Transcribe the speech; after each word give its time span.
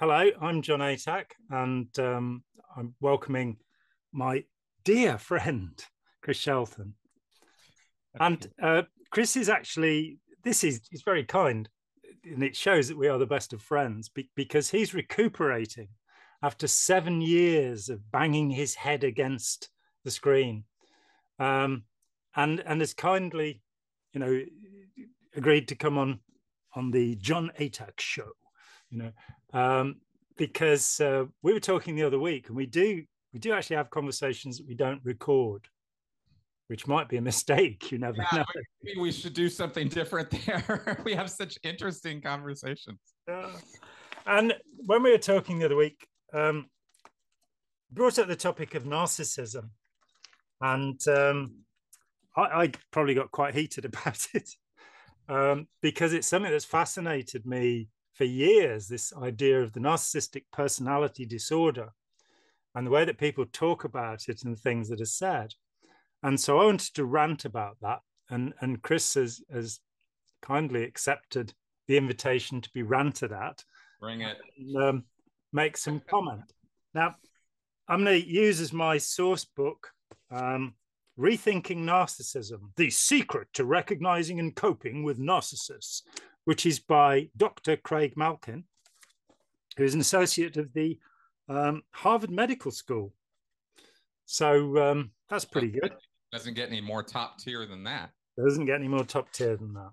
hello, 0.00 0.30
I'm 0.40 0.62
John 0.62 0.78
Atack, 0.78 1.32
and 1.50 1.88
um, 1.98 2.44
I'm 2.76 2.94
welcoming 3.00 3.56
my 4.12 4.44
dear 4.84 5.18
friend, 5.18 5.76
Chris 6.22 6.36
Shelton. 6.36 6.94
And 8.20 8.48
uh, 8.62 8.82
Chris 9.10 9.36
is 9.36 9.48
actually, 9.48 10.18
this 10.44 10.62
is, 10.62 10.82
is 10.92 11.02
very 11.02 11.24
kind, 11.24 11.68
and 12.22 12.44
it 12.44 12.54
shows 12.54 12.86
that 12.86 12.96
we 12.96 13.08
are 13.08 13.18
the 13.18 13.26
best 13.26 13.52
of 13.52 13.60
friends 13.60 14.08
be- 14.08 14.30
because 14.36 14.70
he's 14.70 14.94
recuperating 14.94 15.88
after 16.44 16.68
seven 16.68 17.20
years 17.20 17.88
of 17.88 18.12
banging 18.12 18.50
his 18.50 18.76
head 18.76 19.02
against 19.02 19.68
the 20.04 20.12
screen. 20.12 20.62
Um, 21.40 21.82
and, 22.36 22.60
and 22.60 22.80
has 22.80 22.94
kindly, 22.94 23.62
you 24.12 24.20
know, 24.20 24.42
agreed 25.34 25.66
to 25.68 25.74
come 25.74 25.98
on 25.98 26.20
on 26.76 26.92
the 26.92 27.16
John 27.16 27.50
Atack 27.58 27.98
show 27.98 28.30
you 28.90 28.98
know, 28.98 29.12
um, 29.52 29.96
because 30.36 31.00
uh, 31.00 31.24
we 31.42 31.52
were 31.52 31.60
talking 31.60 31.94
the 31.94 32.04
other 32.04 32.18
week, 32.18 32.48
and 32.48 32.56
we 32.56 32.66
do 32.66 33.04
we 33.32 33.38
do 33.38 33.52
actually 33.52 33.76
have 33.76 33.90
conversations 33.90 34.58
that 34.58 34.66
we 34.66 34.74
don't 34.74 35.00
record, 35.04 35.68
which 36.68 36.86
might 36.86 37.08
be 37.08 37.16
a 37.16 37.22
mistake. 37.32 37.90
You 37.90 37.98
never 37.98 38.18
yeah, 38.18 38.38
know. 38.38 38.44
Maybe 38.82 39.00
we 39.00 39.12
should 39.12 39.34
do 39.34 39.48
something 39.48 39.88
different 39.88 40.30
there. 40.30 41.00
we 41.04 41.14
have 41.14 41.30
such 41.30 41.58
interesting 41.62 42.20
conversations. 42.20 42.98
Uh, 43.30 43.50
and 44.26 44.54
when 44.86 45.02
we 45.02 45.10
were 45.10 45.18
talking 45.18 45.58
the 45.58 45.66
other 45.66 45.76
week, 45.76 46.06
um, 46.32 46.66
brought 47.90 48.18
up 48.18 48.28
the 48.28 48.36
topic 48.36 48.74
of 48.74 48.84
narcissism, 48.84 49.70
and 50.60 51.00
um, 51.08 51.56
I, 52.36 52.42
I, 52.42 52.72
probably 52.90 53.14
got 53.14 53.30
quite 53.30 53.54
heated 53.54 53.84
about 53.84 54.26
it 54.34 54.50
um, 55.28 55.66
because 55.82 56.12
it's 56.12 56.28
something 56.28 56.50
that's 56.50 56.64
fascinated 56.64 57.46
me 57.46 57.88
for 58.18 58.24
years 58.24 58.88
this 58.88 59.12
idea 59.22 59.62
of 59.62 59.72
the 59.72 59.80
narcissistic 59.80 60.42
personality 60.52 61.24
disorder 61.24 61.90
and 62.74 62.86
the 62.86 62.90
way 62.90 63.04
that 63.04 63.16
people 63.16 63.46
talk 63.46 63.84
about 63.84 64.28
it 64.28 64.42
and 64.42 64.54
the 64.54 64.60
things 64.60 64.88
that 64.88 65.00
are 65.00 65.06
said. 65.06 65.54
And 66.24 66.38
so 66.38 66.58
I 66.58 66.64
wanted 66.64 66.94
to 66.94 67.04
rant 67.04 67.44
about 67.44 67.76
that. 67.80 68.00
And, 68.28 68.52
and 68.60 68.82
Chris 68.82 69.14
has, 69.14 69.40
has 69.52 69.78
kindly 70.42 70.82
accepted 70.82 71.54
the 71.86 71.96
invitation 71.96 72.60
to 72.60 72.70
be 72.74 72.82
ranted 72.82 73.32
at. 73.32 73.64
Bring 74.00 74.22
it. 74.22 74.36
And, 74.58 74.82
um, 74.82 75.04
make 75.52 75.76
some 75.76 76.02
comment. 76.10 76.52
Now, 76.94 77.14
I'm 77.86 78.04
going 78.04 78.20
to 78.20 78.28
use 78.28 78.60
as 78.60 78.72
my 78.72 78.98
source 78.98 79.44
book 79.44 79.92
um, 80.30 80.74
Rethinking 81.18 81.84
Narcissism 81.84 82.74
The 82.76 82.90
Secret 82.90 83.48
to 83.54 83.64
Recognizing 83.64 84.40
and 84.40 84.54
Coping 84.54 85.04
with 85.04 85.18
Narcissists 85.18 86.02
which 86.48 86.64
is 86.64 86.78
by 86.78 87.28
Dr. 87.36 87.76
Craig 87.76 88.14
Malkin, 88.16 88.64
who 89.76 89.84
is 89.84 89.92
an 89.92 90.00
associate 90.00 90.56
of 90.56 90.72
the 90.72 90.98
um, 91.46 91.82
Harvard 91.90 92.30
Medical 92.30 92.70
School. 92.70 93.12
So 94.24 94.78
um, 94.78 95.10
that's 95.28 95.44
pretty 95.44 95.68
good. 95.68 95.92
Doesn't 96.32 96.54
get 96.54 96.70
any 96.70 96.80
more 96.80 97.02
top 97.02 97.38
tier 97.38 97.66
than 97.66 97.84
that. 97.84 98.12
Doesn't 98.42 98.64
get 98.64 98.76
any 98.76 98.88
more 98.88 99.04
top 99.04 99.30
tier 99.30 99.58
than 99.58 99.74
that. 99.74 99.90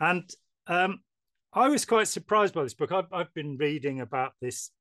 And 0.00 0.28
um, 0.66 1.02
I 1.52 1.68
was 1.68 1.84
quite 1.84 2.08
surprised 2.08 2.52
by 2.52 2.64
this 2.64 2.74
book. 2.74 2.90
I've, 2.90 3.12
I've 3.12 3.32
been 3.32 3.56
reading 3.56 4.00
about 4.00 4.32
this 4.40 4.72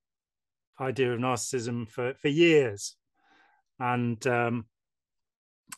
idea 0.80 1.14
of 1.14 1.20
narcissism 1.20 1.88
for, 1.88 2.16
for 2.16 2.30
years. 2.30 2.96
And 3.80 4.26
um, 4.26 4.66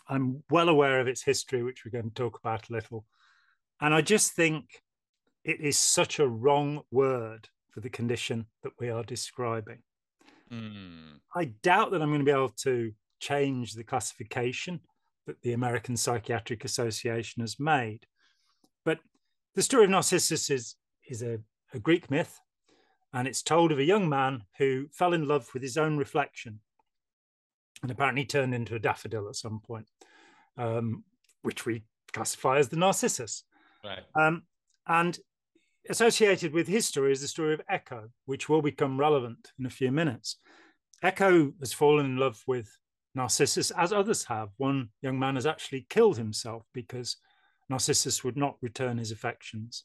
I'm 0.07 0.41
well 0.49 0.69
aware 0.69 1.01
of 1.01 1.09
its 1.09 1.21
history, 1.21 1.63
which 1.63 1.83
we're 1.83 1.91
going 1.91 2.11
to 2.11 2.15
talk 2.15 2.39
about 2.39 2.69
a 2.69 2.73
little. 2.73 3.03
And 3.81 3.93
I 3.93 3.99
just 3.99 4.31
think 4.31 4.79
it 5.43 5.59
is 5.59 5.77
such 5.77 6.19
a 6.19 6.27
wrong 6.27 6.81
word 6.91 7.49
for 7.71 7.81
the 7.81 7.89
condition 7.89 8.45
that 8.63 8.73
we 8.79 8.89
are 8.89 9.03
describing. 9.03 9.79
Mm. 10.51 11.19
I 11.35 11.45
doubt 11.45 11.91
that 11.91 12.01
I'm 12.01 12.09
going 12.09 12.19
to 12.19 12.25
be 12.25 12.31
able 12.31 12.49
to 12.63 12.91
change 13.19 13.73
the 13.73 13.83
classification 13.83 14.81
that 15.25 15.41
the 15.41 15.53
American 15.53 15.97
Psychiatric 15.97 16.65
Association 16.65 17.41
has 17.41 17.59
made. 17.59 18.05
But 18.85 18.99
the 19.55 19.61
story 19.61 19.85
of 19.85 19.89
Narcissus 19.89 20.49
is, 20.49 20.75
is 21.07 21.21
a, 21.23 21.39
a 21.73 21.79
Greek 21.79 22.11
myth, 22.11 22.39
and 23.13 23.27
it's 23.27 23.41
told 23.41 23.71
of 23.71 23.79
a 23.79 23.83
young 23.83 24.09
man 24.09 24.43
who 24.57 24.87
fell 24.91 25.13
in 25.13 25.27
love 25.27 25.49
with 25.53 25.63
his 25.63 25.77
own 25.77 25.97
reflection 25.97 26.59
and 27.81 27.91
apparently 27.91 28.25
turned 28.25 28.53
into 28.53 28.75
a 28.75 28.79
daffodil 28.79 29.27
at 29.27 29.35
some 29.35 29.59
point, 29.65 29.87
um, 30.57 31.03
which 31.41 31.65
we 31.65 31.83
classify 32.11 32.57
as 32.57 32.69
the 32.69 32.77
Narcissus. 32.77 33.43
Right. 33.83 34.03
Um, 34.15 34.43
and 34.87 35.17
associated 35.89 36.53
with 36.53 36.67
his 36.67 36.85
story 36.85 37.11
is 37.11 37.21
the 37.21 37.27
story 37.27 37.53
of 37.53 37.61
Echo, 37.69 38.09
which 38.25 38.49
will 38.49 38.61
become 38.61 38.99
relevant 38.99 39.51
in 39.59 39.65
a 39.65 39.71
few 39.71 39.91
minutes. 39.91 40.37
Echo 41.01 41.51
has 41.59 41.73
fallen 41.73 42.05
in 42.05 42.17
love 42.17 42.41
with 42.47 42.77
Narcissus, 43.15 43.71
as 43.71 43.93
others 43.93 44.23
have. 44.25 44.49
One 44.57 44.89
young 45.01 45.19
man 45.19 45.35
has 45.35 45.45
actually 45.45 45.85
killed 45.89 46.17
himself 46.17 46.63
because 46.73 47.17
Narcissus 47.69 48.23
would 48.23 48.37
not 48.37 48.57
return 48.61 48.97
his 48.97 49.11
affections. 49.11 49.83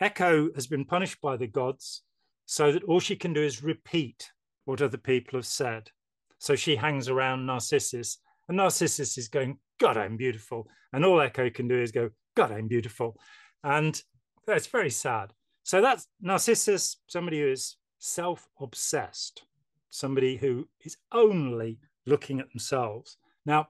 Echo 0.00 0.52
has 0.54 0.66
been 0.66 0.84
punished 0.84 1.20
by 1.20 1.36
the 1.36 1.46
gods 1.46 2.02
so 2.46 2.72
that 2.72 2.84
all 2.84 3.00
she 3.00 3.16
can 3.16 3.32
do 3.32 3.42
is 3.42 3.62
repeat 3.62 4.30
what 4.64 4.82
other 4.82 4.98
people 4.98 5.38
have 5.38 5.46
said. 5.46 5.90
So 6.38 6.56
she 6.56 6.76
hangs 6.76 7.08
around 7.08 7.46
Narcissus, 7.46 8.18
and 8.48 8.56
Narcissus 8.56 9.16
is 9.16 9.28
going, 9.28 9.58
God, 9.78 9.96
I'm 9.96 10.16
beautiful. 10.16 10.68
And 10.92 11.04
all 11.04 11.20
Echo 11.20 11.48
can 11.50 11.68
do 11.68 11.80
is 11.80 11.92
go, 11.92 12.10
God, 12.36 12.50
I'm 12.50 12.66
beautiful. 12.66 13.16
And 13.62 14.00
it's 14.48 14.66
very 14.66 14.90
sad. 14.90 15.32
So 15.62 15.80
that's 15.80 16.08
Narcissus, 16.20 16.96
somebody 17.06 17.40
who 17.40 17.48
is 17.48 17.76
self 17.98 18.48
obsessed, 18.60 19.44
somebody 19.90 20.36
who 20.36 20.68
is 20.80 20.96
only 21.12 21.78
looking 22.06 22.40
at 22.40 22.50
themselves. 22.50 23.16
Now, 23.46 23.68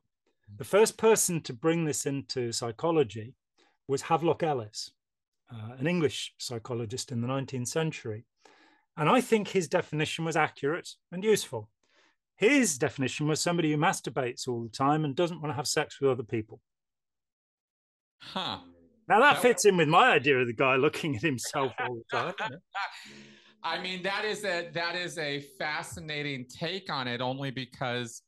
the 0.57 0.65
first 0.65 0.97
person 0.97 1.41
to 1.43 1.53
bring 1.53 1.85
this 1.85 2.07
into 2.07 2.53
psychology 2.53 3.35
was 3.89 4.03
Havelock 4.03 4.43
Ellis, 4.43 4.91
uh, 5.53 5.75
an 5.79 5.87
English 5.87 6.35
psychologist 6.39 7.13
in 7.13 7.21
the 7.21 7.29
19th 7.29 7.69
century. 7.69 8.25
And 8.97 9.09
I 9.09 9.21
think 9.21 9.49
his 9.49 9.69
definition 9.69 10.25
was 10.25 10.37
accurate 10.37 10.91
and 11.11 11.25
useful. 11.25 11.71
His 12.37 12.79
definition 12.79 13.29
was 13.29 13.41
somebody 13.41 13.71
who 13.71 13.79
masturbates 13.79 14.49
all 14.49 14.63
the 14.63 14.69
time 14.69 15.05
and 15.05 15.15
doesn't 15.15 15.41
want 15.41 15.53
to 15.53 15.57
have 15.57 15.69
sex 15.69 16.01
with 16.01 16.11
other 16.11 16.23
people. 16.23 16.61
Huh. 18.19 18.59
Now 19.09 19.21
that, 19.21 19.35
that 19.35 19.43
fits 19.43 19.65
in 19.65 19.77
with 19.77 19.89
my 19.89 20.13
idea 20.13 20.39
of 20.39 20.47
the 20.47 20.53
guy 20.53 20.77
looking 20.77 21.17
at 21.17 21.23
himself 21.23 21.73
all 21.81 21.99
the 22.11 22.17
time. 22.17 22.35
I 23.65 23.81
mean, 23.81 24.03
that 24.03 24.25
is 24.25 24.45
a 24.45 24.71
that 24.75 24.97
is 24.97 25.19
a 25.19 25.41
fascinating 25.59 26.47
take 26.49 26.91
on 26.91 27.07
it, 27.07 27.21
only 27.21 27.51
because 27.51 28.23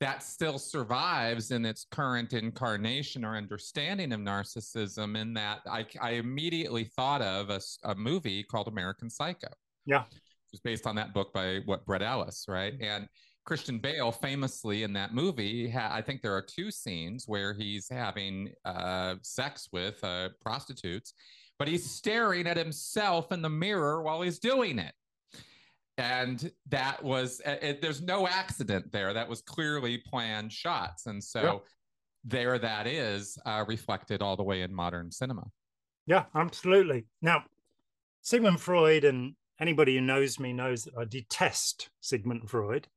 that 0.00 0.22
still 0.22 0.58
survives 0.58 1.50
in 1.50 1.66
its 1.66 1.84
current 1.90 2.32
incarnation 2.32 3.24
or 3.24 3.36
understanding 3.36 4.12
of 4.12 4.20
narcissism. 4.20 5.20
In 5.20 5.34
that, 5.34 5.60
I, 5.68 5.84
I 6.00 6.12
immediately 6.12 6.84
thought 6.84 7.20
of 7.20 7.50
a, 7.50 7.60
a 7.84 7.94
movie 7.94 8.44
called 8.44 8.68
American 8.68 9.10
Psycho. 9.10 9.48
Yeah, 9.84 10.04
it 10.10 10.52
was 10.52 10.60
based 10.60 10.86
on 10.86 10.96
that 10.96 11.12
book 11.12 11.32
by 11.34 11.60
what 11.66 11.84
Bret 11.84 12.02
Ellis, 12.02 12.46
right? 12.48 12.72
Mm-hmm. 12.72 12.84
And 12.84 13.08
Christian 13.48 13.78
Bale 13.78 14.12
famously 14.12 14.82
in 14.82 14.92
that 14.92 15.14
movie, 15.14 15.70
ha- 15.70 15.88
I 15.90 16.02
think 16.02 16.20
there 16.20 16.36
are 16.36 16.42
two 16.42 16.70
scenes 16.70 17.24
where 17.26 17.54
he's 17.54 17.88
having 17.88 18.50
uh, 18.66 19.14
sex 19.22 19.70
with 19.72 20.04
uh, 20.04 20.28
prostitutes, 20.42 21.14
but 21.58 21.66
he's 21.66 21.90
staring 21.90 22.46
at 22.46 22.58
himself 22.58 23.32
in 23.32 23.40
the 23.40 23.48
mirror 23.48 24.02
while 24.02 24.20
he's 24.20 24.38
doing 24.38 24.78
it. 24.78 24.92
And 25.96 26.52
that 26.68 27.02
was, 27.02 27.40
it, 27.46 27.80
there's 27.80 28.02
no 28.02 28.28
accident 28.28 28.92
there. 28.92 29.14
That 29.14 29.30
was 29.30 29.40
clearly 29.40 29.96
planned 29.96 30.52
shots. 30.52 31.06
And 31.06 31.24
so 31.24 31.62
there 32.24 32.58
that 32.58 32.86
is 32.86 33.38
uh, 33.46 33.64
reflected 33.66 34.20
all 34.20 34.36
the 34.36 34.42
way 34.42 34.60
in 34.60 34.74
modern 34.74 35.10
cinema. 35.10 35.44
Yeah, 36.06 36.26
absolutely. 36.34 37.06
Now, 37.22 37.44
Sigmund 38.20 38.60
Freud 38.60 39.04
and 39.04 39.36
anybody 39.58 39.94
who 39.94 40.02
knows 40.02 40.38
me 40.38 40.52
knows 40.52 40.84
that 40.84 40.92
I 40.98 41.06
detest 41.06 41.88
Sigmund 42.02 42.50
Freud 42.50 42.88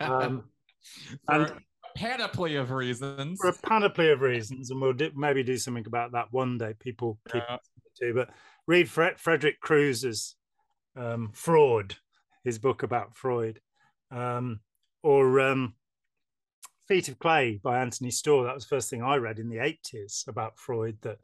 um, 0.00 0.44
and 1.28 1.42
a 1.42 1.56
panoply 1.96 2.56
of 2.56 2.70
reasons. 2.70 3.38
For 3.40 3.48
a 3.50 3.52
panoply 3.52 4.10
of 4.10 4.20
reasons, 4.20 4.70
and 4.70 4.80
we'll 4.80 4.92
do, 4.92 5.10
maybe 5.14 5.42
do 5.42 5.56
something 5.56 5.86
about 5.86 6.12
that 6.12 6.26
one 6.30 6.58
day. 6.58 6.74
People 6.78 7.18
keep 7.30 7.42
yeah. 7.48 7.56
to, 8.00 8.14
but 8.14 8.30
read 8.66 8.88
Fre- 8.88 9.16
Frederick 9.16 9.60
Crews's 9.60 10.36
um, 10.96 11.30
Fraud, 11.32 11.96
his 12.44 12.58
book 12.58 12.82
about 12.82 13.16
Freud, 13.16 13.60
um, 14.10 14.60
or 15.02 15.40
um, 15.40 15.74
Feet 16.86 17.08
of 17.08 17.18
Clay 17.18 17.60
by 17.62 17.80
Anthony 17.80 18.10
Storr. 18.10 18.44
That 18.44 18.54
was 18.54 18.64
the 18.64 18.76
first 18.76 18.90
thing 18.90 19.02
I 19.02 19.16
read 19.16 19.38
in 19.38 19.48
the 19.48 19.58
eighties 19.58 20.24
about 20.28 20.58
Freud. 20.58 20.98
That 21.02 21.18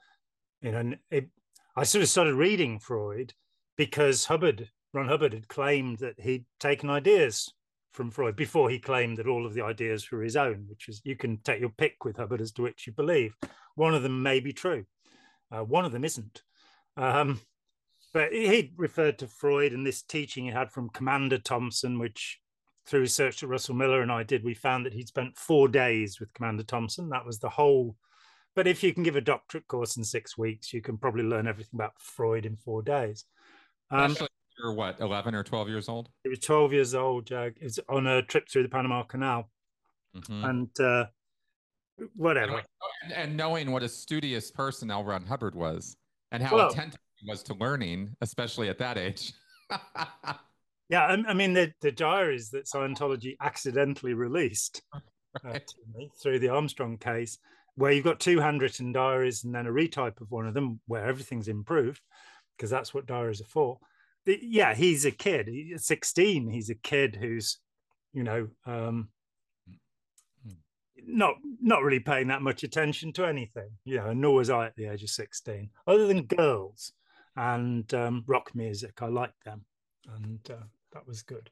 you 0.60 0.72
know, 0.72 0.94
it, 1.10 1.28
I 1.76 1.84
sort 1.84 2.02
of 2.02 2.08
started 2.08 2.34
reading 2.34 2.78
Freud 2.78 3.34
because 3.76 4.26
Hubbard, 4.26 4.70
Ron 4.92 5.08
Hubbard, 5.08 5.32
had 5.32 5.48
claimed 5.48 5.98
that 5.98 6.20
he'd 6.20 6.44
taken 6.60 6.90
ideas 6.90 7.52
from 7.94 8.10
Freud 8.10 8.36
before 8.36 8.68
he 8.68 8.78
claimed 8.78 9.16
that 9.16 9.28
all 9.28 9.46
of 9.46 9.54
the 9.54 9.62
ideas 9.62 10.10
were 10.10 10.22
his 10.22 10.36
own, 10.36 10.66
which 10.68 10.88
is 10.88 11.00
you 11.04 11.16
can 11.16 11.38
take 11.38 11.60
your 11.60 11.70
pick 11.70 12.04
with 12.04 12.16
Hubbard 12.16 12.40
as 12.40 12.52
to 12.52 12.62
which 12.62 12.86
you 12.86 12.92
believe. 12.92 13.36
One 13.76 13.94
of 13.94 14.02
them 14.02 14.22
may 14.22 14.40
be 14.40 14.52
true, 14.52 14.84
uh, 15.50 15.60
one 15.60 15.84
of 15.84 15.92
them 15.92 16.04
isn't. 16.04 16.42
Um, 16.96 17.40
but 18.12 18.32
he 18.32 18.72
referred 18.76 19.18
to 19.20 19.26
Freud 19.26 19.72
and 19.72 19.86
this 19.86 20.02
teaching 20.02 20.44
he 20.44 20.50
had 20.50 20.70
from 20.70 20.90
Commander 20.90 21.38
Thompson, 21.38 21.98
which 21.98 22.40
through 22.86 23.00
research 23.00 23.40
that 23.40 23.48
Russell 23.48 23.74
Miller 23.74 24.02
and 24.02 24.12
I 24.12 24.22
did, 24.22 24.44
we 24.44 24.54
found 24.54 24.84
that 24.86 24.92
he'd 24.92 25.08
spent 25.08 25.36
four 25.36 25.68
days 25.68 26.20
with 26.20 26.32
Commander 26.34 26.62
Thompson. 26.64 27.08
That 27.08 27.26
was 27.26 27.38
the 27.38 27.48
whole. 27.48 27.96
But 28.54 28.66
if 28.68 28.82
you 28.82 28.92
can 28.92 29.02
give 29.02 29.16
a 29.16 29.20
doctorate 29.20 29.66
course 29.66 29.96
in 29.96 30.04
six 30.04 30.38
weeks, 30.38 30.72
you 30.72 30.80
can 30.80 30.98
probably 30.98 31.24
learn 31.24 31.48
everything 31.48 31.74
about 31.74 31.94
Freud 31.98 32.46
in 32.46 32.56
four 32.56 32.82
days. 32.82 33.24
Um, 33.90 34.16
you're 34.58 34.72
what, 34.72 35.00
11 35.00 35.34
or 35.34 35.42
12 35.42 35.68
years 35.68 35.88
old? 35.88 36.08
He 36.22 36.30
was 36.30 36.38
12 36.40 36.72
years 36.72 36.94
old, 36.94 37.26
Jack. 37.26 37.54
He 37.58 37.64
was 37.64 37.80
on 37.88 38.06
a 38.06 38.22
trip 38.22 38.48
through 38.48 38.64
the 38.64 38.68
Panama 38.68 39.02
Canal. 39.02 39.50
Mm-hmm. 40.16 40.44
And 40.44 40.80
uh, 40.80 41.06
whatever. 42.14 42.62
And, 43.02 43.12
and, 43.12 43.36
knowing 43.36 43.72
what 43.72 43.82
a 43.82 43.88
studious 43.88 44.50
person 44.50 44.90
L. 44.90 45.04
Ron 45.04 45.26
Hubbard 45.26 45.54
was 45.54 45.96
and 46.30 46.42
how 46.42 46.54
well, 46.54 46.70
attentive 46.70 47.00
he 47.16 47.28
was 47.28 47.42
to 47.44 47.54
learning, 47.54 48.14
especially 48.20 48.68
at 48.68 48.78
that 48.78 48.96
age. 48.96 49.32
yeah, 50.88 51.06
I, 51.06 51.16
I, 51.28 51.34
mean, 51.34 51.52
the, 51.52 51.72
the 51.80 51.90
diaries 51.92 52.50
that 52.50 52.66
Scientology 52.66 53.36
accidentally 53.40 54.14
released 54.14 54.82
right. 55.44 55.64
uh, 55.98 56.04
through 56.22 56.38
the 56.38 56.48
Armstrong 56.50 56.96
case, 56.96 57.38
where 57.74 57.90
you've 57.90 58.04
got 58.04 58.20
two 58.20 58.38
handwritten 58.38 58.92
diaries 58.92 59.42
and 59.42 59.52
then 59.52 59.66
a 59.66 59.72
retype 59.72 60.20
of 60.20 60.30
one 60.30 60.46
of 60.46 60.54
them 60.54 60.80
where 60.86 61.04
everything's 61.04 61.48
improved, 61.48 62.02
because 62.56 62.70
that's 62.70 62.94
what 62.94 63.06
diaries 63.06 63.40
are 63.40 63.46
for 63.46 63.78
yeah, 64.26 64.74
he's 64.74 65.04
a 65.04 65.10
kid. 65.10 65.48
He's 65.48 65.84
16. 65.84 66.48
He's 66.48 66.70
a 66.70 66.74
kid 66.74 67.16
who's, 67.16 67.58
you 68.12 68.22
know, 68.22 68.48
um, 68.66 69.08
not 71.06 71.34
not 71.60 71.82
really 71.82 72.00
paying 72.00 72.28
that 72.28 72.42
much 72.42 72.62
attention 72.62 73.12
to 73.14 73.26
anything. 73.26 73.70
You 73.84 73.96
know, 73.96 74.12
nor 74.12 74.36
was 74.36 74.50
I 74.50 74.66
at 74.66 74.76
the 74.76 74.86
age 74.86 75.02
of 75.02 75.10
16, 75.10 75.70
other 75.86 76.06
than 76.06 76.22
girls 76.22 76.92
and 77.36 77.92
um, 77.94 78.24
rock 78.26 78.50
music. 78.54 79.02
I 79.02 79.06
liked 79.06 79.44
them, 79.44 79.64
and 80.16 80.40
uh, 80.50 80.64
that 80.92 81.06
was 81.06 81.22
good. 81.22 81.50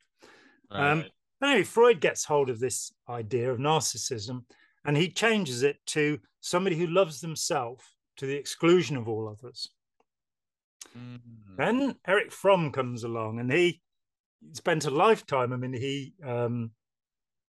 Right. 0.71 0.91
Um, 0.91 1.05
anyway, 1.43 1.65
Freud 1.65 2.01
gets 2.01 2.25
hold 2.25 2.51
of 2.51 2.61
this 2.61 2.93
idea 3.09 3.51
of 3.51 3.59
narcissism, 3.59 4.45
and 4.85 4.97
he 4.97 5.09
changes 5.09 5.63
it 5.63 5.79
to 5.87 6.19
somebody 6.41 6.77
who 6.77 6.87
loves 6.87 7.21
themselves 7.21 7.85
to 8.17 8.27
the 8.27 8.37
exclusion 8.37 8.97
of 8.97 9.09
all 9.09 9.29
others. 9.29 9.71
Mm-hmm. 10.96 11.56
Then 11.56 11.96
Erich 12.06 12.32
Fromm 12.32 12.73
comes 12.73 13.05
along 13.05 13.38
and 13.38 13.52
he 13.52 13.81
spent 14.52 14.84
a 14.84 14.90
lifetime. 14.90 15.52
I 15.52 15.56
mean, 15.56 15.73
he 15.73 16.14
um, 16.25 16.73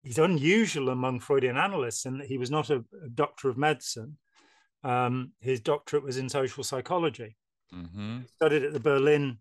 he's 0.03 0.19
unusual 0.19 0.89
among 0.89 1.21
Freudian 1.21 1.57
analysts 1.57 2.07
in 2.07 2.19
that 2.19 2.29
he 2.29 2.39
was 2.39 2.51
not 2.51 2.71
a, 2.71 2.85
a 3.05 3.09
doctor 3.13 3.49
of 3.49 3.59
medicine. 3.59 4.19
Um, 4.85 5.33
his 5.41 5.61
doctorate 5.61 6.05
was 6.05 6.17
in 6.17 6.29
social 6.29 6.63
psychology. 6.63 7.37
Mm-hmm. 7.75 8.21
studied 8.37 8.63
at 8.63 8.73
the 8.73 8.81
Berlin 8.81 9.39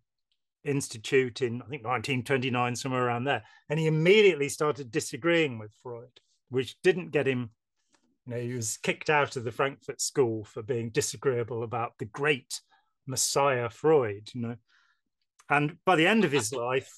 Institute 0.63 1.43
in 1.43 1.61
I 1.61 1.69
think 1.69 1.85
1929, 1.85 2.75
somewhere 2.75 3.05
around 3.05 3.25
there, 3.25 3.43
and 3.69 3.79
he 3.79 3.85
immediately 3.85 4.49
started 4.49 4.89
disagreeing 4.89 5.59
with 5.59 5.71
Freud, 5.83 6.19
which 6.49 6.81
didn't 6.81 7.11
get 7.11 7.27
him. 7.27 7.51
You 8.25 8.33
know, 8.33 8.41
he 8.41 8.53
was 8.53 8.77
kicked 8.77 9.11
out 9.11 9.35
of 9.35 9.43
the 9.43 9.51
Frankfurt 9.51 10.01
School 10.01 10.43
for 10.43 10.63
being 10.63 10.89
disagreeable 10.89 11.61
about 11.61 11.93
the 11.99 12.05
great 12.05 12.61
Messiah 13.07 13.69
Freud, 13.69 14.29
you 14.33 14.41
know. 14.41 14.55
And 15.49 15.77
by 15.85 15.95
the 15.95 16.07
end 16.07 16.23
of 16.23 16.31
his 16.31 16.51
life, 16.53 16.91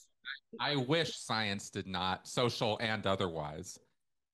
I 0.60 0.76
wish 0.76 1.18
science 1.18 1.70
did 1.70 1.88
not, 1.88 2.28
social 2.28 2.78
and 2.82 3.06
otherwise, 3.06 3.78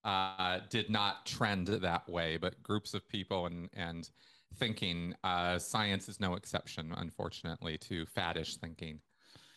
uh, 0.03 0.59
did 0.69 0.89
not 0.89 1.25
trend 1.25 1.67
that 1.67 2.07
way. 2.07 2.37
But 2.37 2.61
groups 2.61 2.93
of 2.93 3.07
people 3.07 3.47
and 3.47 3.69
and 3.73 4.09
thinking, 4.57 5.15
uh, 5.23 5.57
science 5.57 6.07
is 6.07 6.19
no 6.19 6.35
exception, 6.35 6.93
unfortunately, 6.95 7.77
to 7.79 8.05
faddish 8.05 8.57
thinking. 8.57 8.99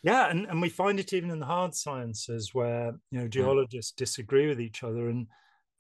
Yeah, 0.03 0.31
and, 0.31 0.47
and 0.47 0.63
we 0.63 0.69
find 0.69 1.01
it 1.01 1.13
even 1.13 1.31
in 1.31 1.41
the 1.41 1.47
hard 1.47 1.75
sciences 1.75 2.55
where 2.55 2.93
you 3.11 3.21
know 3.21 3.29
geologists 3.29 3.93
mm. 3.93 3.97
disagree 3.97 4.47
with 4.47 4.61
each 4.61 4.83
other 4.83 5.09
and 5.09 5.27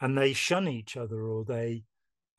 and 0.00 0.16
they 0.16 0.32
shun 0.32 0.68
each 0.68 0.96
other 0.96 1.22
or 1.22 1.44
they 1.44 1.84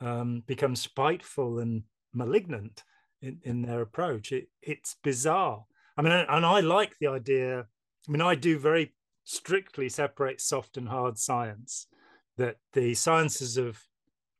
um, 0.01 0.43
become 0.45 0.75
spiteful 0.75 1.59
and 1.59 1.83
malignant 2.13 2.83
in, 3.21 3.39
in 3.43 3.61
their 3.61 3.81
approach. 3.81 4.31
It, 4.31 4.49
it's 4.61 4.95
bizarre. 5.03 5.65
I 5.97 6.01
mean, 6.01 6.11
and 6.11 6.45
I 6.45 6.59
like 6.59 6.95
the 6.99 7.07
idea. 7.07 7.61
I 8.07 8.11
mean, 8.11 8.21
I 8.21 8.35
do 8.35 8.59
very 8.59 8.93
strictly 9.23 9.89
separate 9.89 10.39
soft 10.41 10.77
and 10.77 10.87
hard 10.87 11.17
science. 11.17 11.87
That 12.37 12.57
the 12.73 12.93
sciences 12.93 13.57
of 13.57 13.81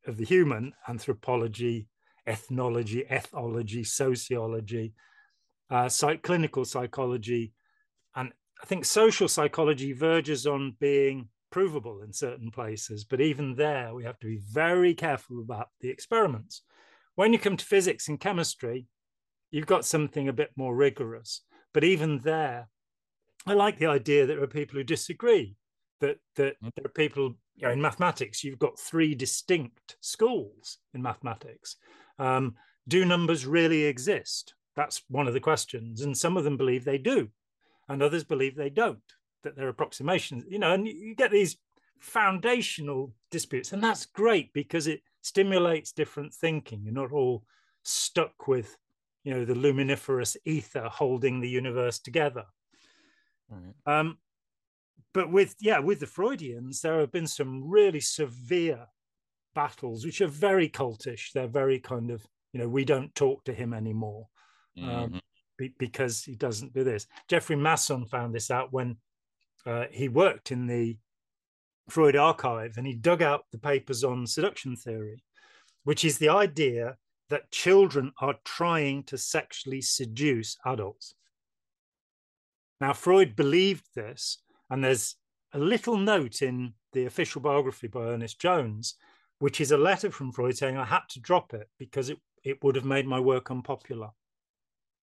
of 0.06 0.18
the 0.18 0.26
human, 0.26 0.74
anthropology, 0.88 1.88
ethnology, 2.28 3.04
ethology, 3.12 3.86
sociology, 3.86 4.94
uh, 5.70 5.90
psych, 5.90 6.22
clinical 6.22 6.64
psychology, 6.64 7.54
and 8.16 8.32
I 8.62 8.66
think 8.66 8.86
social 8.86 9.28
psychology 9.28 9.94
verges 9.94 10.46
on 10.48 10.76
being 10.80 11.30
provable 11.52 12.02
in 12.02 12.14
certain 12.14 12.52
places. 12.52 13.04
But 13.04 13.22
even 13.22 13.56
there, 13.56 13.94
we 13.94 14.04
have 14.04 14.20
to 14.20 14.28
be 14.28 14.42
very 14.52 14.94
careful 14.94 15.42
about 15.42 15.70
the 15.82 15.90
experiments. 15.90 16.62
When 17.18 17.34
you 17.34 17.40
come 17.40 17.58
to 17.58 17.66
physics 17.66 18.10
and 18.10 18.20
chemistry, 18.20 18.86
you've 19.50 19.66
got 19.66 19.86
something 19.86 20.28
a 20.28 20.34
bit 20.34 20.52
more 20.56 20.76
rigorous. 20.76 21.42
But 21.74 21.84
even 21.84 22.20
there, 22.20 22.70
I 23.48 23.54
like 23.54 23.80
the 23.80 23.88
idea 23.88 24.28
that 24.28 24.36
there 24.36 24.44
are 24.44 24.48
people 24.48 24.78
who 24.78 24.84
disagree. 24.84 25.56
That 26.00 26.20
that 26.36 26.62
mm. 26.64 26.70
there 26.76 26.86
are 26.86 26.90
people 26.90 27.34
you 27.56 27.66
know, 27.66 27.72
in 27.72 27.82
mathematics. 27.82 28.44
You've 28.44 28.60
got 28.60 28.80
three 28.80 29.16
distinct 29.16 29.98
schools 30.00 30.78
in 30.94 31.02
mathematics. 31.02 31.78
Um, 32.20 32.54
do 32.88 33.04
numbers 33.04 33.48
really 33.48 33.86
exist? 33.86 34.54
That's 34.76 35.02
one 35.10 35.28
of 35.28 35.34
the 35.34 35.40
questions, 35.40 36.02
and 36.02 36.16
some 36.16 36.38
of 36.38 36.44
them 36.44 36.56
believe 36.56 36.86
they 36.86 37.00
do, 37.00 37.30
and 37.90 38.04
others 38.04 38.26
believe 38.26 38.56
they 38.56 38.70
don't. 38.70 39.00
That 39.42 39.56
they're 39.56 39.70
approximations. 39.70 40.46
You 40.48 40.60
know, 40.60 40.74
and 40.74 40.88
you 40.88 41.16
get 41.16 41.32
these 41.32 41.58
foundational 42.00 43.16
disputes, 43.32 43.74
and 43.74 43.84
that's 43.84 44.06
great 44.06 44.54
because 44.54 44.86
it 44.86 45.02
stimulates 45.28 45.92
different 45.92 46.34
thinking. 46.34 46.84
You're 46.84 46.94
not 46.94 47.12
all 47.12 47.44
stuck 47.84 48.48
with, 48.48 48.78
you 49.24 49.34
know, 49.34 49.46
the 49.46 49.56
luminiferous 49.56 50.38
ether 50.46 50.88
holding 50.90 51.42
the 51.42 51.50
universe 51.50 52.00
together. 52.00 52.46
Right. 53.50 53.74
Um, 53.86 54.18
but 55.14 55.32
with 55.32 55.56
yeah, 55.60 55.80
with 55.80 56.00
the 56.00 56.06
Freudians, 56.06 56.82
there 56.82 57.00
have 57.00 57.12
been 57.12 57.28
some 57.28 57.70
really 57.70 58.02
severe 58.02 58.86
battles, 59.56 60.06
which 60.06 60.22
are 60.22 60.28
very 60.50 60.70
cultish. 60.70 61.32
They're 61.34 61.48
very 61.48 61.80
kind 61.80 62.12
of, 62.12 62.26
you 62.54 62.60
know, 62.60 62.70
we 62.70 62.86
don't 62.86 63.14
talk 63.16 63.44
to 63.46 63.54
him 63.54 63.74
anymore 63.74 64.28
um, 64.78 64.88
mm-hmm. 64.88 65.18
be, 65.58 65.74
because 65.80 66.24
he 66.24 66.36
doesn't 66.36 66.74
do 66.74 66.84
this. 66.84 67.08
Jeffrey 67.28 67.56
Masson 67.56 68.06
found 68.06 68.34
this 68.36 68.52
out 68.52 68.72
when 68.72 68.98
uh, 69.66 69.86
he 69.92 70.08
worked 70.08 70.52
in 70.52 70.68
the 70.68 70.98
Freud 71.90 72.16
archive 72.16 72.78
and 72.78 72.86
he 72.86 72.94
dug 72.94 73.22
out 73.22 73.46
the 73.52 73.58
papers 73.58 74.04
on 74.04 74.28
seduction 74.28 74.76
theory, 74.76 75.24
which 75.84 76.04
is 76.04 76.18
the 76.18 76.30
idea 76.30 76.98
that 77.30 77.52
children 77.52 78.12
are 78.22 78.36
trying 78.46 79.04
to 79.04 79.18
sexually 79.18 79.82
seduce 79.82 80.58
adults. 80.66 81.16
Now, 82.80 82.94
Freud 82.94 83.36
believed 83.36 83.86
this, 83.96 84.40
and 84.70 84.84
there's 84.84 85.16
a 85.54 85.60
little 85.60 85.98
note 85.98 86.42
in 86.42 86.74
the 86.94 87.06
official 87.06 87.42
biography 87.42 87.88
by 87.88 88.02
Ernest 88.02 88.40
Jones, 88.40 88.96
which 89.40 89.60
is 89.62 89.72
a 89.72 89.78
letter 89.78 90.12
from 90.12 90.32
Freud 90.32 90.58
saying, 90.58 90.78
I 90.78 90.86
had 90.86 91.04
to 91.10 91.20
drop 91.20 91.54
it 91.54 91.70
because 91.78 92.10
it, 92.10 92.20
it 92.44 92.64
would 92.64 92.76
have 92.76 92.86
made 92.86 93.08
my 93.08 93.20
work 93.20 93.50
unpopular. 93.50 94.10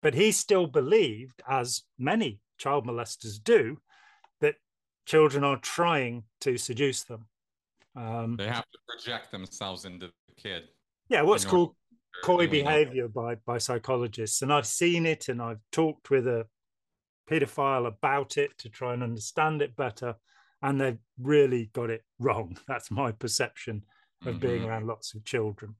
But 0.01 0.13
he 0.13 0.31
still 0.31 0.67
believed, 0.67 1.41
as 1.47 1.83
many 1.97 2.41
child 2.57 2.85
molesters 2.85 3.41
do, 3.41 3.79
children 5.05 5.43
are 5.43 5.57
trying 5.57 6.23
to 6.41 6.57
seduce 6.57 7.03
them. 7.03 7.25
Um, 7.95 8.35
they 8.37 8.47
have 8.47 8.65
to 8.71 8.79
project 8.87 9.31
themselves 9.31 9.85
into 9.85 10.07
the 10.07 10.35
kid. 10.35 10.63
Yeah, 11.09 11.21
what's 11.21 11.45
called 11.45 11.75
coy 12.23 12.47
behavior 12.47 13.07
by 13.07 13.35
by 13.45 13.57
psychologists, 13.57 14.41
and 14.41 14.51
I've 14.51 14.65
seen 14.65 15.05
it, 15.05 15.29
and 15.29 15.41
I've 15.41 15.59
talked 15.71 16.09
with 16.09 16.27
a 16.27 16.47
pedophile 17.29 17.87
about 17.87 18.37
it 18.37 18.57
to 18.59 18.69
try 18.69 18.93
and 18.93 19.03
understand 19.03 19.61
it 19.61 19.75
better, 19.75 20.15
and 20.61 20.79
they've 20.79 20.97
really 21.19 21.69
got 21.73 21.89
it 21.89 22.03
wrong. 22.19 22.57
That's 22.67 22.89
my 22.89 23.11
perception 23.11 23.83
of 24.25 24.35
mm-hmm. 24.35 24.47
being 24.47 24.63
around 24.63 24.87
lots 24.87 25.13
of 25.13 25.23
children. 25.23 25.75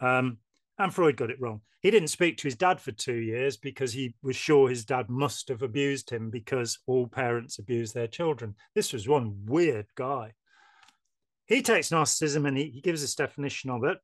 Um, 0.00 0.38
and 0.78 0.92
Freud 0.92 1.16
got 1.16 1.30
it 1.30 1.40
wrong. 1.40 1.60
He 1.80 1.90
didn't 1.90 2.08
speak 2.08 2.36
to 2.38 2.46
his 2.46 2.54
dad 2.54 2.80
for 2.80 2.92
two 2.92 3.16
years 3.16 3.56
because 3.56 3.92
he 3.92 4.14
was 4.22 4.36
sure 4.36 4.68
his 4.68 4.84
dad 4.84 5.10
must 5.10 5.48
have 5.48 5.62
abused 5.62 6.10
him 6.10 6.30
because 6.30 6.78
all 6.86 7.06
parents 7.08 7.58
abuse 7.58 7.92
their 7.92 8.06
children. 8.06 8.54
This 8.74 8.92
was 8.92 9.08
one 9.08 9.44
weird 9.46 9.86
guy. 9.96 10.34
He 11.46 11.60
takes 11.60 11.90
narcissism 11.90 12.46
and 12.46 12.56
he, 12.56 12.70
he 12.70 12.80
gives 12.80 13.00
this 13.00 13.16
definition 13.16 13.70
of 13.70 13.84
it 13.84 13.98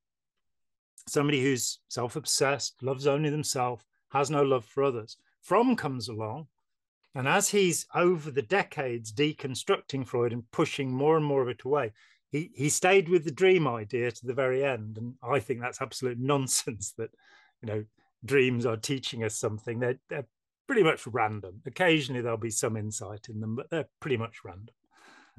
somebody 1.09 1.43
who's 1.43 1.79
self 1.89 2.17
obsessed, 2.17 2.83
loves 2.83 3.07
only 3.07 3.31
themselves, 3.31 3.85
has 4.11 4.31
no 4.31 4.43
love 4.43 4.65
for 4.65 4.85
others. 4.85 5.17
Fromm 5.41 5.77
comes 5.77 6.09
along, 6.09 6.47
and 7.15 7.27
as 7.27 7.49
he's 7.49 7.87
over 7.95 8.31
the 8.31 8.43
decades 8.43 9.13
deconstructing 9.13 10.07
Freud 10.07 10.33
and 10.33 10.51
pushing 10.51 10.91
more 10.91 11.17
and 11.17 11.25
more 11.25 11.43
of 11.43 11.49
it 11.49 11.63
away, 11.63 11.93
he 12.31 12.51
he 12.55 12.69
stayed 12.69 13.09
with 13.09 13.25
the 13.25 13.31
dream 13.31 13.67
idea 13.67 14.11
to 14.11 14.27
the 14.27 14.35
very 14.35 14.65
end, 14.65 14.99
and 14.99 15.15
I 15.23 15.41
think 15.41 15.61
that's 15.61 15.81
absolute 15.81 16.19
nonsense. 16.21 16.93
That 16.99 17.11
you 17.63 17.69
know 17.69 17.85
dreams 18.25 18.67
are 18.67 18.77
teaching 18.77 19.25
us 19.25 19.37
something. 19.37 19.79
They're, 19.79 19.99
they're 20.09 20.27
pretty 20.67 20.83
much 20.83 21.07
random. 21.07 21.63
Occasionally 21.67 22.21
there'll 22.21 22.37
be 22.37 22.51
some 22.51 22.77
insight 22.77 23.29
in 23.29 23.41
them, 23.41 23.57
but 23.57 23.71
they're 23.71 23.89
pretty 24.01 24.17
much 24.17 24.39
random. 24.45 24.75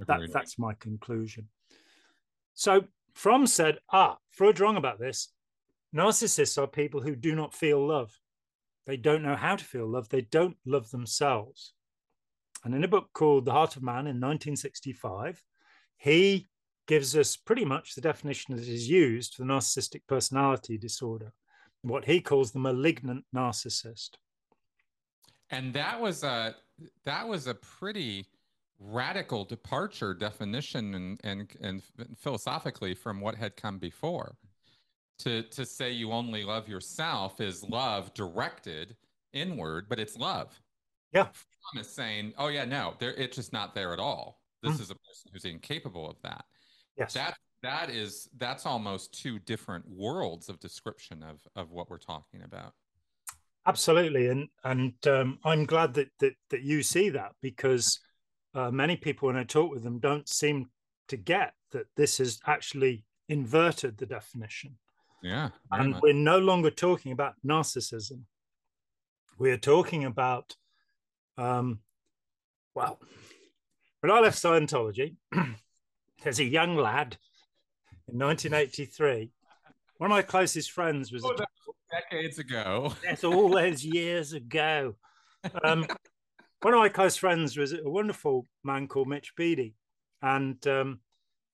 That, 0.08 0.32
that's 0.32 0.58
my 0.58 0.74
conclusion. 0.76 1.50
So 2.54 2.86
Fromm 3.14 3.48
said, 3.48 3.80
ah, 3.92 4.18
Freud's 4.32 4.62
wrong 4.62 4.78
about 4.78 5.00
this. 5.00 5.30
Narcissists 5.96 6.62
are 6.62 6.68
people 6.68 7.02
who 7.02 7.16
do 7.16 7.36
not 7.36 7.54
feel 7.54 7.86
love. 7.86 8.18
They 8.86 8.98
don't 8.98 9.24
know 9.24 9.36
how 9.36 9.56
to 9.56 9.64
feel 9.64 9.88
love. 9.88 10.10
They 10.10 10.22
don't 10.22 10.58
love 10.66 10.90
themselves. 10.90 11.74
And 12.64 12.74
in 12.74 12.84
a 12.84 12.88
book 12.88 13.10
called 13.14 13.46
The 13.46 13.52
Heart 13.52 13.76
of 13.76 13.84
Man 13.84 14.08
in 14.08 14.20
1965, 14.20 15.42
he 15.98 16.49
gives 16.90 17.16
us 17.16 17.38
pretty 17.38 17.64
much 17.64 17.94
the 17.94 18.02
definition 18.02 18.56
that 18.56 18.68
is 18.68 18.90
used 18.90 19.36
for 19.36 19.44
the 19.44 19.48
narcissistic 19.48 20.02
personality 20.08 20.76
disorder, 20.76 21.32
what 21.84 22.04
he 22.04 22.20
calls 22.20 22.52
the 22.52 22.58
malignant 22.58 23.24
narcissist. 23.34 24.10
And 25.52 25.72
that 25.76 26.02
was 26.02 26.24
a 26.24 26.56
that 27.06 27.28
was 27.28 27.46
a 27.46 27.54
pretty 27.54 28.26
radical 28.80 29.46
departure 29.46 30.16
definition 30.16 30.96
and, 30.96 31.22
and, 31.24 31.52
and 31.62 31.84
philosophically 32.18 32.96
from 32.96 33.22
what 33.22 33.36
had 33.36 33.56
come 33.56 33.78
before. 33.78 34.36
To, 35.20 35.44
to 35.44 35.66
say 35.66 35.92
you 35.92 36.12
only 36.12 36.44
love 36.44 36.68
yourself 36.68 37.40
is 37.40 37.62
love 37.64 38.14
directed 38.14 38.96
inward, 39.34 39.88
but 39.90 40.00
it's 40.00 40.18
love. 40.18 40.60
Yeah. 41.12 41.26
Fromm 41.26 41.82
is 41.82 41.90
saying, 41.90 42.34
oh, 42.38 42.48
yeah, 42.48 42.66
no, 42.66 42.96
there 43.00 43.14
it's 43.16 43.36
just 43.36 43.54
not 43.54 43.76
there 43.76 43.92
at 43.94 44.00
all. 44.00 44.42
This 44.64 44.78
mm. 44.78 44.82
is 44.82 44.92
a 44.92 44.96
person 44.96 45.32
who's 45.34 45.46
incapable 45.46 46.10
of 46.10 46.16
that. 46.24 46.46
Yes. 46.98 47.14
That, 47.14 47.38
that 47.64 47.90
is, 47.90 48.30
that's 48.38 48.66
almost 48.66 49.14
two 49.14 49.40
different 49.40 49.86
worlds 49.88 50.50
of 50.50 50.60
description 50.60 51.24
of, 51.24 51.40
of 51.56 51.72
what 51.72 51.90
we're 51.90 51.98
talking 51.98 52.44
about. 52.44 52.74
Absolutely. 53.68 54.28
And, 54.28 54.48
and 54.64 54.94
um, 55.08 55.40
I'm 55.44 55.66
glad 55.66 55.94
that, 55.96 56.10
that, 56.20 56.34
that 56.50 56.62
you 56.62 56.82
see 56.82 57.10
that 57.10 57.34
because 57.42 58.00
uh, 58.56 58.72
many 58.72 58.96
people, 58.96 59.28
when 59.28 59.38
I 59.38 59.44
talk 59.44 59.72
with 59.72 59.84
them, 59.84 60.00
don't 60.00 60.28
seem 60.28 60.70
to 61.10 61.18
get 61.18 61.54
that 61.72 61.86
this 61.96 62.18
has 62.18 62.40
actually 62.48 63.06
inverted 63.28 63.98
the 63.98 64.06
definition. 64.06 64.76
Yeah. 65.22 65.50
And 65.72 65.92
much. 65.92 66.02
we're 66.02 66.14
no 66.14 66.40
longer 66.40 66.72
talking 66.72 67.12
about 67.12 67.34
narcissism. 67.46 68.22
We're 69.38 69.58
talking 69.58 70.06
about, 70.06 70.56
um, 71.38 71.80
well, 72.76 73.00
when 74.02 74.12
I 74.12 74.20
left 74.20 74.42
Scientology, 74.42 75.16
as 76.26 76.40
a 76.40 76.44
young 76.44 76.76
lad 76.76 77.18
in 78.08 78.20
1983, 78.20 79.32
one 79.98 80.12
of 80.12 80.16
my 80.16 80.22
closest 80.22 80.72
friends 80.72 81.12
was. 81.12 81.24
Oh, 81.26 81.36
decades 81.90 82.40
ago. 82.40 82.94
That's 83.04 83.24
all 83.24 83.50
those 83.50 83.84
years 83.84 84.34
ago. 84.34 84.96
Um, 85.64 85.86
one 86.62 86.74
of 86.74 86.80
my 86.80 86.90
close 86.90 87.16
friends 87.16 87.58
was 87.58 87.74
a 87.74 87.82
wonderful 87.84 88.46
man 88.64 88.88
called 88.88 89.08
Mitch 89.08 89.34
Beattie, 89.36 89.76
and 90.22 90.66
um, 90.68 91.00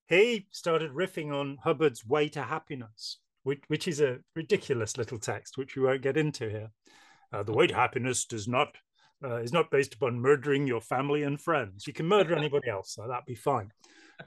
he 0.07 0.47
started 0.51 0.91
riffing 0.91 1.31
on 1.31 1.57
Hubbard's 1.63 2.05
"Way 2.05 2.29
to 2.29 2.43
Happiness," 2.43 3.19
which, 3.43 3.61
which, 3.67 3.87
is 3.87 4.01
a 4.01 4.19
ridiculous 4.35 4.97
little 4.97 5.19
text, 5.19 5.57
which 5.57 5.75
we 5.75 5.83
won't 5.83 6.01
get 6.01 6.17
into 6.17 6.49
here. 6.49 6.71
Uh, 7.31 7.43
the 7.43 7.53
way 7.53 7.67
to 7.67 7.75
happiness 7.75 8.25
does 8.25 8.47
not 8.47 8.75
uh, 9.23 9.37
is 9.37 9.53
not 9.53 9.71
based 9.71 9.93
upon 9.93 10.19
murdering 10.19 10.67
your 10.67 10.81
family 10.81 11.23
and 11.23 11.39
friends. 11.39 11.87
You 11.87 11.93
can 11.93 12.07
murder 12.07 12.35
anybody 12.35 12.69
else, 12.69 12.93
so 12.93 13.07
that'd 13.07 13.25
be 13.25 13.35
fine. 13.35 13.71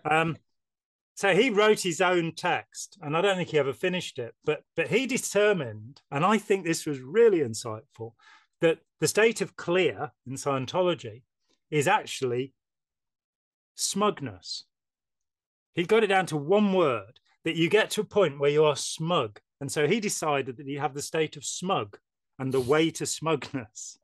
Um, 0.08 0.36
so 1.14 1.34
he 1.34 1.50
wrote 1.50 1.80
his 1.80 2.00
own 2.00 2.32
text, 2.36 2.96
and 3.02 3.16
I 3.16 3.20
don't 3.20 3.36
think 3.36 3.48
he 3.48 3.58
ever 3.58 3.72
finished 3.72 4.18
it, 4.18 4.34
but 4.44 4.62
but 4.76 4.88
he 4.88 5.06
determined, 5.06 6.00
and 6.10 6.24
I 6.24 6.38
think 6.38 6.64
this 6.64 6.86
was 6.86 7.00
really 7.00 7.40
insightful, 7.40 8.12
that 8.60 8.78
the 9.00 9.08
state 9.08 9.40
of 9.40 9.56
clear 9.56 10.12
in 10.26 10.34
Scientology 10.34 11.22
is 11.70 11.88
actually 11.88 12.54
smugness. 13.74 14.64
He 15.74 15.84
got 15.84 16.04
it 16.04 16.08
down 16.08 16.26
to 16.26 16.36
one 16.36 16.72
word 16.72 17.20
that 17.44 17.56
you 17.56 17.68
get 17.68 17.90
to 17.90 18.00
a 18.00 18.04
point 18.04 18.38
where 18.40 18.50
you 18.50 18.64
are 18.64 18.76
smug. 18.76 19.40
And 19.60 19.70
so 19.70 19.86
he 19.86 20.00
decided 20.00 20.56
that 20.56 20.66
you 20.66 20.80
have 20.80 20.94
the 20.94 21.02
state 21.02 21.36
of 21.36 21.44
smug 21.44 21.98
and 22.38 22.52
the 22.52 22.60
way 22.60 22.90
to 22.90 23.06
smugness. 23.06 23.98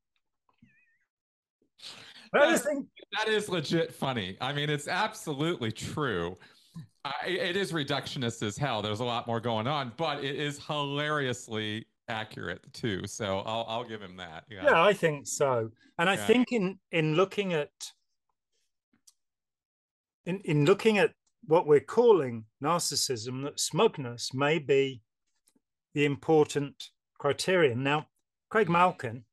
That 2.32 2.48
is, 2.52 2.66
that 3.18 3.28
is 3.28 3.48
legit 3.48 3.92
funny. 3.92 4.36
I 4.40 4.52
mean, 4.52 4.70
it's 4.70 4.88
absolutely 4.88 5.72
true. 5.72 6.36
it 7.26 7.56
is 7.56 7.72
reductionist 7.72 8.42
as 8.42 8.56
hell. 8.56 8.82
There's 8.82 9.00
a 9.00 9.04
lot 9.04 9.26
more 9.26 9.40
going 9.40 9.66
on, 9.66 9.92
but 9.96 10.24
it 10.24 10.36
is 10.36 10.58
hilariously 10.64 11.86
accurate 12.08 12.60
too. 12.72 13.06
So 13.06 13.42
I'll 13.46 13.64
I'll 13.68 13.84
give 13.84 14.02
him 14.02 14.16
that. 14.16 14.44
Yeah, 14.50 14.64
yeah 14.64 14.82
I 14.82 14.92
think 14.92 15.26
so. 15.26 15.70
And 15.98 16.08
I 16.08 16.14
yeah. 16.14 16.26
think 16.26 16.52
in 16.52 16.78
in 16.92 17.14
looking 17.14 17.52
at 17.52 17.70
in 20.24 20.40
in 20.44 20.64
looking 20.64 20.98
at 20.98 21.12
what 21.46 21.66
we're 21.66 21.80
calling 21.80 22.44
narcissism, 22.62 23.44
that 23.44 23.60
smugness 23.60 24.32
may 24.32 24.58
be 24.58 25.02
the 25.94 26.04
important 26.04 26.90
criterion. 27.18 27.82
Now, 27.82 28.06
Craig 28.50 28.68
Malkin, 28.68 29.24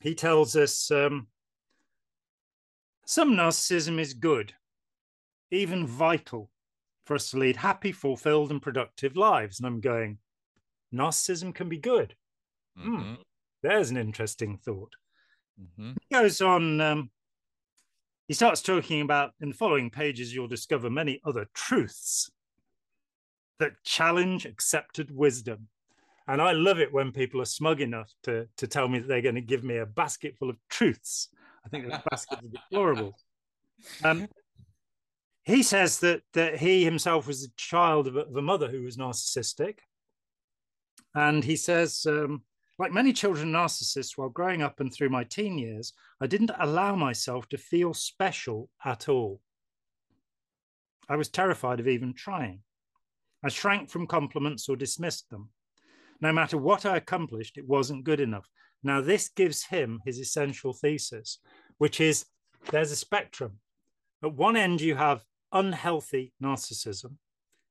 he 0.00 0.14
tells 0.14 0.56
us 0.56 0.90
um, 0.90 1.28
some 3.10 3.32
narcissism 3.32 3.98
is 3.98 4.14
good, 4.14 4.54
even 5.50 5.84
vital 5.84 6.48
for 7.04 7.16
us 7.16 7.32
to 7.32 7.38
lead 7.38 7.56
happy, 7.56 7.90
fulfilled, 7.90 8.52
and 8.52 8.62
productive 8.62 9.16
lives. 9.16 9.58
And 9.58 9.66
I'm 9.66 9.80
going, 9.80 10.18
narcissism 10.94 11.52
can 11.52 11.68
be 11.68 11.76
good. 11.76 12.14
Hmm, 12.78 12.96
mm-hmm. 12.96 13.14
there's 13.64 13.90
an 13.90 13.96
interesting 13.96 14.58
thought. 14.58 14.92
Mm-hmm. 15.60 15.94
He 16.08 16.14
goes 16.14 16.40
on, 16.40 16.80
um, 16.80 17.10
he 18.28 18.34
starts 18.34 18.62
talking 18.62 19.00
about 19.00 19.32
in 19.40 19.48
the 19.48 19.56
following 19.56 19.90
pages, 19.90 20.32
you'll 20.32 20.46
discover 20.46 20.88
many 20.88 21.20
other 21.24 21.46
truths 21.52 22.30
that 23.58 23.72
challenge 23.82 24.46
accepted 24.46 25.10
wisdom. 25.10 25.66
And 26.28 26.40
I 26.40 26.52
love 26.52 26.78
it 26.78 26.92
when 26.92 27.10
people 27.10 27.42
are 27.42 27.46
smug 27.46 27.80
enough 27.80 28.12
to, 28.22 28.46
to 28.58 28.68
tell 28.68 28.86
me 28.86 29.00
that 29.00 29.08
they're 29.08 29.20
going 29.20 29.34
to 29.34 29.40
give 29.40 29.64
me 29.64 29.78
a 29.78 29.84
basket 29.84 30.36
full 30.38 30.48
of 30.48 30.58
truths. 30.68 31.28
I 31.64 31.68
think 31.68 31.88
that 31.88 32.04
basket 32.10 32.38
is 32.42 32.50
deplorable. 32.50 33.16
Um, 34.04 34.28
he 35.44 35.62
says 35.62 36.00
that, 36.00 36.22
that 36.34 36.58
he 36.58 36.84
himself 36.84 37.26
was 37.26 37.44
a 37.44 37.50
child 37.56 38.06
of 38.06 38.16
a, 38.16 38.20
of 38.20 38.36
a 38.36 38.42
mother 38.42 38.68
who 38.68 38.82
was 38.82 38.96
narcissistic 38.96 39.78
and 41.14 41.42
he 41.44 41.56
says, 41.56 42.06
um, 42.08 42.42
like 42.78 42.92
many 42.92 43.12
children 43.12 43.52
narcissists, 43.52 44.16
while 44.16 44.28
growing 44.28 44.62
up 44.62 44.80
and 44.80 44.92
through 44.92 45.10
my 45.10 45.24
teen 45.24 45.58
years, 45.58 45.92
I 46.20 46.26
didn't 46.26 46.52
allow 46.58 46.94
myself 46.94 47.48
to 47.50 47.58
feel 47.58 47.94
special 47.94 48.70
at 48.84 49.08
all. 49.08 49.40
I 51.08 51.16
was 51.16 51.28
terrified 51.28 51.80
of 51.80 51.88
even 51.88 52.14
trying. 52.14 52.60
I 53.44 53.48
shrank 53.48 53.90
from 53.90 54.06
compliments 54.06 54.68
or 54.68 54.76
dismissed 54.76 55.28
them. 55.30 55.50
No 56.20 56.32
matter 56.32 56.58
what 56.58 56.86
I 56.86 56.96
accomplished, 56.96 57.56
it 57.56 57.66
wasn't 57.66 58.04
good 58.04 58.20
enough. 58.20 58.48
Now, 58.82 59.00
this 59.00 59.28
gives 59.28 59.66
him 59.66 60.00
his 60.04 60.18
essential 60.18 60.72
thesis, 60.72 61.38
which 61.78 62.00
is 62.00 62.26
there's 62.70 62.92
a 62.92 62.96
spectrum. 62.96 63.58
At 64.22 64.34
one 64.34 64.56
end, 64.56 64.80
you 64.80 64.96
have 64.96 65.24
unhealthy 65.52 66.32
narcissism. 66.42 67.16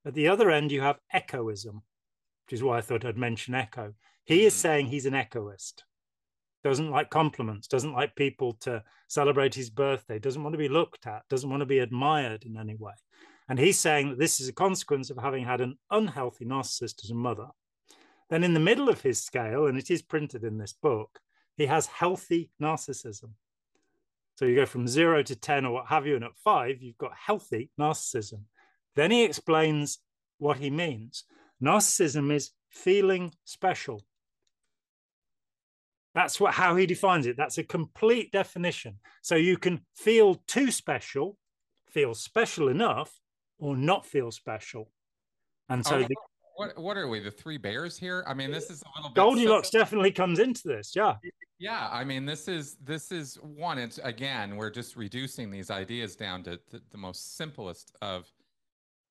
At 0.06 0.14
the 0.14 0.28
other 0.28 0.50
end, 0.50 0.72
you 0.72 0.82
have 0.82 1.00
echoism, 1.14 1.82
which 2.46 2.54
is 2.54 2.64
why 2.64 2.78
I 2.78 2.82
thought 2.82 3.06
I'd 3.06 3.18
mention 3.18 3.56
Echo. 3.56 3.94
He 4.26 4.46
is 4.46 4.54
mm. 4.54 4.58
saying 4.58 4.86
he's 4.88 5.06
an 5.06 5.14
echoist, 5.14 5.84
doesn't 6.64 6.92
like 6.92 7.10
compliments, 7.10 7.68
doesn't 7.68 7.94
like 7.94 8.16
people 8.16 8.54
to 8.62 8.84
celebrate 9.08 9.56
his 9.56 9.70
birthday, 9.70 10.20
doesn't 10.20 10.44
want 10.44 10.54
to 10.54 10.60
be 10.60 10.70
looked 10.70 11.08
at, 11.08 11.24
doesn't 11.30 11.50
want 11.50 11.62
to 11.62 11.66
be 11.66 11.80
admired 11.80 12.44
in 12.44 12.58
any 12.58 12.76
way. 12.76 12.94
And 13.50 13.58
he's 13.58 13.80
saying 13.80 14.10
that 14.10 14.20
this 14.20 14.40
is 14.40 14.48
a 14.48 14.54
consequence 14.54 15.10
of 15.10 15.18
having 15.18 15.44
had 15.46 15.62
an 15.62 15.78
unhealthy 15.90 16.46
narcissist 16.46 17.04
as 17.04 17.10
a 17.10 17.16
mother. 17.16 17.48
Then, 18.30 18.44
in 18.44 18.54
the 18.54 18.60
middle 18.60 18.90
of 18.90 19.02
his 19.02 19.22
scale, 19.22 19.66
and 19.68 19.78
it 19.78 19.90
is 19.90 20.02
printed 20.02 20.44
in 20.44 20.58
this 20.58 20.74
book, 20.74 21.20
he 21.58 21.66
has 21.66 21.88
healthy 21.88 22.52
narcissism. 22.62 23.32
So 24.36 24.46
you 24.46 24.56
go 24.56 24.66
from 24.66 24.88
zero 24.88 25.22
to 25.24 25.36
10 25.36 25.66
or 25.66 25.74
what 25.74 25.88
have 25.88 26.08
you, 26.08 26.16
and 26.16 26.24
at 26.24 26.38
five, 26.38 26.82
you've 26.82 26.98
got 26.98 27.12
healthy 27.14 27.72
narcissism. 27.80 28.44
Then 28.96 29.12
he 29.12 29.24
explains 29.24 30.00
what 30.38 30.58
he 30.58 30.70
means. 30.70 31.26
Narcissism 31.62 32.32
is 32.32 32.52
feeling 32.70 33.34
special. 33.44 34.02
That's 36.16 36.40
what 36.40 36.54
how 36.54 36.76
he 36.76 36.86
defines 36.86 37.28
it. 37.28 37.38
That's 37.38 37.58
a 37.58 37.64
complete 37.64 38.32
definition. 38.32 39.00
So 39.22 39.36
you 39.36 39.58
can 39.58 39.82
feel 39.96 40.36
too 40.48 40.72
special, 40.72 41.38
feel 41.90 42.14
special 42.14 42.70
enough, 42.70 43.12
or 43.58 43.76
not 43.76 44.06
feel 44.06 44.32
special. 44.32 44.90
And 45.68 45.86
so, 45.86 45.98
oh, 45.98 46.04
the, 46.04 46.16
what 46.60 46.78
what 46.78 46.98
are 46.98 47.08
we? 47.08 47.20
The 47.20 47.32
three 47.32 47.58
bears 47.58 47.98
here? 47.98 48.24
I 48.28 48.34
mean, 48.34 48.52
this 48.52 48.70
is 48.70 48.84
a 48.84 48.86
little 48.98 49.10
bit 49.10 49.16
Goldilocks 49.16 49.70
definitely 49.70 50.12
comes 50.12 50.40
into 50.40 50.68
this. 50.68 50.94
Yeah. 50.96 51.16
Yeah, 51.58 51.90
I 51.92 52.04
mean, 52.04 52.26
this 52.26 52.48
is 52.48 52.76
this 52.84 53.12
is 53.12 53.36
one. 53.42 53.78
It's 53.78 53.98
again, 54.04 54.56
we're 54.58 54.70
just 54.70 54.96
reducing 54.96 55.50
these 55.52 55.72
ideas 55.72 56.16
down 56.16 56.44
to, 56.44 56.58
to 56.72 56.82
the 56.92 56.98
most 56.98 57.38
simplest 57.38 57.96
of 58.02 58.32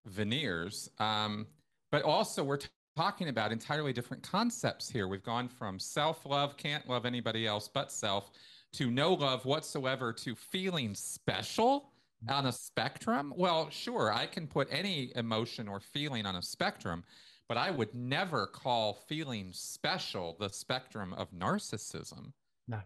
veneers. 0.07 0.91
Um, 0.99 1.47
but 1.91 2.03
also 2.03 2.45
we're 2.45 2.61
talking 2.97 3.29
about 3.29 3.51
entirely 3.53 3.93
different 3.93 4.23
concepts 4.23 4.91
here. 4.91 5.09
We've 5.09 5.23
gone 5.23 5.49
from 5.49 5.79
self 5.79 6.27
love, 6.27 6.57
can't 6.57 6.87
love 6.89 7.07
anybody 7.07 7.47
else 7.47 7.69
but 7.69 7.91
self, 7.91 8.31
to 8.75 8.91
no 8.91 9.15
love 9.15 9.45
whatsoever, 9.47 10.13
to 10.13 10.35
feeling 10.35 10.95
special 10.95 11.93
on 12.29 12.47
a 12.47 12.53
spectrum. 12.53 13.33
Well, 13.37 13.71
sure, 13.71 14.13
I 14.13 14.27
can 14.27 14.47
put 14.47 14.69
any 14.71 15.13
emotion 15.15 15.69
or 15.69 15.81
feeling 15.81 16.27
on 16.27 16.37
a 16.37 16.43
spectrum, 16.43 17.05
but 17.49 17.57
I 17.57 17.71
would 17.71 17.95
never 17.95 18.47
call 18.47 18.93
feeling 18.93 19.51
special 19.53 20.37
the 20.39 20.51
spectrum 20.51 21.15
of 21.15 21.33
narcissism. 21.33 22.33
No. 22.69 22.81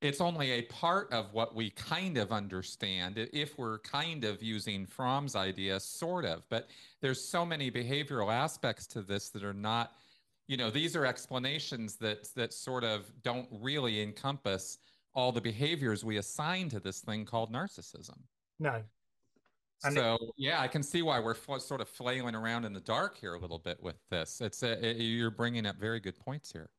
It's 0.00 0.20
only 0.20 0.50
a 0.52 0.62
part 0.62 1.12
of 1.12 1.32
what 1.32 1.54
we 1.54 1.70
kind 1.70 2.16
of 2.16 2.32
understand 2.32 3.28
if 3.32 3.56
we're 3.56 3.78
kind 3.80 4.24
of 4.24 4.42
using 4.42 4.84
Fromm's 4.86 5.36
idea, 5.36 5.78
sort 5.78 6.24
of. 6.24 6.42
But 6.48 6.68
there's 7.00 7.22
so 7.22 7.46
many 7.46 7.70
behavioral 7.70 8.32
aspects 8.32 8.86
to 8.88 9.02
this 9.02 9.28
that 9.28 9.44
are 9.44 9.52
not, 9.52 9.92
you 10.48 10.56
know, 10.56 10.70
these 10.70 10.96
are 10.96 11.06
explanations 11.06 11.96
that 11.96 12.28
that 12.34 12.52
sort 12.52 12.82
of 12.82 13.12
don't 13.22 13.46
really 13.52 14.02
encompass 14.02 14.78
all 15.14 15.30
the 15.30 15.40
behaviors 15.40 16.04
we 16.04 16.16
assign 16.16 16.68
to 16.70 16.80
this 16.80 17.00
thing 17.00 17.24
called 17.24 17.52
narcissism. 17.52 18.18
No, 18.58 18.82
so 19.90 20.18
yeah, 20.36 20.60
I 20.60 20.68
can 20.68 20.82
see 20.82 21.02
why 21.02 21.20
we're 21.20 21.34
sort 21.34 21.80
of 21.80 21.88
flailing 21.88 22.34
around 22.34 22.64
in 22.64 22.72
the 22.72 22.80
dark 22.80 23.18
here 23.18 23.34
a 23.34 23.38
little 23.38 23.58
bit 23.58 23.82
with 23.82 23.96
this. 24.10 24.40
It's 24.40 24.62
a, 24.62 24.84
it, 24.84 24.98
you're 24.98 25.30
bringing 25.30 25.66
up 25.66 25.76
very 25.78 26.00
good 26.00 26.18
points 26.18 26.52
here. 26.52 26.70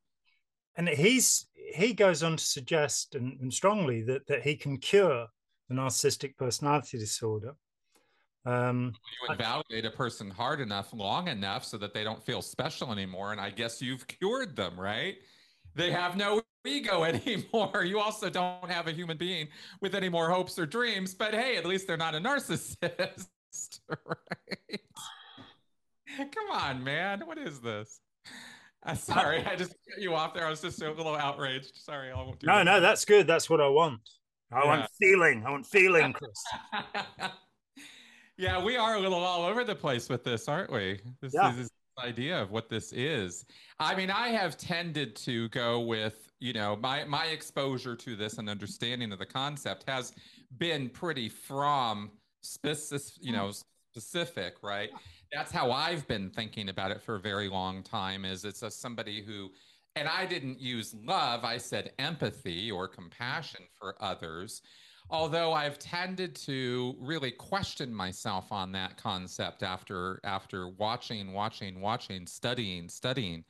And 0.75 0.89
he's 0.89 1.47
he 1.53 1.93
goes 1.93 2.23
on 2.23 2.37
to 2.37 2.43
suggest 2.43 3.15
and, 3.15 3.39
and 3.41 3.53
strongly 3.53 4.01
that 4.03 4.27
that 4.27 4.41
he 4.41 4.55
can 4.55 4.77
cure 4.77 5.27
the 5.69 5.75
narcissistic 5.75 6.37
personality 6.37 6.97
disorder. 6.97 7.55
Um, 8.45 8.93
you 9.21 9.33
invalidate 9.33 9.85
a 9.85 9.91
person 9.91 10.29
hard 10.29 10.59
enough, 10.59 10.91
long 10.91 11.29
enough, 11.29 11.63
so 11.63 11.77
that 11.77 11.93
they 11.93 12.03
don't 12.03 12.21
feel 12.21 12.41
special 12.41 12.91
anymore, 12.91 13.31
and 13.31 13.39
I 13.39 13.49
guess 13.49 13.81
you've 13.81 14.05
cured 14.05 14.55
them, 14.55 14.77
right? 14.77 15.15
They 15.75 15.91
have 15.91 16.15
no 16.15 16.41
ego 16.65 17.03
anymore. 17.03 17.83
You 17.83 17.99
also 17.99 18.29
don't 18.29 18.69
have 18.69 18.87
a 18.87 18.91
human 18.91 19.17
being 19.17 19.47
with 19.81 19.95
any 19.95 20.09
more 20.09 20.29
hopes 20.29 20.57
or 20.59 20.65
dreams, 20.65 21.13
but 21.13 21.33
hey, 21.33 21.57
at 21.57 21.65
least 21.65 21.87
they're 21.87 21.97
not 21.97 22.15
a 22.15 22.19
narcissist, 22.19 23.27
right? 23.89 24.79
Come 26.17 26.51
on, 26.51 26.83
man. 26.83 27.21
What 27.25 27.37
is 27.37 27.59
this? 27.59 27.99
Uh, 28.85 28.93
sorry, 28.95 29.43
I 29.45 29.55
just 29.55 29.73
cut 29.89 30.01
you 30.01 30.13
off 30.13 30.33
there. 30.33 30.45
I 30.45 30.49
was 30.49 30.61
just 30.61 30.81
a 30.81 30.91
little 30.91 31.15
outraged. 31.15 31.71
Sorry, 31.75 32.11
I 32.11 32.15
won't 32.15 32.39
do 32.39 32.47
No, 32.47 32.57
that. 32.57 32.63
no, 32.65 32.79
that's 32.81 33.05
good. 33.05 33.25
That's 33.25 33.49
what 33.49 33.61
I 33.61 33.67
want. 33.67 34.01
I 34.51 34.59
yeah. 34.59 34.67
want 34.67 34.89
feeling. 34.99 35.43
I 35.45 35.51
want 35.51 35.65
feeling, 35.65 36.13
Chris. 36.13 36.43
yeah, 38.37 38.61
we 38.63 38.75
are 38.77 38.95
a 38.95 38.99
little 38.99 39.23
all 39.23 39.43
over 39.45 39.63
the 39.63 39.73
place 39.73 40.09
with 40.09 40.23
this, 40.23 40.47
aren't 40.47 40.71
we? 40.71 40.99
This 41.21 41.33
yeah. 41.33 41.55
is 41.57 41.71
idea 41.99 42.41
of 42.41 42.51
what 42.51 42.69
this 42.69 42.91
is. 42.93 43.45
I 43.79 43.95
mean, 43.95 44.09
I 44.09 44.29
have 44.29 44.57
tended 44.57 45.15
to 45.17 45.49
go 45.49 45.79
with, 45.79 46.31
you 46.39 46.53
know, 46.53 46.75
my 46.75 47.03
my 47.05 47.25
exposure 47.25 47.95
to 47.95 48.15
this 48.15 48.37
and 48.37 48.49
understanding 48.49 49.11
of 49.11 49.19
the 49.19 49.25
concept 49.25 49.83
has 49.87 50.13
been 50.57 50.89
pretty 50.89 51.29
from 51.29 52.11
specific, 52.41 53.13
you 53.21 53.31
know, 53.31 53.47
mm. 53.47 53.63
specific, 53.91 54.55
right? 54.61 54.89
That's 55.31 55.51
how 55.51 55.71
I've 55.71 56.07
been 56.07 56.29
thinking 56.29 56.69
about 56.69 56.91
it 56.91 57.01
for 57.01 57.15
a 57.15 57.19
very 57.19 57.49
long 57.49 57.83
time 57.83 58.25
is 58.25 58.45
it's 58.45 58.61
a 58.61 58.71
somebody 58.71 59.23
who 59.23 59.49
and 59.95 60.07
I 60.07 60.25
didn't 60.25 60.59
use 60.59 60.95
love, 61.05 61.43
I 61.43 61.57
said 61.57 61.91
empathy 61.99 62.71
or 62.71 62.87
compassion 62.87 63.61
for 63.79 63.95
others 63.99 64.63
although 65.09 65.53
I've 65.53 65.79
tended 65.79 66.35
to 66.35 66.95
really 66.99 67.31
question 67.31 67.93
myself 67.93 68.51
on 68.51 68.71
that 68.73 68.97
concept 68.97 69.63
after 69.63 70.19
after 70.23 70.69
watching, 70.69 71.33
watching, 71.33 71.81
watching, 71.81 72.27
studying, 72.27 72.89
studying 72.89 73.43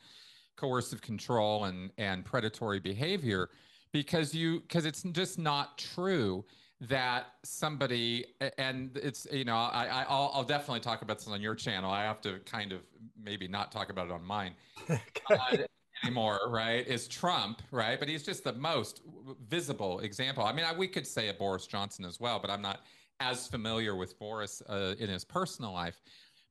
coercive 0.55 1.01
control 1.01 1.65
and 1.65 1.91
and 1.97 2.23
predatory 2.25 2.79
behavior 2.79 3.49
because 3.91 4.33
you 4.33 4.61
because 4.61 4.85
it's 4.85 5.03
just 5.03 5.39
not 5.39 5.77
true 5.77 6.45
that 6.81 7.27
somebody 7.43 8.25
and 8.57 8.97
it's 8.97 9.25
you 9.31 9.45
know 9.45 9.55
I, 9.55 9.85
I 9.85 10.13
will 10.13 10.31
I'll 10.33 10.43
definitely 10.43 10.81
talk 10.81 11.01
about 11.01 11.19
this 11.19 11.27
on 11.27 11.41
your 11.41 11.55
channel. 11.55 11.91
I 11.91 12.03
have 12.03 12.21
to 12.21 12.39
kind 12.39 12.71
of 12.71 12.81
maybe 13.21 13.47
not 13.47 13.71
talk 13.71 13.89
about 13.89 14.07
it 14.07 14.11
on 14.11 14.23
mine. 14.23 14.53
uh, 14.89 15.57
anymore, 16.03 16.39
right, 16.47 16.85
is 16.87 17.07
Trump, 17.07 17.61
right? 17.71 17.99
But 17.99 18.09
he's 18.09 18.23
just 18.23 18.43
the 18.43 18.53
most 18.53 19.01
visible 19.47 19.99
example. 19.99 20.43
I 20.43 20.53
mean, 20.53 20.65
I, 20.65 20.73
we 20.73 20.87
could 20.87 21.07
say 21.07 21.29
a 21.29 21.33
Boris 21.33 21.65
Johnson 21.65 22.05
as 22.05 22.19
well, 22.19 22.39
but 22.39 22.49
I'm 22.49 22.61
not 22.61 22.81
as 23.19 23.47
familiar 23.47 23.95
with 23.95 24.17
Boris 24.19 24.61
uh, 24.67 24.95
in 24.99 25.09
his 25.09 25.23
personal 25.23 25.71
life. 25.71 26.01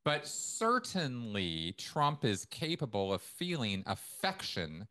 But 0.04 0.26
certainly, 0.26 1.74
Trump 1.78 2.24
is 2.24 2.46
capable 2.46 3.12
of 3.12 3.22
feeling 3.22 3.84
affection 3.86 4.86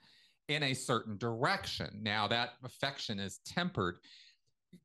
in 0.47 0.63
a 0.63 0.74
certain 0.74 1.17
direction. 1.17 2.00
Now, 2.02 2.28
that 2.28 2.52
affection 2.63 3.19
is 3.19 3.39
tempered, 3.45 3.97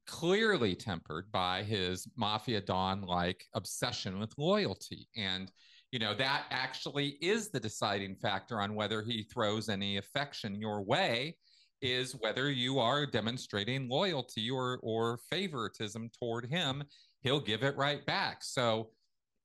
clearly 0.06 0.74
tempered 0.74 1.30
by 1.30 1.62
his 1.62 2.08
mafia 2.16 2.60
don 2.60 3.02
like 3.02 3.44
obsession 3.54 4.18
with 4.18 4.36
loyalty. 4.36 5.06
And 5.16 5.52
you 5.96 6.00
know 6.00 6.12
that 6.12 6.44
actually 6.50 7.16
is 7.22 7.48
the 7.48 7.58
deciding 7.58 8.14
factor 8.16 8.60
on 8.60 8.74
whether 8.74 9.00
he 9.00 9.22
throws 9.22 9.70
any 9.70 9.96
affection 9.96 10.60
your 10.60 10.82
way 10.82 11.34
is 11.80 12.12
whether 12.16 12.50
you 12.50 12.78
are 12.78 13.06
demonstrating 13.06 13.88
loyalty 13.88 14.50
or 14.50 14.78
or 14.82 15.18
favoritism 15.30 16.10
toward 16.18 16.50
him. 16.50 16.84
He'll 17.22 17.40
give 17.40 17.62
it 17.62 17.78
right 17.78 18.04
back. 18.04 18.44
So 18.44 18.90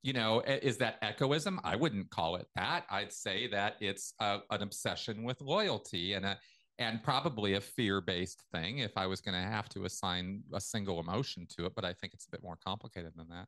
you 0.02 0.12
know 0.12 0.40
is 0.40 0.76
that 0.76 0.98
echoism? 1.00 1.58
i 1.64 1.74
wouldn't 1.74 2.10
call 2.10 2.36
it 2.36 2.48
that. 2.54 2.84
I'd 2.90 3.14
say 3.14 3.46
that 3.46 3.76
it's 3.80 4.12
a, 4.20 4.40
an 4.50 4.60
obsession 4.60 5.22
with 5.22 5.40
loyalty 5.40 6.12
and 6.12 6.26
a 6.26 6.38
and 6.78 7.02
probably 7.02 7.54
a 7.54 7.62
fear-based 7.62 8.42
thing 8.52 8.80
if 8.80 8.92
i 8.96 9.06
was 9.06 9.22
going 9.22 9.40
to 9.40 9.50
have 9.56 9.70
to 9.70 9.84
assign 9.84 10.42
a 10.52 10.60
single 10.60 11.00
emotion 11.00 11.46
to 11.56 11.66
it 11.66 11.72
but 11.74 11.84
i 11.84 11.92
think 11.94 12.12
it's 12.12 12.26
a 12.26 12.30
bit 12.30 12.42
more 12.42 12.58
complicated 12.62 13.12
than 13.16 13.28
that. 13.30 13.46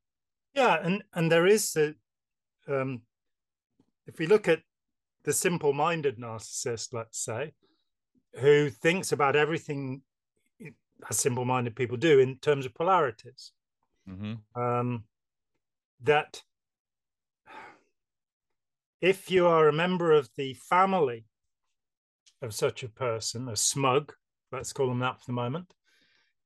Yeah 0.55 0.79
and 0.83 1.05
and 1.15 1.31
there 1.31 1.47
is 1.47 1.77
a, 1.77 1.95
um, 2.69 3.03
if 4.07 4.19
we 4.19 4.27
look 4.27 4.49
at 4.49 4.61
the 5.25 5.33
simple-minded 5.33 6.19
narcissist, 6.19 6.93
let's 6.93 7.19
say, 7.19 7.53
who 8.41 8.71
thinks 8.71 9.13
about 9.13 9.37
everything 9.37 10.03
as 11.09 11.19
simple-minded 11.19 11.75
people 11.75 11.97
do 11.97 12.19
in 12.19 12.37
terms 12.39 12.67
of 12.67 12.75
polarities, 12.75 13.53
mm-hmm. 14.09 14.61
um, 14.61 15.05
that 16.03 16.43
if 19.01 19.31
you 19.31 19.47
are 19.47 19.69
a 19.69 19.73
member 19.73 20.13
of 20.13 20.29
the 20.37 20.55
family 20.55 21.27
of 22.43 22.55
such 22.55 22.83
a 22.83 22.89
person, 22.89 23.49
a 23.49 23.57
smug, 23.57 24.13
let's 24.53 24.73
call 24.73 24.89
them 24.89 25.01
that 25.01 25.19
for 25.19 25.27
the 25.27 25.33
moment, 25.33 25.73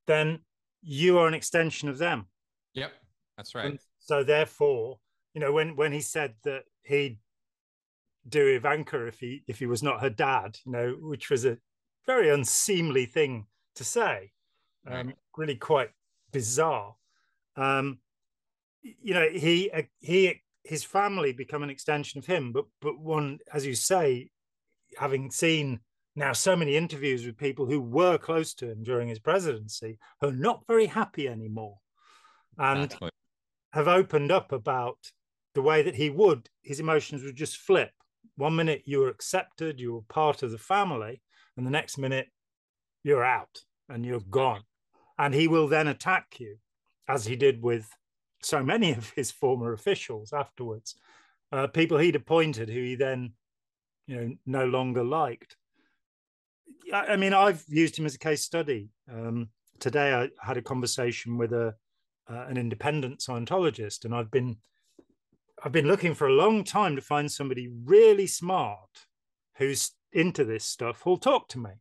then 0.07 0.39
you 0.81 1.17
are 1.19 1.27
an 1.27 1.33
extension 1.33 1.89
of 1.89 1.97
them. 1.97 2.27
Yep, 2.73 2.91
that's 3.37 3.55
right. 3.55 3.65
And 3.65 3.79
so 3.99 4.23
therefore, 4.23 4.99
you 5.33 5.41
know, 5.41 5.51
when 5.51 5.75
when 5.75 5.91
he 5.91 6.01
said 6.01 6.35
that 6.43 6.63
he'd 6.83 7.19
do 8.27 8.47
Ivanka 8.47 9.07
if 9.07 9.19
he 9.19 9.43
if 9.47 9.59
he 9.59 9.65
was 9.65 9.83
not 9.83 10.01
her 10.01 10.09
dad, 10.09 10.57
you 10.65 10.71
know, 10.71 10.95
which 10.99 11.29
was 11.29 11.45
a 11.45 11.57
very 12.05 12.29
unseemly 12.29 13.05
thing 13.05 13.45
to 13.75 13.83
say, 13.83 14.31
um, 14.87 15.13
really 15.37 15.55
quite 15.55 15.89
bizarre. 16.31 16.95
Um, 17.55 17.99
you 18.81 19.13
know, 19.13 19.27
he 19.29 19.71
he 19.99 20.41
his 20.63 20.83
family 20.83 21.33
become 21.33 21.63
an 21.63 21.69
extension 21.69 22.19
of 22.19 22.25
him, 22.25 22.51
but 22.51 22.65
but 22.81 22.99
one, 22.99 23.39
as 23.53 23.65
you 23.65 23.75
say, 23.75 24.29
having 24.97 25.31
seen 25.31 25.79
now 26.15 26.33
so 26.33 26.55
many 26.55 26.75
interviews 26.75 27.25
with 27.25 27.37
people 27.37 27.65
who 27.65 27.79
were 27.79 28.17
close 28.17 28.53
to 28.55 28.69
him 28.69 28.83
during 28.83 29.07
his 29.07 29.19
presidency, 29.19 29.97
who 30.21 30.27
are 30.27 30.33
not 30.33 30.63
very 30.67 30.85
happy 30.85 31.27
anymore, 31.27 31.77
and 32.57 32.85
exactly. 32.85 33.09
have 33.71 33.87
opened 33.87 34.31
up 34.31 34.51
about 34.51 34.97
the 35.55 35.61
way 35.61 35.81
that 35.81 35.95
he 35.95 36.09
would, 36.09 36.49
his 36.61 36.79
emotions 36.79 37.23
would 37.23 37.35
just 37.35 37.57
flip. 37.57 37.91
One 38.35 38.55
minute 38.55 38.83
you 38.85 38.99
were 38.99 39.09
accepted, 39.09 39.79
you 39.79 39.93
were 39.93 40.01
part 40.03 40.43
of 40.43 40.51
the 40.51 40.57
family, 40.57 41.21
and 41.57 41.65
the 41.65 41.71
next 41.71 41.97
minute 41.97 42.27
you're 43.03 43.23
out 43.23 43.63
and 43.89 44.05
you're 44.05 44.21
gone. 44.29 44.63
And 45.17 45.33
he 45.33 45.47
will 45.47 45.67
then 45.67 45.87
attack 45.87 46.39
you, 46.39 46.57
as 47.07 47.25
he 47.25 47.35
did 47.35 47.61
with 47.61 47.89
so 48.41 48.63
many 48.63 48.91
of 48.91 49.11
his 49.15 49.31
former 49.31 49.73
officials 49.73 50.31
afterwards, 50.31 50.95
uh, 51.51 51.67
people 51.67 51.97
he'd 51.97 52.15
appointed 52.15 52.69
who 52.69 52.81
he 52.81 52.95
then, 52.95 53.33
you 54.07 54.15
know, 54.15 54.35
no 54.45 54.65
longer 54.65 55.03
liked. 55.03 55.57
I 56.93 57.17
mean, 57.17 57.33
I've 57.33 57.63
used 57.67 57.97
him 57.97 58.05
as 58.05 58.15
a 58.15 58.19
case 58.19 58.43
study. 58.43 58.89
Um, 59.11 59.49
today, 59.79 60.13
I 60.13 60.29
had 60.45 60.57
a 60.57 60.61
conversation 60.61 61.37
with 61.37 61.51
a 61.53 61.75
uh, 62.29 62.45
an 62.47 62.57
independent 62.57 63.19
Scientologist, 63.19 64.05
and 64.05 64.13
I've 64.13 64.31
been 64.31 64.57
I've 65.63 65.71
been 65.71 65.87
looking 65.87 66.13
for 66.13 66.27
a 66.27 66.33
long 66.33 66.63
time 66.63 66.95
to 66.95 67.01
find 67.01 67.31
somebody 67.31 67.69
really 67.85 68.27
smart 68.27 69.07
who's 69.57 69.91
into 70.13 70.43
this 70.43 70.63
stuff 70.63 71.01
who'll 71.03 71.17
talk 71.17 71.47
to 71.49 71.59
me 71.59 71.71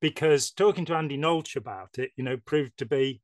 because 0.00 0.50
talking 0.50 0.84
to 0.86 0.94
Andy 0.94 1.16
Nolch 1.16 1.56
about 1.56 1.98
it, 1.98 2.10
you 2.16 2.24
know, 2.24 2.36
proved 2.44 2.76
to 2.78 2.86
be 2.86 3.22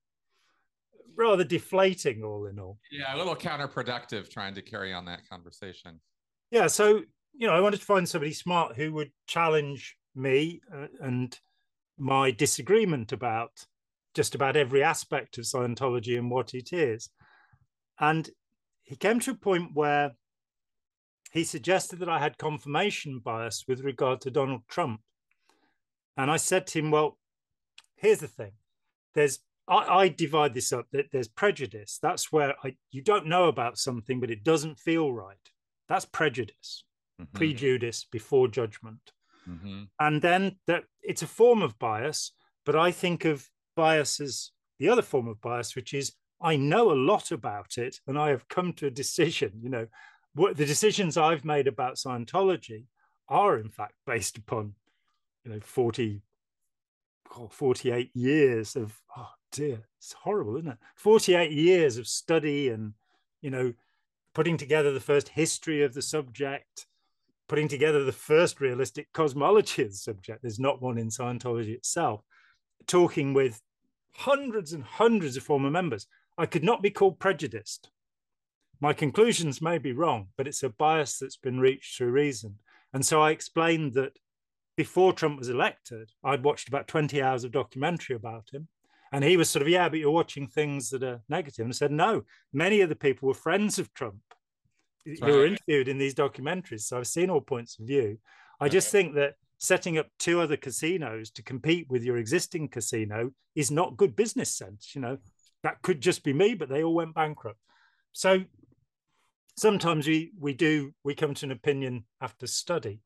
rather 1.17 1.45
deflating 1.45 2.23
all 2.23 2.47
in 2.47 2.59
all. 2.59 2.79
Yeah, 2.91 3.15
a 3.15 3.19
little 3.19 3.37
counterproductive 3.37 4.31
trying 4.31 4.55
to 4.55 4.63
carry 4.63 4.93
on 4.93 5.05
that 5.07 5.29
conversation. 5.29 6.01
Yeah, 6.51 6.69
so 6.69 7.03
you 7.35 7.47
know, 7.47 7.53
I 7.53 7.61
wanted 7.61 7.81
to 7.81 7.87
find 7.87 8.09
somebody 8.09 8.33
smart 8.33 8.77
who 8.77 8.93
would 8.95 9.13
challenge 9.27 9.97
me 10.15 10.61
uh, 10.75 10.87
and 11.01 11.39
my 11.99 12.31
disagreement 12.31 13.13
about 13.13 13.67
just 14.15 14.35
about 14.35 14.57
every 14.57 14.83
aspect 14.83 15.39
of 15.39 15.45
Scientology 15.45 16.19
and 16.19 16.31
what 16.31 16.55
it 16.55 16.73
is. 16.73 17.11
And 18.01 18.29
he 18.89 18.97
came 18.97 19.21
to 19.21 19.33
a 19.33 19.35
point 19.35 19.73
where 19.75 20.13
he 21.31 21.45
suggested 21.45 21.99
that 21.99 22.09
I 22.09 22.19
had 22.19 22.39
confirmation 22.39 23.19
bias 23.23 23.65
with 23.69 23.83
regard 23.85 24.23
to 24.23 24.31
Donald 24.31 24.63
Trump. 24.67 25.03
And 26.17 26.31
I 26.31 26.39
said 26.39 26.67
to 26.69 26.79
him, 26.79 26.91
Well, 26.91 27.19
here's 27.97 28.21
the 28.21 28.29
thing 28.29 28.53
there's 29.15 29.41
I, 29.69 30.05
I 30.05 30.09
divide 30.09 30.55
this 30.55 30.73
up 30.73 30.87
that 30.93 31.13
there's 31.13 31.29
prejudice. 31.29 31.99
That's 32.01 32.33
where 32.33 32.55
I, 32.65 32.77
you 32.91 33.03
don't 33.03 33.27
know 33.27 33.49
about 33.49 33.77
something, 33.77 34.21
but 34.21 34.31
it 34.31 34.43
doesn't 34.43 34.79
feel 34.79 35.13
right. 35.13 35.37
That's 35.87 36.07
prejudice, 36.07 36.85
mm-hmm. 37.21 37.37
prejudice 37.37 38.07
before 38.11 38.49
judgment. 38.49 39.13
Mm-hmm. 39.47 39.83
And 40.01 40.23
then 40.23 40.57
that 40.67 40.85
it's 41.03 41.23
a 41.23 41.27
form 41.27 41.61
of 41.61 41.79
bias, 41.79 42.33
but 42.65 42.75
I 42.75 42.91
think 42.91 43.27
of 43.27 43.51
bias 43.77 44.19
as 44.19 44.51
the 44.79 44.89
other 44.89 45.03
form 45.03 45.29
of 45.29 45.43
bias, 45.43 45.77
which 45.77 45.93
is 45.93 46.15
I 46.41 46.57
know 46.57 46.93
a 46.93 46.95
lot 46.95 47.31
about 47.31 47.79
it 47.79 48.01
and 48.07 48.19
I 48.19 48.29
have 48.31 48.49
come 48.49 48.73
to 48.75 48.87
a 48.87 48.91
decision. 48.91 49.53
You 49.61 49.71
know, 49.71 49.87
what 50.35 50.57
the 50.57 50.67
decisions 50.67 51.17
I've 51.17 51.45
made 51.45 51.67
about 51.67 51.97
Scientology 51.97 52.85
are 53.29 53.59
in 53.59 53.69
fact 53.69 53.95
based 54.07 54.39
upon, 54.39 54.75
you 55.45 55.53
know, 55.53 55.61
40, 55.61 56.23
48 57.51 58.11
years 58.15 58.77
of, 58.77 59.01
oh 59.17 59.31
dear, 59.51 59.81
it's 59.99 60.13
horrible, 60.13 60.57
isn't 60.57 60.73
it? 60.73 60.79
48 60.97 61.51
years 61.51 61.99
of 61.99 62.07
study 62.07 62.69
and, 62.69 62.95
you 63.41 63.51
know, 63.51 63.73
putting 64.35 64.57
together 64.57 64.93
the 64.93 65.01
first 65.01 65.31
history 65.31 65.83
of 65.83 65.95
the 65.95 66.03
subject, 66.03 66.87
putting 67.49 67.67
together 67.67 68.05
the 68.05 68.13
first 68.13 68.61
realistic 68.61 69.13
cosmology 69.13 69.83
of 69.83 69.91
the 69.91 69.97
subject. 69.97 70.43
There's 70.43 70.61
not 70.61 70.81
one 70.81 70.99
in 70.99 71.09
Scientology 71.09 71.75
itself. 71.75 72.23
Talking 72.87 73.35
with 73.35 73.61
hundreds 74.15 74.73
and 74.73 74.85
hundreds 74.85 75.37
of 75.37 75.43
former 75.43 75.71
members. 75.71 76.07
I 76.39 76.47
could 76.47 76.65
not 76.65 76.83
be 76.83 76.91
called 76.91 77.19
prejudiced. 77.19 77.91
My 78.81 78.93
conclusions 78.93 79.61
may 79.61 79.79
be 79.79 79.93
wrong, 79.93 80.29
but 80.37 80.47
it's 80.47 80.63
a 80.63 80.69
bias 80.69 81.19
that's 81.19 81.37
been 81.37 81.59
reached 81.59 81.97
through 81.97 82.13
reason. 82.13 82.61
And 82.93 83.05
so 83.05 83.21
I 83.21 83.33
explained 83.33 83.95
that 83.95 84.19
before 84.77 85.13
Trump 85.13 85.39
was 85.39 85.49
elected, 85.49 86.13
I'd 86.23 86.45
watched 86.45 86.69
about 86.69 86.87
20 86.87 87.21
hours 87.21 87.43
of 87.43 87.51
documentary 87.51 88.15
about 88.15 88.49
him. 88.53 88.69
And 89.11 89.25
he 89.25 89.37
was 89.37 89.51
sort 89.51 89.63
of, 89.63 89.69
yeah, 89.69 89.89
but 89.89 89.99
you're 89.99 90.11
watching 90.13 90.47
things 90.47 90.91
that 90.91 91.03
are 91.03 91.21
negative. 91.29 91.65
And 91.65 91.73
I 91.73 91.77
said, 91.77 91.91
no, 91.91 92.23
many 92.53 92.83
of 92.83 92.89
the 92.89 92.95
people 92.95 93.27
were 93.27 93.35
friends 93.35 93.79
of 93.81 93.93
Trump 93.95 94.21
That's 95.05 95.21
who 95.21 95.27
were 95.27 95.47
interviewed 95.47 95.89
in 95.89 95.99
these 95.99 96.15
documentaries. 96.15 96.83
So 96.83 96.99
I've 96.99 97.07
seen 97.07 97.31
all 97.31 97.41
points 97.41 97.79
of 97.79 97.87
view. 97.87 98.19
I 98.61 98.69
just 98.69 98.93
think 98.93 99.15
that 99.15 99.35
setting 99.59 99.99
up 99.99 100.07
two 100.19 100.41
other 100.41 100.57
casinos 100.57 101.31
to 101.33 101.43
compete 101.43 101.87
with 101.89 102.05
your 102.05 102.17
existing 102.17 102.69
casino 102.69 103.33
is 103.57 103.71
not 103.71 103.97
good 103.97 104.15
business 104.15 104.55
sense. 104.55 104.93
You 104.95 105.01
know, 105.01 105.19
that 105.69 105.83
could 105.83 106.01
just 106.01 106.25
be 106.25 106.33
me, 106.33 106.55
but 106.55 106.71
they 106.71 106.83
all 106.83 106.95
went 106.95 107.15
bankrupt. 107.15 107.61
So 108.13 108.45
sometimes 109.57 110.07
we 110.07 110.33
we 110.39 110.55
do 110.55 110.93
we 111.05 111.15
come 111.15 111.35
to 111.35 111.47
an 111.47 111.53
opinion 111.53 112.05
after 112.23 112.47
study 112.47 113.01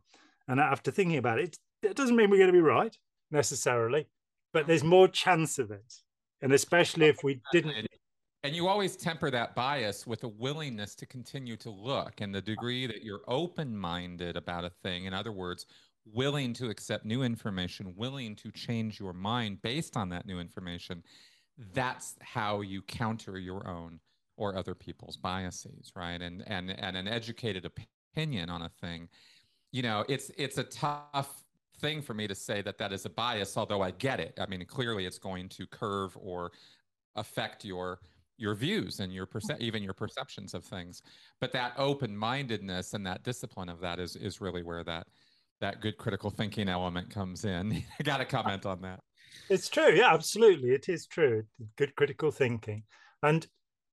and 0.47 0.61
after 0.61 0.93
thinking 0.93 1.19
about 1.19 1.41
it. 1.41 1.59
It 1.83 1.97
doesn't 1.97 2.15
mean 2.15 2.31
we're 2.31 2.37
going 2.37 2.47
to 2.47 2.53
be 2.53 2.61
right 2.61 2.97
necessarily, 3.33 4.07
but 4.53 4.69
there's 4.69 4.85
more 4.85 5.09
chance 5.09 5.59
of 5.59 5.73
it. 5.73 5.93
And 6.41 6.53
especially 6.53 7.07
if 7.07 7.25
we 7.25 7.41
didn't. 7.53 7.89
And 8.45 8.57
you 8.57 8.69
always 8.69 8.97
temper 8.97 9.31
that 9.31 9.55
bias 9.55 10.07
with 10.07 10.25
a 10.25 10.29
willingness 10.29 10.95
to 10.97 11.07
continue 11.07 11.57
to 11.59 11.71
look 11.71 12.21
and 12.21 12.35
the 12.35 12.43
degree 12.43 12.87
that 12.87 13.05
you're 13.05 13.23
open 13.29 13.77
minded 13.77 14.37
about 14.37 14.65
a 14.65 14.71
thing. 14.83 15.05
In 15.05 15.15
other 15.15 15.31
words, 15.31 15.67
willing 16.05 16.53
to 16.55 16.69
accept 16.69 17.05
new 17.05 17.23
information, 17.23 17.95
willing 17.97 18.35
to 18.37 18.51
change 18.51 18.99
your 18.99 19.13
mind 19.13 19.63
based 19.63 19.97
on 19.97 20.09
that 20.09 20.27
new 20.27 20.41
information. 20.41 21.05
That's 21.75 22.17
how 22.21 22.61
you 22.61 22.83
counter 22.83 23.39
your 23.39 23.67
own 23.69 24.01
or 24.37 24.57
other 24.57 24.75
people's 24.75 25.17
biases, 25.17 25.93
right? 25.95 26.21
And 26.21 26.43
and 26.47 26.71
and 26.71 26.97
an 26.97 27.07
educated 27.07 27.67
opinion 28.15 28.51
on 28.51 28.63
a 28.63 28.69
thing. 28.81 29.09
You 29.71 29.83
know, 29.83 30.05
it's 30.09 30.31
it's 30.37 30.59
a 30.59 30.65
tough 30.65 31.45
thing 31.79 32.03
for 32.03 32.15
me 32.15 32.27
to 32.27 32.35
say 32.35 32.63
that 32.63 32.79
that 32.79 32.93
is 32.93 33.05
a 33.05 33.11
bias, 33.11 33.57
although 33.57 33.83
I 33.83 33.91
get 33.91 34.21
it. 34.21 34.39
I 34.41 34.47
mean, 34.47 34.65
clearly 34.65 35.07
it's 35.07 35.19
going 35.19 35.49
to 35.51 35.67
curve 35.67 36.17
or 36.21 36.53
affect 37.17 37.65
your 37.65 38.01
your 38.39 38.55
views 38.55 39.01
and 39.01 39.13
your 39.13 39.27
perce- 39.27 39.61
even 39.61 39.83
your 39.83 39.93
perceptions 39.93 40.55
of 40.55 40.65
things. 40.65 41.03
But 41.41 41.53
that 41.53 41.75
open-mindedness 41.77 42.95
and 42.95 43.07
that 43.07 43.23
discipline 43.23 43.69
of 43.69 43.81
that 43.81 43.99
is 43.99 44.17
is 44.17 44.41
really 44.41 44.63
where 44.63 44.85
that 44.85 45.07
that 45.61 45.81
good 45.81 45.97
critical 45.97 46.31
thinking 46.31 46.69
element 46.69 47.11
comes 47.11 47.45
in. 47.45 47.85
I 48.01 48.03
got 48.03 48.19
to 48.19 48.25
comment 48.25 48.67
on 48.67 48.81
that. 48.83 49.01
It's 49.49 49.69
true. 49.69 49.93
Yeah, 49.95 50.13
absolutely. 50.13 50.71
It 50.71 50.89
is 50.89 51.07
true. 51.07 51.45
Good 51.77 51.95
critical 51.97 52.31
thinking. 52.31 52.85
And 53.23 53.47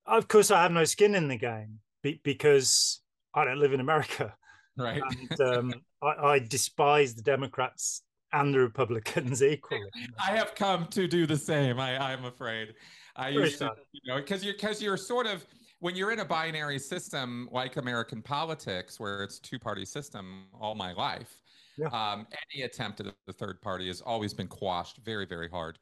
of 0.05 0.27
course, 0.27 0.51
I 0.51 0.63
have 0.63 0.71
no 0.71 0.85
skin 0.85 1.15
in 1.15 1.27
the 1.27 1.37
game 1.37 1.79
because 2.23 3.01
I 3.33 3.45
don't 3.45 3.59
live 3.59 3.73
in 3.73 3.79
America. 3.79 4.35
Right. 4.77 5.01
And 5.29 5.41
um, 5.41 5.73
I, 6.01 6.07
I 6.07 6.39
despise 6.39 7.13
the 7.13 7.21
Democrats 7.21 8.03
and 8.31 8.53
the 8.53 8.59
Republicans 8.59 9.43
equally. 9.43 9.83
I 10.19 10.31
have 10.31 10.55
come 10.55 10.87
to 10.87 11.07
do 11.07 11.25
the 11.25 11.37
same. 11.37 11.79
I, 11.79 11.97
I'm 12.11 12.25
afraid. 12.25 12.73
I 13.15 13.31
Very 13.33 13.45
used 13.45 13.59
to, 13.59 13.71
you 13.91 14.01
know, 14.05 14.17
because 14.17 14.43
you're 14.43 14.53
because 14.53 14.81
you're 14.81 14.97
sort 14.97 15.27
of 15.27 15.45
when 15.79 15.95
you're 15.95 16.11
in 16.11 16.19
a 16.19 16.25
binary 16.25 16.79
system 16.79 17.49
like 17.51 17.77
American 17.77 18.21
politics, 18.21 18.99
where 18.99 19.23
it's 19.23 19.39
two 19.39 19.59
party 19.59 19.85
system 19.85 20.45
all 20.59 20.75
my 20.75 20.93
life. 20.93 21.41
Yeah. 21.79 21.87
Um, 21.87 22.27
any 22.53 22.63
attempt 22.63 22.99
at 22.99 23.07
the 23.25 23.33
third 23.33 23.61
party 23.61 23.87
has 23.87 24.01
always 24.01 24.33
been 24.33 24.47
quashed 24.47 24.97
very, 24.97 25.25
very 25.25 25.49
hard. 25.49 25.79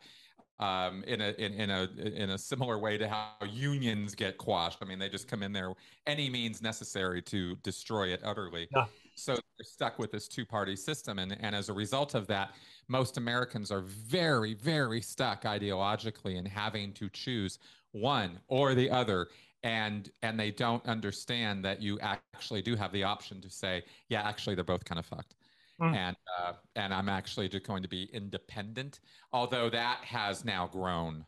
Um, 0.59 1.03
in 1.05 1.21
a 1.21 1.29
in, 1.37 1.53
in 1.53 1.69
a 1.69 1.87
in 1.99 2.31
a 2.31 2.37
similar 2.37 2.79
way 2.79 2.97
to 2.97 3.07
how 3.07 3.33
unions 3.47 4.15
get 4.15 4.39
quashed. 4.39 4.79
I 4.81 4.85
mean, 4.85 4.97
they 4.97 5.07
just 5.07 5.27
come 5.27 5.43
in 5.43 5.53
there 5.53 5.71
any 6.07 6.31
means 6.31 6.63
necessary 6.63 7.21
to 7.23 7.55
destroy 7.57 8.07
it 8.07 8.21
utterly. 8.23 8.67
Yeah. 8.75 8.85
So 9.13 9.33
they're 9.33 9.65
stuck 9.65 9.99
with 9.99 10.11
this 10.11 10.27
two-party 10.27 10.75
system, 10.75 11.19
and 11.19 11.37
and 11.41 11.55
as 11.55 11.69
a 11.69 11.73
result 11.73 12.15
of 12.15 12.25
that, 12.27 12.55
most 12.87 13.17
Americans 13.17 13.71
are 13.71 13.81
very 13.81 14.55
very 14.55 14.99
stuck 14.99 15.43
ideologically 15.43 16.37
in 16.37 16.45
having 16.45 16.91
to 16.93 17.07
choose 17.09 17.59
one 17.91 18.39
or 18.47 18.73
the 18.73 18.89
other 18.89 19.27
and 19.63 20.11
and 20.21 20.39
they 20.39 20.51
don't 20.51 20.85
understand 20.85 21.63
that 21.65 21.81
you 21.81 21.99
actually 22.01 22.61
do 22.61 22.75
have 22.75 22.91
the 22.91 23.03
option 23.03 23.41
to 23.41 23.49
say 23.49 23.83
yeah 24.09 24.21
actually 24.21 24.55
they're 24.55 24.63
both 24.63 24.85
kind 24.85 24.99
of 24.99 25.05
fucked 25.05 25.35
mm. 25.81 25.95
and 25.95 26.15
uh, 26.39 26.53
and 26.75 26.93
i'm 26.93 27.09
actually 27.09 27.47
just 27.47 27.65
going 27.65 27.83
to 27.83 27.89
be 27.89 28.09
independent 28.13 28.99
although 29.33 29.69
that 29.69 29.99
has 30.03 30.43
now 30.45 30.67
grown 30.67 31.25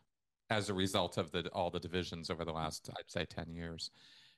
as 0.50 0.68
a 0.68 0.74
result 0.74 1.16
of 1.16 1.30
the 1.30 1.48
all 1.52 1.70
the 1.70 1.80
divisions 1.80 2.30
over 2.30 2.44
the 2.44 2.52
last 2.52 2.90
i'd 2.98 3.10
say 3.10 3.24
10 3.24 3.52
years 3.52 3.90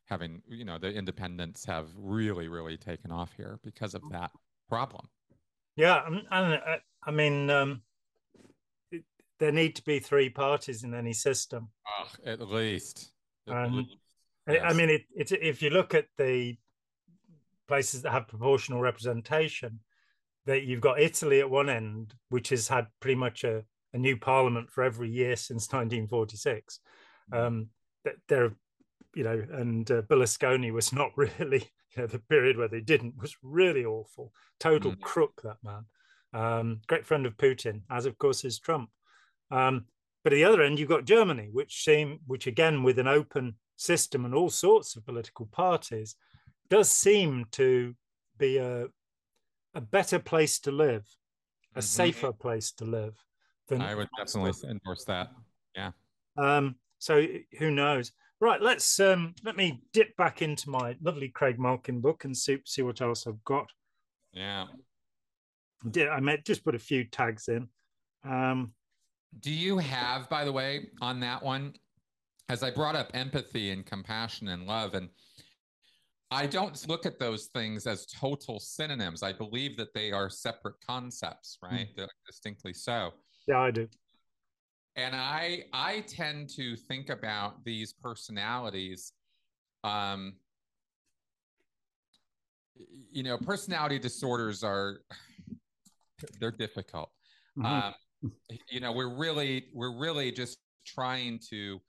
having 0.06 0.42
you 0.48 0.64
know 0.64 0.78
the 0.78 0.92
independents 0.92 1.64
have 1.64 1.88
really 1.96 2.48
really 2.48 2.76
taken 2.76 3.10
off 3.10 3.32
here 3.36 3.58
because 3.64 3.94
of 3.94 4.02
that 4.10 4.30
problem 4.68 5.06
yeah 5.76 6.02
and 6.06 6.22
uh, 6.30 6.76
i 7.04 7.10
mean 7.10 7.48
um, 7.50 7.82
it, 8.90 9.04
there 9.38 9.52
need 9.52 9.74
to 9.76 9.84
be 9.84 9.98
three 9.98 10.28
parties 10.28 10.84
in 10.84 10.94
any 10.94 11.12
system 11.12 11.68
oh, 11.86 12.08
at 12.26 12.40
least 12.40 13.12
least. 13.48 13.96
Yes. 14.46 14.62
i 14.64 14.72
mean 14.72 14.90
it, 14.90 15.02
it, 15.14 15.32
if 15.40 15.62
you 15.62 15.70
look 15.70 15.94
at 15.94 16.06
the 16.18 16.56
places 17.68 18.02
that 18.02 18.10
have 18.10 18.28
proportional 18.28 18.80
representation 18.80 19.80
that 20.46 20.62
you've 20.64 20.80
got 20.80 21.00
italy 21.00 21.40
at 21.40 21.50
one 21.50 21.68
end 21.68 22.14
which 22.28 22.48
has 22.50 22.68
had 22.68 22.86
pretty 23.00 23.14
much 23.14 23.44
a, 23.44 23.62
a 23.92 23.98
new 23.98 24.16
parliament 24.16 24.70
for 24.70 24.82
every 24.84 25.10
year 25.10 25.36
since 25.36 25.68
1946 25.72 26.80
mm. 27.32 27.38
um, 27.38 27.68
there 28.28 28.52
you 29.14 29.24
know, 29.24 29.44
and 29.52 29.90
uh, 29.90 30.02
Berlusconi 30.02 30.72
was 30.72 30.92
not 30.92 31.10
really, 31.16 31.70
you 31.94 32.02
know, 32.02 32.06
the 32.06 32.18
period 32.18 32.56
where 32.56 32.68
they 32.68 32.80
didn't 32.80 33.16
was 33.20 33.36
really 33.42 33.84
awful. 33.84 34.32
Total 34.58 34.92
mm. 34.92 35.00
crook, 35.00 35.42
that 35.44 35.58
man. 35.62 35.84
Um, 36.34 36.80
great 36.86 37.04
friend 37.04 37.26
of 37.26 37.36
Putin, 37.36 37.82
as 37.90 38.06
of 38.06 38.18
course 38.18 38.44
is 38.44 38.58
Trump. 38.58 38.88
Um, 39.50 39.86
but 40.24 40.32
at 40.32 40.36
the 40.36 40.44
other 40.44 40.62
end, 40.62 40.78
you've 40.78 40.88
got 40.88 41.04
Germany, 41.04 41.48
which 41.52 41.84
seem, 41.84 42.20
which 42.26 42.46
again, 42.46 42.82
with 42.82 42.98
an 42.98 43.08
open 43.08 43.56
system 43.76 44.24
and 44.24 44.34
all 44.34 44.48
sorts 44.48 44.96
of 44.96 45.04
political 45.04 45.46
parties, 45.46 46.16
does 46.70 46.90
seem 46.90 47.46
to 47.52 47.94
be 48.38 48.56
a 48.56 48.86
a 49.74 49.80
better 49.80 50.18
place 50.18 50.58
to 50.60 50.70
live, 50.70 51.06
a 51.74 51.78
mm-hmm. 51.78 51.80
safer 51.80 52.32
place 52.32 52.72
to 52.72 52.84
live. 52.84 53.14
Than 53.68 53.80
I 53.80 53.94
would 53.94 54.08
definitely 54.18 54.52
endorse 54.68 55.04
that. 55.04 55.30
Yeah. 55.76 55.92
Um, 56.36 56.76
so 56.98 57.24
who 57.58 57.70
knows? 57.70 58.12
Right, 58.40 58.60
let's 58.60 58.98
um, 58.98 59.34
let 59.44 59.56
me 59.56 59.82
dip 59.92 60.16
back 60.16 60.42
into 60.42 60.68
my 60.68 60.96
lovely 61.00 61.28
Craig 61.28 61.60
Malkin 61.60 62.00
book 62.00 62.24
and 62.24 62.36
see 62.36 62.58
see 62.64 62.82
what 62.82 63.00
else 63.00 63.26
I've 63.26 63.42
got. 63.44 63.66
Yeah, 64.32 64.66
did 65.90 66.08
I 66.08 66.20
might 66.20 66.44
just 66.44 66.64
put 66.64 66.74
a 66.74 66.78
few 66.78 67.04
tags 67.04 67.48
in. 67.48 67.68
Um, 68.24 68.72
Do 69.40 69.50
you 69.50 69.78
have, 69.78 70.28
by 70.28 70.44
the 70.44 70.52
way, 70.52 70.88
on 71.00 71.20
that 71.20 71.42
one, 71.42 71.74
as 72.48 72.62
I 72.62 72.70
brought 72.70 72.96
up 72.96 73.10
empathy 73.14 73.70
and 73.70 73.84
compassion 73.84 74.48
and 74.48 74.66
love, 74.66 74.94
and 74.94 75.08
I 76.32 76.46
don't 76.46 76.88
look 76.88 77.04
at 77.04 77.18
those 77.18 77.46
things 77.46 77.86
as 77.86 78.06
total 78.06 78.58
synonyms. 78.58 79.22
I 79.22 79.32
believe 79.32 79.76
that 79.76 79.92
they 79.92 80.12
are 80.12 80.30
separate 80.30 80.76
concepts, 80.86 81.58
right? 81.62 81.88
Mm. 81.96 82.06
Distinctly 82.26 82.72
so. 82.72 83.10
Yeah, 83.46 83.60
I 83.60 83.70
do. 83.70 83.88
And 84.96 85.14
I 85.14 85.64
I 85.72 86.00
tend 86.00 86.48
to 86.56 86.76
think 86.76 87.10
about 87.10 87.64
these 87.64 87.92
personalities 87.92 89.12
um 89.84 90.34
you 93.10 93.22
know, 93.22 93.36
personality 93.36 93.98
disorders 93.98 94.64
are 94.64 95.00
they're 96.40 96.50
difficult. 96.50 97.10
Mm-hmm. 97.58 97.66
Um, 97.66 98.32
you 98.70 98.80
know, 98.80 98.92
we're 98.92 99.14
really 99.14 99.66
we're 99.74 99.98
really 99.98 100.32
just 100.32 100.58
trying 100.86 101.40
to 101.50 101.80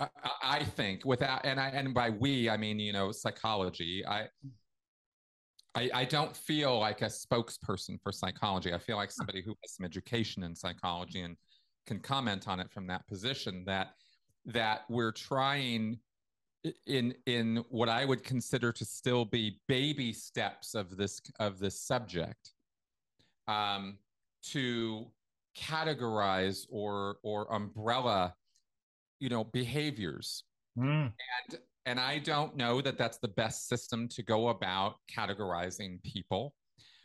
I, 0.00 0.08
I 0.42 0.64
think 0.64 1.04
without 1.04 1.44
and 1.44 1.58
I 1.58 1.68
and 1.68 1.92
by 1.92 2.10
we 2.10 2.48
I 2.48 2.56
mean 2.56 2.78
you 2.78 2.92
know 2.92 3.12
psychology. 3.12 4.04
I 4.06 4.28
I, 5.74 5.90
I, 5.94 6.04
don't 6.06 6.34
feel 6.34 6.78
like 6.78 7.02
a 7.02 7.06
spokesperson 7.06 8.00
for 8.02 8.10
psychology. 8.10 8.72
I 8.72 8.78
feel 8.78 8.96
like 8.96 9.12
somebody 9.12 9.42
who 9.42 9.50
has 9.50 9.76
some 9.76 9.84
education 9.84 10.42
in 10.42 10.56
psychology 10.56 11.20
and 11.20 11.36
can 11.86 12.00
comment 12.00 12.48
on 12.48 12.58
it 12.58 12.72
from 12.72 12.86
that 12.88 13.06
position. 13.06 13.64
That 13.66 13.92
that 14.46 14.82
we're 14.88 15.12
trying 15.12 15.98
in 16.86 17.14
in 17.26 17.64
what 17.68 17.88
I 17.88 18.04
would 18.04 18.24
consider 18.24 18.72
to 18.72 18.84
still 18.84 19.24
be 19.24 19.60
baby 19.68 20.12
steps 20.12 20.74
of 20.74 20.96
this 20.96 21.20
of 21.38 21.58
this 21.58 21.80
subject 21.80 22.54
um, 23.46 23.98
to 24.44 25.06
categorize 25.56 26.66
or 26.70 27.18
or 27.22 27.52
umbrella 27.52 28.34
you 29.20 29.28
know 29.28 29.44
behaviors 29.44 30.44
mm. 30.78 31.12
and 31.12 31.58
and 31.86 32.00
i 32.00 32.18
don't 32.18 32.56
know 32.56 32.80
that 32.80 32.98
that's 32.98 33.18
the 33.18 33.28
best 33.28 33.68
system 33.68 34.08
to 34.08 34.22
go 34.22 34.48
about 34.48 34.96
categorizing 35.14 36.02
people 36.02 36.54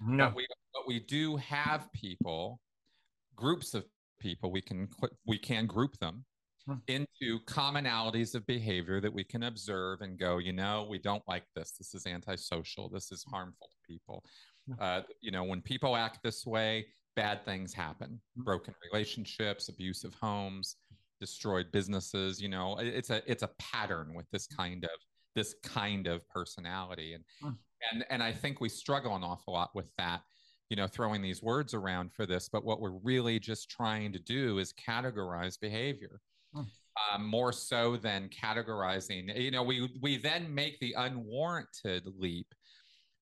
no. 0.06 0.26
but 0.26 0.36
we 0.36 0.48
but 0.74 0.88
we 0.88 1.00
do 1.00 1.36
have 1.38 1.92
people 1.94 2.60
groups 3.36 3.74
of 3.74 3.86
people 4.20 4.52
we 4.52 4.62
can 4.62 4.88
we 5.28 5.38
can 5.38 5.66
group 5.66 5.98
them 6.00 6.24
hmm. 6.66 6.76
into 6.88 7.40
commonalities 7.46 8.36
of 8.36 8.46
behavior 8.48 9.02
that 9.02 9.14
we 9.14 9.24
can 9.24 9.44
observe 9.44 10.02
and 10.02 10.18
go 10.18 10.38
you 10.38 10.54
know 10.54 10.88
we 10.90 10.98
don't 10.98 11.24
like 11.28 11.44
this 11.56 11.74
this 11.78 11.94
is 11.94 12.06
antisocial 12.06 12.90
this 12.90 13.12
is 13.12 13.24
harmful 13.30 13.68
to 13.68 13.94
people 13.94 14.24
hmm. 14.68 14.74
uh, 14.80 15.02
you 15.22 15.32
know 15.32 15.44
when 15.44 15.62
people 15.62 15.96
act 15.96 16.20
this 16.24 16.46
way 16.46 16.86
bad 17.16 17.44
things 17.46 17.74
happen 17.74 18.20
hmm. 18.36 18.44
broken 18.44 18.74
relationships 18.92 19.68
abusive 19.68 20.14
homes 20.22 20.78
destroyed 21.24 21.72
businesses 21.72 22.42
you 22.42 22.50
know 22.50 22.76
it's 22.80 23.10
a 23.10 23.22
it's 23.32 23.44
a 23.44 23.50
pattern 23.58 24.14
with 24.14 24.30
this 24.32 24.46
kind 24.46 24.84
of 24.84 24.90
this 25.36 25.56
kind 25.64 26.06
of 26.06 26.28
personality 26.28 27.14
and 27.14 27.24
mm. 27.42 27.56
and 27.94 28.04
and 28.10 28.22
i 28.22 28.30
think 28.30 28.60
we 28.60 28.68
struggle 28.68 29.16
an 29.16 29.24
awful 29.24 29.54
lot 29.54 29.70
with 29.74 29.90
that 29.98 30.20
you 30.68 30.76
know 30.76 30.86
throwing 30.86 31.22
these 31.22 31.42
words 31.42 31.74
around 31.74 32.12
for 32.12 32.26
this 32.26 32.50
but 32.50 32.66
what 32.66 32.82
we're 32.82 33.00
really 33.04 33.40
just 33.40 33.70
trying 33.70 34.12
to 34.12 34.20
do 34.20 34.58
is 34.58 34.74
categorize 34.74 35.58
behavior 35.58 36.20
mm. 36.54 36.66
um, 37.14 37.26
more 37.26 37.54
so 37.54 37.96
than 37.96 38.28
categorizing 38.28 39.34
you 39.40 39.50
know 39.50 39.64
we 39.64 39.90
we 40.02 40.18
then 40.18 40.54
make 40.54 40.78
the 40.82 40.94
unwarranted 40.98 42.04
leap 42.18 42.48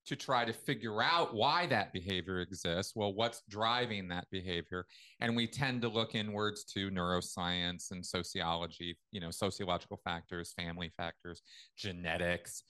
to 0.06 0.16
try 0.16 0.44
to 0.44 0.52
figure 0.52 1.02
out 1.02 1.34
why 1.34 1.66
that 1.66 1.92
behavior 1.92 2.40
exists. 2.40 2.92
Well, 2.96 3.14
what's 3.14 3.42
driving 3.48 4.08
that 4.08 4.26
behavior? 4.30 4.86
And 5.20 5.36
we 5.36 5.46
tend 5.46 5.82
to 5.82 5.88
look 5.88 6.14
inwards 6.14 6.64
to 6.74 6.90
neuroscience 6.90 7.92
and 7.92 8.04
sociology, 8.04 8.98
you 9.12 9.20
know, 9.20 9.30
sociological 9.30 10.00
factors, 10.04 10.52
family 10.56 10.92
factors, 10.96 11.42
genetics. 11.76 12.64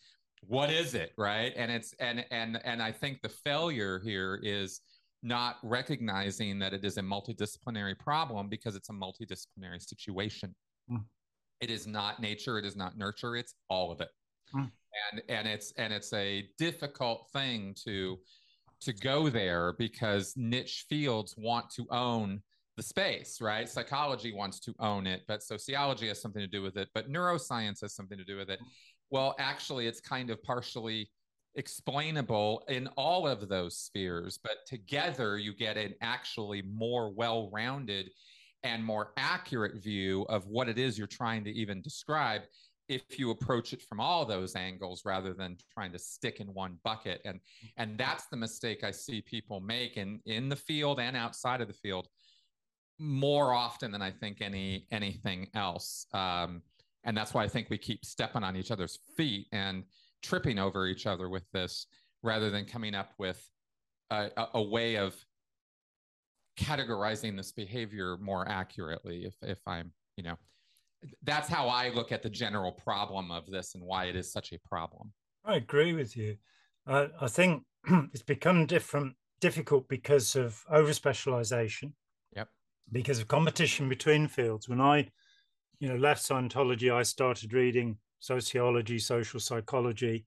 What 0.47 0.71
is 0.71 0.95
it, 0.95 1.13
right? 1.17 1.53
And 1.57 1.71
it's 1.71 1.95
and 2.01 2.25
and 2.31 2.61
and 2.65 2.83
I 2.83 2.93
think 2.93 3.23
the 3.23 3.29
failure 3.29 4.01
here 4.05 4.41
is 4.43 4.81
not 5.23 5.57
recognizing 5.63 6.59
that 6.59 6.75
it 6.75 6.85
is 6.85 6.99
a 6.99 7.03
multidisciplinary 7.03 7.99
problem 7.99 8.49
because 8.49 8.75
it's 8.75 8.91
a 8.91 8.93
multidisciplinary 8.93 9.81
situation. 9.81 10.55
Mm. 10.91 11.05
It 11.61 11.71
is 11.71 11.87
not 11.87 12.21
nature, 12.21 12.59
it 12.59 12.65
is 12.65 12.77
not 12.77 12.99
nurture, 12.99 13.37
it's 13.37 13.55
all 13.71 13.93
of 13.93 14.01
it. 14.01 14.09
Mm 14.55 14.71
and 15.11 15.23
and 15.29 15.49
it's 15.49 15.73
and 15.77 15.93
it's 15.93 16.13
a 16.13 16.49
difficult 16.59 17.29
thing 17.33 17.75
to 17.85 18.19
to 18.81 18.93
go 18.93 19.29
there 19.29 19.75
because 19.79 20.35
niche 20.37 20.87
fields 20.89 21.35
want 21.37 21.71
to 21.71 21.87
own 21.91 22.41
the 22.77 22.83
space 22.83 23.41
right? 23.41 23.69
Psychology 23.69 24.33
wants 24.33 24.59
to 24.61 24.75
own 24.81 25.07
it 25.07 25.23
but 25.29 25.43
sociology 25.43 26.09
has 26.09 26.21
something 26.21 26.41
to 26.41 26.49
do 26.49 26.63
with 26.63 26.77
it 26.77 26.89
but 26.95 27.11
neuroscience 27.11 27.81
has 27.83 27.95
something 27.95 28.19
to 28.19 28.25
do 28.25 28.37
with 28.37 28.51
it. 28.51 28.59
Well 29.11 29.35
actually 29.39 29.87
it's 29.87 30.01
kind 30.01 30.31
of 30.31 30.43
partially 30.43 31.11
explainable 31.55 32.65
in 32.69 32.87
all 32.97 33.29
of 33.29 33.49
those 33.49 33.77
spheres 33.77 34.39
but 34.43 34.57
together 34.67 35.37
you 35.37 35.55
get 35.55 35.77
an 35.77 35.95
actually 36.01 36.63
more 36.63 37.13
well-rounded 37.13 38.09
and 38.63 38.83
more 38.83 39.13
accurate 39.19 39.83
view 39.83 40.23
of 40.31 40.47
what 40.47 40.69
it 40.69 40.79
is 40.79 40.97
you're 40.97 41.07
trying 41.07 41.45
to 41.45 41.51
even 41.51 41.83
describe 41.83 42.43
if 42.95 43.19
you 43.19 43.31
approach 43.31 43.73
it 43.73 43.83
from 43.83 44.01
all 44.01 44.25
those 44.25 44.57
angles 44.57 45.05
rather 45.05 45.33
than 45.33 45.57
trying 45.73 45.93
to 45.93 45.99
stick 45.99 46.41
in 46.41 46.49
one 46.49 46.79
bucket. 46.85 47.21
And 47.25 47.41
and 47.77 47.99
that's 47.99 48.27
the 48.27 48.37
mistake 48.37 48.85
i 48.85 48.91
see 48.91 49.21
people 49.21 49.61
make 49.61 49.97
in 49.97 50.21
in 50.27 50.49
the 50.49 50.57
field 50.57 51.01
and 51.01 51.17
outside 51.17 51.61
of 51.61 51.69
the 51.69 51.75
field 51.75 52.09
more 52.99 53.53
often 53.53 53.91
than 53.91 54.03
i 54.03 54.11
think 54.11 54.41
any 54.41 54.87
anything 54.91 55.49
else. 55.55 56.07
Um, 56.13 56.63
and 57.05 57.17
that's 57.17 57.35
why 57.35 57.45
i 57.45 57.49
think 57.49 57.71
we 57.71 57.79
keep 57.79 58.05
stepping 58.05 58.45
on 58.45 58.57
each 58.57 58.71
other's 58.71 58.99
feet 59.17 59.47
and 59.53 59.85
tripping 60.23 60.59
over 60.59 60.87
each 60.87 61.07
other 61.07 61.29
with 61.29 61.51
this 61.53 61.87
rather 62.23 62.51
than 62.51 62.65
coming 62.65 62.95
up 62.95 63.13
with 63.19 63.49
a, 64.11 64.31
a, 64.37 64.49
a 64.55 64.63
way 64.63 64.97
of 64.97 65.15
categorizing 66.59 67.37
this 67.37 67.51
behavior 67.51 68.17
more 68.21 68.47
accurately 68.47 69.25
if 69.25 69.35
if 69.43 69.59
i'm 69.67 69.91
you 70.17 70.23
know 70.23 70.37
that's 71.23 71.49
how 71.49 71.69
I 71.69 71.91
look 71.91 72.13
at 72.13 72.23
the 72.23 72.31
general 72.31 72.73
problem 72.73 73.31
of 73.31 73.47
this 73.47 73.75
and 73.75 73.83
why 73.83 74.07
it 74.07 74.17
is 74.17 74.33
such 74.33 74.53
a 74.53 74.59
problem. 74.69 75.13
I 75.45 75.57
agree 75.57 75.93
with 75.93 76.17
you. 76.17 76.37
Uh, 76.87 77.09
I 77.21 77.29
think 77.29 77.65
it's 78.13 78.23
become 78.23 78.67
different, 78.67 79.15
difficult 79.41 79.89
because 79.89 80.37
of 80.37 80.65
over 80.71 80.93
specialization. 80.93 81.95
Yep. 82.35 82.49
Because 82.91 83.19
of 83.19 83.29
competition 83.29 83.89
between 83.89 84.29
fields. 84.29 84.69
When 84.69 84.81
I, 84.81 85.09
you 85.79 85.89
know, 85.89 85.97
left 85.97 86.23
Scientology, 86.23 86.93
I 86.93 87.03
started 87.03 87.53
reading 87.53 87.99
sociology, 88.21 88.99
social 88.99 89.41
psychology, 89.41 90.27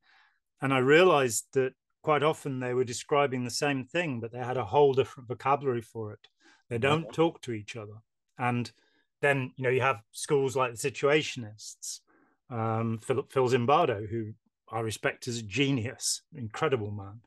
and 0.61 0.73
I 0.73 0.79
realized 0.79 1.45
that 1.53 1.73
quite 2.01 2.23
often 2.23 2.59
they 2.59 2.73
were 2.73 2.83
describing 2.83 3.43
the 3.43 3.49
same 3.49 3.85
thing, 3.85 4.19
but 4.19 4.31
they 4.31 4.39
had 4.39 4.57
a 4.57 4.65
whole 4.65 4.93
different 4.93 5.27
vocabulary 5.27 5.81
for 5.81 6.13
it. 6.13 6.27
They 6.69 6.77
don't 6.77 7.11
talk 7.13 7.41
to 7.41 7.51
each 7.51 7.75
other, 7.75 8.01
and 8.37 8.71
then 9.21 9.51
you 9.55 9.63
know 9.63 9.69
you 9.69 9.81
have 9.81 10.01
schools 10.11 10.55
like 10.55 10.71
the 10.75 10.91
situationists 10.91 11.99
um, 12.49 12.99
Philip 12.99 13.31
Phil 13.31 13.49
Zimbardo, 13.49 14.07
who 14.07 14.33
I 14.71 14.79
respect 14.79 15.27
as 15.27 15.37
a 15.37 15.43
genius, 15.43 16.21
incredible 16.33 16.91
man, 16.91 17.21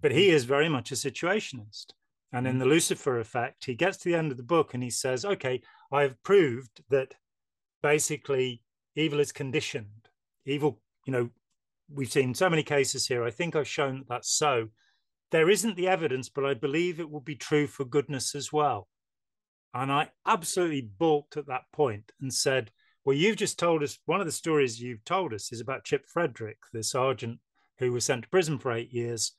but 0.00 0.12
he 0.12 0.30
is 0.30 0.44
very 0.44 0.68
much 0.68 0.90
a 0.92 0.94
situationist. 0.94 1.92
And 2.32 2.46
in 2.46 2.58
the 2.58 2.66
Lucifer 2.66 3.20
effect, 3.20 3.64
he 3.64 3.74
gets 3.74 3.96
to 3.98 4.08
the 4.08 4.16
end 4.16 4.30
of 4.30 4.36
the 4.36 4.42
book 4.42 4.74
and 4.74 4.82
he 4.82 4.90
says, 4.90 5.24
"Okay, 5.24 5.62
I 5.92 6.02
have 6.02 6.22
proved 6.22 6.82
that 6.90 7.14
basically 7.82 8.62
evil 8.94 9.20
is 9.20 9.32
conditioned. 9.32 10.08
Evil, 10.44 10.80
you 11.06 11.12
know, 11.12 11.30
we've 11.88 12.10
seen 12.10 12.34
so 12.34 12.50
many 12.50 12.62
cases 12.62 13.06
here. 13.06 13.24
I 13.24 13.30
think 13.30 13.54
I've 13.54 13.68
shown 13.68 13.98
that 13.98 14.08
that's 14.08 14.30
so. 14.30 14.68
There 15.30 15.48
isn't 15.48 15.76
the 15.76 15.88
evidence, 15.88 16.28
but 16.28 16.44
I 16.44 16.54
believe 16.54 16.98
it 16.98 17.10
will 17.10 17.20
be 17.20 17.36
true 17.36 17.66
for 17.66 17.84
goodness 17.84 18.34
as 18.34 18.52
well. 18.52 18.88
And 19.76 19.92
I 19.92 20.08
absolutely 20.26 20.80
balked 20.80 21.36
at 21.36 21.48
that 21.48 21.64
point 21.70 22.10
and 22.18 22.32
said, 22.32 22.70
Well, 23.04 23.14
you've 23.14 23.36
just 23.36 23.58
told 23.58 23.82
us 23.82 23.98
one 24.06 24.20
of 24.20 24.26
the 24.26 24.32
stories 24.32 24.80
you've 24.80 25.04
told 25.04 25.34
us 25.34 25.52
is 25.52 25.60
about 25.60 25.84
Chip 25.84 26.06
Frederick, 26.06 26.56
the 26.72 26.82
sergeant 26.82 27.40
who 27.78 27.92
was 27.92 28.06
sent 28.06 28.22
to 28.22 28.28
prison 28.30 28.58
for 28.58 28.72
eight 28.72 28.90
years 28.90 29.32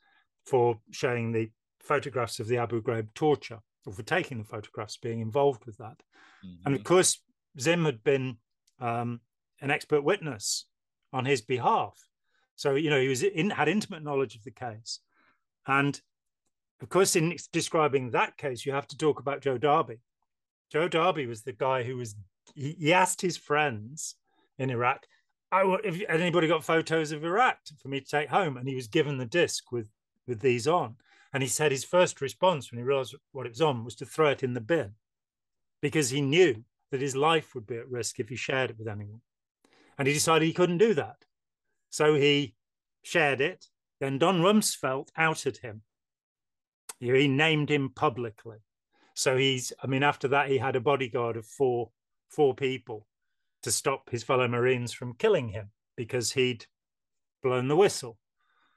for 0.45 0.79
showing 0.91 1.31
the 1.31 1.49
photographs 1.81 2.39
of 2.39 2.47
the 2.47 2.57
Abu 2.57 2.83
Ghraib 2.83 3.07
torture 3.15 3.59
or 3.87 3.93
for 3.93 4.03
taking 4.03 4.37
the 4.37 4.43
photographs, 4.43 4.97
being 4.97 5.21
involved 5.21 5.65
with 5.65 5.77
that. 5.77 6.03
Mm-hmm. 6.45 6.67
And 6.67 6.75
of 6.75 6.83
course, 6.83 7.19
Zim 7.59 7.85
had 7.85 8.03
been 8.03 8.37
um, 8.79 9.21
an 9.59 9.71
expert 9.71 10.03
witness 10.03 10.67
on 11.11 11.25
his 11.25 11.41
behalf. 11.41 11.97
So, 12.55 12.75
you 12.75 12.91
know, 12.91 12.99
he 12.99 13.07
was 13.07 13.23
in, 13.23 13.49
had 13.49 13.69
intimate 13.69 14.03
knowledge 14.03 14.35
of 14.35 14.43
the 14.43 14.51
case. 14.51 14.99
And 15.65 15.99
of 16.79 16.89
course, 16.89 17.15
in 17.15 17.35
describing 17.51 18.11
that 18.11 18.37
case, 18.37 18.67
you 18.67 18.73
have 18.73 18.87
to 18.89 18.97
talk 18.97 19.19
about 19.19 19.41
Joe 19.41 19.57
Darby, 19.57 19.97
Joe 20.71 20.87
Darby 20.87 21.25
was 21.25 21.43
the 21.43 21.53
guy 21.53 21.83
who 21.83 21.97
was 21.97 22.15
he, 22.53 22.73
he 22.73 22.93
asked 22.93 23.21
his 23.21 23.37
friends 23.37 24.15
in 24.57 24.69
Iraq, 24.69 25.05
"I 25.51 25.63
if 25.83 26.01
anybody 26.09 26.47
got 26.47 26.63
photos 26.63 27.11
of 27.11 27.23
Iraq 27.23 27.59
for 27.81 27.87
me 27.87 28.01
to 28.01 28.07
take 28.07 28.29
home?" 28.29 28.57
And 28.57 28.67
he 28.67 28.75
was 28.75 28.87
given 28.87 29.17
the 29.17 29.25
disc 29.25 29.71
with 29.71 29.89
with 30.25 30.41
these 30.41 30.67
on. 30.67 30.97
And 31.33 31.43
he 31.43 31.49
said 31.49 31.71
his 31.71 31.83
first 31.83 32.21
response 32.21 32.71
when 32.71 32.79
he 32.79 32.83
realized 32.83 33.15
what 33.31 33.45
it 33.45 33.49
was 33.49 33.61
on 33.61 33.83
was 33.83 33.95
to 33.95 34.05
throw 34.05 34.29
it 34.29 34.43
in 34.43 34.53
the 34.53 34.61
bin 34.61 34.95
because 35.81 36.09
he 36.09 36.21
knew 36.21 36.63
that 36.91 37.01
his 37.01 37.15
life 37.15 37.53
would 37.53 37.67
be 37.67 37.77
at 37.77 37.89
risk 37.89 38.19
if 38.19 38.29
he 38.29 38.35
shared 38.35 38.71
it 38.71 38.79
with 38.79 38.87
anyone. 38.87 39.21
And 39.97 40.07
he 40.07 40.13
decided 40.13 40.45
he 40.45 40.53
couldn't 40.53 40.77
do 40.77 40.93
that. 40.93 41.25
So 41.89 42.15
he 42.15 42.55
shared 43.03 43.41
it. 43.41 43.67
Then 43.99 44.17
Don 44.17 44.41
Rumsfeld 44.41 45.09
outed 45.17 45.57
him. 45.57 45.81
He 46.99 47.27
named 47.27 47.69
him 47.69 47.89
publicly. 47.89 48.59
So 49.17 49.35
he's, 49.35 49.73
I 49.83 49.87
mean, 49.87 50.03
after 50.03 50.27
that, 50.27 50.47
he 50.47 50.59
had 50.59 50.75
a 50.75 50.79
bodyguard 50.79 51.37
of 51.37 51.45
four, 51.47 51.89
four 52.29 52.53
people 52.53 53.07
to 53.63 53.71
stop 53.71 54.11
his 54.11 54.23
fellow 54.23 54.47
Marines 54.47 54.93
from 54.93 55.15
killing 55.15 55.49
him 55.49 55.71
because 55.95 56.31
he'd 56.33 56.67
blown 57.41 57.67
the 57.67 57.75
whistle. 57.75 58.19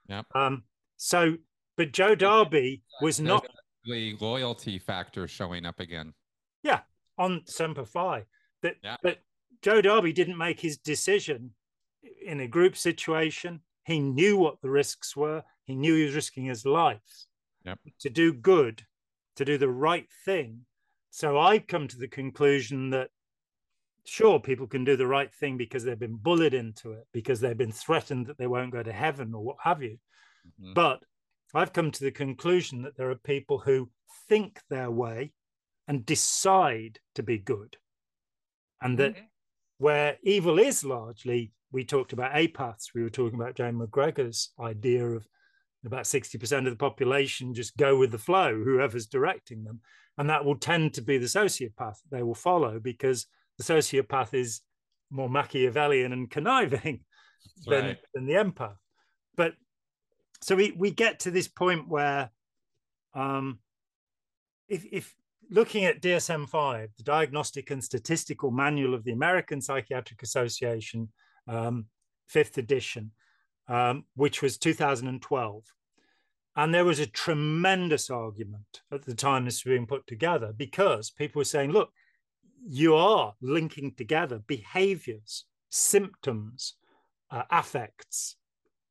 Yeah. 0.09 0.23
Um, 0.33 0.63
so, 0.97 1.35
but 1.77 1.91
Joe 1.91 2.15
Darby 2.15 2.81
was 3.03 3.19
not 3.19 3.45
the 3.85 4.17
loyalty 4.19 4.79
factor 4.79 5.27
showing 5.27 5.63
up 5.63 5.79
again. 5.79 6.11
Yeah, 6.63 6.79
on 7.19 7.43
Semper 7.45 7.85
Fi. 7.85 8.23
That, 8.63 8.77
yeah. 8.83 8.97
But 9.03 9.19
Joe 9.61 9.79
Darby 9.79 10.11
didn't 10.11 10.39
make 10.39 10.59
his 10.59 10.77
decision 10.77 11.51
in 12.25 12.39
a 12.39 12.47
group 12.47 12.75
situation. 12.75 13.59
He 13.85 13.99
knew 13.99 14.37
what 14.37 14.59
the 14.61 14.71
risks 14.71 15.15
were. 15.15 15.43
He 15.65 15.75
knew 15.75 15.93
he 15.93 16.05
was 16.05 16.15
risking 16.15 16.45
his 16.45 16.65
life 16.65 17.27
yep. 17.63 17.77
to 17.99 18.09
do 18.09 18.33
good, 18.33 18.83
to 19.35 19.45
do 19.45 19.57
the 19.57 19.69
right 19.69 20.07
thing. 20.25 20.61
So 21.09 21.39
I've 21.39 21.67
come 21.67 21.87
to 21.87 21.97
the 21.97 22.07
conclusion 22.07 22.91
that 22.91 23.09
sure, 24.05 24.39
people 24.39 24.67
can 24.67 24.83
do 24.83 24.95
the 24.95 25.07
right 25.07 25.33
thing 25.33 25.57
because 25.57 25.83
they've 25.83 25.99
been 25.99 26.15
bullied 26.15 26.53
into 26.53 26.91
it, 26.91 27.07
because 27.11 27.39
they've 27.39 27.57
been 27.57 27.71
threatened 27.71 28.27
that 28.27 28.37
they 28.37 28.47
won't 28.47 28.71
go 28.71 28.83
to 28.83 28.91
heaven 28.91 29.33
or 29.33 29.43
what 29.43 29.57
have 29.63 29.81
you. 29.81 29.97
Mm-hmm. 30.61 30.73
But 30.73 31.01
I've 31.53 31.73
come 31.73 31.91
to 31.91 32.03
the 32.03 32.11
conclusion 32.11 32.81
that 32.83 32.97
there 32.97 33.09
are 33.09 33.15
people 33.15 33.59
who 33.59 33.89
think 34.27 34.59
their 34.69 34.89
way 34.89 35.33
and 35.87 36.05
decide 36.05 36.99
to 37.15 37.23
be 37.23 37.37
good. 37.37 37.77
And 38.81 38.97
that 38.97 39.15
where 39.77 40.17
evil 40.23 40.57
is 40.57 40.83
largely, 40.83 41.51
we 41.71 41.85
talked 41.85 42.13
about 42.13 42.35
apaths, 42.35 42.91
we 42.95 43.03
were 43.03 43.09
talking 43.09 43.39
about 43.39 43.55
Jane 43.55 43.75
McGregor's 43.75 44.51
idea 44.59 45.05
of 45.05 45.27
about 45.85 46.03
60% 46.03 46.57
of 46.59 46.65
the 46.65 46.75
population 46.75 47.53
just 47.53 47.75
go 47.77 47.97
with 47.97 48.11
the 48.11 48.17
flow, 48.17 48.61
whoever's 48.63 49.07
directing 49.07 49.63
them. 49.63 49.81
And 50.17 50.29
that 50.29 50.45
will 50.45 50.57
tend 50.57 50.93
to 50.95 51.01
be 51.01 51.17
the 51.17 51.25
sociopath 51.25 51.97
they 52.11 52.23
will 52.23 52.35
follow 52.35 52.79
because 52.79 53.25
the 53.57 53.63
sociopath 53.63 54.33
is 54.33 54.61
more 55.09 55.29
Machiavellian 55.29 56.13
and 56.13 56.29
conniving 56.29 57.01
than, 57.65 57.85
right. 57.85 57.97
than 58.13 58.25
the 58.25 58.33
empath. 58.33 58.75
But 59.35 59.53
so 60.41 60.55
we, 60.55 60.71
we 60.71 60.91
get 60.91 61.21
to 61.21 61.31
this 61.31 61.47
point 61.47 61.87
where 61.87 62.29
um, 63.13 63.59
if, 64.67 64.85
if 64.91 65.15
looking 65.49 65.85
at 65.85 66.01
DSM 66.01 66.47
5, 66.49 66.89
the 66.97 67.03
Diagnostic 67.03 67.71
and 67.71 67.83
Statistical 67.83 68.51
Manual 68.51 68.93
of 68.93 69.03
the 69.03 69.11
American 69.11 69.61
Psychiatric 69.61 70.23
Association, 70.23 71.09
um, 71.47 71.85
fifth 72.27 72.57
edition, 72.57 73.11
um, 73.71 74.03
which 74.15 74.41
was 74.41 74.57
2012. 74.57 75.63
And 76.57 76.73
there 76.75 76.83
was 76.83 76.99
a 76.99 77.05
tremendous 77.05 78.09
argument 78.09 78.81
at 78.91 79.05
the 79.05 79.15
time 79.15 79.45
this 79.45 79.63
was 79.63 79.71
being 79.71 79.87
put 79.87 80.05
together 80.05 80.53
because 80.55 81.09
people 81.09 81.39
were 81.39 81.45
saying, 81.45 81.71
look, 81.71 81.91
you 82.67 82.95
are 82.95 83.33
linking 83.41 83.93
together 83.95 84.39
behaviors, 84.45 85.45
symptoms, 85.69 86.75
uh, 87.31 87.43
affects, 87.49 88.35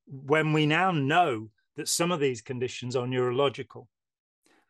when 0.06 0.54
we 0.54 0.64
now 0.64 0.90
know 0.90 1.50
that 1.76 1.86
some 1.86 2.10
of 2.10 2.18
these 2.18 2.40
conditions 2.40 2.96
are 2.96 3.06
neurological. 3.06 3.86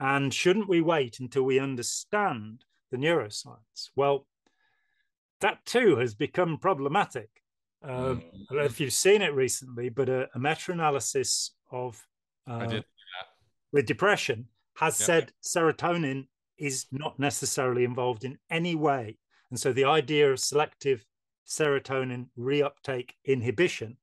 And 0.00 0.34
shouldn't 0.34 0.68
we 0.68 0.80
wait 0.80 1.20
until 1.20 1.44
we 1.44 1.60
understand 1.60 2.64
the 2.90 2.96
neuroscience? 2.96 3.90
Well, 3.94 4.26
that 5.40 5.64
too 5.64 5.96
has 5.96 6.14
become 6.14 6.58
problematic. 6.58 7.39
Uh, 7.82 7.88
mm. 7.88 8.18
I 8.18 8.54
don't 8.54 8.58
know 8.58 8.64
if 8.64 8.80
you've 8.80 8.92
seen 8.92 9.22
it 9.22 9.34
recently, 9.34 9.88
but 9.88 10.08
a, 10.08 10.28
a 10.34 10.38
meta 10.38 10.72
analysis 10.72 11.52
of 11.70 12.04
uh, 12.46 12.80
with 13.72 13.86
depression 13.86 14.46
has 14.76 14.98
yep. 15.00 15.06
said 15.06 15.32
serotonin 15.42 16.26
is 16.58 16.86
not 16.92 17.18
necessarily 17.18 17.84
involved 17.84 18.24
in 18.24 18.38
any 18.50 18.74
way. 18.74 19.18
And 19.50 19.58
so 19.58 19.72
the 19.72 19.84
idea 19.84 20.30
of 20.30 20.38
selective 20.38 21.04
serotonin 21.46 22.26
reuptake 22.38 23.10
inhibition 23.24 23.96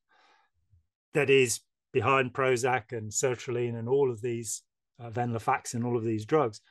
that 1.14 1.30
is 1.30 1.62
behind 1.94 2.34
Prozac 2.34 2.92
and 2.92 3.12
sertraline 3.12 3.78
and 3.78 3.88
all 3.88 4.12
of 4.12 4.22
these, 4.22 4.64
uh, 5.00 5.10
venlafaxine, 5.10 5.86
all 5.86 5.98
of 5.98 6.04
these 6.04 6.26
drugs, 6.26 6.62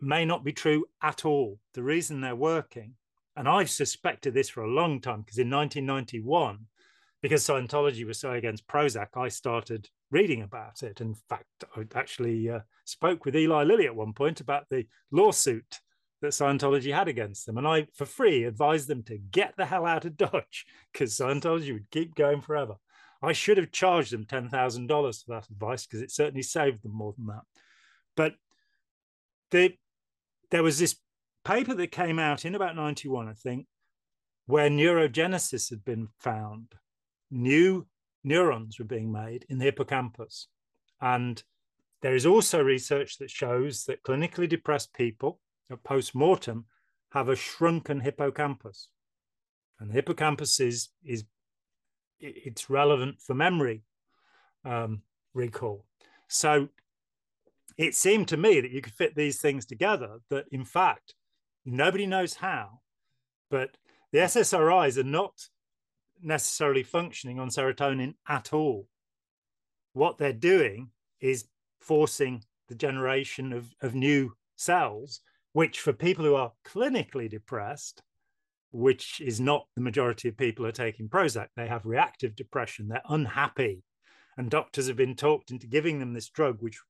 may 0.00 0.24
not 0.24 0.44
be 0.44 0.52
true 0.52 0.84
at 1.02 1.24
all. 1.24 1.58
The 1.72 1.82
reason 1.82 2.20
they're 2.20 2.36
working, 2.36 2.94
and 3.36 3.48
I've 3.48 3.70
suspected 3.70 4.34
this 4.34 4.48
for 4.48 4.62
a 4.62 4.70
long 4.70 5.00
time, 5.00 5.22
because 5.22 5.38
in 5.38 5.50
1991, 5.50 6.66
because 7.22 7.42
Scientology 7.42 8.06
was 8.06 8.20
so 8.20 8.32
against 8.32 8.66
Prozac, 8.66 9.16
I 9.16 9.28
started 9.28 9.88
reading 10.10 10.42
about 10.42 10.82
it. 10.82 11.00
In 11.00 11.14
fact, 11.14 11.64
I 11.74 11.84
actually 11.94 12.50
uh, 12.50 12.60
spoke 12.84 13.24
with 13.24 13.34
Eli 13.34 13.64
Lilly 13.64 13.86
at 13.86 13.96
one 13.96 14.12
point 14.12 14.40
about 14.40 14.68
the 14.68 14.86
lawsuit 15.10 15.80
that 16.20 16.32
Scientology 16.32 16.94
had 16.94 17.08
against 17.08 17.46
them. 17.46 17.58
And 17.58 17.66
I, 17.66 17.86
for 17.94 18.04
free, 18.04 18.44
advised 18.44 18.88
them 18.88 19.02
to 19.04 19.16
get 19.16 19.54
the 19.56 19.66
hell 19.66 19.86
out 19.86 20.04
of 20.04 20.16
Dodge 20.18 20.66
because 20.92 21.16
Scientology 21.16 21.72
would 21.72 21.90
keep 21.90 22.14
going 22.14 22.40
forever. 22.40 22.74
I 23.22 23.32
should 23.32 23.56
have 23.56 23.72
charged 23.72 24.12
them 24.12 24.26
$10,000 24.26 25.24
for 25.24 25.34
that 25.34 25.48
advice 25.48 25.86
because 25.86 26.02
it 26.02 26.10
certainly 26.10 26.42
saved 26.42 26.82
them 26.82 26.94
more 26.94 27.14
than 27.16 27.26
that. 27.28 27.42
But 28.16 28.34
the, 29.50 29.74
there 30.50 30.62
was 30.62 30.78
this 30.78 30.96
paper 31.44 31.74
that 31.74 31.92
came 31.92 32.18
out 32.18 32.44
in 32.44 32.54
about 32.54 32.76
91, 32.76 33.28
I 33.28 33.32
think, 33.34 33.66
where 34.46 34.68
neurogenesis 34.68 35.70
had 35.70 35.84
been 35.84 36.08
found. 36.18 36.74
New 37.30 37.86
neurons 38.22 38.78
were 38.78 38.84
being 38.84 39.12
made 39.12 39.44
in 39.48 39.58
the 39.58 39.64
hippocampus. 39.64 40.48
And 41.00 41.42
there 42.02 42.14
is 42.14 42.26
also 42.26 42.62
research 42.62 43.18
that 43.18 43.30
shows 43.30 43.84
that 43.84 44.02
clinically 44.02 44.48
depressed 44.48 44.94
people 44.94 45.40
at 45.70 45.84
post 45.84 46.14
mortem 46.14 46.66
have 47.12 47.28
a 47.28 47.36
shrunken 47.36 48.00
hippocampus. 48.00 48.88
And 49.78 49.90
the 49.90 49.94
hippocampus 49.94 50.60
is, 50.60 50.88
is 51.04 51.24
it's 52.20 52.70
relevant 52.70 53.20
for 53.20 53.34
memory 53.34 53.82
um, 54.64 55.02
recall. 55.34 55.84
So 56.28 56.68
it 57.76 57.94
seemed 57.94 58.28
to 58.28 58.36
me 58.36 58.60
that 58.60 58.70
you 58.70 58.80
could 58.80 58.94
fit 58.94 59.14
these 59.14 59.40
things 59.40 59.66
together, 59.66 60.20
that 60.30 60.46
in 60.50 60.64
fact, 60.64 61.14
nobody 61.64 62.06
knows 62.06 62.34
how, 62.34 62.80
but 63.50 63.76
the 64.12 64.18
SSRIs 64.18 64.96
are 64.96 65.02
not 65.02 65.48
necessarily 66.22 66.82
functioning 66.82 67.38
on 67.38 67.48
serotonin 67.48 68.14
at 68.28 68.52
all. 68.52 68.88
What 69.92 70.18
they're 70.18 70.32
doing 70.32 70.90
is 71.20 71.46
forcing 71.80 72.44
the 72.68 72.74
generation 72.74 73.52
of, 73.52 73.74
of 73.82 73.94
new 73.94 74.32
cells, 74.56 75.20
which 75.52 75.80
for 75.80 75.92
people 75.92 76.24
who 76.24 76.34
are 76.34 76.52
clinically 76.66 77.28
depressed, 77.28 78.02
which 78.72 79.20
is 79.20 79.40
not 79.40 79.66
the 79.74 79.80
majority 79.80 80.28
of 80.28 80.36
people 80.36 80.66
are 80.66 80.72
taking 80.72 81.08
Prozac, 81.08 81.48
they 81.54 81.68
have 81.68 81.86
reactive 81.86 82.34
depression, 82.34 82.88
they're 82.88 83.02
unhappy. 83.08 83.84
And 84.36 84.50
doctors 84.50 84.88
have 84.88 84.96
been 84.96 85.14
talked 85.14 85.52
into 85.52 85.68
giving 85.68 86.00
them 86.00 86.12
this 86.12 86.28
drug, 86.28 86.56
which 86.60 86.80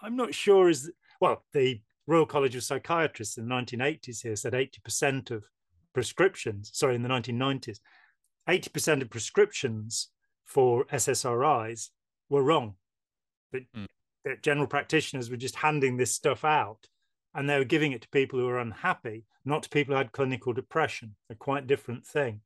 I'm 0.00 0.16
not 0.16 0.34
sure 0.34 0.70
is, 0.70 0.90
well, 1.20 1.44
the 1.52 1.80
Royal 2.06 2.26
College 2.26 2.54
of 2.56 2.62
Psychiatrists 2.62 3.38
in 3.38 3.48
the 3.48 3.54
1980s 3.54 4.22
here 4.22 4.36
said 4.36 4.52
80% 4.52 5.30
of 5.30 5.44
prescriptions, 5.94 6.70
sorry, 6.74 6.94
in 6.94 7.02
the 7.02 7.08
1990s, 7.08 7.78
80% 8.48 9.02
of 9.02 9.10
prescriptions 9.10 10.08
for 10.44 10.84
SSRIs 10.86 11.90
were 12.28 12.42
wrong. 12.42 12.74
That, 13.52 13.72
mm. 13.72 13.86
that 14.24 14.42
general 14.42 14.66
practitioners 14.66 15.30
were 15.30 15.36
just 15.36 15.56
handing 15.56 15.96
this 15.96 16.12
stuff 16.12 16.44
out 16.44 16.88
and 17.34 17.48
they 17.48 17.58
were 17.58 17.64
giving 17.64 17.92
it 17.92 18.02
to 18.02 18.08
people 18.08 18.38
who 18.38 18.46
were 18.46 18.58
unhappy, 18.58 19.24
not 19.44 19.64
to 19.64 19.68
people 19.68 19.94
who 19.94 19.98
had 19.98 20.12
clinical 20.12 20.52
depression, 20.52 21.16
a 21.30 21.34
quite 21.34 21.66
different 21.66 22.06
thing. 22.06 22.40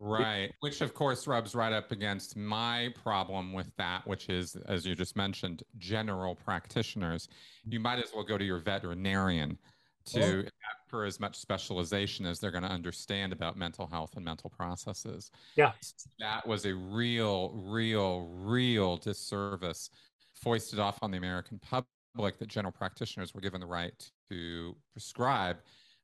Right. 0.00 0.50
Which, 0.60 0.80
of 0.80 0.94
course, 0.94 1.26
rubs 1.26 1.54
right 1.54 1.74
up 1.74 1.92
against 1.92 2.34
my 2.34 2.88
problem 3.02 3.52
with 3.52 3.70
that, 3.76 4.06
which 4.06 4.30
is, 4.30 4.56
as 4.66 4.86
you 4.86 4.94
just 4.94 5.14
mentioned, 5.14 5.62
general 5.76 6.34
practitioners. 6.34 7.28
You 7.68 7.80
might 7.80 7.98
as 7.98 8.10
well 8.14 8.24
go 8.24 8.38
to 8.38 8.44
your 8.44 8.60
veterinarian 8.60 9.58
to 10.06 10.48
for 10.88 11.04
as 11.04 11.20
much 11.20 11.36
specialization 11.36 12.26
as 12.26 12.40
they're 12.40 12.50
going 12.50 12.64
to 12.64 12.70
understand 12.70 13.32
about 13.32 13.56
mental 13.56 13.86
health 13.86 14.16
and 14.16 14.24
mental 14.24 14.50
processes. 14.50 15.30
Yeah. 15.54 15.72
That 16.18 16.46
was 16.46 16.64
a 16.64 16.74
real, 16.74 17.50
real, 17.50 18.26
real 18.32 18.96
disservice 18.96 19.90
foisted 20.34 20.80
off 20.80 20.98
on 21.02 21.10
the 21.12 21.18
American 21.18 21.60
public 21.60 22.38
that 22.38 22.48
general 22.48 22.72
practitioners 22.72 23.34
were 23.34 23.40
given 23.40 23.60
the 23.60 23.66
right 23.66 24.10
to 24.30 24.74
prescribe 24.92 25.58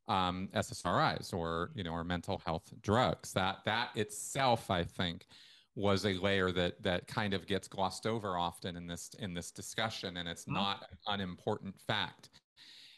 um, 0.09 0.49
SSRIs 0.55 1.33
or 1.33 1.71
you 1.75 1.85
know 1.85 1.93
or 1.93 2.05
mental 2.05 2.41
health 2.45 2.73
drugs. 2.83 3.33
That 3.33 3.59
that 3.65 3.91
itself, 3.95 4.71
I 4.71 4.85
think, 4.85 5.27
was 5.75 6.05
a 6.05 6.15
layer 6.15 6.53
that 6.53 6.83
that 6.83 7.07
kind 7.07 7.35
of 7.35 7.47
gets 7.47 7.69
glossed 7.69 8.07
over 8.07 8.37
often 8.37 8.77
in 8.77 8.87
this 8.87 9.11
in 9.19 9.35
this 9.35 9.51
discussion, 9.51 10.17
and 10.19 10.29
it's 10.29 10.45
mm-hmm. 10.45 10.55
not 10.55 10.85
an 10.91 10.99
unimportant 11.07 11.79
fact. 11.87 12.31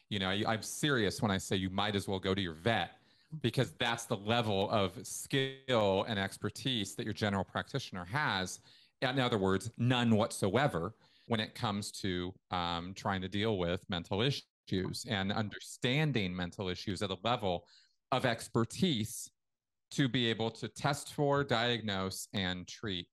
You 0.09 0.19
know, 0.19 0.29
I, 0.31 0.43
I'm 0.47 0.63
serious 0.63 1.21
when 1.21 1.31
I 1.31 1.39
say 1.39 1.57
you 1.57 1.71
might 1.71 1.95
as 1.95 2.09
well 2.09 2.19
go 2.19 2.35
to 2.35 2.41
your 2.41 2.55
vet 2.55 2.93
because 3.43 3.73
that's 3.79 4.07
the 4.07 4.17
level 4.17 4.71
of 4.71 4.93
skill 5.07 6.07
and 6.09 6.19
expertise 6.19 6.95
that 6.95 7.05
your 7.05 7.13
general 7.13 7.45
practitioner 7.45 8.07
has 8.07 8.61
in 9.03 9.19
other 9.19 9.39
words, 9.39 9.71
none 9.79 10.15
whatsoever 10.15 10.95
when 11.27 11.41
it 11.41 11.55
comes 11.55 11.91
to 11.93 12.33
um, 12.51 12.93
trying 12.95 13.21
to 13.21 13.29
deal 13.29 13.59
with 13.59 13.85
mental 13.89 14.23
issues 14.23 14.45
and 15.09 15.33
understanding 15.33 16.35
mental 16.35 16.69
issues 16.69 17.03
at 17.03 17.11
a 17.11 17.19
level 17.25 17.65
of 18.13 18.25
expertise 18.25 19.31
to 19.91 20.09
be 20.09 20.29
able 20.29 20.51
to 20.51 20.69
test 20.69 21.15
for, 21.15 21.45
diagnose, 21.45 22.29
and 22.33 22.67
treat 22.67 23.07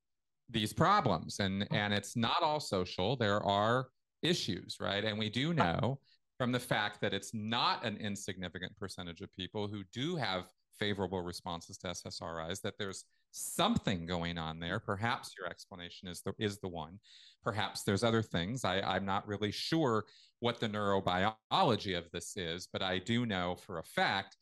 these 0.49 0.74
problems. 0.74 1.39
And, 1.39 1.64
mm-hmm. 1.64 1.76
and 1.76 1.93
it's 1.93 2.16
not 2.16 2.41
all 2.41 2.60
social. 2.60 3.16
There 3.16 3.43
are 3.43 3.88
issues, 4.22 4.78
right? 4.80 5.03
And 5.03 5.18
we 5.18 5.30
do 5.30 5.53
know 5.53 5.99
from 6.38 6.51
the 6.51 6.60
fact 6.60 6.99
that 7.01 7.14
it's 7.14 7.34
not 7.34 7.86
an 7.86 7.97
insignificant 7.97 8.76
percentage 8.78 9.22
of 9.22 9.34
people 9.34 9.68
who 9.68 9.84
do 9.93 10.16
have 10.16 10.45
favorable 10.80 11.21
responses 11.21 11.78
to 11.80 11.88
SSRIs, 11.88 12.61
that 12.61 12.76
there's 12.78 13.05
something 13.32 14.05
going 14.05 14.38
on 14.38 14.59
there. 14.59 14.80
Mm-hmm. 14.80 14.91
Perhaps 14.91 15.32
your 15.38 15.49
explanation 15.49 16.07
is 16.07 16.21
the 16.21 16.34
is 16.39 16.59
the 16.59 16.67
one. 16.67 16.99
Perhaps 17.43 17.84
there's 17.84 18.03
other 18.03 18.21
things. 18.21 18.65
I, 18.65 18.82
I'm 18.82 19.05
not 19.05 19.28
really 19.28 19.51
sure 19.51 20.05
what 20.39 20.59
the 20.59 20.69
neurobiology 20.69 21.97
of 21.97 22.09
this 22.11 22.36
is, 22.38 22.67
but 22.71 22.82
I 22.82 22.99
do 22.99 23.26
know 23.26 23.55
for 23.55 23.80
a 23.80 23.84
fact, 23.84 24.38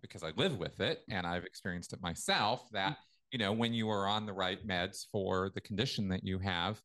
because 0.00 0.22
I 0.22 0.32
live 0.36 0.58
with 0.58 0.80
it 0.80 1.02
and 1.10 1.26
I've 1.26 1.44
experienced 1.44 1.92
it 1.92 2.00
myself, 2.02 2.66
that 2.72 2.92
mm-hmm. 2.92 3.32
you 3.32 3.38
know, 3.38 3.52
when 3.52 3.74
you 3.74 3.90
are 3.90 4.06
on 4.06 4.26
the 4.26 4.32
right 4.32 4.64
meds 4.66 5.06
for 5.10 5.50
the 5.54 5.60
condition 5.60 6.08
that 6.08 6.24
you 6.24 6.38
have, 6.38 6.80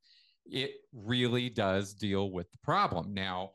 it 0.46 0.72
really 0.94 1.50
does 1.50 1.94
deal 1.94 2.32
with 2.32 2.52
the 2.52 2.58
problem. 2.64 3.14
Now, 3.14 3.52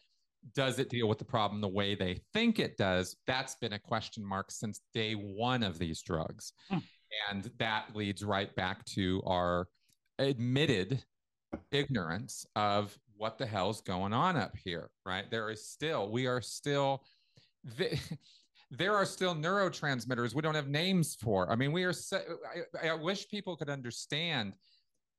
does 0.55 0.79
it 0.79 0.91
deal 0.91 1.09
with 1.09 1.19
the 1.19 1.25
problem 1.25 1.61
the 1.61 1.69
way 1.69 1.95
they 1.95 2.21
think 2.33 2.59
it 2.59 2.77
does? 2.77 3.17
That's 3.27 3.57
been 3.57 3.73
a 3.75 3.79
question 3.79 4.25
mark 4.25 4.51
since 4.51 4.81
day 4.95 5.15
one 5.15 5.63
of 5.63 5.79
these 5.79 6.03
drugs. 6.03 6.53
Hmm. 6.71 6.79
And 7.31 7.51
that 7.59 7.95
leads 7.95 8.25
right 8.25 8.55
back 8.57 8.85
to 8.87 9.23
our 9.27 9.69
admitted 10.19 11.03
ignorance 11.71 12.47
of 12.57 12.97
what 13.17 13.39
the 13.39 13.47
hell's 13.47 13.81
going 13.81 14.13
on 14.13 14.37
up 14.37 14.55
here, 14.57 14.91
right? 15.05 15.31
There 15.31 15.51
is 15.51 15.67
still, 15.67 16.11
we 16.11 16.27
are 16.27 16.41
still, 16.41 17.03
there 18.71 18.95
are 18.95 19.07
still 19.07 19.35
neurotransmitters 19.35 20.35
we 20.35 20.43
don't 20.43 20.55
have 20.55 20.69
names 20.69 21.17
for. 21.21 21.51
I 21.51 21.57
mean, 21.57 21.73
we 21.73 21.85
are, 21.85 21.95
I, 22.83 22.89
I 22.89 22.95
wish 22.95 23.29
people 23.29 23.57
could 23.57 23.71
understand 23.71 24.55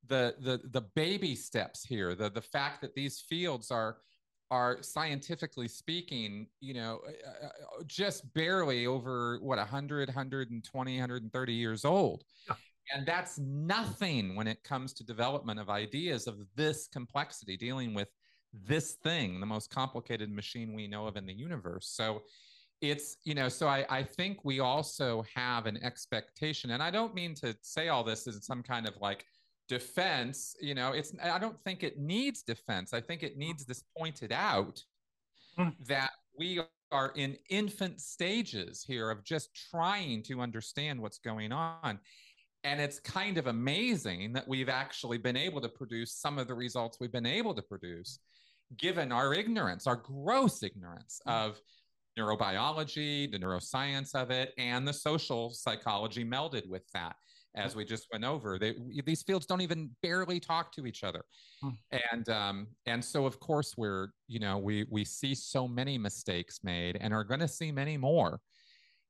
the, 0.05 0.35
the, 0.39 0.61
the 0.71 0.81
baby 0.95 1.35
steps 1.35 1.83
here, 1.83 2.15
the, 2.15 2.29
the 2.29 2.41
fact 2.41 2.81
that 2.81 2.93
these 2.93 3.19
fields 3.19 3.71
are, 3.71 3.97
are 4.49 4.81
scientifically 4.81 5.67
speaking, 5.67 6.47
you 6.59 6.73
know, 6.73 6.99
uh, 7.05 7.45
uh, 7.45 7.47
uh, 7.47 7.83
just 7.85 8.33
barely 8.33 8.85
over 8.85 9.39
what 9.41 9.57
100, 9.57 10.07
120, 10.07 10.93
130 10.93 11.53
years 11.53 11.85
old. 11.85 12.23
Yeah. 12.47 12.55
And 12.95 13.05
that's 13.05 13.37
nothing 13.37 14.35
when 14.35 14.47
it 14.47 14.63
comes 14.63 14.93
to 14.93 15.03
development 15.03 15.59
of 15.59 15.69
ideas 15.69 16.27
of 16.27 16.37
this 16.55 16.87
complexity, 16.87 17.57
dealing 17.57 17.93
with 17.93 18.07
this 18.53 18.93
thing, 19.03 19.41
the 19.41 19.45
most 19.45 19.69
complicated 19.69 20.31
machine 20.31 20.73
we 20.73 20.87
know 20.87 21.05
of 21.05 21.17
in 21.17 21.25
the 21.25 21.33
universe. 21.33 21.89
So 21.89 22.21
it's, 22.79 23.17
you 23.25 23.35
know, 23.35 23.49
so 23.49 23.67
I, 23.67 23.85
I 23.89 24.03
think 24.03 24.39
we 24.45 24.61
also 24.61 25.25
have 25.35 25.65
an 25.65 25.83
expectation, 25.83 26.71
and 26.71 26.81
I 26.81 26.91
don't 26.91 27.13
mean 27.13 27.33
to 27.35 27.55
say 27.61 27.89
all 27.89 28.03
this 28.03 28.27
as 28.27 28.45
some 28.45 28.63
kind 28.63 28.87
of 28.87 28.93
like, 29.01 29.25
defense 29.67 30.55
you 30.61 30.73
know 30.73 30.93
it's 30.93 31.13
i 31.21 31.37
don't 31.37 31.59
think 31.63 31.83
it 31.83 31.99
needs 31.99 32.41
defense 32.41 32.93
i 32.93 33.01
think 33.01 33.23
it 33.23 33.37
needs 33.37 33.65
this 33.65 33.83
pointed 33.97 34.31
out 34.31 34.81
mm. 35.59 35.73
that 35.85 36.11
we 36.37 36.61
are 36.91 37.11
in 37.15 37.37
infant 37.49 37.99
stages 37.99 38.83
here 38.87 39.11
of 39.11 39.23
just 39.25 39.49
trying 39.69 40.23
to 40.23 40.39
understand 40.39 40.99
what's 41.01 41.17
going 41.17 41.51
on 41.51 41.99
and 42.63 42.79
it's 42.79 42.99
kind 42.99 43.37
of 43.37 43.47
amazing 43.47 44.33
that 44.33 44.47
we've 44.47 44.69
actually 44.69 45.17
been 45.17 45.37
able 45.37 45.61
to 45.61 45.69
produce 45.69 46.13
some 46.13 46.37
of 46.37 46.47
the 46.47 46.53
results 46.53 46.97
we've 46.99 47.11
been 47.11 47.25
able 47.25 47.53
to 47.53 47.61
produce 47.61 48.19
given 48.77 49.11
our 49.11 49.33
ignorance 49.33 49.85
our 49.85 49.97
gross 49.97 50.63
ignorance 50.63 51.19
mm. 51.27 51.31
of 51.33 51.59
neurobiology 52.17 53.29
the 53.29 53.37
neuroscience 53.37 54.15
of 54.15 54.31
it 54.31 54.53
and 54.57 54.87
the 54.87 54.93
social 54.93 55.49
psychology 55.51 56.23
melded 56.23 56.67
with 56.67 56.83
that 56.93 57.17
as 57.55 57.75
we 57.75 57.83
just 57.83 58.07
went 58.11 58.23
over. 58.23 58.59
They, 58.59 58.75
these 59.05 59.23
fields 59.23 59.45
don't 59.45 59.61
even 59.61 59.89
barely 60.01 60.39
talk 60.39 60.71
to 60.73 60.85
each 60.85 61.03
other, 61.03 61.23
hmm. 61.61 61.69
and 62.11 62.29
um, 62.29 62.67
and 62.85 63.03
so 63.03 63.25
of 63.25 63.39
course 63.39 63.73
we're 63.77 64.09
you 64.27 64.39
know 64.39 64.57
we 64.57 64.85
we 64.89 65.03
see 65.03 65.33
so 65.33 65.67
many 65.67 65.97
mistakes 65.97 66.59
made 66.63 66.97
and 67.01 67.13
are 67.13 67.23
going 67.23 67.39
to 67.39 67.47
see 67.47 67.71
many 67.71 67.97
more 67.97 68.39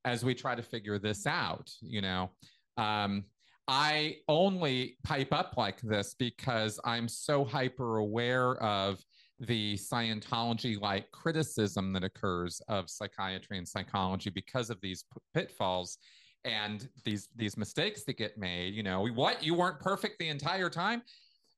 as 0.06 0.24
we 0.24 0.34
try 0.34 0.56
to 0.56 0.64
figure 0.64 0.98
this 0.98 1.28
out. 1.28 1.70
You 1.82 2.02
know, 2.02 2.32
um, 2.78 3.26
I 3.68 4.18
only 4.28 4.98
pipe 5.04 5.34
up 5.34 5.56
like 5.58 5.82
this 5.82 6.16
because 6.18 6.80
I'm 6.86 7.08
so 7.08 7.44
hyper 7.44 7.98
aware 7.98 8.56
of 8.64 9.00
the 9.40 9.76
Scientology 9.76 10.80
like 10.80 11.12
criticism 11.12 11.94
that 11.94 12.04
occurs 12.04 12.62
of 12.70 12.90
psychiatry 12.90 13.58
and 13.58 13.68
psychology 13.68 14.30
because 14.30 14.70
of 14.70 14.80
these 14.82 15.04
pitfalls 15.34 15.98
and 16.46 16.88
these 17.04 17.30
these 17.36 17.58
mistakes 17.58 18.04
that 18.04 18.18
get 18.18 18.38
made 18.38 18.74
you 18.74 18.84
know 18.84 19.08
what 19.08 19.44
you 19.44 19.54
weren't 19.54 19.80
perfect 19.80 20.20
the 20.20 20.30
entire 20.30 20.70
time? 20.70 21.02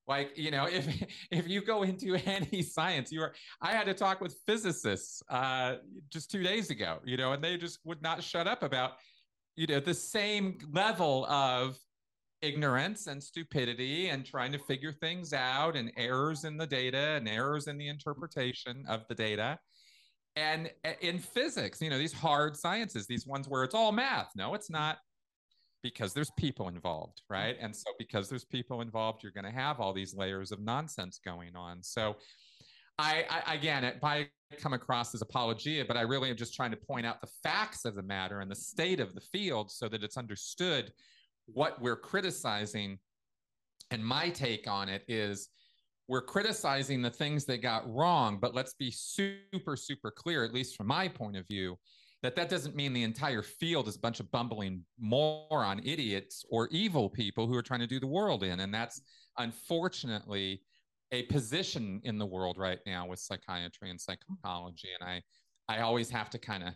Like 0.08 0.32
you 0.36 0.52
know 0.52 0.66
if 0.72 0.88
if 1.32 1.48
you 1.48 1.62
go 1.62 1.84
into 1.84 2.16
any 2.26 2.64
science 2.64 3.12
you 3.12 3.22
are 3.22 3.34
i 3.62 3.72
had 3.72 3.86
to 3.86 3.94
talk 3.94 4.20
with 4.20 4.36
physicists 4.46 5.22
uh 5.30 5.76
just 6.10 6.32
two 6.32 6.44
days 6.44 6.72
ago 6.72 6.98
you 7.06 7.16
know 7.16 7.34
and 7.34 7.44
they 7.44 7.56
just 7.56 7.80
would 7.86 8.02
not 8.02 8.24
shut 8.24 8.48
up 8.48 8.64
about 8.64 8.94
you 9.56 9.68
know 9.68 9.80
the 9.80 9.94
same 9.94 10.58
level 10.74 11.26
of 11.28 11.78
ignorance 12.42 13.08
and 13.08 13.22
stupidity 13.22 14.10
and 14.10 14.26
trying 14.26 14.52
to 14.52 14.60
figure 14.60 14.94
things 14.94 15.34
out 15.34 15.76
and 15.76 15.92
errors 15.98 16.46
in 16.46 16.58
the 16.58 16.66
data 16.66 17.18
and 17.18 17.28
errors 17.28 17.68
in 17.68 17.78
the 17.78 17.88
interpretation 17.88 18.84
of 18.88 19.06
the 19.10 19.16
data 19.16 19.60
and 20.40 20.72
uh, 20.86 20.92
in 21.02 21.20
physics 21.20 21.82
you 21.82 21.90
know 21.90 21.98
these 21.98 22.14
hard 22.14 22.56
sciences 22.56 23.08
these 23.08 23.26
ones 23.26 23.48
where 23.48 23.64
it's 23.64 23.76
all 23.76 23.92
math 23.92 24.32
no 24.36 24.54
it's 24.54 24.70
not. 24.70 24.98
Because 25.82 26.14
there's 26.14 26.32
people 26.38 26.68
involved 26.68 27.22
right? 27.30 27.56
And 27.62 27.74
so 27.74 27.90
because 27.98 28.28
there's 28.28 28.44
people 28.44 28.82
involved 28.82 29.24
you're 29.24 29.32
going 29.32 29.46
to 29.46 29.58
have 29.66 29.80
all 29.80 29.94
these 29.94 30.14
layers 30.14 30.52
of 30.52 30.60
nonsense 30.60 31.22
going 31.24 31.56
on. 31.56 31.82
So 31.82 32.18
i, 32.98 33.24
I 33.30 33.54
again 33.54 33.86
it 33.86 33.98
might 34.02 34.30
come 34.62 34.74
across 34.74 35.16
as 35.16 35.22
apologia 35.22 35.86
but 35.88 35.96
i 35.96 36.02
really 36.02 36.30
am 36.30 36.36
just 36.36 36.54
trying 36.54 36.72
to 36.72 36.76
point 36.76 37.06
out 37.06 37.22
the 37.22 37.30
facts 37.44 37.86
of 37.86 37.96
the 37.96 38.04
matter 38.04 38.42
and 38.42 38.52
the 38.52 38.56
state 38.56 39.00
of 39.00 39.16
the 39.16 39.22
field 39.22 39.72
so 39.72 39.88
that 39.88 40.04
it's 40.04 40.18
understood 40.18 40.92
what 41.54 41.82
we're 41.82 41.96
criticizing. 41.96 43.00
And 43.92 44.04
my 44.06 44.30
take 44.30 44.68
on 44.68 44.90
it 44.90 45.04
is 45.08 45.50
we're 46.10 46.24
criticizing 46.24 47.04
the 47.04 47.10
things 47.12 47.46
they 47.46 47.60
got 47.60 47.88
wrong, 47.88 48.40
but 48.42 48.56
let's 48.56 48.74
be 48.74 48.90
super, 48.90 49.76
super 49.76 50.10
clear, 50.10 50.44
at 50.44 50.52
least 50.52 50.76
from 50.76 50.88
my 50.88 51.08
point 51.08 51.38
of 51.38 51.48
view, 51.48 51.78
that 52.24 52.36
that 52.36 52.50
doesn't 52.50 52.76
mean 52.76 52.94
the 52.94 53.04
entire 53.04 53.44
field 53.44 53.88
is 53.88 53.96
a 53.96 54.00
bunch 54.00 54.20
of 54.20 54.30
bumbling 54.32 54.84
moron 55.00 55.80
idiots 55.86 56.44
or 56.50 56.68
evil 56.72 57.12
people 57.12 57.46
who 57.46 57.54
are 57.54 57.62
trying 57.62 57.80
to 57.80 57.88
do 57.88 58.00
the 58.00 58.08
world 58.08 58.44
in. 58.44 58.62
And 58.62 58.74
that's 58.74 59.04
unfortunately 59.38 60.64
a 61.12 61.24
position 61.24 62.02
in 62.04 62.18
the 62.18 62.26
world 62.26 62.58
right 62.58 62.80
now 62.88 63.06
with 63.06 63.20
psychiatry 63.20 63.92
and 63.92 64.02
psychology. 64.02 64.90
And 65.00 65.08
I, 65.08 65.22
I 65.72 65.82
always 65.82 66.10
have 66.10 66.32
to 66.32 66.40
kind 66.40 66.64
of 66.64 66.74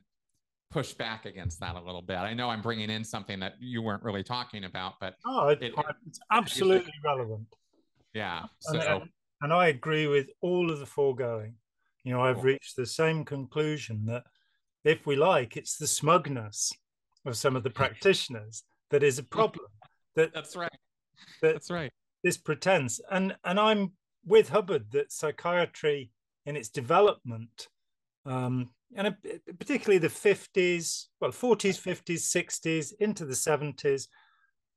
push 0.70 0.94
back 0.94 1.26
against 1.26 1.60
that 1.60 1.76
a 1.76 1.82
little 1.82 2.04
bit. 2.04 2.18
I 2.18 2.36
know 2.36 2.52
I'm 2.52 2.62
bringing 2.62 2.92
in 2.92 3.04
something 3.04 3.40
that 3.40 3.54
you 3.60 3.82
weren't 3.82 4.04
really 4.04 4.24
talking 4.24 4.66
about, 4.66 4.94
but 5.02 5.16
oh, 5.26 5.48
it, 5.48 5.64
it, 5.64 5.74
it's 6.06 6.20
absolutely 6.32 6.90
it, 6.90 7.04
relevant. 7.04 7.48
Yeah. 8.14 8.44
So, 8.60 8.80
and, 8.80 9.10
and 9.44 9.52
I 9.52 9.68
agree 9.68 10.08
with 10.08 10.30
all 10.42 10.72
of 10.72 10.80
the 10.80 10.86
foregoing. 10.86 11.56
You 12.06 12.14
know, 12.14 12.22
I've 12.22 12.46
reached 12.46 12.78
the 12.78 12.86
same 12.86 13.26
conclusion 13.26 14.06
that 14.06 14.24
if 14.86 15.06
we 15.06 15.18
like, 15.18 15.58
it's 15.58 15.78
the 15.78 15.86
smugness 15.86 16.72
of 17.26 17.36
some 17.36 17.58
of 17.58 17.64
the 17.64 17.70
practitioners 17.82 18.64
that 18.90 19.04
is 19.04 19.20
a 19.20 19.24
problem. 19.24 19.66
That 20.16 20.34
that's 20.34 20.56
right. 20.56 20.72
That 21.42 21.54
that's 21.54 21.70
right. 21.70 21.92
This 22.24 22.38
pretense, 22.38 23.02
and 23.12 23.36
and 23.44 23.60
I'm 23.60 23.92
with 24.26 24.50
Hubbard 24.50 24.92
that 24.92 25.12
psychiatry 25.12 26.12
in 26.46 26.56
its 26.56 26.70
development, 26.70 27.68
um, 28.26 28.70
and 28.96 29.14
particularly 29.60 29.98
the 29.98 30.08
50s, 30.08 31.08
well, 31.20 31.32
40s, 31.32 31.82
50s, 31.82 32.22
60s, 32.34 32.94
into 33.00 33.26
the 33.26 33.34
70s, 33.34 34.08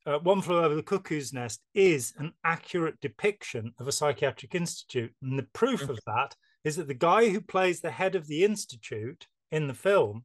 uh, 0.07 0.19
One 0.21 0.41
Flew 0.41 0.59
Over 0.59 0.75
the 0.75 0.83
Cuckoo's 0.83 1.33
Nest 1.33 1.61
is 1.75 2.15
an 2.19 2.33
accurate 2.45 3.01
depiction 3.01 3.73
of 3.79 3.89
a 3.89 3.93
psychiatric 3.93 4.55
institute. 4.55 5.13
And 5.21 5.39
the 5.39 5.49
proof 5.53 5.89
of 5.89 5.99
that 6.07 6.35
is 6.65 6.77
that 6.77 6.89
the 6.89 6.95
guy 6.95 7.29
who 7.29 7.41
plays 7.41 7.81
the 7.81 7.91
head 7.91 8.15
of 8.15 8.27
the 8.27 8.45
institute 8.45 9.27
in 9.51 9.67
the 9.67 9.75
film 9.75 10.25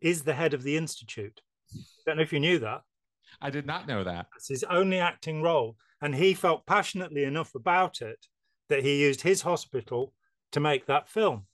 is 0.00 0.22
the 0.22 0.34
head 0.34 0.54
of 0.54 0.62
the 0.62 0.76
institute. 0.76 1.40
I 1.74 1.80
don't 2.06 2.16
know 2.16 2.22
if 2.22 2.32
you 2.32 2.40
knew 2.40 2.58
that. 2.60 2.82
I 3.40 3.50
did 3.50 3.66
not 3.66 3.86
know 3.86 4.04
that. 4.04 4.26
It's 4.36 4.48
his 4.48 4.64
only 4.64 4.98
acting 4.98 5.42
role. 5.42 5.76
And 6.00 6.14
he 6.14 6.34
felt 6.34 6.66
passionately 6.66 7.24
enough 7.24 7.54
about 7.54 8.00
it 8.00 8.26
that 8.68 8.82
he 8.82 9.02
used 9.02 9.22
his 9.22 9.42
hospital 9.42 10.14
to 10.52 10.60
make 10.60 10.86
that 10.86 11.08
film. 11.08 11.46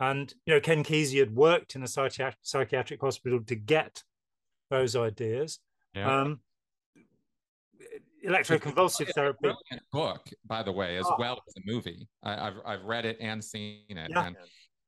And, 0.00 0.32
you 0.46 0.54
know, 0.54 0.60
Ken 0.60 0.82
Kesey 0.82 1.18
had 1.18 1.34
worked 1.34 1.76
in 1.76 1.82
a 1.82 1.88
psychiatric, 1.88 2.38
psychiatric 2.42 3.00
hospital 3.00 3.40
to 3.46 3.54
get 3.54 4.02
those 4.70 4.96
ideas. 4.96 5.60
Yeah. 5.94 6.20
Um, 6.22 6.40
electroconvulsive 8.26 9.12
therapy. 9.14 9.52
book, 9.92 10.28
by 10.46 10.62
the 10.62 10.72
way, 10.72 10.96
as 10.96 11.06
oh. 11.06 11.16
well 11.18 11.40
as 11.46 11.54
a 11.56 11.60
movie. 11.64 12.08
I, 12.22 12.32
have 12.34 12.54
I've 12.64 12.84
read 12.84 13.04
it 13.04 13.16
and 13.20 13.42
seen 13.42 13.84
it. 13.88 14.10
Yeah. 14.10 14.26
And 14.26 14.36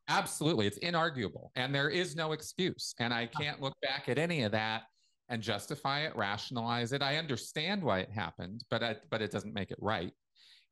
absolutely, 0.09 0.67
it's 0.67 0.79
inarguable, 0.79 1.49
and 1.57 1.75
there 1.75 1.89
is 1.89 2.17
no 2.17 2.33
excuse. 2.33 2.95
And 2.99 3.13
I 3.13 3.27
can't 3.27 3.61
look 3.61 3.75
back 3.83 4.09
at 4.09 4.19
any 4.19 4.43
of 4.43 4.53
that 4.53 4.83
and 5.29 5.43
justify 5.43 6.01
it, 6.01 6.17
rationalize 6.17 6.93
it. 6.93 7.03
I 7.03 7.17
understand 7.17 7.83
why 7.83 8.01
it 8.01 8.11
happened, 8.11 8.65
but 8.71 8.83
I, 8.83 8.97
but 9.11 9.23
it 9.23 9.31
doesn't 9.31 9.55
make 9.55 9.71
it 9.71 9.79
right 9.81 10.13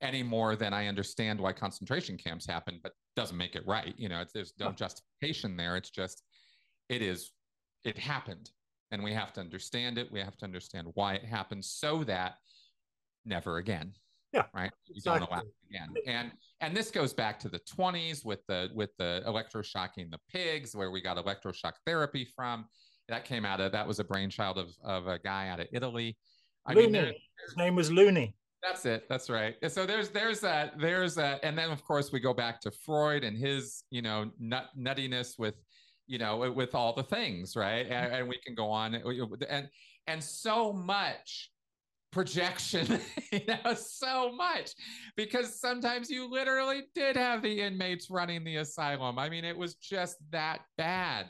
any 0.00 0.22
more 0.22 0.54
than 0.54 0.72
I 0.72 0.86
understand 0.86 1.40
why 1.40 1.52
concentration 1.52 2.16
camps 2.16 2.46
happen, 2.46 2.78
but 2.82 2.92
doesn't 3.16 3.36
make 3.36 3.56
it 3.56 3.66
right. 3.66 3.94
You 3.96 4.08
know, 4.08 4.24
there's 4.34 4.52
no 4.58 4.70
justification 4.72 5.56
there. 5.56 5.76
It's 5.76 5.90
just 5.90 6.22
it 6.88 7.02
is 7.02 7.32
it 7.84 7.98
happened 7.98 8.50
and 8.90 9.02
we 9.02 9.12
have 9.12 9.32
to 9.32 9.40
understand 9.40 9.98
it 9.98 10.10
we 10.12 10.20
have 10.20 10.36
to 10.36 10.44
understand 10.44 10.88
why 10.94 11.14
it 11.14 11.24
happened 11.24 11.64
so 11.64 12.04
that 12.04 12.34
never 13.24 13.58
again 13.58 13.92
yeah 14.34 14.42
right? 14.52 14.70
You 14.86 14.96
exactly. 14.96 15.20
don't 15.20 15.28
allow 15.30 15.42
again. 15.70 15.94
And 16.06 16.32
and 16.60 16.76
this 16.76 16.90
goes 16.90 17.12
back 17.12 17.38
to 17.40 17.48
the 17.48 17.60
20s 17.60 18.24
with 18.24 18.40
the 18.48 18.70
with 18.74 18.90
the 18.98 19.22
electroshocking 19.26 20.10
the 20.10 20.18
pigs 20.28 20.74
where 20.74 20.90
we 20.90 21.00
got 21.00 21.16
electroshock 21.16 21.74
therapy 21.86 22.26
from. 22.36 22.66
That 23.08 23.24
came 23.24 23.44
out 23.44 23.60
of 23.60 23.72
that 23.72 23.86
was 23.86 24.00
a 24.00 24.04
brainchild 24.04 24.58
of 24.58 24.74
of 24.82 25.06
a 25.06 25.18
guy 25.18 25.48
out 25.48 25.60
of 25.60 25.68
italy. 25.72 26.16
I 26.66 26.74
Looney. 26.74 26.90
mean 26.90 27.14
his 27.46 27.56
name 27.56 27.76
was 27.76 27.90
looney. 27.90 28.34
That's 28.62 28.86
it. 28.86 29.06
That's 29.08 29.30
right. 29.30 29.56
So 29.68 29.86
there's 29.86 30.08
there's 30.08 30.40
that 30.40 30.78
there's 30.78 31.14
that 31.14 31.40
and 31.42 31.56
then 31.56 31.70
of 31.70 31.84
course 31.84 32.10
we 32.12 32.20
go 32.20 32.34
back 32.34 32.60
to 32.62 32.72
freud 32.84 33.22
and 33.22 33.38
his 33.38 33.84
you 33.90 34.02
know 34.02 34.30
nut 34.40 34.70
nuttiness 34.76 35.38
with 35.38 35.54
you 36.06 36.18
know 36.18 36.50
with 36.50 36.74
all 36.74 36.94
the 36.94 37.02
things 37.02 37.56
right? 37.56 37.86
And, 37.86 38.06
mm-hmm. 38.06 38.14
and 38.14 38.28
we 38.28 38.38
can 38.44 38.54
go 38.54 38.70
on. 38.70 38.94
And 39.48 39.68
and 40.06 40.22
so 40.22 40.72
much 40.72 41.50
projection 42.14 43.00
you 43.32 43.40
know 43.46 43.74
so 43.74 44.32
much 44.32 44.70
because 45.16 45.60
sometimes 45.60 46.08
you 46.08 46.30
literally 46.30 46.84
did 46.94 47.16
have 47.16 47.42
the 47.42 47.60
inmates 47.60 48.08
running 48.08 48.44
the 48.44 48.56
asylum. 48.56 49.18
I 49.18 49.28
mean 49.28 49.44
it 49.44 49.56
was 49.56 49.74
just 49.74 50.16
that 50.30 50.60
bad. 50.78 51.26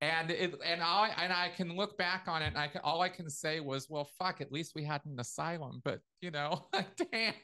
And 0.00 0.30
it 0.30 0.54
and 0.64 0.80
I 0.82 1.12
and 1.18 1.32
I 1.32 1.50
can 1.54 1.76
look 1.76 1.98
back 1.98 2.24
on 2.26 2.42
it 2.42 2.46
and 2.46 2.58
I 2.58 2.68
can 2.68 2.80
all 2.82 3.02
I 3.02 3.10
can 3.10 3.28
say 3.28 3.60
was 3.60 3.90
well 3.90 4.08
fuck 4.18 4.40
at 4.40 4.50
least 4.50 4.72
we 4.74 4.82
had 4.82 5.02
an 5.04 5.20
asylum 5.20 5.82
but 5.84 6.00
you 6.22 6.30
know 6.30 6.68
damn. 7.12 7.34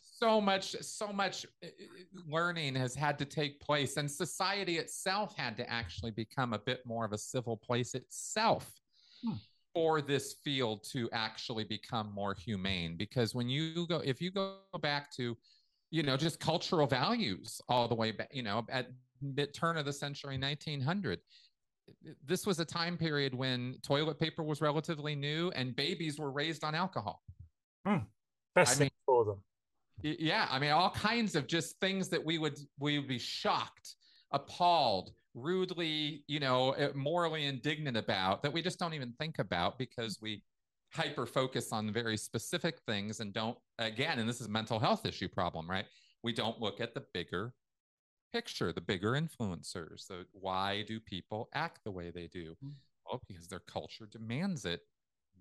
So 0.00 0.40
much 0.40 0.76
so 0.82 1.12
much 1.12 1.46
uh, 1.64 1.68
uh, 1.68 2.20
learning 2.28 2.74
has 2.74 2.94
had 2.94 3.18
to 3.20 3.24
take 3.24 3.60
place 3.60 3.96
and 3.96 4.10
society 4.10 4.76
itself 4.76 5.34
had 5.36 5.56
to 5.56 5.70
actually 5.70 6.10
become 6.10 6.52
a 6.52 6.58
bit 6.58 6.80
more 6.84 7.06
of 7.06 7.12
a 7.12 7.18
civil 7.18 7.56
place 7.56 7.94
itself. 7.94 8.70
Hmm. 9.24 9.36
For 9.76 10.00
this 10.00 10.36
field 10.42 10.82
to 10.82 11.06
actually 11.12 11.62
become 11.62 12.10
more 12.14 12.32
humane 12.32 12.96
because 12.96 13.34
when 13.34 13.46
you 13.46 13.86
go 13.86 14.00
if 14.02 14.22
you 14.22 14.30
go 14.30 14.54
back 14.80 15.14
to 15.14 15.36
you 15.90 16.02
know 16.02 16.16
just 16.16 16.40
cultural 16.40 16.86
values 16.86 17.60
all 17.68 17.86
the 17.86 17.94
way 17.94 18.10
back 18.10 18.30
you 18.32 18.42
know 18.42 18.64
at 18.70 18.86
mid 19.20 19.52
turn 19.52 19.76
of 19.76 19.84
the 19.84 19.92
century 19.92 20.38
1900 20.38 21.18
this 22.24 22.46
was 22.46 22.58
a 22.58 22.64
time 22.64 22.96
period 22.96 23.34
when 23.34 23.76
toilet 23.82 24.18
paper 24.18 24.42
was 24.42 24.62
relatively 24.62 25.14
new 25.14 25.50
and 25.54 25.76
babies 25.76 26.18
were 26.18 26.30
raised 26.30 26.64
on 26.64 26.74
alcohol 26.74 27.22
hmm. 27.86 27.98
best 28.54 28.72
I 28.72 28.74
thing 28.76 28.84
mean, 28.84 28.90
for 29.04 29.24
them 29.26 29.42
yeah 30.02 30.48
i 30.50 30.58
mean 30.58 30.70
all 30.70 30.88
kinds 30.88 31.36
of 31.36 31.46
just 31.46 31.78
things 31.80 32.08
that 32.08 32.24
we 32.24 32.38
would 32.38 32.58
we 32.78 32.98
would 32.98 33.08
be 33.08 33.18
shocked 33.18 33.96
appalled 34.32 35.10
rudely 35.36 36.24
you 36.26 36.40
know 36.40 36.72
eh, 36.72 36.88
morally 36.94 37.44
indignant 37.44 37.96
about 37.96 38.42
that 38.42 38.52
we 38.52 38.62
just 38.62 38.78
don't 38.78 38.94
even 38.94 39.12
think 39.18 39.38
about 39.38 39.78
because 39.78 40.18
we 40.20 40.42
hyper 40.94 41.26
focus 41.26 41.72
on 41.72 41.92
very 41.92 42.16
specific 42.16 42.80
things 42.86 43.20
and 43.20 43.34
don't 43.34 43.58
again 43.78 44.18
and 44.18 44.26
this 44.26 44.40
is 44.40 44.46
a 44.46 44.50
mental 44.50 44.78
health 44.78 45.04
issue 45.04 45.28
problem 45.28 45.70
right? 45.70 45.84
We 46.22 46.32
don't 46.32 46.60
look 46.60 46.80
at 46.80 46.94
the 46.94 47.04
bigger 47.12 47.52
picture 48.32 48.72
the 48.72 48.80
bigger 48.80 49.12
influencers. 49.12 50.00
So 50.00 50.22
why 50.32 50.84
do 50.88 50.98
people 50.98 51.48
act 51.54 51.80
the 51.84 51.90
way 51.90 52.10
they 52.10 52.28
do? 52.28 52.56
Mm. 52.64 52.72
well 53.04 53.22
because 53.28 53.46
their 53.46 53.60
culture 53.60 54.08
demands 54.10 54.64
it 54.64 54.80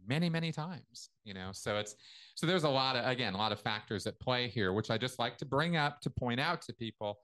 many 0.05 0.29
many 0.29 0.51
times 0.51 1.09
you 1.23 1.33
know? 1.33 1.51
So 1.53 1.77
it's 1.77 1.95
so 2.35 2.45
there's 2.45 2.65
a 2.65 2.69
lot 2.69 2.97
of 2.97 3.05
again 3.05 3.33
a 3.33 3.37
lot 3.37 3.53
of 3.53 3.61
factors 3.61 4.05
at 4.07 4.19
play 4.19 4.49
here 4.49 4.73
which 4.73 4.91
i 4.91 4.97
just 4.97 5.19
like 5.19 5.37
to 5.37 5.45
bring 5.45 5.77
up 5.77 6.01
to 6.01 6.09
point 6.09 6.39
out 6.39 6.61
to 6.63 6.73
people 6.73 7.19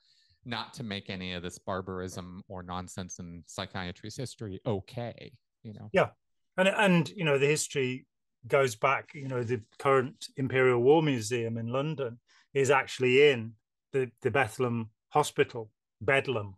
not 0.46 0.74
to 0.74 0.84
make 0.84 1.10
any 1.10 1.34
of 1.34 1.44
this 1.44 1.60
barbarism 1.60 2.42
or 2.48 2.64
nonsense 2.64 3.20
in 3.20 3.44
psychiatry's 3.46 4.16
history 4.16 4.60
okay 4.66 5.32
you 5.64 5.74
know? 5.74 5.90
Yeah. 5.94 6.10
And 6.58 6.68
and 6.68 7.10
you 7.10 7.24
know 7.24 7.38
the 7.38 7.48
history 7.48 8.06
goes 8.48 8.76
back 8.76 9.12
you 9.14 9.28
know 9.28 9.44
the 9.44 9.62
current 9.78 10.28
imperial 10.36 10.82
war 10.82 11.04
museum 11.04 11.60
in 11.60 11.68
london 11.68 12.20
is 12.56 12.72
actually 12.72 13.30
in 13.30 13.54
the 13.94 14.10
the 14.22 14.32
bethlehem 14.32 14.90
hospital 15.10 15.70
bedlam. 16.02 16.56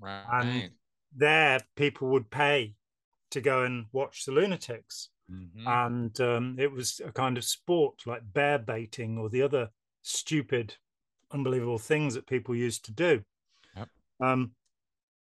Right. 0.00 0.24
and 0.32 0.70
there 1.14 1.60
people 1.76 2.08
would 2.08 2.30
pay 2.30 2.74
to 3.30 3.40
go 3.40 3.64
and 3.64 3.86
watch 3.92 4.24
the 4.24 4.32
lunatics. 4.32 5.10
Mm-hmm. 5.30 5.66
And 5.66 6.20
um, 6.20 6.56
it 6.58 6.70
was 6.70 7.00
a 7.04 7.12
kind 7.12 7.36
of 7.36 7.44
sport 7.44 8.06
like 8.06 8.22
bear 8.32 8.58
baiting 8.58 9.18
or 9.18 9.28
the 9.28 9.42
other 9.42 9.70
stupid, 10.02 10.76
unbelievable 11.34 11.78
things 11.78 12.14
that 12.14 12.26
people 12.26 12.54
used 12.54 12.84
to 12.86 12.92
do. 12.92 13.22
Yep. 13.76 13.88
Um, 14.20 14.52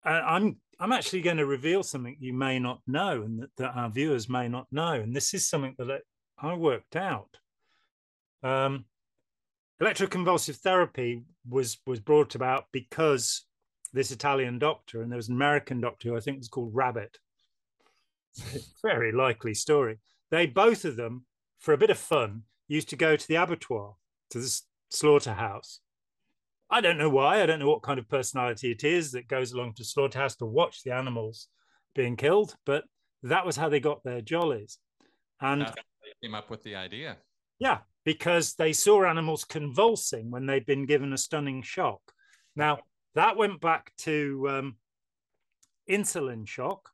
I'm 0.06 0.58
I'm 0.80 0.92
actually 0.92 1.22
going 1.22 1.38
to 1.38 1.46
reveal 1.46 1.84
something 1.84 2.16
you 2.20 2.34
may 2.34 2.60
not 2.60 2.82
know 2.86 3.24
and 3.24 3.42
that, 3.42 3.50
that, 3.58 3.76
our 3.76 3.90
viewers 3.90 4.30
may 4.30 4.48
not 4.48 4.68
know. 4.72 4.94
And 4.94 5.16
this 5.16 5.34
is 5.34 5.48
something 5.48 5.74
that 5.78 6.02
I 6.38 6.54
worked 6.54 6.96
out. 6.96 7.38
Um, 8.44 8.86
electroconvulsive 9.82 10.58
therapy 10.58 11.24
was 11.50 11.78
was 11.88 12.00
brought 12.00 12.36
about 12.36 12.66
because 12.72 13.46
this 13.94 14.12
Italian 14.12 14.60
doctor 14.60 15.02
and 15.02 15.12
there 15.12 15.18
was 15.18 15.30
an 15.30 15.36
American 15.36 15.82
doctor 15.82 16.10
who 16.10 16.18
I 16.18 16.20
think 16.20 16.38
was 16.38 16.50
called 16.50 16.76
Rabbit, 16.76 17.18
very 18.82 19.12
likely 19.12 19.54
story. 19.54 20.00
They 20.30 20.46
both 20.46 20.86
of 20.86 20.98
them, 20.98 21.26
for 21.60 21.74
a 21.74 21.78
bit 21.78 21.90
of 21.90 21.98
fun, 21.98 22.44
used 22.68 22.90
to 22.90 22.96
go 22.96 23.16
to 23.16 23.28
the 23.28 23.36
abattoir, 23.36 23.96
to 24.32 24.40
the 24.40 24.62
slaughterhouse. 24.90 25.80
I 26.70 26.82
don't 26.82 26.98
know 26.98 27.10
why. 27.10 27.42
I 27.42 27.46
don't 27.46 27.60
know 27.60 27.70
what 27.70 27.84
kind 27.84 28.00
of 28.00 28.10
personality 28.10 28.72
it 28.72 28.84
is 28.84 29.12
that 29.12 29.28
goes 29.28 29.52
along 29.52 29.74
to 29.76 29.86
slaughterhouse 29.86 30.36
to 30.38 30.46
watch 30.46 30.84
the 30.84 30.94
animals 30.94 31.48
being 31.94 32.16
killed, 32.16 32.56
but 32.66 32.84
that 33.24 33.46
was 33.46 33.56
how 33.56 33.70
they 33.70 33.80
got 33.80 34.04
their 34.04 34.22
jollies. 34.22 34.78
And 35.40 35.62
they 35.62 36.12
came 36.24 36.36
up 36.36 36.50
with 36.50 36.64
the 36.64 36.76
idea. 36.76 37.18
Yeah, 37.60 37.80
because 38.04 38.56
they 38.56 38.74
saw 38.74 39.06
animals 39.06 39.44
convulsing 39.44 40.32
when 40.32 40.46
they'd 40.46 40.66
been 40.66 40.86
given 40.86 41.14
a 41.14 41.18
stunning 41.18 41.62
shock. 41.62 42.02
Now, 42.56 42.80
that 43.14 43.38
went 43.38 43.62
back 43.62 43.92
to 44.00 44.48
um, 44.50 44.76
insulin 45.90 46.48
shock, 46.48 46.90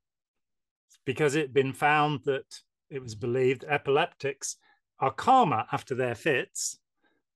because 1.05 1.35
it 1.35 1.41
had 1.41 1.53
been 1.53 1.73
found 1.73 2.21
that 2.25 2.59
it 2.89 3.01
was 3.01 3.15
believed 3.15 3.65
epileptics 3.67 4.57
are 4.99 5.11
calmer 5.11 5.65
after 5.71 5.95
their 5.95 6.13
fits. 6.13 6.77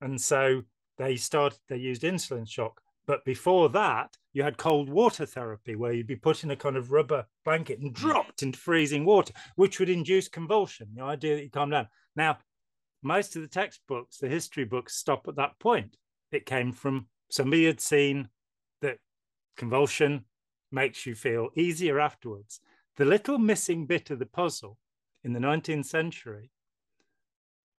And 0.01 0.21
so 0.21 0.63
they 0.98 1.16
started, 1.16 1.60
they 1.68 1.78
used 1.78 2.04
insulin 2.04 2.50
shock. 2.50 2.82
But 3.06 3.24
before 3.24 3.70
that, 3.70 4.18
you 4.34 4.43
had 4.43 4.58
cold 4.58 4.89
water 4.89 5.26
therapy 5.26 5.76
where 5.76 5.93
you'd 5.93 6.08
be 6.08 6.16
put 6.16 6.43
in 6.43 6.52
a 6.52 6.56
kind 6.56 6.76
of 6.76 6.91
rubber 6.91 7.26
blanket 7.43 7.80
and 7.80 7.91
mm. 7.91 7.96
dropped 7.96 8.41
into 8.41 8.58
freezing 8.58 9.06
water, 9.06 9.34
which 9.56 9.80
would 9.80 9.89
induce 9.89 10.28
convulsion. 10.28 10.89
The 10.96 11.04
idea 11.04 11.36
that 11.36 11.43
you 11.43 11.50
calm 11.50 11.70
down. 11.70 11.88
Now, 12.16 12.39
most 13.04 13.36
of 13.36 13.43
the 13.43 13.48
textbooks, 13.48 14.18
the 14.18 14.28
history 14.28 14.66
books, 14.66 14.96
stop 14.96 15.28
at 15.28 15.36
that 15.36 15.60
point. 15.60 15.98
It 16.32 16.46
came 16.46 16.72
from 16.72 17.08
somebody 17.30 17.66
had 17.66 17.80
seen 17.80 18.30
that 18.82 18.98
convulsion 19.56 20.26
makes 20.72 21.06
you 21.06 21.14
feel 21.14 21.50
easier 21.56 22.00
afterwards. 22.00 22.60
The 22.98 23.06
little 23.06 23.38
missing 23.38 23.86
bit 23.86 24.10
of 24.10 24.20
the 24.20 24.26
puzzle 24.26 24.80
in 25.24 25.34
the 25.34 25.39
19th 25.39 25.86
century, 25.86 26.52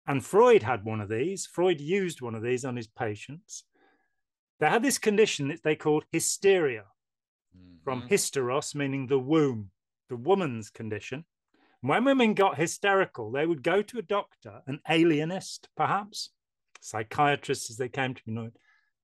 and 0.06 0.24
Freud 0.24 0.62
had 0.62 0.84
one 0.84 1.00
of 1.00 1.08
these, 1.08 1.46
Freud 1.46 1.80
used 1.80 2.20
one 2.20 2.34
of 2.34 2.42
these 2.42 2.64
on 2.64 2.76
his 2.76 2.86
patients. 2.86 3.64
They 4.60 4.68
had 4.68 4.82
this 4.82 4.98
condition 4.98 5.48
that 5.48 5.62
they 5.62 5.76
called 5.76 6.04
hysteria, 6.12 6.84
mm-hmm. 7.56 7.82
from 7.84 8.08
hysteros, 8.08 8.74
meaning 8.74 9.06
the 9.06 9.18
womb, 9.18 9.70
the 10.08 10.16
woman's 10.16 10.70
condition. 10.70 11.24
When 11.80 12.04
women 12.04 12.34
got 12.34 12.56
hysterical, 12.56 13.30
they 13.30 13.46
would 13.46 13.62
go 13.62 13.82
to 13.82 13.98
a 13.98 14.02
doctor, 14.02 14.62
an 14.66 14.80
alienist, 14.88 15.68
perhaps, 15.76 16.30
psychiatrist 16.80 17.70
as 17.70 17.76
they 17.76 17.88
came 17.88 18.14
to 18.14 18.24
be 18.24 18.32
known, 18.32 18.52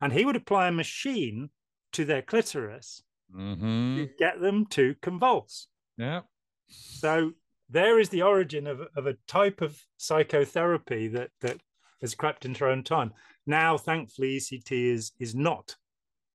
and 0.01 0.13
he 0.13 0.25
would 0.25 0.37
apply 0.37 0.69
a 0.69 0.73
machine 0.73 1.51
to 1.93 2.05
their 2.05 2.23
clitoris 2.23 3.03
mm-hmm. 3.35 3.97
to 3.97 4.09
get 4.19 4.41
them 4.41 4.67
to 4.67 4.95
convulse. 5.03 5.67
Yeah. 5.99 6.23
So 6.69 7.33
there 7.73 7.99
is 7.99 8.11
the 8.11 8.23
origin 8.23 8.67
of, 8.67 8.81
of 8.97 9.07
a 9.07 9.17
type 9.27 9.61
of 9.63 9.81
psychotherapy 9.97 11.09
that 11.09 11.31
that 11.41 11.59
has 12.01 12.15
crept 12.15 12.45
into 12.45 12.65
our 12.65 12.71
own 12.71 12.83
time. 12.83 13.13
Now, 13.47 13.79
thankfully, 13.79 14.37
ECT 14.37 14.71
is 14.95 15.13
is 15.19 15.35
not 15.35 15.77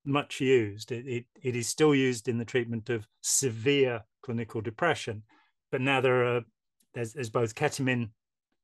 much 0.05 0.39
used. 0.41 0.91
It, 0.91 1.05
it, 1.05 1.25
it 1.43 1.55
is 1.55 1.67
still 1.67 1.93
used 1.93 2.27
in 2.27 2.37
the 2.37 2.45
treatment 2.45 2.89
of 2.89 3.05
severe 3.21 4.01
clinical 4.21 4.61
depression, 4.61 5.23
but 5.71 5.81
now 5.81 6.01
there 6.01 6.25
are 6.37 6.41
there's, 6.93 7.13
there's 7.13 7.29
both 7.29 7.53
ketamine 7.55 8.09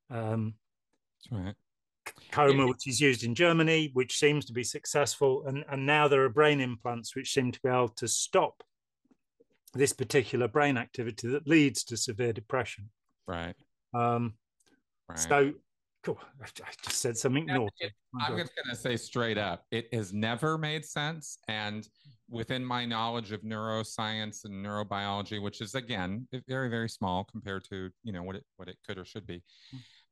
Um, 0.10 0.56
right. 1.32 1.56
coma, 2.32 2.68
which 2.68 2.88
is 2.88 3.00
used 3.02 3.24
in 3.24 3.36
Germany, 3.36 3.92
which 3.94 4.18
seems 4.18 4.46
to 4.46 4.54
be 4.54 4.64
successful, 4.64 5.46
and 5.48 5.64
and 5.70 5.86
now 5.86 6.08
there 6.08 6.24
are 6.24 6.30
brain 6.30 6.60
implants 6.60 7.16
which 7.16 7.34
seem 7.34 7.52
to 7.52 7.62
be 7.62 7.70
able 7.70 7.90
to 7.90 8.08
stop 8.08 8.64
this 9.74 9.94
particular 9.94 10.48
brain 10.48 10.78
activity 10.78 11.28
that 11.30 11.48
leads 11.48 11.84
to 11.86 11.98
severe 11.98 12.34
depression. 12.34 12.90
Right. 13.28 13.56
Um, 13.94 14.34
Right. 15.10 15.20
So, 15.20 15.52
cool. 16.04 16.18
I 16.42 16.46
I 16.46 16.72
just 16.82 16.98
said 17.02 17.18
something 17.18 17.46
Yeah, 17.48 17.56
naughty. 17.56 17.74
it- 17.82 17.94
My 18.14 18.28
I'm 18.28 18.38
just 18.38 18.56
going 18.56 18.70
to 18.74 18.76
say 18.82 18.96
straight 18.96 19.38
up, 19.38 19.66
it 19.70 19.94
has 19.94 20.14
never 20.14 20.58
made 20.58 20.86
sense. 20.86 21.38
And 21.50 21.86
within 22.30 22.64
my 22.64 22.86
knowledge 22.86 23.34
of 23.34 23.42
neuroscience 23.42 24.46
and 24.46 24.66
neurobiology, 24.66 25.42
which 25.42 25.60
is 25.60 25.76
again 25.76 26.28
very 26.48 26.70
very 26.70 26.88
small 26.88 27.26
compared 27.26 27.66
to 27.66 27.90
you 28.04 28.14
know 28.14 28.24
what 28.24 28.38
it 28.38 28.46
what 28.56 28.70
it 28.70 28.78
could 28.88 28.98
or 28.98 29.04
should 29.06 29.28
be, 29.28 29.44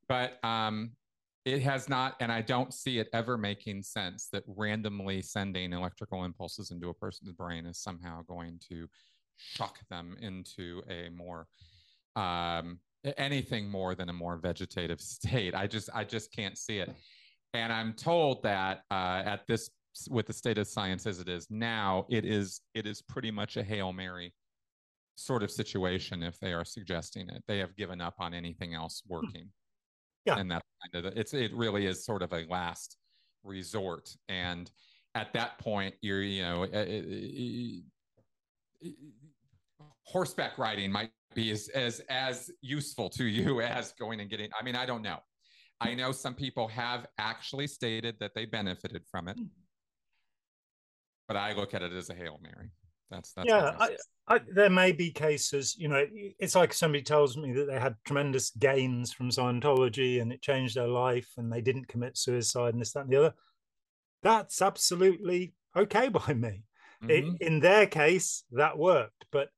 but 0.10 0.44
um, 0.44 0.92
it 1.46 1.62
has 1.62 1.88
not, 1.90 2.16
and 2.20 2.32
I 2.32 2.42
don't 2.42 2.74
see 2.74 3.00
it 3.00 3.08
ever 3.14 3.38
making 3.38 3.82
sense 3.82 4.28
that 4.34 4.44
randomly 4.46 5.22
sending 5.22 5.74
electrical 5.74 6.26
impulses 6.26 6.70
into 6.72 6.90
a 6.90 6.94
person's 6.94 7.32
brain 7.32 7.66
is 7.66 7.80
somehow 7.80 8.22
going 8.24 8.60
to 8.70 8.88
shock 9.42 9.80
them 9.90 10.18
into 10.22 10.82
a 10.90 11.10
more 11.10 11.48
um, 12.16 12.80
anything 13.18 13.70
more 13.70 13.96
than 13.96 14.10
a 14.10 14.14
more 14.14 14.38
vegetative 14.38 15.02
state. 15.02 15.56
I 15.56 15.68
just 15.68 15.90
I 15.94 16.04
just 16.04 16.32
can't 16.32 16.58
see 16.58 16.80
it. 16.80 16.94
And 17.54 17.74
I'm 17.74 17.94
told 17.94 18.44
that 18.44 18.82
uh, 18.92 19.24
at 19.26 19.46
this 19.48 19.70
with 20.10 20.26
the 20.26 20.34
state 20.34 20.58
of 20.58 20.68
science 20.68 21.06
as 21.06 21.20
it 21.20 21.28
is 21.28 21.48
now, 21.50 22.06
it 22.10 22.26
is 22.26 22.62
it 22.74 22.86
is 22.86 23.02
pretty 23.02 23.32
much 23.32 23.58
a 23.58 23.64
hail 23.64 23.92
mary 23.92 24.34
sort 25.16 25.44
of 25.44 25.52
situation 25.52 26.24
if 26.24 26.40
they 26.40 26.54
are 26.54 26.66
suggesting 26.66 27.30
it. 27.30 27.44
They 27.48 27.60
have 27.60 27.76
given 27.76 28.02
up 28.02 28.16
on 28.20 28.34
anything 28.34 28.74
else 28.74 29.04
working. 29.08 29.50
Yeah. 30.26 30.38
and 30.38 30.52
that's 30.52 30.68
kind 30.94 31.04
of 31.06 31.14
the, 31.14 31.20
it's 31.20 31.34
it 31.34 31.52
really 31.54 31.88
is 31.88 32.06
sort 32.06 32.22
of 32.22 32.32
a 32.32 32.46
last 32.48 32.98
resort. 33.44 34.16
And 34.30 34.70
at 35.16 35.34
that 35.34 35.58
point, 35.58 35.96
you're 36.02 36.22
you 36.22 36.44
know. 36.44 36.68
Horseback 40.04 40.58
riding 40.58 40.92
might 40.92 41.12
be 41.36 41.52
as, 41.52 41.70
as 41.70 42.02
as 42.10 42.52
useful 42.62 43.10
to 43.10 43.26
you 43.26 43.62
as 43.78 43.94
going 43.94 44.20
and 44.20 44.30
getting 44.30 44.50
i 44.60 44.64
mean 44.64 44.76
i 44.76 44.86
don't 44.86 45.02
know 45.02 45.18
i 45.80 45.94
know 45.94 46.12
some 46.12 46.34
people 46.34 46.68
have 46.68 47.06
actually 47.18 47.68
stated 47.68 48.16
that 48.20 48.32
they 48.36 48.46
benefited 48.46 49.04
from 49.10 49.28
it 49.28 49.38
but 51.28 51.38
i 51.38 51.54
look 51.54 51.74
at 51.74 51.82
it 51.82 51.94
as 51.94 52.10
a 52.10 52.14
hail 52.16 52.40
mary 52.42 52.70
that's 53.10 53.34
that's 53.34 53.50
yeah, 53.50 53.76
I. 53.78 53.98
I, 54.28 54.40
there 54.54 54.70
may 54.70 54.94
be 54.94 55.12
cases, 55.12 55.76
you 55.78 55.90
know, 55.90 56.06
it's 56.40 56.56
like 56.56 56.72
somebody 56.72 57.04
tells 57.04 57.36
me 57.36 57.52
that 57.52 57.66
they 57.68 57.78
had 57.78 57.96
tremendous 58.06 58.52
gains 58.52 59.12
from 59.12 59.30
Scientology 59.30 60.22
and 60.22 60.32
it 60.32 60.42
changed 60.42 60.76
their 60.78 60.88
life 60.88 61.28
and 61.36 61.52
they 61.52 61.60
didn't 61.60 61.90
commit 61.90 62.18
suicide 62.18 62.74
and 62.74 62.80
this, 62.80 62.94
that, 62.94 63.02
and 63.02 63.10
the 63.10 63.18
other. 63.18 63.34
That's 64.24 64.62
absolutely 64.62 65.54
okay 65.76 66.08
by 66.22 66.34
me. 66.34 66.64
It- 67.10 67.26
Mhm. 67.26 67.42
in 67.42 67.60
their 67.60 67.88
case, 67.88 68.46
that 68.52 68.78
worked. 68.78 69.26
But 69.34 69.50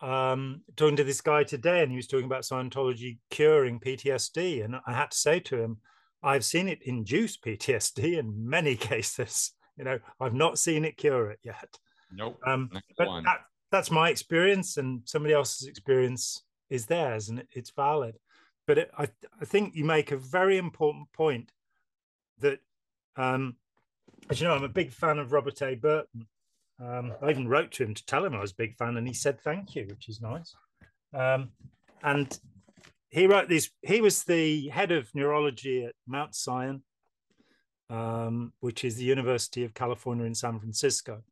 um, 0.00 0.62
talking 0.76 0.96
to 0.96 1.04
this 1.04 1.20
guy 1.20 1.44
today, 1.44 1.82
and 1.82 1.90
he 1.90 1.96
was 1.96 2.06
talking 2.06 2.26
about 2.26 2.42
Scientology 2.42 3.18
curing 3.30 3.80
PTSD, 3.80 4.64
and 4.64 4.76
I 4.86 4.92
had 4.92 5.10
to 5.10 5.16
say 5.16 5.40
to 5.40 5.60
him, 5.60 5.78
I've 6.22 6.44
seen 6.44 6.68
it 6.68 6.82
induce 6.82 7.36
PTSD 7.36 8.18
in 8.18 8.48
many 8.48 8.76
cases. 8.76 9.52
You 9.76 9.84
know, 9.84 9.98
I've 10.20 10.34
not 10.34 10.58
seen 10.58 10.84
it 10.84 10.96
cure 10.96 11.30
it 11.30 11.40
yet. 11.42 11.68
nope 12.12 12.38
Um, 12.46 12.70
but 12.96 13.06
one. 13.06 13.24
that, 13.24 13.40
that's 13.70 13.90
my 13.90 14.10
experience, 14.10 14.76
and 14.76 15.02
somebody 15.04 15.34
else's 15.34 15.68
experience 15.68 16.42
is 16.70 16.86
theirs, 16.86 17.28
and 17.28 17.44
it's 17.52 17.70
valid. 17.70 18.18
But 18.66 18.78
it, 18.78 18.90
I, 18.98 19.08
I 19.40 19.44
think 19.44 19.74
you 19.76 19.84
make 19.84 20.10
a 20.10 20.16
very 20.16 20.58
important 20.58 21.12
point 21.12 21.52
that, 22.40 22.58
um, 23.16 23.56
as 24.28 24.40
you 24.40 24.48
know, 24.48 24.54
I'm 24.54 24.64
a 24.64 24.68
big 24.68 24.92
fan 24.92 25.18
of 25.18 25.32
Robert 25.32 25.62
A. 25.62 25.74
Burton. 25.74 26.26
Um, 26.78 27.14
I 27.22 27.30
even 27.30 27.48
wrote 27.48 27.72
to 27.72 27.84
him 27.84 27.94
to 27.94 28.06
tell 28.06 28.24
him 28.24 28.34
I 28.34 28.40
was 28.40 28.52
a 28.52 28.56
big 28.56 28.76
fan, 28.76 28.96
and 28.96 29.06
he 29.08 29.14
said 29.14 29.40
thank 29.40 29.74
you, 29.74 29.86
which 29.88 30.08
is 30.08 30.20
nice. 30.20 30.54
Um, 31.14 31.50
and 32.02 32.38
he 33.10 33.26
wrote 33.26 33.48
this. 33.48 33.70
He 33.82 34.00
was 34.00 34.24
the 34.24 34.68
head 34.68 34.92
of 34.92 35.14
neurology 35.14 35.84
at 35.84 35.94
Mount 36.06 36.34
Zion, 36.34 36.82
um, 37.88 38.52
which 38.60 38.84
is 38.84 38.96
the 38.96 39.04
University 39.04 39.64
of 39.64 39.72
California 39.74 40.26
in 40.26 40.34
San 40.34 40.58
Francisco. 40.58 41.22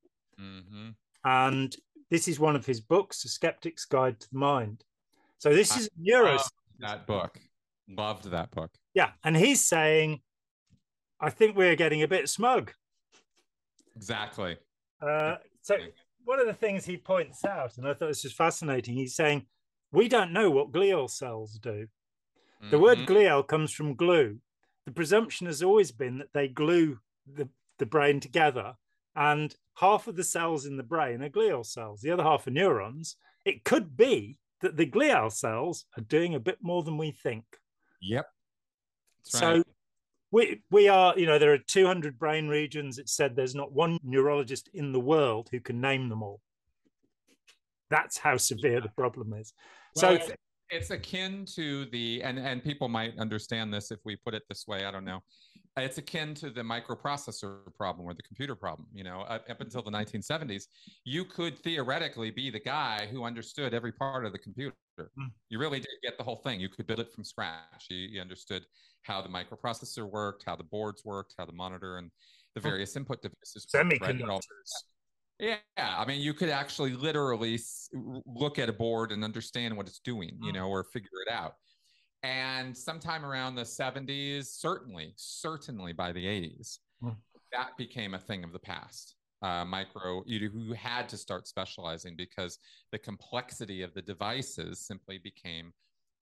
Mhm. 0.40 0.94
And 1.24 1.76
this 2.10 2.26
is 2.28 2.38
one 2.40 2.56
of 2.56 2.64
his 2.64 2.80
books, 2.80 3.24
A 3.24 3.28
Skeptic's 3.28 3.84
Guide 3.84 4.20
to 4.20 4.30
the 4.30 4.38
Mind. 4.38 4.84
So 5.38 5.52
this 5.54 5.76
is 5.76 5.90
neuro. 5.96 6.38
That 6.78 7.06
book 7.06 7.38
loved 7.88 8.24
that 8.30 8.50
book 8.50 8.70
Yeah. 8.94 9.12
And 9.24 9.36
he's 9.36 9.62
saying, 9.64 10.22
I 11.20 11.28
think 11.30 11.54
we're 11.56 11.76
getting 11.76 12.02
a 12.02 12.08
bit 12.08 12.28
smug. 12.30 12.72
exactly 13.96 14.56
Uh, 15.00 15.36
so 15.60 15.76
one 16.24 16.40
of 16.40 16.46
the 16.46 16.54
things 16.54 16.84
he 16.84 16.96
points 16.96 17.44
out, 17.44 17.76
and 17.76 17.86
I 17.86 17.94
thought 17.94 18.08
this 18.08 18.24
was 18.24 18.32
fascinating, 18.32 18.94
he's 18.94 19.14
saying, 19.14 19.46
we 19.92 20.08
don't 20.08 20.32
know 20.32 20.50
what 20.50 20.72
glial 20.72 21.08
cells 21.08 21.58
do. 21.58 21.88
The 22.70 22.78
word 22.78 22.98
Mhm. 22.98 23.06
glial 23.06 23.46
comes 23.46 23.72
from 23.72 23.94
glue. 23.94 24.40
The 24.86 24.92
presumption 24.92 25.46
has 25.46 25.62
always 25.62 25.92
been 25.92 26.18
that 26.18 26.32
they 26.32 26.48
glue 26.48 27.00
the, 27.26 27.48
the 27.78 27.86
brain 27.86 28.20
together, 28.20 28.76
and 29.14 29.54
half 29.76 30.06
of 30.08 30.16
the 30.16 30.24
cells 30.24 30.66
in 30.66 30.76
the 30.76 30.82
brain 30.82 31.22
are 31.22 31.28
glial 31.28 31.64
cells, 31.64 32.00
the 32.00 32.10
other 32.10 32.22
half 32.22 32.46
are 32.46 32.50
neurons. 32.50 33.16
It 33.44 33.64
could 33.64 33.96
be 33.96 34.38
that 34.60 34.76
the 34.76 34.86
glial 34.90 35.30
cells 35.30 35.84
are 35.96 36.02
doing 36.02 36.34
a 36.34 36.40
bit 36.40 36.58
more 36.62 36.82
than 36.82 36.96
we 36.96 37.10
think. 37.10 37.44
yep 38.00 38.26
That's 39.18 39.38
So 39.38 39.56
right. 39.56 39.66
We 40.34 40.62
we 40.68 40.88
are, 40.88 41.16
you 41.16 41.26
know, 41.26 41.38
there 41.38 41.52
are 41.52 41.58
200 41.58 42.18
brain 42.18 42.48
regions. 42.48 42.98
It 42.98 43.08
said 43.08 43.36
there's 43.36 43.54
not 43.54 43.72
one 43.72 43.98
neurologist 44.02 44.68
in 44.74 44.90
the 44.90 44.98
world 44.98 45.48
who 45.52 45.60
can 45.60 45.80
name 45.80 46.08
them 46.08 46.24
all. 46.24 46.40
That's 47.88 48.18
how 48.18 48.36
severe 48.36 48.80
the 48.80 48.88
problem 48.88 49.32
is. 49.34 49.52
Well, 49.94 50.18
so 50.18 50.34
it's, 50.70 50.90
akin 50.90 51.44
to 51.54 51.86
the 51.86 52.22
and 52.22 52.38
and 52.38 52.62
people 52.62 52.88
might 52.88 53.18
understand 53.18 53.72
this 53.72 53.90
if 53.90 54.00
we 54.04 54.16
put 54.16 54.34
it 54.34 54.42
this 54.48 54.66
way. 54.66 54.84
I 54.84 54.90
don't 54.90 55.04
know. 55.04 55.20
It's 55.76 55.98
akin 55.98 56.34
to 56.34 56.50
the 56.50 56.62
microprocessor 56.62 57.74
problem 57.74 58.06
or 58.06 58.14
the 58.14 58.22
computer 58.22 58.54
problem. 58.54 58.86
You 58.92 59.04
know, 59.04 59.22
up, 59.22 59.44
up 59.50 59.60
until 59.60 59.82
the 59.82 59.90
1970s, 59.90 60.64
you 61.04 61.24
could 61.24 61.58
theoretically 61.58 62.30
be 62.30 62.50
the 62.50 62.60
guy 62.60 63.08
who 63.10 63.24
understood 63.24 63.74
every 63.74 63.90
part 63.90 64.24
of 64.24 64.32
the 64.32 64.38
computer. 64.38 64.74
Mm. 64.98 65.32
You 65.48 65.58
really 65.58 65.80
did 65.80 65.88
get 66.02 66.16
the 66.16 66.22
whole 66.22 66.36
thing. 66.36 66.60
You 66.60 66.68
could 66.68 66.86
build 66.86 67.00
it 67.00 67.12
from 67.12 67.24
scratch. 67.24 67.86
You, 67.90 67.96
you 67.96 68.20
understood 68.20 68.64
how 69.02 69.20
the 69.20 69.28
microprocessor 69.28 70.08
worked, 70.08 70.44
how 70.46 70.54
the 70.54 70.64
boards 70.64 71.04
worked, 71.04 71.34
how 71.36 71.44
the 71.44 71.52
monitor 71.52 71.98
and 71.98 72.10
the 72.54 72.60
various 72.60 72.94
input 72.94 73.20
devices 73.20 73.66
worked, 73.74 74.00
right? 74.00 74.20
And 75.40 75.50
all- 75.50 75.56
semiconductors. 75.56 75.62
yeah, 75.78 75.98
I 76.00 76.04
mean, 76.06 76.20
you 76.20 76.34
could 76.34 76.48
actually 76.48 76.92
literally 76.94 77.58
look 77.92 78.58
at 78.58 78.68
a 78.68 78.72
board 78.72 79.12
and 79.12 79.24
understand 79.24 79.76
what 79.76 79.86
it's 79.86 80.00
doing, 80.00 80.38
you 80.42 80.50
Mm. 80.50 80.54
know, 80.54 80.68
or 80.68 80.84
figure 80.84 81.08
it 81.26 81.32
out. 81.32 81.56
And 82.22 82.76
sometime 82.76 83.24
around 83.24 83.54
the 83.54 83.64
70s, 83.64 84.50
certainly, 84.50 85.12
certainly 85.16 85.92
by 85.92 86.12
the 86.12 86.26
80s, 86.26 86.80
Mm. 87.02 87.16
that 87.52 87.76
became 87.76 88.14
a 88.14 88.18
thing 88.18 88.44
of 88.44 88.52
the 88.52 88.58
past. 88.58 89.16
Uh, 89.42 89.62
micro, 89.64 90.24
you 90.26 90.38
you 90.48 90.72
had 90.72 91.06
to 91.10 91.18
start 91.18 91.46
specializing 91.46 92.16
because 92.16 92.58
the 92.92 92.98
complexity 92.98 93.82
of 93.82 93.92
the 93.92 94.00
devices 94.00 94.80
simply 94.86 95.18
became 95.18 95.74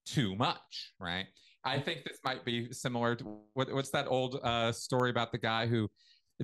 too 0.05 0.35
much, 0.35 0.93
right? 0.99 1.29
I 1.63 1.79
think 1.79 2.03
this 2.05 2.19
might 2.25 2.45
be 2.45 2.73
similar 2.73 3.15
to 3.15 3.25
what, 3.55 3.73
what's 3.73 3.91
that 3.91 4.09
old 4.09 4.41
uh, 4.43 4.73
story 4.73 5.11
about 5.11 5.31
the 5.31 5.39
guy 5.39 5.69
who 5.69 5.89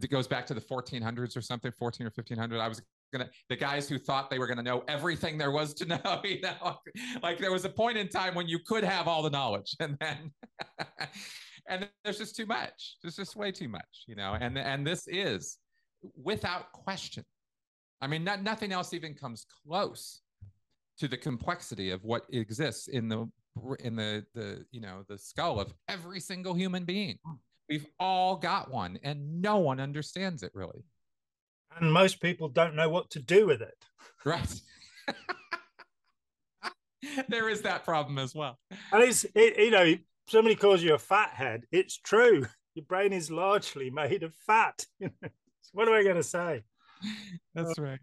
it 0.05 0.11
goes 0.11 0.27
back 0.27 0.47
to 0.47 0.55
the 0.55 0.61
1400s 0.61 1.37
or 1.37 1.41
something, 1.41 1.73
14 1.79 2.07
or 2.07 2.11
1500. 2.15 2.61
I 2.61 2.69
was 2.69 2.83
gonna 3.13 3.29
the 3.49 3.57
guys 3.57 3.89
who 3.89 3.99
thought 3.99 4.31
they 4.31 4.39
were 4.39 4.47
gonna 4.47 4.63
know 4.63 4.85
everything 4.89 5.39
there 5.39 5.51
was 5.51 5.75
to 5.75 5.87
know. 6.05 6.21
You 6.25 6.41
know, 6.41 6.79
like 7.23 7.39
there 7.39 7.53
was 7.53 7.65
a 7.65 7.71
point 7.71 7.97
in 7.97 8.09
time 8.09 8.35
when 8.35 8.49
you 8.49 8.59
could 8.59 8.85
have 8.85 9.09
all 9.09 9.23
the 9.23 9.31
knowledge, 9.31 9.75
and 9.81 9.97
then 10.01 10.33
and 11.69 11.89
there's 12.05 12.19
just 12.19 12.37
too 12.37 12.47
much. 12.47 12.97
There's 13.03 13.17
just 13.17 13.37
way 13.37 13.53
too 13.53 13.69
much, 13.69 14.05
you 14.07 14.15
know. 14.15 14.37
And 14.41 14.59
and 14.59 14.87
this 14.87 15.07
is 15.09 15.59
without 16.23 16.73
question. 16.73 17.25
I 18.01 18.07
mean, 18.07 18.23
not, 18.23 18.43
nothing 18.43 18.73
else 18.73 18.95
even 18.95 19.15
comes 19.15 19.45
close 19.67 20.21
to 20.99 21.09
the 21.09 21.17
complexity 21.17 21.91
of 21.91 22.05
what 22.05 22.25
exists 22.33 22.89
in 22.89 23.09
the 23.09 23.29
in 23.81 23.97
the 23.97 24.25
the 24.35 24.65
you 24.71 24.81
know 24.81 25.05
the 25.09 25.19
skull 25.19 25.61
of 25.61 25.73
every 25.89 26.21
single 26.21 26.55
human 26.55 26.85
being. 26.85 27.19
We've 27.69 27.87
all 28.01 28.37
got 28.37 28.71
one, 28.71 28.99
and 29.03 29.43
no 29.43 29.59
one 29.59 29.81
understands 29.81 30.43
it 30.43 30.53
really. 30.55 30.85
And 31.79 31.93
most 31.93 32.21
people 32.21 32.49
don't 32.49 32.75
know 32.75 32.89
what 32.89 33.11
to 33.11 33.21
do 33.21 33.47
with 33.47 33.61
it. 33.61 33.75
Right. 34.25 34.61
there 37.29 37.49
is 37.49 37.63
that 37.63 37.85
problem 37.85 38.19
as 38.19 38.35
well. 38.35 38.59
And 38.93 39.03
it's, 39.03 39.25
it, 39.35 39.59
you 39.59 39.71
know, 39.71 39.95
somebody 40.29 40.55
calls 40.55 40.83
you 40.83 40.95
a 40.95 40.99
fathead. 40.99 41.65
It's 41.71 41.99
true. 41.99 42.47
Your 42.75 42.85
brain 42.87 43.13
is 43.13 43.31
largely 43.31 43.91
made 43.91 44.23
of 44.23 44.35
fat. 44.47 44.85
what 45.73 45.89
am 45.89 45.95
I 45.95 46.03
going 46.03 46.17
to 46.17 46.23
say? 46.23 46.63
That's 47.55 47.79
oh, 47.79 47.83
right. 47.83 47.99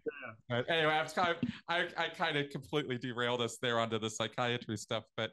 But 0.48 0.70
anyway, 0.70 0.92
I 0.92 1.02
was 1.02 1.12
kind 1.12 1.30
of 1.30 1.36
I, 1.68 1.86
I 1.96 2.08
kind 2.08 2.38
of 2.38 2.48
completely 2.50 2.98
derailed 2.98 3.42
us 3.42 3.58
there 3.60 3.78
onto 3.78 3.98
the 3.98 4.08
psychiatry 4.08 4.76
stuff, 4.76 5.04
but 5.16 5.32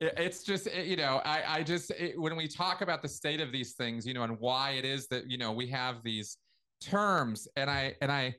it's 0.00 0.42
just 0.42 0.72
you 0.74 0.96
know 0.96 1.20
i 1.24 1.42
i 1.58 1.62
just 1.62 1.90
it, 1.92 2.18
when 2.18 2.34
we 2.34 2.48
talk 2.48 2.80
about 2.80 3.02
the 3.02 3.08
state 3.08 3.40
of 3.40 3.52
these 3.52 3.74
things 3.74 4.06
you 4.06 4.14
know 4.14 4.22
and 4.22 4.38
why 4.38 4.70
it 4.70 4.84
is 4.84 5.06
that 5.08 5.30
you 5.30 5.36
know 5.36 5.52
we 5.52 5.66
have 5.66 6.02
these 6.02 6.38
terms 6.80 7.46
and 7.56 7.68
i 7.68 7.94
and 8.00 8.10
i 8.10 8.34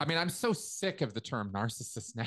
i 0.00 0.04
mean 0.04 0.18
i'm 0.18 0.28
so 0.28 0.52
sick 0.52 1.00
of 1.00 1.14
the 1.14 1.20
term 1.20 1.50
narcissist 1.52 2.12
now 2.16 2.24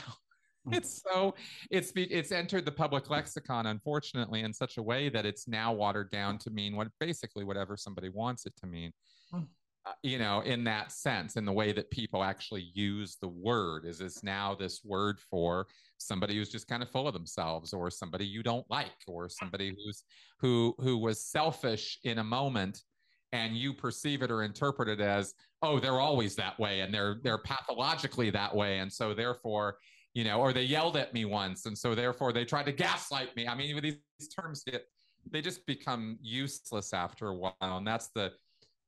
mm. 0.68 0.76
it's 0.76 1.04
so 1.08 1.36
it's 1.70 1.92
it's 1.96 2.32
entered 2.32 2.66
the 2.66 2.72
public 2.72 3.10
lexicon 3.10 3.68
unfortunately 3.68 4.42
in 4.42 4.52
such 4.52 4.78
a 4.78 4.84
way 4.84 5.10
that 5.10 5.26
it's 5.26 5.48
now 5.48 5.72
watered 5.72 6.10
down 6.10 6.38
to 6.38 6.50
mean 6.50 6.76
what 6.76 6.88
basically 7.00 7.44
whatever 7.44 7.78
somebody 7.78 8.10
wants 8.10 8.48
it 8.48 8.54
to 8.58 8.66
mean 8.66 8.92
mm. 9.34 9.46
Uh, 9.88 9.92
you 10.02 10.18
know 10.18 10.42
in 10.42 10.64
that 10.64 10.92
sense 10.92 11.36
in 11.36 11.46
the 11.46 11.52
way 11.52 11.72
that 11.72 11.92
people 11.92 12.24
actually 12.24 12.72
use 12.74 13.18
the 13.22 13.28
word 13.28 13.86
is 13.86 14.02
it's 14.02 14.24
now 14.24 14.56
this 14.56 14.82
word 14.84 15.20
for 15.20 15.68
somebody 16.00 16.36
who's 16.36 16.50
just 16.50 16.68
kind 16.68 16.82
of 16.82 16.90
full 16.90 17.08
of 17.08 17.14
themselves 17.14 17.72
or 17.72 17.92
somebody 17.92 18.26
you 18.26 18.42
don't 18.42 18.66
like 18.68 19.04
or 19.08 19.30
somebody 19.30 19.76
who's 19.78 20.04
who 20.40 20.74
who 20.80 20.98
was 20.98 21.24
selfish 21.24 22.00
in 22.04 22.18
a 22.18 22.24
moment 22.24 22.82
and 23.32 23.56
you 23.56 23.74
perceive 23.74 24.24
it 24.24 24.32
or 24.32 24.42
interpret 24.42 24.90
it 24.90 25.00
as 25.00 25.36
oh 25.62 25.80
they're 25.80 26.00
always 26.00 26.36
that 26.36 26.58
way 26.60 26.80
and 26.80 26.92
they're 26.92 27.20
they're 27.24 27.38
pathologically 27.38 28.32
that 28.32 28.56
way 28.56 28.80
and 28.80 28.92
so 28.92 29.14
therefore 29.14 29.78
you 30.16 30.24
know 30.24 30.40
or 30.40 30.52
they 30.52 30.64
yelled 30.64 30.98
at 30.98 31.14
me 31.14 31.26
once 31.26 31.68
and 31.68 31.78
so 31.78 31.94
therefore 31.94 32.34
they 32.34 32.46
tried 32.46 32.66
to 32.66 32.72
gaslight 32.72 33.36
me. 33.36 33.48
I 33.48 33.54
mean 33.54 33.80
these, 33.84 33.98
these 34.18 34.30
terms 34.30 34.64
get 34.64 34.88
they 35.30 35.42
just 35.42 35.66
become 35.68 36.18
useless 36.22 36.92
after 36.94 37.28
a 37.28 37.36
while 37.36 37.54
and 37.62 37.86
that's 37.86 38.08
the 38.16 38.32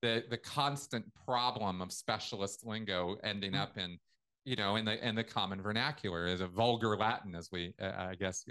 the 0.02 0.24
the 0.30 0.38
constant 0.38 1.06
problem 1.26 1.82
of 1.82 1.92
specialist 1.92 2.66
lingo 2.66 3.18
ending 3.24 3.54
mm. 3.54 3.62
up 3.62 3.78
in 3.78 3.98
you 4.48 4.56
know, 4.56 4.78
in 4.78 4.86
the 4.86 5.06
in 5.06 5.14
the 5.14 5.26
common 5.26 5.62
vernacular 5.62 6.26
is 6.26 6.40
a 6.40 6.48
vulgar 6.48 6.96
Latin, 6.96 7.36
as 7.36 7.50
we, 7.52 7.74
uh, 7.82 7.92
I 7.98 8.16
guess. 8.16 8.46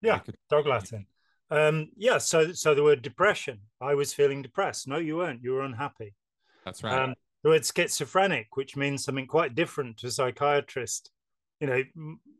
Yeah, 0.00 0.18
could, 0.18 0.34
dog 0.50 0.66
Latin. 0.66 1.06
Um, 1.48 1.90
yeah, 1.96 2.18
so 2.18 2.52
so 2.52 2.74
the 2.74 2.82
word 2.82 3.02
depression. 3.02 3.60
I 3.80 3.94
was 3.94 4.12
feeling 4.12 4.42
depressed. 4.42 4.88
No, 4.88 4.98
you 4.98 5.18
weren't. 5.18 5.40
You 5.40 5.52
were 5.52 5.62
unhappy. 5.62 6.16
That's 6.64 6.82
right. 6.82 7.04
Um, 7.04 7.14
the 7.44 7.50
word 7.50 7.64
schizophrenic, 7.64 8.56
which 8.56 8.76
means 8.76 9.04
something 9.04 9.28
quite 9.28 9.54
different 9.54 9.98
to 9.98 10.10
psychiatrist. 10.10 11.12
You 11.60 11.68
know, 11.68 11.84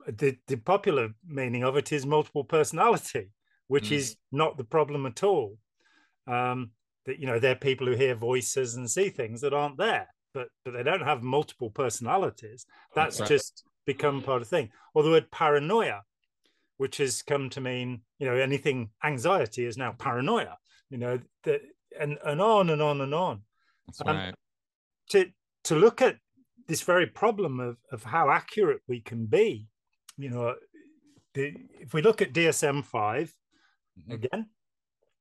the 0.08 0.36
the 0.48 0.56
popular 0.56 1.10
meaning 1.24 1.62
of 1.62 1.76
it 1.76 1.92
is 1.92 2.04
multiple 2.04 2.42
personality, 2.42 3.30
which 3.68 3.90
mm. 3.90 3.96
is 3.96 4.16
not 4.32 4.56
the 4.56 4.64
problem 4.64 5.06
at 5.06 5.22
all. 5.22 5.56
Um, 6.26 6.72
that 7.06 7.18
you 7.18 7.26
know, 7.26 7.38
they're 7.38 7.56
people 7.56 7.86
who 7.86 7.94
hear 7.94 8.14
voices 8.14 8.74
and 8.74 8.90
see 8.90 9.08
things 9.08 9.40
that 9.40 9.54
aren't 9.54 9.78
there 9.78 10.08
but 10.34 10.48
but 10.64 10.74
they 10.74 10.82
don't 10.82 11.02
have 11.02 11.22
multiple 11.22 11.70
personalities. 11.70 12.66
That's 12.94 13.20
right. 13.20 13.28
just 13.28 13.64
become 13.86 14.22
part 14.22 14.42
of 14.42 14.48
the 14.48 14.56
thing. 14.56 14.70
Or 14.94 15.02
the 15.02 15.10
word 15.10 15.30
paranoia, 15.30 16.02
which 16.76 16.98
has 16.98 17.22
come 17.22 17.50
to 17.50 17.60
mean 17.60 18.02
you 18.18 18.26
know 18.26 18.36
anything 18.36 18.90
anxiety 19.04 19.64
is 19.64 19.76
now 19.76 19.92
paranoia. 19.92 20.56
You 20.90 20.98
know 20.98 21.20
that 21.44 21.60
and 21.98 22.18
and 22.24 22.40
on 22.40 22.70
and 22.70 22.82
on 22.82 23.00
and 23.00 23.14
on. 23.14 23.42
That's 23.86 24.00
um, 24.04 24.16
right. 24.16 24.34
To 25.10 25.26
to 25.64 25.76
look 25.76 26.02
at 26.02 26.16
this 26.68 26.82
very 26.82 27.06
problem 27.06 27.60
of 27.60 27.76
of 27.90 28.04
how 28.04 28.30
accurate 28.30 28.80
we 28.88 29.00
can 29.00 29.26
be, 29.26 29.68
you 30.16 30.30
know, 30.30 30.54
the, 31.34 31.54
if 31.80 31.92
we 31.94 32.02
look 32.02 32.22
at 32.22 32.32
DSM 32.32 32.84
5 32.84 33.34
mm-hmm. 33.98 34.12
again, 34.12 34.46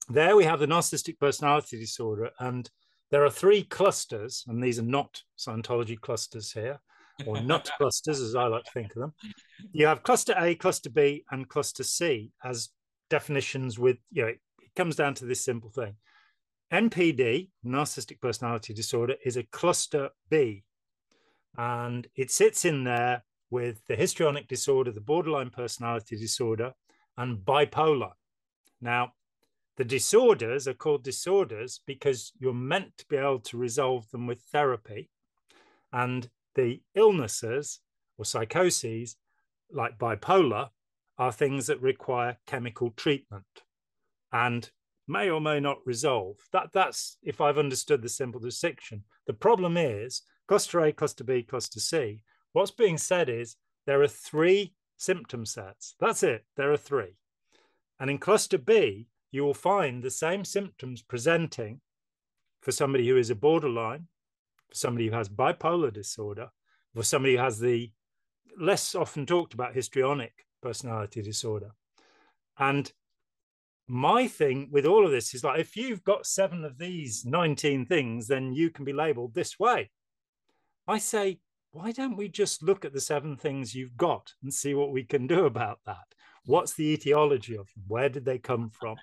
there 0.10 0.36
we 0.36 0.44
have 0.46 0.60
the 0.60 0.68
narcissistic 0.68 1.20
personality 1.20 1.80
disorder 1.80 2.32
and 2.40 2.70
there 3.12 3.26
are 3.26 3.30
three 3.30 3.64
clusters, 3.64 4.46
and 4.48 4.64
these 4.64 4.80
are 4.80 4.84
not 4.84 5.22
Scientology 5.38 6.00
clusters 6.00 6.54
here, 6.54 6.80
or 7.28 7.42
nut 7.42 7.70
clusters, 7.78 8.22
as 8.22 8.36
I 8.36 8.48
like 8.48 8.64
to 8.64 8.72
think 8.72 8.96
of 8.96 9.02
them. 9.02 9.14
You 9.74 9.86
have 9.86 10.02
cluster 10.02 10.34
A, 10.38 10.56
cluster 10.56 10.90
B, 10.90 11.26
and 11.30 11.48
cluster 11.48 11.84
C 11.84 12.32
as 12.44 12.70
definitions 13.10 13.78
with, 13.78 13.98
you 14.12 14.22
know, 14.22 14.30
it, 14.30 14.40
it 14.62 14.76
comes 14.78 14.96
down 14.96 15.14
to 15.16 15.26
this 15.26 15.44
simple 15.44 15.70
thing. 15.70 15.96
NPD, 16.72 17.50
narcissistic 17.66 18.22
personality 18.22 18.74
disorder, 18.74 19.16
is 19.26 19.36
a 19.36 19.44
cluster 19.44 20.10
B, 20.30 20.64
and 21.58 22.08
it 22.16 22.32
sits 22.32 22.64
in 22.64 22.86
there 22.86 23.26
with 23.50 23.82
the 23.90 23.98
histrionic 23.98 24.48
disorder, 24.48 24.90
the 24.90 25.02
borderline 25.02 25.50
personality 25.50 26.16
disorder, 26.16 26.72
and 27.18 27.40
bipolar. 27.40 28.12
Now, 28.80 29.12
the 29.78 29.84
disorders 29.84 30.68
are 30.68 30.74
called 30.74 31.04
disorders 31.04 31.82
because 31.86 32.34
you're 32.40 32.54
meant 32.54 32.98
to 32.98 33.06
be 33.08 33.18
able 33.18 33.40
to 33.40 33.58
resolve 33.58 34.10
them 34.12 34.28
with 34.28 34.42
therapy. 34.42 35.10
And 35.94 36.30
the 36.56 36.82
illnesses 36.96 37.80
or 38.18 38.26
psychoses, 38.26 39.16
like 39.72 39.98
bipolar, 39.98 40.70
are 41.18 41.32
things 41.32 41.68
that 41.68 41.82
require 41.82 42.38
chemical 42.48 42.92
treatment 42.92 43.64
and 44.32 44.70
may 45.08 45.30
or 45.30 45.42
may 45.42 45.60
not 45.60 45.86
resolve. 45.86 46.38
That, 46.52 46.70
that's 46.74 47.18
if 47.22 47.42
I've 47.42 47.58
understood 47.58 48.02
the 48.02 48.10
simple 48.10 48.40
distinction. 48.40 49.04
The 49.28 49.34
problem 49.34 49.78
is 49.78 50.22
cluster 50.48 50.80
A, 50.82 50.92
cluster 50.92 51.24
B, 51.24 51.44
cluster 51.44 51.80
C. 51.80 52.24
What's 52.54 52.72
being 52.72 52.98
said 52.98 53.30
is 53.30 53.56
there 53.86 54.02
are 54.02 54.08
three 54.08 54.74
symptom 54.98 55.46
sets. 55.46 55.96
That's 56.00 56.24
it. 56.24 56.46
There 56.56 56.72
are 56.72 56.78
three. 56.78 57.18
And 58.00 58.10
in 58.10 58.18
cluster 58.18 58.58
B, 58.58 59.08
you 59.32 59.44
will 59.44 59.54
find 59.54 60.04
the 60.04 60.12
same 60.12 60.44
symptoms 60.44 61.02
presenting 61.02 61.82
for 62.62 62.72
somebody 62.72 63.08
who 63.08 63.18
is 63.18 63.30
a 63.30 63.36
borderline, 63.36 64.08
for 64.70 64.76
somebody 64.76 65.08
who 65.08 65.16
has 65.16 65.30
bipolar 65.30 65.92
disorder, 65.92 66.50
for 66.94 67.04
somebody 67.04 67.36
who 67.36 67.42
has 67.42 67.60
the 67.60 67.92
less 68.60 68.94
often 68.94 69.26
talked 69.26 69.54
about 69.54 69.74
histrionic 69.74 70.34
personality 70.62 71.22
disorder. 71.22 71.72
And 72.60 72.92
my 73.88 74.28
thing 74.28 74.70
with 74.72 74.86
all 74.86 75.06
of 75.06 75.12
this 75.12 75.34
is 75.34 75.44
like 75.44 75.60
if 75.60 75.76
you've 75.76 76.04
got 76.04 76.26
seven 76.26 76.64
of 76.64 76.78
these 76.78 77.26
19 77.26 77.86
things, 77.86 78.28
then 78.28 78.54
you 78.54 78.70
can 78.70 78.86
be 78.86 78.94
labeled 78.94 79.34
this 79.34 79.58
way. 79.60 79.90
I 80.88 80.98
say, 80.98 81.40
why 81.72 81.92
don't 81.92 82.18
we 82.18 82.28
just 82.28 82.64
look 82.64 82.84
at 82.84 82.94
the 82.94 83.02
seven 83.02 83.38
things 83.38 83.74
you've 83.74 83.98
got 83.98 84.34
and 84.44 84.54
see 84.54 84.74
what 84.74 84.92
we 84.92 85.04
can 85.04 85.26
do 85.26 85.46
about 85.46 85.80
that? 85.86 86.06
What's 86.46 86.74
the 86.74 86.94
etiology 86.94 87.56
of 87.56 87.68
them? 87.74 87.84
Where 87.88 88.10
did 88.10 88.26
they 88.26 88.38
come 88.38 88.70
from? 88.70 88.98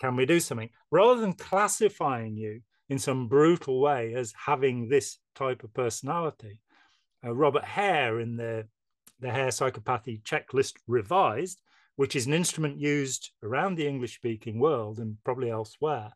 Can 0.00 0.16
we 0.16 0.26
do 0.26 0.40
something? 0.40 0.70
Rather 0.90 1.20
than 1.20 1.32
classifying 1.32 2.36
you 2.36 2.62
in 2.90 2.98
some 2.98 3.28
brutal 3.28 3.80
way 3.80 4.14
as 4.14 4.34
having 4.46 4.88
this 4.88 5.18
type 5.34 5.62
of 5.62 5.72
personality. 5.72 6.58
Uh, 7.24 7.32
Robert 7.32 7.64
Hare 7.64 8.18
in 8.18 8.36
the, 8.36 8.66
the 9.20 9.30
Hare 9.30 9.48
Psychopathy 9.48 10.22
Checklist 10.22 10.74
Revised, 10.88 11.60
which 11.96 12.16
is 12.16 12.26
an 12.26 12.34
instrument 12.34 12.78
used 12.78 13.30
around 13.42 13.76
the 13.76 13.86
English 13.86 14.16
speaking 14.16 14.58
world 14.58 14.98
and 14.98 15.18
probably 15.24 15.50
elsewhere. 15.50 16.12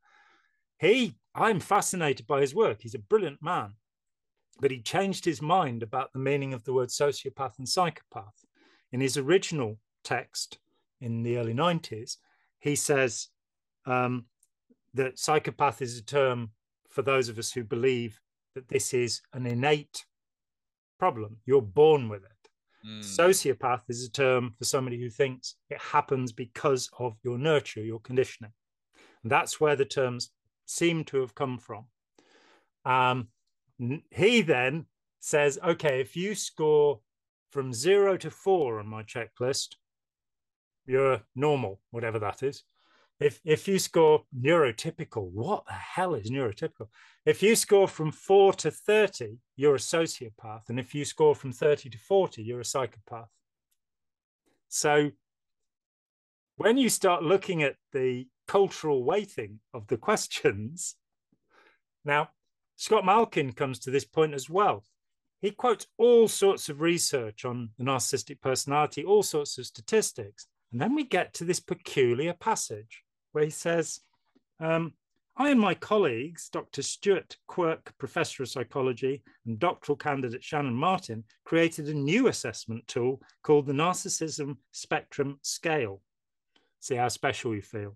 He, 0.79 1.17
I'm 1.35 1.61
fascinated 1.61 2.27
by 2.27 2.41
his 2.41 2.55
work. 2.55 2.79
He's 2.81 2.95
a 2.95 2.99
brilliant 2.99 3.41
man, 3.41 3.75
but 4.61 4.73
he 4.73 4.81
changed 4.81 5.25
his 5.25 5.41
mind 5.41 5.83
about 5.83 6.13
the 6.13 6.19
meaning 6.19 6.53
of 6.55 6.65
the 6.65 6.73
word 6.73 6.89
sociopath 6.89 7.59
and 7.59 7.69
psychopath. 7.69 8.45
In 8.91 9.01
his 9.01 9.17
original 9.17 9.79
text 10.05 10.59
in 11.01 11.23
the 11.23 11.37
early 11.39 11.55
90s, 11.55 12.17
he 12.61 12.77
says 12.77 13.29
um, 13.87 14.27
that 14.95 15.19
psychopath 15.19 15.83
is 15.83 15.99
a 15.99 16.05
term 16.05 16.51
for 16.89 17.03
those 17.03 17.29
of 17.29 17.39
us 17.39 17.53
who 17.53 17.65
believe 17.65 18.21
that 18.55 18.69
this 18.69 18.95
is 18.95 19.21
an 19.33 19.47
innate 19.47 20.05
problem. 20.99 21.39
You're 21.45 21.63
born 21.63 22.09
with 22.09 22.23
it. 22.25 22.31
Mm. 22.87 23.01
Sociopath 23.01 23.83
is 23.89 24.05
a 24.05 24.11
term 24.11 24.55
for 24.57 24.65
somebody 24.65 25.01
who 25.01 25.11
thinks 25.11 25.57
it 25.71 25.81
happens 25.81 26.33
because 26.33 26.89
of 26.99 27.17
your 27.23 27.39
nurture, 27.39 27.83
your 27.83 28.01
conditioning. 28.01 28.53
And 29.23 29.33
that's 29.33 29.61
where 29.61 29.77
the 29.77 29.85
terms 29.85 30.31
seem 30.67 31.05
to 31.05 31.21
have 31.21 31.35
come 31.35 31.59
from. 31.59 31.87
Um, 32.85 33.29
he 34.11 34.43
then 34.43 34.87
says, 35.21 35.59
okay, 35.65 36.01
if 36.01 36.15
you 36.15 36.35
score 36.35 37.01
from 37.51 37.73
zero 37.73 38.17
to 38.19 38.31
four 38.31 38.79
on 38.79 38.87
my 38.87 39.03
checklist, 39.03 39.77
you're 40.87 41.23
normal, 41.35 41.81
whatever 41.91 42.19
that 42.19 42.43
is. 42.43 42.65
If 43.21 43.41
if 43.45 43.69
you 43.69 43.79
score 43.79 44.25
neurotypical, 44.37 45.31
what 45.31 45.65
the 45.67 45.73
hell 45.73 46.15
is 46.15 46.31
neurotypical? 46.31 46.89
If 47.25 47.43
you 47.43 47.55
score 47.55 47.87
from 47.87 48.11
four 48.11 48.53
to 48.55 48.71
30, 48.71 49.39
you're 49.57 49.77
a 49.77 49.79
sociopath. 49.79 50.69
And 50.69 50.81
if 50.81 50.95
you 50.95 51.05
score 51.05 51.35
from 51.35 51.53
30 51.53 51.91
to 51.91 51.99
40, 51.99 52.43
you're 52.43 52.61
a 52.61 52.65
psychopath. 52.65 53.29
So 54.69 55.13
when 56.57 56.77
you 56.77 56.89
start 56.89 57.23
looking 57.23 57.63
at 57.63 57.77
the 57.93 58.27
cultural 58.49 59.05
weighting 59.05 59.61
of 59.73 59.87
the 59.87 59.97
questions, 60.09 60.97
now 62.05 62.31
Scott 62.77 63.05
Malkin 63.05 63.53
comes 63.53 63.79
to 63.81 63.91
this 63.91 64.05
point 64.05 64.35
as 64.35 64.51
well. 64.51 64.85
He 65.41 65.51
quotes 65.51 65.87
all 65.99 66.27
sorts 66.27 66.69
of 66.69 66.81
research 66.81 67.45
on 67.45 67.71
the 67.79 67.85
narcissistic 67.85 68.41
personality, 68.41 69.05
all 69.05 69.23
sorts 69.23 69.59
of 69.59 69.67
statistics. 69.67 70.49
And 70.75 70.81
then 70.81 70.97
we 70.97 71.05
get 71.05 71.35
to 71.35 71.45
this 71.45 71.61
peculiar 71.61 72.33
passage 72.33 73.05
where 73.31 73.45
he 73.45 73.51
says, 73.51 74.01
um, 74.59 74.95
I 75.37 75.51
and 75.51 75.61
my 75.61 75.75
colleagues, 75.75 76.49
Dr. 76.49 76.83
Stuart 76.83 77.37
Quirk, 77.47 77.97
Professor 77.97 78.43
of 78.43 78.49
Psychology, 78.49 79.23
and 79.47 79.61
doctoral 79.61 79.95
candidate 79.95 80.43
Shannon 80.43 80.75
Martin, 80.75 81.23
created 81.45 81.87
a 81.87 81.95
new 81.95 82.27
assessment 82.27 82.89
tool 82.89 83.23
called 83.45 83.67
the 83.67 83.73
Narcissism 83.73 84.57
Spectrum 84.73 85.39
Scale. 85.43 86.03
see 86.81 86.97
how 86.97 87.07
special 87.07 87.55
you 87.55 87.63
feel. 87.63 87.95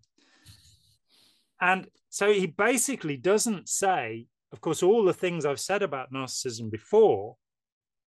And 1.60 1.88
so 2.10 2.32
he 2.32 2.46
basically 2.46 3.16
doesn't 3.16 3.68
say, 3.68 4.26
of 4.52 4.60
course, 4.60 4.84
all 4.84 5.04
the 5.04 5.12
things 5.12 5.44
I've 5.44 5.58
said 5.58 5.82
about 5.82 6.12
narcissism 6.12 6.70
before 6.70 7.38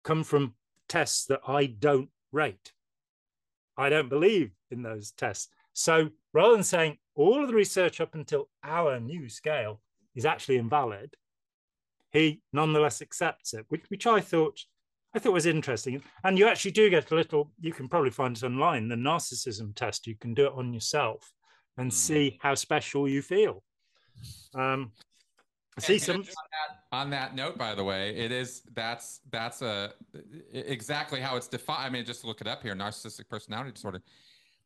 come 0.03 0.23
from 0.23 0.53
tests 0.87 1.25
that 1.25 1.41
I 1.47 1.65
don't 1.65 2.09
rate. 2.31 2.71
I 3.79 3.89
don't 3.89 4.09
believe 4.09 4.51
in 4.71 4.83
those 4.83 5.11
tests. 5.11 5.47
So 5.73 6.09
rather 6.33 6.53
than 6.53 6.63
saying 6.63 6.97
all 7.15 7.41
of 7.41 7.47
the 7.47 7.55
research 7.55 8.01
up 8.01 8.13
until 8.13 8.49
our 8.63 8.99
new 8.99 9.29
scale 9.29 9.81
is 10.15 10.25
actually 10.25 10.57
invalid, 10.57 11.15
he 12.11 12.41
nonetheless 12.51 13.01
accepts 13.01 13.53
it, 13.53 13.65
which, 13.69 13.83
which 13.87 14.05
I 14.05 14.19
thought 14.19 14.59
I 15.15 15.19
thought 15.19 15.33
was 15.33 15.47
interesting. 15.47 16.03
And 16.23 16.37
you 16.37 16.47
actually 16.47 16.71
do 16.71 16.89
get 16.89 17.09
a 17.09 17.15
little, 17.15 17.51
you 17.59 17.73
can 17.73 17.87
probably 17.87 18.11
find 18.11 18.37
it 18.37 18.43
online, 18.43 18.89
the 18.89 18.95
narcissism 18.95 19.73
test. 19.73 20.05
You 20.05 20.15
can 20.15 20.35
do 20.35 20.45
it 20.45 20.53
on 20.53 20.71
yourself 20.71 21.33
and 21.77 21.89
mm-hmm. 21.89 21.95
see 21.95 22.37
how 22.41 22.53
special 22.53 23.07
you 23.07 23.23
feel. 23.23 23.63
Um, 24.53 24.91
see 25.79 25.93
and, 25.93 26.01
some 26.01 26.23
on 26.91 27.09
that, 27.11 27.35
note, 27.35 27.57
by 27.57 27.75
the 27.75 27.83
way, 27.83 28.15
it 28.15 28.31
is 28.31 28.63
that's 28.73 29.21
that's 29.29 29.61
a 29.61 29.93
exactly 30.51 31.19
how 31.19 31.35
it's 31.35 31.47
defined. 31.47 31.85
I 31.85 31.89
mean, 31.89 32.05
just 32.05 32.25
look 32.25 32.41
it 32.41 32.47
up 32.47 32.63
here: 32.63 32.75
narcissistic 32.75 33.29
personality 33.29 33.71
disorder, 33.71 34.01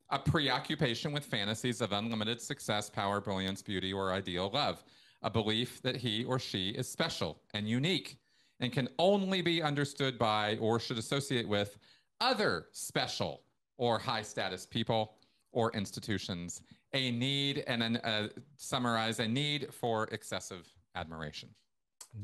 a 0.09 0.19
preoccupation 0.19 1.11
with 1.11 1.25
fantasies 1.25 1.81
of 1.81 1.91
unlimited 1.91 2.41
success, 2.41 2.89
power, 2.89 3.19
brilliance, 3.19 3.61
beauty, 3.61 3.91
or 3.91 4.13
ideal 4.13 4.49
love, 4.53 4.83
a 5.21 5.29
belief 5.29 5.81
that 5.81 5.97
he 5.97 6.23
or 6.23 6.39
she 6.39 6.69
is 6.69 6.87
special 6.87 7.41
and 7.53 7.67
unique 7.67 8.17
and 8.61 8.71
can 8.71 8.87
only 8.99 9.41
be 9.41 9.61
understood 9.61 10.17
by 10.17 10.55
or 10.61 10.79
should 10.79 10.97
associate 10.97 11.47
with 11.47 11.77
other 12.21 12.67
special 12.71 13.41
or 13.77 13.99
high 13.99 14.21
status 14.21 14.65
people 14.65 15.15
or 15.51 15.71
institutions. 15.71 16.61
A 16.93 17.11
need 17.11 17.63
and 17.67 17.81
then 17.81 17.97
uh, 17.97 18.29
summarize 18.55 19.19
a 19.19 19.27
need 19.27 19.73
for 19.73 20.05
excessive 20.11 20.71
admiration 20.95 21.49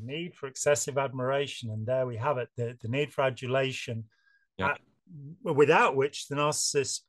need 0.02 0.34
for 0.34 0.46
excessive 0.46 0.98
admiration 0.98 1.70
and 1.70 1.86
there 1.86 2.06
we 2.06 2.16
have 2.16 2.38
it 2.38 2.48
the, 2.56 2.76
the 2.82 2.88
need 2.88 3.12
for 3.12 3.22
adulation 3.22 4.04
yep. 4.58 4.78
uh, 5.46 5.52
without 5.52 5.96
which 5.96 6.28
the 6.28 6.34
narcissist 6.34 7.00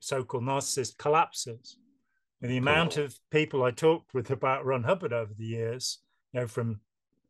so-called 0.00 0.44
narcissist 0.44 0.96
collapses 0.98 1.76
and 2.42 2.50
the 2.50 2.56
amount 2.56 2.94
cool. 2.94 3.04
of 3.04 3.16
people 3.30 3.62
i 3.64 3.70
talked 3.70 4.14
with 4.14 4.30
about 4.30 4.64
ron 4.64 4.84
hubbard 4.84 5.12
over 5.12 5.32
the 5.34 5.46
years 5.46 5.98
you 6.32 6.40
know 6.40 6.46
from 6.46 6.80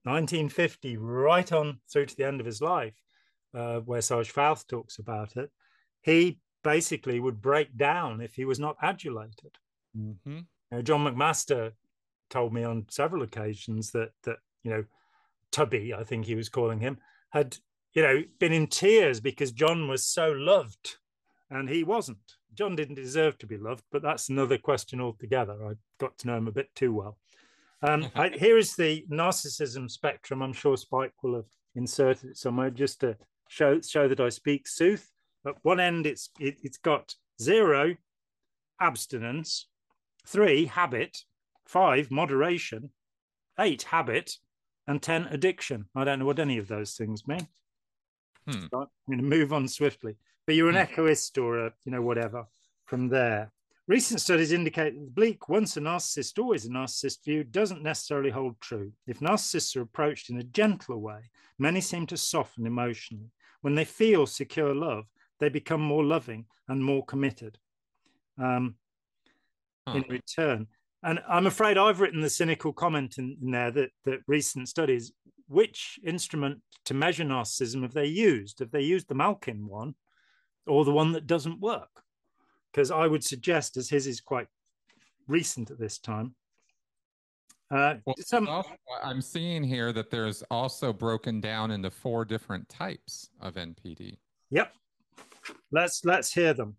1950 0.05 0.97
right 0.97 1.53
on 1.53 1.81
through 1.91 2.07
to 2.07 2.17
the 2.17 2.27
end 2.27 2.41
of 2.41 2.47
his 2.47 2.61
life 2.61 2.95
uh, 3.55 3.81
where 3.81 4.03
Sarge 4.03 4.31
Fouth 4.31 4.67
talks 4.67 4.99
about 4.99 5.37
it 5.37 5.51
he 6.03 6.39
basically 6.63 7.19
would 7.19 7.41
break 7.41 7.77
down 7.77 8.21
if 8.21 8.35
he 8.35 8.45
was 8.45 8.59
not 8.59 8.77
adulated 8.83 9.57
Mm-hmm. 9.97 10.37
You 10.37 10.45
know, 10.71 10.83
John 10.83 11.05
McMaster 11.05 11.73
told 12.31 12.53
me 12.53 12.65
on 12.65 12.87
several 12.91 13.23
occasions 13.23 13.91
that 13.93 14.11
that 14.25 14.37
you 14.63 14.71
know 14.71 14.85
Tubby, 15.53 15.95
I 15.95 16.05
think 16.05 16.27
he 16.27 16.35
was 16.35 16.49
calling 16.49 16.81
him, 16.81 16.99
had 17.31 17.57
you 17.95 18.03
know 18.03 18.23
been 18.39 18.53
in 18.53 18.67
tears 18.67 19.21
because 19.21 19.53
John 19.53 19.89
was 19.89 20.07
so 20.07 20.33
loved, 20.33 20.97
and 21.51 21.69
he 21.69 21.85
wasn't. 21.85 22.19
John 22.55 22.77
didn't 22.77 22.97
deserve 22.97 23.39
to 23.39 23.47
be 23.47 23.57
loved, 23.57 23.85
but 23.93 24.03
that's 24.03 24.29
another 24.29 24.59
question 24.59 25.01
altogether. 25.01 25.55
I 25.65 25.75
got 26.01 26.19
to 26.19 26.27
know 26.27 26.37
him 26.37 26.49
a 26.49 26.53
bit 26.53 26.75
too 26.75 26.93
well. 26.93 27.19
Um, 27.83 28.11
I, 28.15 28.29
here 28.39 28.59
is 28.59 28.75
the 28.75 29.05
narcissism 29.11 29.91
spectrum. 29.91 30.43
I'm 30.43 30.53
sure 30.53 30.77
Spike 30.77 31.15
will 31.23 31.37
have 31.37 31.51
inserted 31.75 32.31
it 32.31 32.37
somewhere 32.37 32.71
just 32.71 33.01
to 33.01 33.17
show 33.49 33.81
show 33.81 34.09
that 34.09 34.21
I 34.21 34.29
speak 34.29 34.67
sooth. 34.67 35.11
At 35.47 35.55
one 35.63 35.81
end, 35.81 36.07
it's 36.07 36.31
it, 36.39 36.59
it's 36.63 36.79
got 36.79 37.15
zero 37.41 37.97
abstinence, 38.81 39.69
three, 40.27 40.67
habit, 40.67 41.19
five, 41.67 42.11
moderation, 42.11 42.91
eight, 43.59 43.83
habit, 43.85 44.37
and 44.89 45.01
10, 45.01 45.29
addiction. 45.31 45.85
I 45.95 46.03
don't 46.05 46.19
know 46.19 46.25
what 46.25 46.41
any 46.41 46.59
of 46.59 46.67
those 46.67 46.95
things 46.95 47.29
mean. 47.29 47.47
Hmm. 48.49 48.65
I'm 48.73 48.87
going 49.07 49.19
to 49.19 49.23
move 49.23 49.53
on 49.53 49.69
swiftly. 49.69 50.17
But 50.47 50.57
you're 50.57 50.71
an 50.71 50.75
hmm. 50.75 50.81
echoist 50.81 51.37
or 51.39 51.67
a, 51.67 51.73
you 51.85 51.93
know, 51.93 52.03
whatever 52.03 52.47
from 52.87 53.09
there. 53.09 53.53
Recent 53.87 54.21
studies 54.21 54.53
indicate 54.53 54.95
that 54.95 55.05
the 55.05 55.11
bleak, 55.11 55.49
once 55.49 55.77
a 55.77 55.81
narcissist, 55.81 56.39
always 56.39 56.67
a 56.67 56.71
narcissist 56.71 57.25
view 57.25 57.45
doesn't 57.45 57.83
necessarily 57.83 58.31
hold 58.31 58.61
true. 58.61 58.93
If 59.07 59.21
narcissists 59.21 59.77
are 59.77 59.83
approached 59.83 60.31
in 60.31 60.39
a 60.39 60.43
gentler 60.43 60.97
way, 60.97 61.31
many 61.59 61.81
seem 61.81 62.07
to 62.07 62.17
soften 62.17 62.67
emotionally. 62.67 63.31
When 63.61 63.75
they 63.75 63.85
feel 63.85 64.27
secure 64.27 64.75
love, 64.75 65.05
they 65.39 65.49
become 65.49 65.81
more 65.81 66.05
loving 66.05 66.47
and 66.67 66.83
more 66.83 67.05
committed. 67.05 67.59
Um, 68.39 68.77
huh. 69.87 69.97
in 69.97 70.05
return. 70.09 70.67
And 71.03 71.21
I'm 71.29 71.47
afraid 71.47 71.79
I've 71.79 72.01
written 72.01 72.21
the 72.21 72.31
cynical 72.31 72.73
comment 72.73 73.19
in, 73.19 73.37
in, 73.41 73.51
there 73.53 73.71
that, 73.71 73.91
that 74.05 74.21
recent 74.27 74.69
studies, 74.69 75.13
which 75.47 75.99
instrument 76.05 76.61
to 76.87 76.95
measure 76.95 77.25
narcissism 77.25 77.83
have 77.83 77.95
they 77.95 78.07
used? 78.07 78.59
Have 78.59 78.73
they 78.73 78.83
used 78.83 79.09
the 79.09 79.15
Malkin 79.15 79.69
one 79.69 79.95
or 80.67 80.85
the 80.85 80.93
one 80.93 81.13
that 81.13 81.27
doesn't 81.27 81.61
work? 81.61 82.03
Because 82.73 82.91
I 82.91 83.07
would 83.07 83.25
suggest, 83.25 83.77
as 83.77 83.89
his 83.89 84.07
is 84.07 84.21
quite 84.21 84.49
recent 85.29 85.71
at 85.71 85.79
this 85.79 85.99
time. 85.99 86.35
Uh, 87.71 87.95
well, 88.05 88.17
some... 88.19 88.49
I'm 89.03 89.21
seeing 89.21 89.63
here 89.63 89.93
that 89.93 90.11
there's 90.11 90.43
also 90.51 90.93
broken 90.93 91.41
down 91.41 91.71
into 91.71 91.91
four 91.91 92.25
different 92.25 92.69
types 92.69 93.31
of 93.41 93.55
NPD. 93.55 94.19
Yep. 94.51 94.73
Let's 95.71 96.05
let's 96.05 96.33
hear 96.33 96.55
them. 96.55 96.77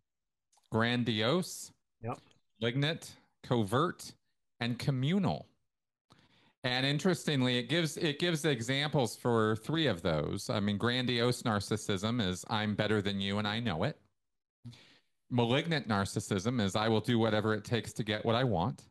Grandiose. 0.71 1.71
Yep 2.03 2.19
malignant, 2.59 3.15
covert, 3.43 4.13
and 4.59 4.77
communal. 4.77 5.47
And 6.63 6.85
interestingly, 6.85 7.57
it 7.57 7.69
gives 7.69 7.95
it 7.95 8.19
gives 8.19 8.43
examples 8.43 9.15
for 9.15 9.55
three 9.57 9.87
of 9.87 10.01
those. 10.01 10.49
I 10.49 10.59
mean, 10.59 10.77
grandiose 10.77 11.43
narcissism 11.43 12.21
is 12.21 12.43
I'm 12.49 12.75
better 12.75 13.01
than 13.01 13.21
you 13.21 13.37
and 13.37 13.47
I 13.47 13.59
know 13.59 13.83
it. 13.83 13.97
Malignant 15.31 15.87
narcissism 15.87 16.61
is 16.61 16.75
I 16.75 16.89
will 16.89 16.99
do 16.99 17.17
whatever 17.17 17.53
it 17.53 17.63
takes 17.63 17.93
to 17.93 18.03
get 18.03 18.25
what 18.25 18.35
I 18.35 18.43
want. 18.43 18.83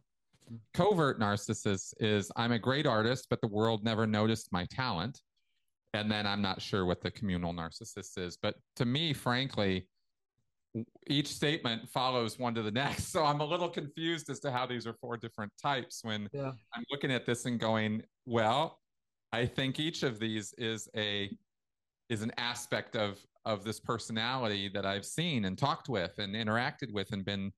Covert 0.73 1.21
narcissist 1.21 1.93
is 2.01 2.33
I'm 2.37 2.53
a 2.53 2.59
great 2.59 2.87
artist, 2.87 3.27
but 3.29 3.41
the 3.43 3.49
world 3.49 3.85
never 3.85 4.07
noticed 4.07 4.51
my 4.51 4.65
talent. 4.67 5.21
And 5.93 6.11
then 6.11 6.27
I'm 6.27 6.41
not 6.41 6.63
sure 6.63 6.87
what 6.87 7.03
the 7.03 7.11
communal 7.11 7.53
narcissist 7.53 8.19
is. 8.19 8.39
But 8.41 8.55
to 8.77 8.85
me, 8.87 9.13
frankly, 9.13 9.87
each 11.07 11.29
statement 11.29 11.89
follows 11.89 12.39
one 12.39 12.55
to 12.55 12.63
the 12.63 12.71
next. 12.71 13.09
So 13.19 13.25
I'm 13.25 13.41
a 13.41 13.45
little 13.45 13.69
confused 13.69 14.31
as 14.31 14.39
to 14.41 14.51
how 14.51 14.67
these 14.67 14.87
are 14.87 14.95
four 15.01 15.17
different 15.17 15.53
types 15.61 16.01
when 16.03 16.29
yeah. 16.33 16.53
I'm 16.75 16.85
looking 16.91 17.11
at 17.11 17.27
this 17.27 17.47
and 17.47 17.59
going, 17.59 18.03
well, 18.27 18.79
I 19.33 19.47
think 19.47 19.81
each 19.81 20.03
of 20.03 20.19
these 20.19 20.53
is 20.59 20.89
a 20.97 21.31
is 22.09 22.23
an 22.23 22.33
aspect 22.39 22.97
of 22.97 23.19
of 23.45 23.65
this 23.65 23.81
personality 23.81 24.71
that 24.75 24.85
I've 24.85 25.05
seen 25.05 25.47
and 25.47 25.57
talked 25.57 25.89
with 25.89 26.13
and 26.19 26.35
interacted 26.35 26.93
with 26.93 27.13
and 27.13 27.25
been 27.25 27.53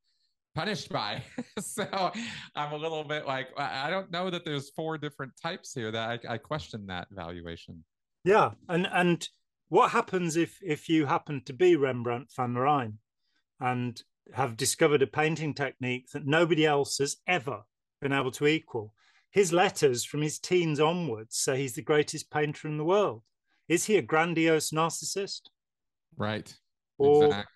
punished 0.55 0.89
by. 0.89 1.23
so 1.61 2.13
I'm 2.55 2.73
a 2.73 2.77
little 2.77 3.05
bit 3.05 3.27
like 3.27 3.49
I 3.59 3.91
don't 3.91 4.11
know 4.11 4.31
that 4.31 4.45
there's 4.45 4.71
four 4.71 4.99
different 4.99 5.33
types 5.41 5.73
here 5.73 5.91
that 5.91 6.23
I, 6.29 6.35
I 6.35 6.39
question 6.39 6.87
that 6.87 7.09
valuation. 7.11 7.85
Yeah, 8.25 8.51
and 8.69 8.87
and 8.93 9.29
what 9.71 9.93
happens 9.93 10.37
if 10.37 10.59
if 10.63 10.89
you 10.89 11.07
happen 11.07 11.43
to 11.47 11.53
be 11.53 11.77
Rembrandt 11.77 12.29
van 12.37 12.55
Rijn 12.55 12.95
and 13.61 14.03
have 14.35 14.57
discovered 14.57 15.01
a 15.01 15.07
painting 15.07 15.55
technique 15.55 16.11
that 16.13 16.27
nobody 16.27 16.67
else 16.67 16.99
has 16.99 17.17
ever 17.27 17.63
been 18.03 18.13
able 18.13 18.33
to 18.33 18.47
equal? 18.47 18.93
His 19.31 19.53
letters 19.53 20.05
from 20.05 20.23
his 20.23 20.41
teens 20.41 20.81
onwards 20.81 21.37
say 21.37 21.57
he's 21.57 21.75
the 21.75 21.83
greatest 21.83 22.31
painter 22.33 22.67
in 22.67 22.79
the 22.79 22.85
world. 22.85 23.23
Is 23.69 23.85
he 23.85 23.97
a 23.97 24.03
grandiose 24.03 24.71
narcissist? 24.71 25.43
Right. 26.17 26.53
Or 26.99 27.27
exactly. 27.27 27.55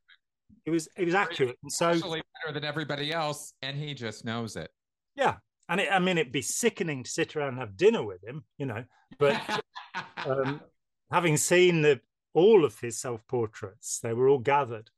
it 0.67 0.71
was 0.71 0.89
it 0.97 1.05
was 1.05 1.15
accurate, 1.15 1.59
and 1.65 1.73
so 1.73 1.91
actually 1.91 2.23
better 2.45 2.55
than 2.55 2.65
everybody 2.65 3.13
else, 3.13 3.55
and 3.61 3.77
he 3.77 3.93
just 3.93 4.25
knows 4.25 4.55
it. 4.55 4.71
Yeah, 5.17 5.35
and 5.69 5.81
it, 5.81 5.89
I 5.91 5.99
mean, 5.99 6.17
it'd 6.17 6.33
be 6.33 6.43
sickening 6.43 7.03
to 7.03 7.11
sit 7.11 7.35
around 7.35 7.49
and 7.49 7.59
have 7.59 7.77
dinner 7.77 8.05
with 8.05 8.23
him, 8.23 8.45
you 8.57 8.67
know. 8.67 8.85
But 9.19 9.41
um, 10.27 10.61
having 11.15 11.37
seen 11.37 11.81
the 11.81 12.01
all 12.33 12.65
of 12.65 12.81
his 12.81 12.99
self 12.99 13.25
portraits, 13.29 14.01
they 14.01 14.13
were 14.13 14.29
all 14.29 14.41
gathered 14.41 14.91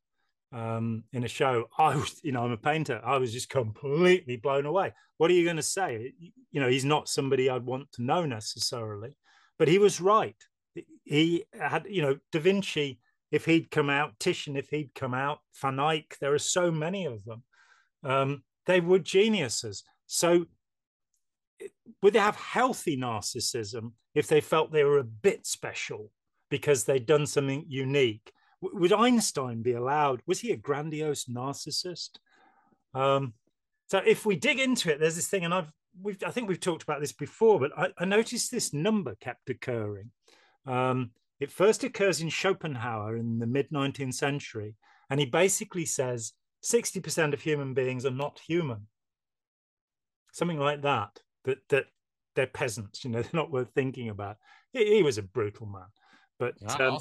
um, 0.51 1.05
in 1.12 1.25
a 1.25 1.29
show. 1.29 1.67
I 1.77 1.95
was, 1.95 2.19
you 2.25 2.33
know, 2.33 2.43
I'm 2.43 2.53
a 2.53 2.57
painter. 2.57 3.03
I 3.05 3.19
was 3.19 3.35
just 3.35 3.51
completely 3.51 4.37
blown 4.37 4.64
away. 4.64 4.95
What 5.19 5.31
are 5.31 5.35
you 5.35 5.45
going 5.45 5.57
to 5.57 5.62
say? 5.62 6.14
You 6.51 6.61
know, 6.61 6.69
he's 6.69 6.87
not 6.87 7.11
somebody 7.11 7.51
I'd 7.51 7.67
want 7.67 7.93
to 7.93 8.03
know 8.03 8.25
necessarily, 8.25 9.14
but 9.59 9.69
he 9.69 9.79
was 9.79 10.01
right. 10.01 10.43
He 11.05 11.45
had, 11.53 11.87
you 11.89 12.01
know, 12.01 12.17
Da 12.33 12.41
Vinci. 12.41 12.99
If 13.31 13.45
he'd 13.45 13.71
come 13.71 13.91
out, 13.91 14.19
Titian, 14.19 14.57
if 14.57 14.71
he'd 14.71 14.95
come 14.95 15.12
out, 15.12 15.41
Van 15.61 15.79
Eyck, 15.81 16.17
there 16.21 16.33
are 16.33 16.39
so 16.39 16.71
many 16.71 17.05
of 17.05 17.25
them. 17.25 17.43
Um, 18.05 18.43
they 18.64 18.81
were 18.81 19.01
geniuses. 19.01 19.85
So 20.07 20.47
would 22.07 22.12
they 22.12 22.20
have 22.20 22.36
healthy 22.36 22.96
narcissism 22.96 23.90
if 24.14 24.28
they 24.28 24.40
felt 24.40 24.70
they 24.70 24.84
were 24.84 24.98
a 24.98 25.02
bit 25.02 25.44
special 25.44 26.12
because 26.50 26.84
they'd 26.84 27.04
done 27.04 27.26
something 27.26 27.64
unique? 27.66 28.30
Would 28.61 28.92
Einstein 28.92 29.61
be 29.61 29.72
allowed? 29.72 30.20
Was 30.24 30.38
he 30.38 30.52
a 30.52 30.57
grandiose 30.57 31.24
narcissist? 31.24 32.11
Um, 32.94 33.34
so 33.88 33.98
if 34.07 34.24
we 34.24 34.36
dig 34.36 34.61
into 34.61 34.88
it, 34.88 35.00
there's 35.00 35.16
this 35.16 35.26
thing, 35.26 35.44
and 35.44 35.52
I've 35.52 35.72
we've 36.00 36.22
I 36.24 36.30
think 36.30 36.48
we've 36.48 36.61
talked 36.61 36.84
about 36.84 37.00
this 37.00 37.11
before, 37.11 37.59
but 37.59 37.76
I, 37.76 37.88
I 37.98 38.04
noticed 38.04 38.52
this 38.52 38.72
number 38.72 39.16
kept 39.16 39.50
occurring. 39.50 40.12
Um, 40.64 41.11
it 41.40 41.50
first 41.50 41.82
occurs 41.82 42.20
in 42.20 42.30
Schopenhauer 42.30 43.16
in 43.16 43.40
the 43.40 43.48
mid 43.48 43.70
19th 43.70 44.14
century, 44.14 44.76
and 45.11 45.18
he 45.18 45.26
basically 45.26 45.86
says 45.86 46.34
60% 46.62 47.32
of 47.32 47.40
human 47.40 47.74
beings 47.74 48.07
are 48.07 48.12
not 48.12 48.42
human. 48.46 48.86
Something 50.30 50.61
like 50.61 50.82
that, 50.82 51.18
that 51.42 51.59
that 51.70 51.86
they're 52.37 52.47
peasants, 52.47 53.05
you 53.05 53.11
know, 53.11 53.22
they're 53.22 53.30
not 53.32 53.51
worth 53.51 53.70
thinking 53.74 54.11
about. 54.11 54.37
He, 54.72 54.97
he 54.97 55.03
was 55.03 55.18
a 55.18 55.22
brutal 55.22 55.66
man. 55.66 55.87
But 56.39 56.55
um, 56.80 56.99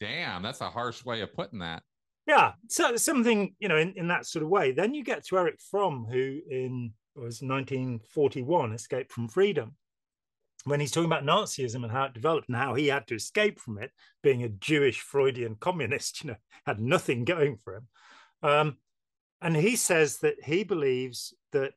damn, 0.00 0.42
that's 0.42 0.60
a 0.60 0.70
harsh 0.70 1.04
way 1.04 1.22
of 1.22 1.34
putting 1.34 1.60
that. 1.60 1.82
Yeah, 2.26 2.52
so 2.68 2.96
something 2.96 3.54
you 3.58 3.68
know 3.68 3.76
in, 3.76 3.94
in 3.96 4.08
that 4.08 4.26
sort 4.26 4.42
of 4.42 4.48
way. 4.48 4.72
Then 4.72 4.94
you 4.94 5.02
get 5.02 5.24
to 5.26 5.38
Erich 5.38 5.60
Fromm, 5.70 6.06
who 6.10 6.40
in 6.50 6.92
was 7.14 7.40
1941 7.40 8.72
escaped 8.72 9.12
from 9.12 9.28
freedom. 9.28 9.74
When 10.64 10.80
he's 10.80 10.90
talking 10.90 11.10
about 11.10 11.24
Nazism 11.24 11.84
and 11.84 11.92
how 11.92 12.04
it 12.04 12.14
developed 12.14 12.48
and 12.48 12.56
how 12.56 12.74
he 12.74 12.88
had 12.88 13.06
to 13.06 13.14
escape 13.14 13.60
from 13.60 13.78
it, 13.78 13.92
being 14.22 14.42
a 14.42 14.48
Jewish 14.48 15.00
Freudian 15.00 15.56
communist, 15.60 16.22
you 16.24 16.30
know, 16.30 16.36
had 16.66 16.80
nothing 16.80 17.24
going 17.24 17.58
for 17.64 17.76
him. 17.76 17.88
Um, 18.42 18.76
and 19.40 19.56
he 19.56 19.76
says 19.76 20.18
that 20.18 20.42
he 20.44 20.64
believes 20.64 21.34
that 21.52 21.72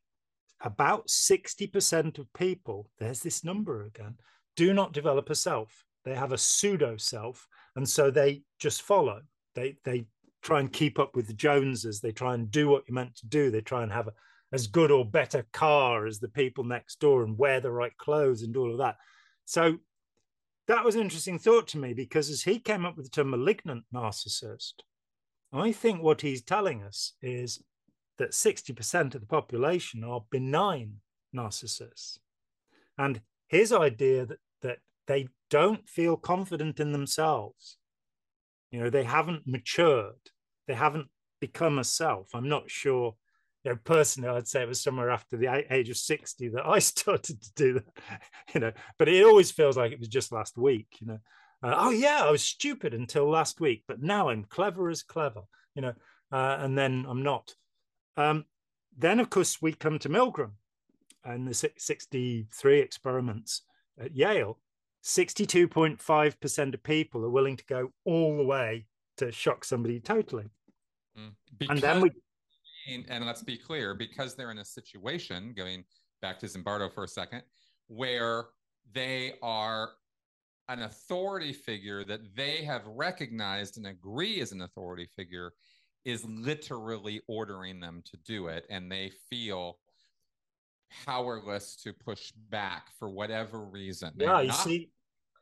about 0.61 1.07
60% 1.07 2.19
of 2.19 2.33
people, 2.33 2.89
there's 2.99 3.21
this 3.21 3.43
number 3.43 3.85
again, 3.85 4.15
do 4.55 4.73
not 4.73 4.93
develop 4.93 5.29
a 5.29 5.35
self. 5.35 5.85
They 6.05 6.15
have 6.15 6.31
a 6.31 6.37
pseudo 6.37 6.97
self. 6.97 7.47
And 7.75 7.87
so 7.87 8.11
they 8.11 8.43
just 8.59 8.81
follow. 8.81 9.21
They, 9.55 9.77
they 9.83 10.05
try 10.41 10.59
and 10.59 10.71
keep 10.71 10.99
up 10.99 11.15
with 11.15 11.27
the 11.27 11.33
Joneses. 11.33 12.01
They 12.01 12.11
try 12.11 12.33
and 12.33 12.51
do 12.51 12.67
what 12.67 12.83
you're 12.87 12.95
meant 12.95 13.15
to 13.17 13.27
do. 13.27 13.51
They 13.51 13.61
try 13.61 13.83
and 13.83 13.91
have 13.91 14.07
a, 14.07 14.13
as 14.51 14.67
good 14.67 14.91
or 14.91 15.05
better 15.05 15.45
car 15.53 16.07
as 16.07 16.19
the 16.19 16.27
people 16.27 16.63
next 16.63 16.99
door 16.99 17.23
and 17.23 17.37
wear 17.37 17.61
the 17.61 17.71
right 17.71 17.95
clothes 17.97 18.41
and 18.41 18.55
all 18.57 18.71
of 18.71 18.79
that. 18.79 18.97
So 19.45 19.77
that 20.67 20.83
was 20.83 20.95
an 20.95 21.01
interesting 21.01 21.39
thought 21.39 21.67
to 21.69 21.77
me 21.77 21.93
because 21.93 22.29
as 22.29 22.43
he 22.43 22.59
came 22.59 22.85
up 22.85 22.95
with 22.97 23.05
the 23.05 23.11
term 23.11 23.29
malignant 23.29 23.85
narcissist, 23.93 24.73
I 25.51 25.71
think 25.71 26.01
what 26.01 26.21
he's 26.21 26.43
telling 26.43 26.83
us 26.83 27.13
is 27.21 27.61
that 28.19 28.31
60% 28.31 29.15
of 29.15 29.21
the 29.21 29.27
population 29.27 30.03
are 30.03 30.23
benign 30.29 30.97
narcissists. 31.35 32.19
And 32.97 33.21
his 33.47 33.71
idea 33.73 34.25
that, 34.25 34.39
that 34.61 34.77
they 35.07 35.29
don't 35.49 35.87
feel 35.89 36.17
confident 36.17 36.79
in 36.79 36.91
themselves, 36.91 37.77
you 38.71 38.79
know, 38.79 38.89
they 38.89 39.05
haven't 39.05 39.47
matured, 39.47 40.29
they 40.67 40.75
haven't 40.75 41.07
become 41.39 41.79
a 41.79 41.83
self. 41.83 42.27
I'm 42.33 42.49
not 42.49 42.69
sure, 42.69 43.15
you 43.63 43.71
know, 43.71 43.77
personally, 43.83 44.29
I'd 44.29 44.47
say 44.47 44.61
it 44.61 44.67
was 44.67 44.81
somewhere 44.81 45.09
after 45.09 45.37
the 45.37 45.65
age 45.73 45.89
of 45.89 45.97
60 45.97 46.49
that 46.49 46.67
I 46.67 46.79
started 46.79 47.41
to 47.41 47.53
do 47.55 47.73
that, 47.75 48.21
you 48.53 48.59
know, 48.59 48.73
but 48.97 49.07
it 49.07 49.25
always 49.25 49.49
feels 49.49 49.77
like 49.77 49.91
it 49.91 49.99
was 49.99 50.09
just 50.09 50.31
last 50.31 50.57
week, 50.57 50.87
you 50.99 51.07
know. 51.07 51.19
Uh, 51.61 51.75
oh, 51.77 51.89
yeah, 51.89 52.21
I 52.23 52.31
was 52.31 52.43
stupid 52.43 52.93
until 52.93 53.29
last 53.29 53.59
week, 53.59 53.83
but 53.87 54.01
now 54.01 54.29
I'm 54.29 54.45
clever 54.45 54.89
as 54.89 55.03
clever, 55.03 55.41
you 55.75 55.81
know, 55.81 55.93
uh, 56.31 56.57
and 56.59 56.77
then 56.77 57.05
I'm 57.07 57.23
not. 57.23 57.53
Um, 58.19 58.45
then, 58.97 59.19
of 59.19 59.29
course, 59.29 59.61
we 59.61 59.71
come 59.71 59.97
to 59.99 60.09
Milgram 60.09 60.51
and 61.23 61.47
the 61.47 61.53
63 61.53 62.79
experiments 62.79 63.61
at 63.97 64.15
Yale. 64.15 64.59
62.5% 65.03 66.73
of 66.73 66.83
people 66.83 67.23
are 67.23 67.29
willing 67.29 67.55
to 67.55 67.65
go 67.65 67.93
all 68.03 68.35
the 68.35 68.43
way 68.43 68.87
to 69.17 69.31
shock 69.31 69.63
somebody 69.63 70.01
totally. 70.01 70.49
Mm. 71.17 71.69
and 71.69 71.79
then 71.79 72.01
we. 72.01 72.11
And 72.87 73.25
let's 73.25 73.43
be 73.43 73.57
clear, 73.57 73.93
because 73.93 74.35
they're 74.35 74.51
in 74.51 74.57
a 74.57 74.65
situation, 74.65 75.53
going 75.55 75.83
back 76.21 76.39
to 76.39 76.47
Zimbardo 76.47 76.91
for 76.91 77.03
a 77.03 77.07
second, 77.07 77.43
where 77.87 78.47
they 78.93 79.33
are 79.41 79.91
an 80.69 80.81
authority 80.83 81.53
figure 81.53 82.03
that 82.03 82.35
they 82.35 82.63
have 82.63 82.81
recognized 82.85 83.77
and 83.77 83.87
agree 83.87 84.41
as 84.41 84.51
an 84.51 84.61
authority 84.61 85.07
figure 85.15 85.53
is 86.05 86.25
literally 86.25 87.21
ordering 87.27 87.79
them 87.79 88.01
to 88.05 88.17
do 88.25 88.47
it 88.47 88.65
and 88.69 88.91
they 88.91 89.11
feel 89.29 89.77
powerless 91.05 91.75
to 91.83 91.93
push 91.93 92.31
back 92.49 92.87
for 92.97 93.09
whatever 93.09 93.63
reason. 93.63 94.11
yeah, 94.17 94.41
you 94.41 94.51
see, 94.51 94.89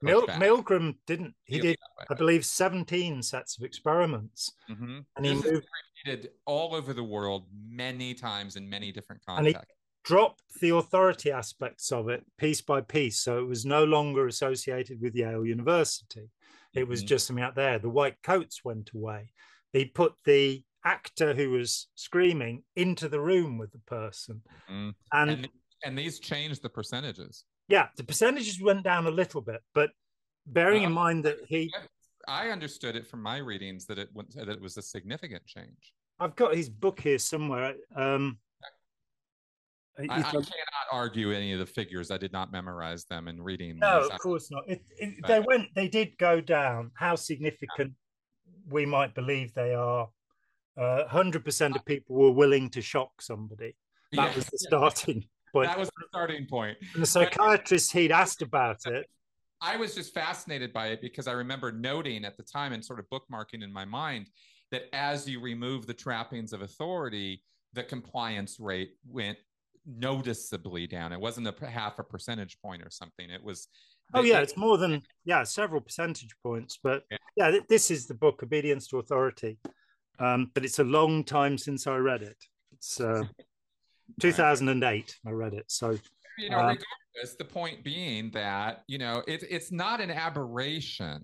Mil- 0.01 0.27
Milgram 0.27 0.95
didn't. 1.07 1.33
He 1.45 1.59
did, 1.59 1.77
I 2.09 2.13
believe, 2.13 2.45
seventeen 2.45 3.23
sets 3.23 3.57
of 3.57 3.63
experiments, 3.63 4.51
mm-hmm. 4.69 4.99
and 5.15 5.25
he 5.25 5.33
moved 5.33 5.65
repeated 6.05 6.29
all 6.45 6.75
over 6.75 6.93
the 6.93 7.03
world 7.03 7.45
many 7.67 8.13
times 8.13 8.55
in 8.55 8.69
many 8.69 8.91
different 8.91 9.25
contexts. 9.25 9.55
And 9.55 9.65
he 9.67 9.73
dropped 10.03 10.43
the 10.61 10.75
authority 10.75 11.31
aspects 11.31 11.91
of 11.91 12.09
it 12.09 12.23
piece 12.37 12.61
by 12.61 12.81
piece, 12.81 13.19
so 13.19 13.39
it 13.39 13.47
was 13.47 13.65
no 13.65 13.83
longer 13.85 14.27
associated 14.27 15.01
with 15.01 15.15
Yale 15.15 15.45
University. 15.45 16.29
It 16.73 16.87
was 16.87 16.99
mm-hmm. 16.99 17.07
just 17.07 17.27
something 17.27 17.43
out 17.43 17.55
there. 17.55 17.79
The 17.79 17.89
white 17.89 18.21
coats 18.21 18.63
went 18.63 18.91
away 18.93 19.31
he 19.73 19.85
put 19.85 20.13
the 20.25 20.63
actor 20.85 21.33
who 21.33 21.51
was 21.51 21.87
screaming 21.95 22.63
into 22.75 23.09
the 23.09 23.19
room 23.19 23.57
with 23.57 23.71
the 23.71 23.79
person 23.79 24.41
mm. 24.71 24.93
and, 25.11 25.29
and, 25.29 25.49
and 25.83 25.97
these 25.97 26.19
changed 26.19 26.61
the 26.61 26.69
percentages 26.69 27.43
yeah 27.67 27.87
the 27.97 28.03
percentages 28.03 28.61
went 28.61 28.83
down 28.83 29.05
a 29.05 29.11
little 29.11 29.41
bit 29.41 29.61
but 29.73 29.89
bearing 30.45 30.83
uh, 30.85 30.87
in 30.87 30.93
mind 30.93 31.25
that 31.25 31.37
he 31.47 31.71
i 32.27 32.49
understood 32.49 32.95
it 32.95 33.05
from 33.05 33.21
my 33.21 33.37
readings 33.37 33.85
that 33.85 33.99
it 33.99 34.09
went 34.13 34.33
that 34.35 34.47
it 34.47 34.61
was 34.61 34.77
a 34.77 34.81
significant 34.81 35.45
change 35.45 35.93
i've 36.19 36.35
got 36.35 36.55
his 36.55 36.69
book 36.69 37.01
here 37.01 37.19
somewhere 37.19 37.73
um 37.95 38.37
I, 39.99 40.03
I, 40.03 40.21
cannot 40.21 40.45
argue 40.91 41.31
any 41.31 41.53
of 41.53 41.59
the 41.59 41.65
figures. 41.65 42.11
I 42.11 42.17
did 42.17 42.31
not 42.31 42.51
memorize 42.51 43.05
them 43.05 43.27
in 43.27 43.41
reading. 43.41 43.79
No, 43.79 44.07
of 44.07 44.19
course 44.19 44.51
not. 44.51 44.63
It, 44.67 44.83
it, 44.99 45.25
they 45.25 45.39
went. 45.39 45.73
They 45.73 45.87
did 45.87 46.15
go 46.19 46.39
down. 46.39 46.91
How 46.93 47.15
significant 47.15 47.93
we 48.69 48.85
might 48.85 49.15
believe 49.15 49.53
they 49.53 49.73
are. 49.73 50.09
Uh, 50.77 51.03
100% 51.11 51.75
of 51.75 51.85
people 51.85 52.15
were 52.15 52.31
willing 52.31 52.69
to 52.69 52.81
shock 52.81 53.21
somebody. 53.21 53.75
That 54.11 54.29
yeah. 54.29 54.35
was 54.35 54.45
the 54.45 54.57
starting 54.57 55.25
point. 55.51 55.69
That 55.69 55.79
was 55.79 55.89
the 55.97 56.05
starting 56.09 56.45
point. 56.45 56.77
And 56.93 57.01
the 57.01 57.07
psychiatrist 57.07 57.91
he'd 57.91 58.11
asked 58.11 58.41
about 58.41 58.85
it. 58.85 59.07
I 59.59 59.75
was 59.75 59.95
just 59.95 60.13
fascinated 60.13 60.71
by 60.71 60.87
it 60.87 61.01
because 61.01 61.27
I 61.27 61.31
remember 61.31 61.71
noting 61.71 62.25
at 62.25 62.37
the 62.37 62.43
time 62.43 62.73
and 62.73 62.85
sort 62.85 62.99
of 62.99 63.05
bookmarking 63.09 63.63
in 63.63 63.73
my 63.73 63.85
mind 63.85 64.27
that 64.71 64.83
as 64.93 65.27
you 65.27 65.39
remove 65.39 65.87
the 65.87 65.93
trappings 65.93 66.53
of 66.53 66.61
authority, 66.61 67.41
the 67.73 67.83
compliance 67.83 68.59
rate 68.59 68.91
went 69.07 69.37
noticeably 69.85 70.85
down. 70.85 71.11
It 71.11 71.19
wasn't 71.19 71.47
a 71.47 71.65
half 71.65 71.97
a 71.97 72.03
percentage 72.03 72.59
point 72.61 72.83
or 72.83 72.89
something. 72.89 73.29
It 73.29 73.43
was 73.43 73.67
Oh 74.13 74.21
yeah, 74.21 74.39
it's 74.39 74.57
more 74.57 74.77
than 74.77 75.01
yeah 75.25 75.43
several 75.43 75.81
percentage 75.81 76.35
points. 76.43 76.79
But 76.81 77.03
yeah, 77.11 77.17
yeah 77.35 77.51
th- 77.51 77.63
this 77.69 77.91
is 77.91 78.07
the 78.07 78.13
book 78.13 78.41
Obedience 78.43 78.87
to 78.87 78.99
Authority. 78.99 79.57
Um, 80.19 80.51
but 80.53 80.65
it's 80.65 80.79
a 80.79 80.83
long 80.83 81.23
time 81.23 81.57
since 81.57 81.85
I 81.85 81.97
read 81.97 82.23
it. 82.23 82.37
It's 82.71 82.99
uh, 82.99 83.23
2008 84.21 85.15
I 85.25 85.31
read 85.31 85.53
it. 85.53 85.65
So 85.67 85.97
you 86.37 86.49
know, 86.49 86.57
uh, 86.57 86.75
regardless, 86.75 87.35
the 87.37 87.45
point 87.45 87.83
being 87.83 88.31
that 88.31 88.83
you 88.87 88.97
know 88.97 89.23
it, 89.27 89.43
it's 89.49 89.71
not 89.71 90.01
an 90.01 90.11
aberration 90.11 91.23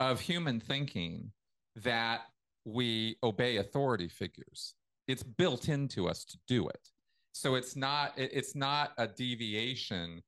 of 0.00 0.20
human 0.20 0.60
thinking 0.60 1.30
that 1.76 2.22
we 2.64 3.16
obey 3.22 3.56
authority 3.56 4.08
figures. 4.08 4.74
It's 5.08 5.22
built 5.22 5.68
into 5.68 6.08
us 6.08 6.24
to 6.26 6.38
do 6.46 6.68
it. 6.68 6.88
So 7.32 7.56
it's 7.56 7.76
not 7.76 8.16
it, 8.16 8.30
it's 8.32 8.54
not 8.54 8.92
a 8.98 9.06
deviation 9.06 10.22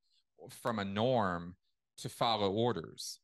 from 0.50 0.78
a 0.78 0.84
norm 0.84 1.54
to 1.98 2.08
follow 2.08 2.52
orders. 2.52 3.20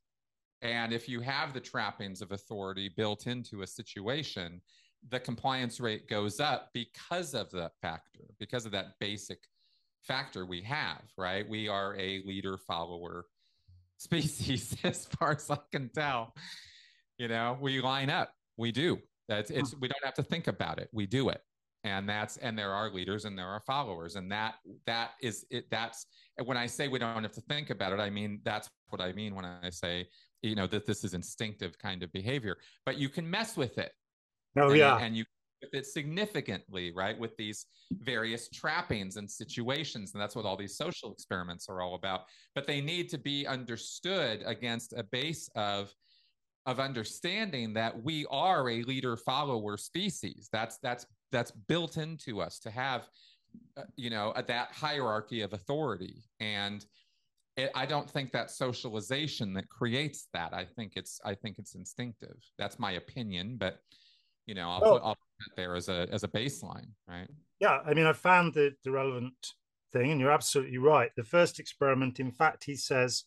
And 0.62 0.92
if 0.92 1.08
you 1.08 1.20
have 1.20 1.52
the 1.52 1.60
trappings 1.60 2.20
of 2.20 2.32
authority 2.32 2.90
built 2.94 3.26
into 3.26 3.62
a 3.62 3.66
situation, 3.66 4.60
the 5.08 5.20
compliance 5.20 5.80
rate 5.80 6.08
goes 6.08 6.40
up 6.40 6.70
because 6.74 7.34
of 7.34 7.50
that 7.52 7.72
factor, 7.80 8.24
because 8.38 8.66
of 8.66 8.72
that 8.72 8.98
basic 9.00 9.38
factor 10.02 10.44
we 10.44 10.60
have, 10.62 11.02
right? 11.16 11.48
We 11.48 11.68
are 11.68 11.94
a 11.96 12.22
leader 12.24 12.58
follower 12.58 13.26
species, 13.96 14.76
as 14.84 15.06
far 15.06 15.32
as 15.32 15.50
I 15.50 15.58
can 15.72 15.88
tell. 15.88 16.34
You 17.18 17.28
know, 17.28 17.56
we 17.60 17.80
line 17.80 18.10
up, 18.10 18.32
we 18.56 18.72
do. 18.72 18.98
That's 19.28 19.50
it's 19.50 19.72
hmm. 19.72 19.80
we 19.80 19.88
don't 19.88 20.04
have 20.04 20.14
to 20.14 20.22
think 20.22 20.48
about 20.48 20.78
it. 20.78 20.88
We 20.92 21.06
do 21.06 21.28
it. 21.28 21.40
And 21.84 22.08
that's 22.08 22.36
and 22.36 22.58
there 22.58 22.72
are 22.72 22.90
leaders 22.90 23.24
and 23.24 23.38
there 23.38 23.46
are 23.46 23.60
followers. 23.66 24.16
And 24.16 24.30
that 24.30 24.56
that 24.86 25.12
is 25.22 25.46
it 25.50 25.66
that's 25.70 26.06
when 26.44 26.56
I 26.56 26.66
say 26.66 26.88
we 26.88 26.98
don't 26.98 27.22
have 27.22 27.32
to 27.32 27.40
think 27.42 27.70
about 27.70 27.92
it, 27.92 28.00
I 28.00 28.10
mean 28.10 28.40
that's 28.44 28.68
what 28.88 29.00
I 29.00 29.12
mean 29.12 29.34
when 29.34 29.44
I 29.44 29.70
say 29.70 30.08
you 30.42 30.54
know 30.54 30.66
that 30.66 30.86
this 30.86 31.04
is 31.04 31.14
instinctive 31.14 31.78
kind 31.78 32.02
of 32.02 32.12
behavior. 32.12 32.58
But 32.84 32.98
you 32.98 33.08
can 33.08 33.28
mess 33.28 33.56
with 33.56 33.78
it. 33.78 33.92
Oh 34.58 34.68
and, 34.68 34.76
yeah, 34.76 34.98
and 34.98 35.16
you 35.16 35.24
with 35.60 35.74
it 35.74 35.86
significantly, 35.86 36.92
right? 36.94 37.18
With 37.18 37.36
these 37.36 37.66
various 37.90 38.48
trappings 38.48 39.16
and 39.16 39.30
situations, 39.30 40.12
and 40.14 40.20
that's 40.20 40.34
what 40.34 40.44
all 40.44 40.56
these 40.56 40.76
social 40.76 41.12
experiments 41.12 41.68
are 41.68 41.80
all 41.80 41.94
about. 41.94 42.22
But 42.54 42.66
they 42.66 42.80
need 42.80 43.08
to 43.10 43.18
be 43.18 43.46
understood 43.46 44.42
against 44.46 44.92
a 44.96 45.02
base 45.02 45.48
of 45.54 45.92
of 46.66 46.78
understanding 46.78 47.72
that 47.72 48.02
we 48.02 48.26
are 48.30 48.68
a 48.68 48.82
leader 48.82 49.16
follower 49.16 49.76
species. 49.76 50.48
That's 50.52 50.78
that's 50.82 51.06
that's 51.32 51.50
built 51.50 51.96
into 51.96 52.40
us 52.40 52.58
to 52.60 52.70
have, 52.70 53.08
uh, 53.76 53.82
you 53.96 54.10
know, 54.10 54.32
that 54.46 54.68
hierarchy 54.72 55.42
of 55.42 55.52
authority. 55.52 56.24
And 56.40 56.84
it, 57.56 57.70
I 57.74 57.86
don't 57.86 58.08
think 58.08 58.32
that 58.32 58.50
socialization 58.50 59.52
that 59.54 59.68
creates 59.68 60.28
that. 60.32 60.54
I 60.54 60.64
think 60.64 60.92
it's 60.96 61.20
I 61.24 61.34
think 61.34 61.58
it's 61.58 61.74
instinctive. 61.74 62.36
That's 62.58 62.78
my 62.78 62.92
opinion, 62.92 63.56
but 63.58 63.80
you 64.46 64.54
know, 64.54 64.70
I'll, 64.70 64.80
well, 64.80 64.92
put, 64.92 65.02
I'll 65.02 65.14
put 65.14 65.38
that 65.40 65.56
there 65.56 65.74
as 65.76 65.88
a 65.88 66.08
as 66.10 66.24
a 66.24 66.28
baseline, 66.28 66.88
right? 67.06 67.28
Yeah, 67.60 67.80
I 67.84 67.94
mean, 67.94 68.06
I 68.06 68.12
found 68.12 68.54
the, 68.54 68.74
the 68.84 68.90
relevant 68.90 69.34
thing, 69.92 70.10
and 70.10 70.20
you're 70.20 70.30
absolutely 70.30 70.78
right. 70.78 71.10
The 71.16 71.24
first 71.24 71.60
experiment, 71.60 72.18
in 72.18 72.30
fact, 72.30 72.64
he 72.64 72.74
says 72.74 73.24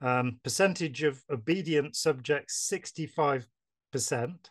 um, 0.00 0.40
percentage 0.42 1.02
of 1.02 1.22
obedient 1.30 1.96
subjects 1.96 2.68
65%. 2.72 3.46
percent 3.92 4.50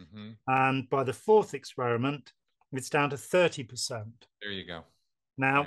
mm 0.00 0.06
hmm 0.10 0.30
And 0.46 0.88
by 0.90 1.04
the 1.04 1.12
fourth 1.12 1.54
experiment, 1.54 2.32
it's 2.72 2.90
down 2.90 3.10
to 3.10 3.16
30%. 3.16 4.04
There 4.40 4.50
you 4.50 4.66
go. 4.66 4.82
Now, 5.36 5.66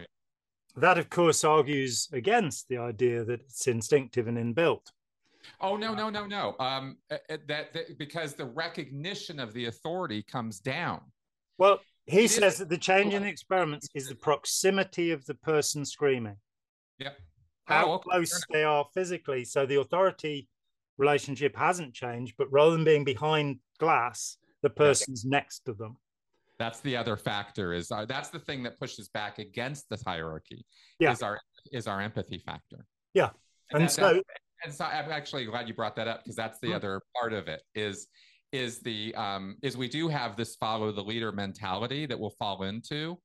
that 0.76 0.97
of 0.97 1.10
course 1.10 1.43
argues 1.43 2.10
against 2.12 2.68
the 2.68 2.78
idea 2.78 3.24
that 3.24 3.41
it's 3.41 3.68
instinctive 3.68 4.28
and 4.28 4.38
inbuilt. 4.38 4.91
Oh 5.62 5.78
no 5.78 5.93
no 5.93 6.10
no 6.10 6.26
no! 6.26 6.56
Um, 6.60 6.97
uh, 7.12 7.18
uh, 7.30 7.38
that, 7.47 7.72
that 7.74 7.99
because 7.99 8.34
the 8.34 8.45
recognition 8.45 9.39
of 9.39 9.53
the 9.53 9.66
authority 9.66 10.24
comes 10.24 10.60
down. 10.60 11.01
Well, 11.60 11.80
he 12.08 12.26
it 12.26 12.32
says 12.32 12.53
is, 12.53 12.60
that 12.60 12.70
the 12.70 12.80
change 12.80 13.14
in 13.14 13.22
the 13.22 13.30
experiments 13.30 13.88
is 13.93 14.10
the 14.10 14.16
proximity 14.16 15.12
of 15.12 15.24
the 15.26 15.36
person 15.36 15.86
screaming. 15.86 16.38
Yep 16.97 17.16
how 17.66 17.93
oh, 17.93 17.97
close 17.97 18.43
they 18.51 18.64
are 18.64 18.86
physically. 18.93 19.43
So 19.43 19.66
the 19.66 19.80
authority 19.80 20.47
relationship 20.97 21.56
hasn't 21.56 21.93
changed, 21.93 22.36
but 22.38 22.51
rather 22.51 22.72
than 22.72 22.86
being 22.86 23.03
behind 23.03 23.60
glass, 23.80 24.38
the 24.62 24.70
person's 24.70 25.26
yeah. 25.26 25.38
next 25.38 25.66
to 25.66 25.74
them. 25.74 25.97
That's 26.58 26.80
the 26.82 26.95
other 26.95 27.18
factor. 27.18 27.74
Is 27.74 27.91
our, 27.91 28.06
that's 28.06 28.30
the 28.30 28.39
thing 28.39 28.64
that 28.64 28.80
pushes 28.80 29.10
back 29.10 29.39
against 29.39 29.89
this 29.89 30.01
hierarchy. 30.03 30.66
Yeah. 30.99 31.12
Is 31.12 31.22
our 31.22 31.39
is 31.72 31.88
our 31.88 32.01
empathy 32.01 32.39
factor. 32.39 32.86
Yeah, 33.14 33.30
and, 33.72 33.82
and 33.82 33.84
that, 33.84 33.91
so 33.91 34.22
and 34.64 34.74
so 34.74 34.86
I'm 34.86 35.12
actually 35.12 35.45
glad 35.45 35.68
you 35.68 35.74
brought 35.74 35.95
that 35.97 36.08
up 36.08 36.24
because 36.24 36.36
that's 36.36 36.60
the 36.60 36.68
mm-hmm. 36.68 36.76
other 36.78 37.01
part 37.20 37.34
of 37.34 37.47
it. 37.47 37.62
Is 37.74 38.08
is 38.51 38.80
the 38.80 39.14
um 39.16 39.58
is 39.62 39.76
we 39.76 39.89
do 39.89 40.08
have 40.08 40.38
this 40.38 40.56
follow 40.56 40.91
the 40.91 41.03
leader 41.03 41.32
mentality 41.32 42.06
that 42.06 42.20
we'll 42.20 42.36
fall 42.39 42.64
into. 42.64 43.18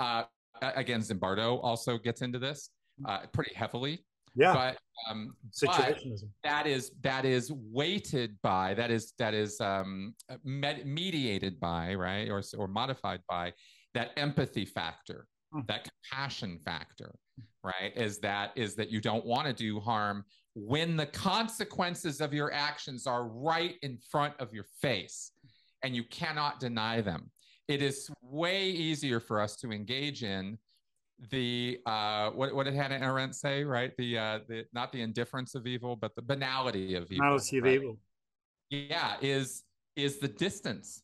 Uh, 0.00 0.24
again, 0.60 1.00
Zimbardo 1.00 1.60
also 1.62 1.98
gets 1.98 2.22
into 2.22 2.38
this 2.38 2.70
uh, 3.06 3.20
pretty 3.32 3.54
heavily. 3.54 4.04
Yeah. 4.34 4.52
But, 4.52 4.78
um, 5.08 5.34
Situationism. 5.52 6.28
But 6.42 6.50
that 6.50 6.66
is 6.66 6.90
that 7.02 7.24
is 7.24 7.52
weighted 7.52 8.36
by 8.42 8.74
that 8.74 8.90
is 8.90 9.12
that 9.18 9.34
is 9.34 9.60
um, 9.60 10.14
med- 10.44 10.86
mediated 10.86 11.60
by 11.60 11.94
right 11.94 12.28
or 12.28 12.42
or 12.56 12.68
modified 12.68 13.20
by 13.28 13.52
that 13.94 14.10
empathy 14.16 14.64
factor, 14.64 15.26
hmm. 15.52 15.60
that 15.68 15.88
compassion 15.88 16.58
factor, 16.64 17.14
right? 17.62 17.92
Is 17.96 18.18
that 18.20 18.52
is 18.56 18.74
that 18.76 18.90
you 18.90 19.00
don't 19.00 19.24
want 19.24 19.46
to 19.46 19.52
do 19.52 19.80
harm 19.80 20.24
when 20.54 20.96
the 20.96 21.06
consequences 21.06 22.20
of 22.20 22.32
your 22.32 22.52
actions 22.52 23.06
are 23.06 23.26
right 23.26 23.74
in 23.82 23.98
front 24.10 24.34
of 24.38 24.52
your 24.52 24.64
face 24.80 25.32
and 25.82 25.94
you 25.94 26.04
cannot 26.04 26.60
deny 26.60 27.00
them. 27.00 27.30
It 27.66 27.82
is 27.82 28.10
way 28.22 28.68
easier 28.68 29.20
for 29.20 29.40
us 29.40 29.56
to 29.56 29.72
engage 29.72 30.22
in 30.22 30.58
the 31.30 31.78
uh 31.86 32.30
what, 32.30 32.54
what 32.54 32.64
did 32.64 32.74
Hannah 32.74 32.98
Arendt 32.98 33.34
say, 33.34 33.64
right? 33.64 33.92
The 33.96 34.18
uh 34.18 34.38
the 34.48 34.64
not 34.72 34.92
the 34.92 35.00
indifference 35.00 35.54
of 35.54 35.66
evil, 35.66 35.96
but 35.96 36.14
the 36.14 36.22
banality 36.22 36.94
of 36.94 37.04
evil. 37.10 37.24
Banality 37.24 37.60
right? 37.60 37.76
of 37.76 37.82
evil. 37.82 37.98
Yeah, 38.70 39.16
is 39.20 39.62
is 39.96 40.18
the 40.18 40.28
distance. 40.28 41.02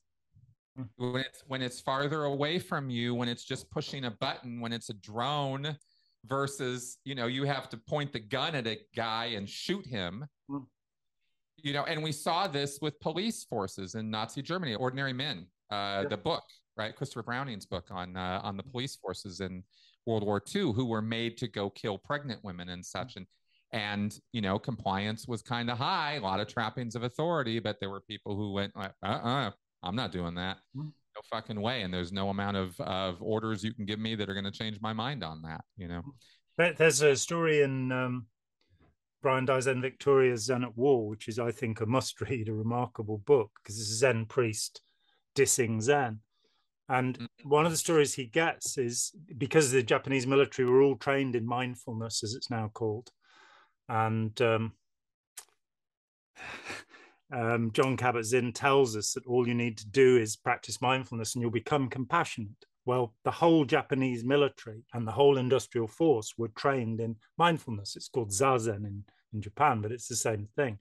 Hmm. 0.76 0.84
When 0.96 1.22
it's 1.22 1.42
when 1.46 1.62
it's 1.62 1.80
farther 1.80 2.24
away 2.24 2.58
from 2.58 2.90
you, 2.90 3.14
when 3.14 3.28
it's 3.28 3.44
just 3.44 3.70
pushing 3.70 4.04
a 4.04 4.10
button, 4.10 4.60
when 4.60 4.72
it's 4.72 4.90
a 4.90 4.94
drone 4.94 5.76
versus, 6.26 6.98
you 7.04 7.14
know, 7.14 7.26
you 7.26 7.44
have 7.44 7.68
to 7.70 7.76
point 7.76 8.12
the 8.12 8.20
gun 8.20 8.54
at 8.54 8.66
a 8.66 8.78
guy 8.94 9.26
and 9.36 9.48
shoot 9.48 9.86
him. 9.86 10.26
Mm. 10.50 10.66
You 11.56 11.72
know, 11.72 11.84
and 11.84 12.02
we 12.02 12.12
saw 12.12 12.46
this 12.46 12.78
with 12.80 12.98
police 13.00 13.44
forces 13.44 13.94
in 13.94 14.10
Nazi 14.10 14.42
Germany, 14.42 14.74
Ordinary 14.74 15.12
Men, 15.12 15.46
uh, 15.70 16.00
yeah. 16.02 16.04
the 16.08 16.16
book, 16.16 16.44
right? 16.76 16.96
Christopher 16.96 17.22
Browning's 17.22 17.66
book 17.66 17.84
on 17.90 18.16
uh, 18.16 18.40
on 18.42 18.56
the 18.56 18.62
police 18.62 18.96
forces 18.96 19.40
in 19.40 19.62
World 20.06 20.24
War 20.24 20.42
II 20.54 20.72
who 20.72 20.86
were 20.86 21.02
made 21.02 21.36
to 21.38 21.48
go 21.48 21.70
kill 21.70 21.98
pregnant 21.98 22.42
women 22.44 22.68
and 22.68 22.84
such. 22.84 23.16
And 23.16 23.26
and 23.72 24.18
you 24.32 24.40
know, 24.40 24.58
compliance 24.58 25.28
was 25.28 25.42
kind 25.42 25.70
of 25.70 25.78
high, 25.78 26.14
a 26.14 26.20
lot 26.20 26.40
of 26.40 26.48
trappings 26.48 26.96
of 26.96 27.04
authority, 27.04 27.60
but 27.60 27.78
there 27.80 27.90
were 27.90 28.00
people 28.00 28.36
who 28.36 28.52
went, 28.52 28.72
uh 28.76 28.88
uh-uh, 29.02 29.50
I'm 29.82 29.96
not 29.96 30.12
doing 30.12 30.34
that. 30.34 30.58
Mm-hmm. 30.76 30.88
No 30.88 31.22
fucking 31.30 31.60
way. 31.60 31.82
And 31.82 31.92
there's 31.92 32.12
no 32.12 32.30
amount 32.30 32.56
of, 32.56 32.78
of 32.80 33.22
orders 33.22 33.62
you 33.62 33.72
can 33.72 33.84
give 33.84 33.98
me 33.98 34.14
that 34.16 34.28
are 34.28 34.34
going 34.34 34.44
to 34.44 34.50
change 34.50 34.80
my 34.80 34.92
mind 34.92 35.22
on 35.22 35.42
that, 35.42 35.64
you 35.76 35.88
know. 35.88 36.02
There's 36.56 37.00
a 37.00 37.16
story 37.16 37.62
in 37.62 37.90
um, 37.90 38.26
Brian 39.22 39.46
Daizen 39.46 39.80
Victoria's 39.80 40.44
Zen 40.44 40.64
at 40.64 40.76
War, 40.76 41.08
which 41.08 41.28
is, 41.28 41.38
I 41.38 41.52
think, 41.52 41.80
a 41.80 41.86
must 41.86 42.20
read, 42.20 42.48
a 42.48 42.52
remarkable 42.52 43.18
book, 43.18 43.50
because 43.62 43.80
it's 43.80 43.90
a 43.90 43.94
Zen 43.94 44.26
priest 44.26 44.82
dissing 45.36 45.80
Zen. 45.80 46.20
And 46.90 47.16
mm. 47.18 47.28
one 47.44 47.64
of 47.64 47.70
the 47.70 47.78
stories 47.78 48.14
he 48.14 48.26
gets 48.26 48.76
is 48.76 49.12
because 49.38 49.70
the 49.70 49.82
Japanese 49.82 50.26
military 50.26 50.68
were 50.68 50.82
all 50.82 50.96
trained 50.96 51.36
in 51.36 51.46
mindfulness, 51.46 52.22
as 52.24 52.34
it's 52.34 52.50
now 52.50 52.68
called. 52.74 53.10
And 53.88 54.38
um, 54.42 54.72
um, 57.32 57.70
Jon 57.72 57.96
Kabat-Zinn 57.96 58.52
tells 58.52 58.96
us 58.96 59.12
that 59.12 59.26
all 59.26 59.46
you 59.46 59.54
need 59.54 59.78
to 59.78 59.88
do 59.88 60.18
is 60.18 60.36
practice 60.36 60.82
mindfulness 60.82 61.34
and 61.34 61.42
you'll 61.42 61.52
become 61.52 61.88
compassionate. 61.88 62.66
Well, 62.84 63.14
the 63.24 63.30
whole 63.30 63.64
Japanese 63.64 64.24
military 64.24 64.82
and 64.92 65.06
the 65.06 65.12
whole 65.12 65.38
industrial 65.38 65.86
force 65.86 66.34
were 66.36 66.48
trained 66.48 67.00
in 67.00 67.16
mindfulness. 67.38 67.94
It's 67.94 68.08
called 68.08 68.30
Zazen 68.30 68.84
in, 68.84 69.04
in 69.32 69.40
Japan, 69.40 69.80
but 69.80 69.92
it's 69.92 70.08
the 70.08 70.16
same 70.16 70.48
thing. 70.56 70.78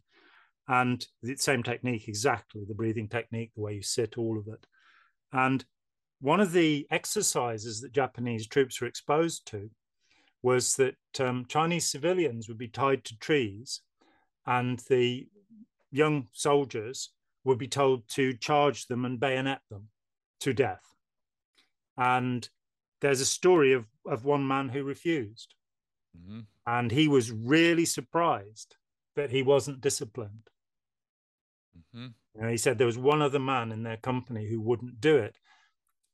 And 0.68 1.05
the 1.22 1.36
same 1.36 1.62
technique 1.62 2.07
exactly 2.07 2.64
the 2.68 2.74
breathing 2.74 3.10
technique, 3.10 3.51
the 3.55 3.62
way 3.62 3.74
you 3.74 3.84
sit, 3.84 4.18
all 4.18 4.39
of 4.39 4.47
it. 4.47 4.66
And 5.32 5.64
one 6.22 6.39
of 6.39 6.51
the 6.51 6.86
exercises 6.91 7.82
that 7.82 7.93
Japanese 7.93 8.47
troops 8.47 8.80
were 8.80 8.88
exposed 8.88 9.45
to 9.47 9.70
was 10.41 10.76
that 10.76 10.95
um, 11.20 11.45
Chinese 11.47 11.89
civilians 11.89 12.47
would 12.47 12.57
be 12.57 12.67
tied 12.67 13.03
to 13.05 13.17
trees 13.17 13.82
and 14.45 14.80
the 14.89 15.28
young 15.91 16.28
soldiers 16.34 17.11
would 17.43 17.57
be 17.57 17.67
told 17.67 18.07
to 18.10 18.34
charge 18.34 18.88
them 18.88 19.06
and 19.06 19.19
bayonet 19.19 19.61
them 19.69 19.89
to 20.41 20.53
death. 20.53 20.84
And 21.98 22.48
there's 23.02 23.22
a 23.22 23.26
story 23.26 23.73
of, 23.73 23.85
of 24.06 24.26
one 24.26 24.48
man 24.48 24.69
who 24.69 24.84
refused. 24.84 25.56
Mm-hmm. 26.18 26.41
And 26.65 26.91
he 26.91 27.07
was 27.07 27.31
really 27.31 27.85
surprised 27.85 28.76
that 29.15 29.31
he 29.31 29.44
wasn't 29.44 29.81
disciplined. 29.81 30.49
Mm-hmm. 31.77 32.07
You 32.35 32.41
know, 32.41 32.49
he 32.49 32.57
said 32.57 32.77
there 32.77 32.88
was 32.88 32.98
one 32.98 33.22
other 33.22 33.39
man 33.39 33.72
in 33.72 33.84
their 33.84 33.98
company 33.98 34.48
who 34.48 34.61
wouldn't 34.61 35.02
do 35.02 35.18
it. 35.18 35.35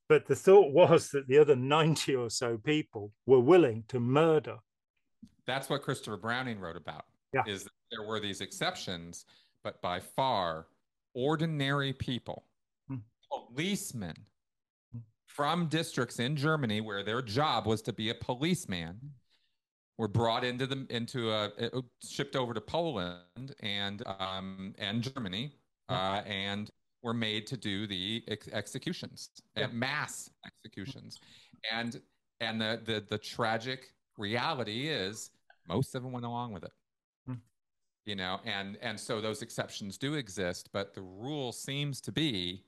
But 0.08 0.26
the 0.26 0.36
thought 0.36 0.72
was 0.72 1.08
that 1.10 1.26
the 1.26 1.38
other 1.38 1.56
90 1.56 2.14
or 2.14 2.30
so 2.30 2.58
people 2.58 3.12
were 3.26 3.40
willing 3.40 3.84
to 3.88 3.98
murder. 3.98 4.58
That's 5.46 5.68
what 5.68 5.82
Christopher 5.82 6.16
Browning 6.16 6.60
wrote 6.60 6.76
about. 6.76 7.04
Yeah. 7.32 7.42
Is 7.46 7.64
that 7.64 7.72
there 7.90 8.06
were 8.06 8.20
these 8.20 8.40
exceptions, 8.40 9.24
but 9.64 9.82
by 9.82 10.00
far, 10.00 10.66
ordinary 11.14 11.92
people, 11.92 12.44
hmm. 12.88 12.96
policemen 13.30 14.14
hmm. 14.92 15.00
from 15.26 15.66
districts 15.66 16.20
in 16.20 16.36
Germany 16.36 16.80
where 16.80 17.02
their 17.02 17.22
job 17.22 17.66
was 17.66 17.82
to 17.82 17.92
be 17.92 18.10
a 18.10 18.14
policeman 18.14 18.98
were 19.98 20.08
brought 20.08 20.44
into 20.44 20.66
the 20.66 20.86
into 20.90 21.32
a 21.32 21.50
shipped 22.04 22.36
over 22.36 22.52
to 22.52 22.60
Poland 22.60 23.54
and 23.60 24.02
um, 24.18 24.74
and 24.78 25.02
Germany 25.02 25.52
uh, 25.88 26.22
and 26.26 26.70
were 27.06 27.14
made 27.14 27.46
to 27.46 27.56
do 27.56 27.86
the 27.86 28.24
ex- 28.26 28.48
executions, 28.48 29.30
yeah. 29.56 29.68
mass 29.68 30.28
executions, 30.44 31.20
and 31.72 32.02
and 32.40 32.60
the, 32.60 32.80
the 32.84 33.04
the 33.08 33.16
tragic 33.16 33.92
reality 34.18 34.88
is 34.88 35.30
most 35.68 35.94
of 35.94 36.02
them 36.02 36.10
went 36.10 36.26
along 36.26 36.52
with 36.52 36.64
it. 36.64 36.72
Hmm. 37.26 37.34
You 38.04 38.16
know, 38.16 38.40
and 38.44 38.76
and 38.82 38.98
so 38.98 39.20
those 39.20 39.40
exceptions 39.40 39.96
do 39.96 40.14
exist, 40.14 40.70
but 40.72 40.94
the 40.94 41.02
rule 41.02 41.52
seems 41.52 42.00
to 42.02 42.12
be 42.12 42.64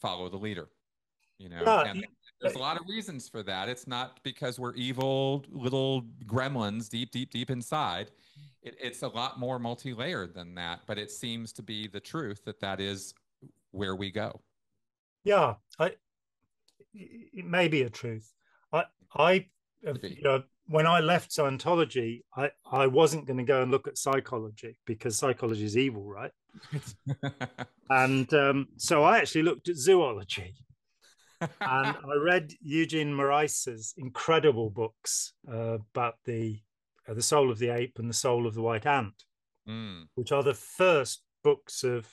follow 0.00 0.30
the 0.30 0.38
leader. 0.38 0.68
You 1.38 1.50
know, 1.50 1.62
and 1.86 2.06
there's 2.40 2.54
a 2.54 2.58
lot 2.58 2.80
of 2.80 2.86
reasons 2.88 3.28
for 3.28 3.42
that. 3.42 3.68
It's 3.68 3.86
not 3.86 4.20
because 4.22 4.58
we're 4.58 4.74
evil 4.74 5.44
little 5.50 6.02
gremlins 6.24 6.88
deep, 6.88 7.10
deep, 7.10 7.30
deep 7.30 7.50
inside 7.50 8.10
it, 8.62 8.76
it's 8.80 9.02
a 9.02 9.08
lot 9.08 9.38
more 9.38 9.58
multi-layered 9.58 10.34
than 10.34 10.54
that 10.54 10.80
but 10.86 10.98
it 10.98 11.10
seems 11.10 11.52
to 11.52 11.62
be 11.62 11.86
the 11.86 12.00
truth 12.00 12.44
that 12.44 12.60
that 12.60 12.80
is 12.80 13.14
where 13.70 13.94
we 13.96 14.10
go 14.10 14.40
yeah 15.24 15.54
i 15.78 15.92
it 16.92 17.44
may 17.44 17.68
be 17.68 17.82
a 17.82 17.90
truth 17.90 18.32
i 18.72 18.84
i 19.14 19.46
you 19.82 20.22
know, 20.22 20.42
when 20.66 20.86
I 20.86 21.00
left 21.00 21.30
Scientology, 21.30 22.22
I, 22.36 22.50
I 22.70 22.86
wasn't 22.86 23.26
going 23.26 23.38
to 23.38 23.44
go 23.44 23.62
and 23.62 23.70
look 23.70 23.88
at 23.88 23.98
psychology 23.98 24.78
because 24.86 25.18
psychology 25.18 25.64
is 25.64 25.76
evil, 25.76 26.04
right? 26.04 26.30
and 27.90 28.32
um, 28.34 28.68
so 28.76 29.02
I 29.02 29.18
actually 29.18 29.42
looked 29.42 29.68
at 29.68 29.76
zoology. 29.76 30.54
and 31.40 31.50
I 31.60 32.16
read 32.22 32.52
Eugene 32.62 33.14
Marais's 33.14 33.94
incredible 33.96 34.70
books 34.70 35.32
uh, 35.50 35.78
about 35.94 36.16
the 36.24 36.60
uh, 37.08 37.14
the 37.14 37.22
soul 37.22 37.50
of 37.50 37.58
the 37.58 37.70
ape 37.70 37.98
and 37.98 38.08
the 38.08 38.14
soul 38.14 38.46
of 38.46 38.54
the 38.54 38.62
white 38.62 38.86
ant, 38.86 39.24
mm. 39.68 40.04
which 40.14 40.32
are 40.32 40.42
the 40.42 40.54
first 40.54 41.22
books 41.42 41.84
of 41.84 42.08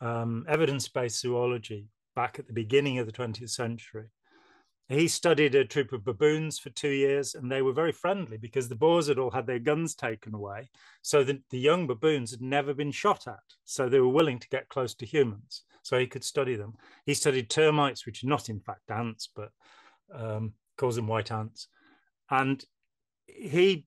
um, 0.00 0.44
evidence-based 0.48 1.20
zoology 1.20 1.88
back 2.14 2.38
at 2.38 2.46
the 2.46 2.52
beginning 2.52 2.98
of 2.98 3.06
the 3.06 3.12
20th 3.12 3.50
century. 3.50 4.06
He 4.88 5.06
studied 5.06 5.54
a 5.54 5.64
troop 5.64 5.92
of 5.92 6.04
baboons 6.04 6.58
for 6.58 6.70
two 6.70 6.90
years, 6.90 7.36
and 7.36 7.50
they 7.50 7.62
were 7.62 7.72
very 7.72 7.92
friendly 7.92 8.38
because 8.38 8.68
the 8.68 8.74
Boers 8.74 9.06
had 9.06 9.20
all 9.20 9.30
had 9.30 9.46
their 9.46 9.60
guns 9.60 9.94
taken 9.94 10.34
away. 10.34 10.68
So 11.02 11.22
the, 11.22 11.40
the 11.50 11.60
young 11.60 11.86
baboons 11.86 12.32
had 12.32 12.42
never 12.42 12.74
been 12.74 12.90
shot 12.90 13.28
at. 13.28 13.38
So 13.64 13.88
they 13.88 14.00
were 14.00 14.08
willing 14.08 14.40
to 14.40 14.48
get 14.48 14.68
close 14.68 14.94
to 14.96 15.06
humans. 15.06 15.62
So 15.84 15.96
he 15.96 16.08
could 16.08 16.24
study 16.24 16.56
them. 16.56 16.74
He 17.06 17.14
studied 17.14 17.48
termites, 17.48 18.04
which 18.04 18.24
are 18.24 18.28
not 18.28 18.48
in 18.48 18.58
fact 18.58 18.90
ants, 18.90 19.28
but 19.34 19.50
um, 20.12 20.54
calls 20.76 20.96
them 20.96 21.06
white 21.06 21.30
ants. 21.30 21.68
And 22.28 22.64
he 23.26 23.86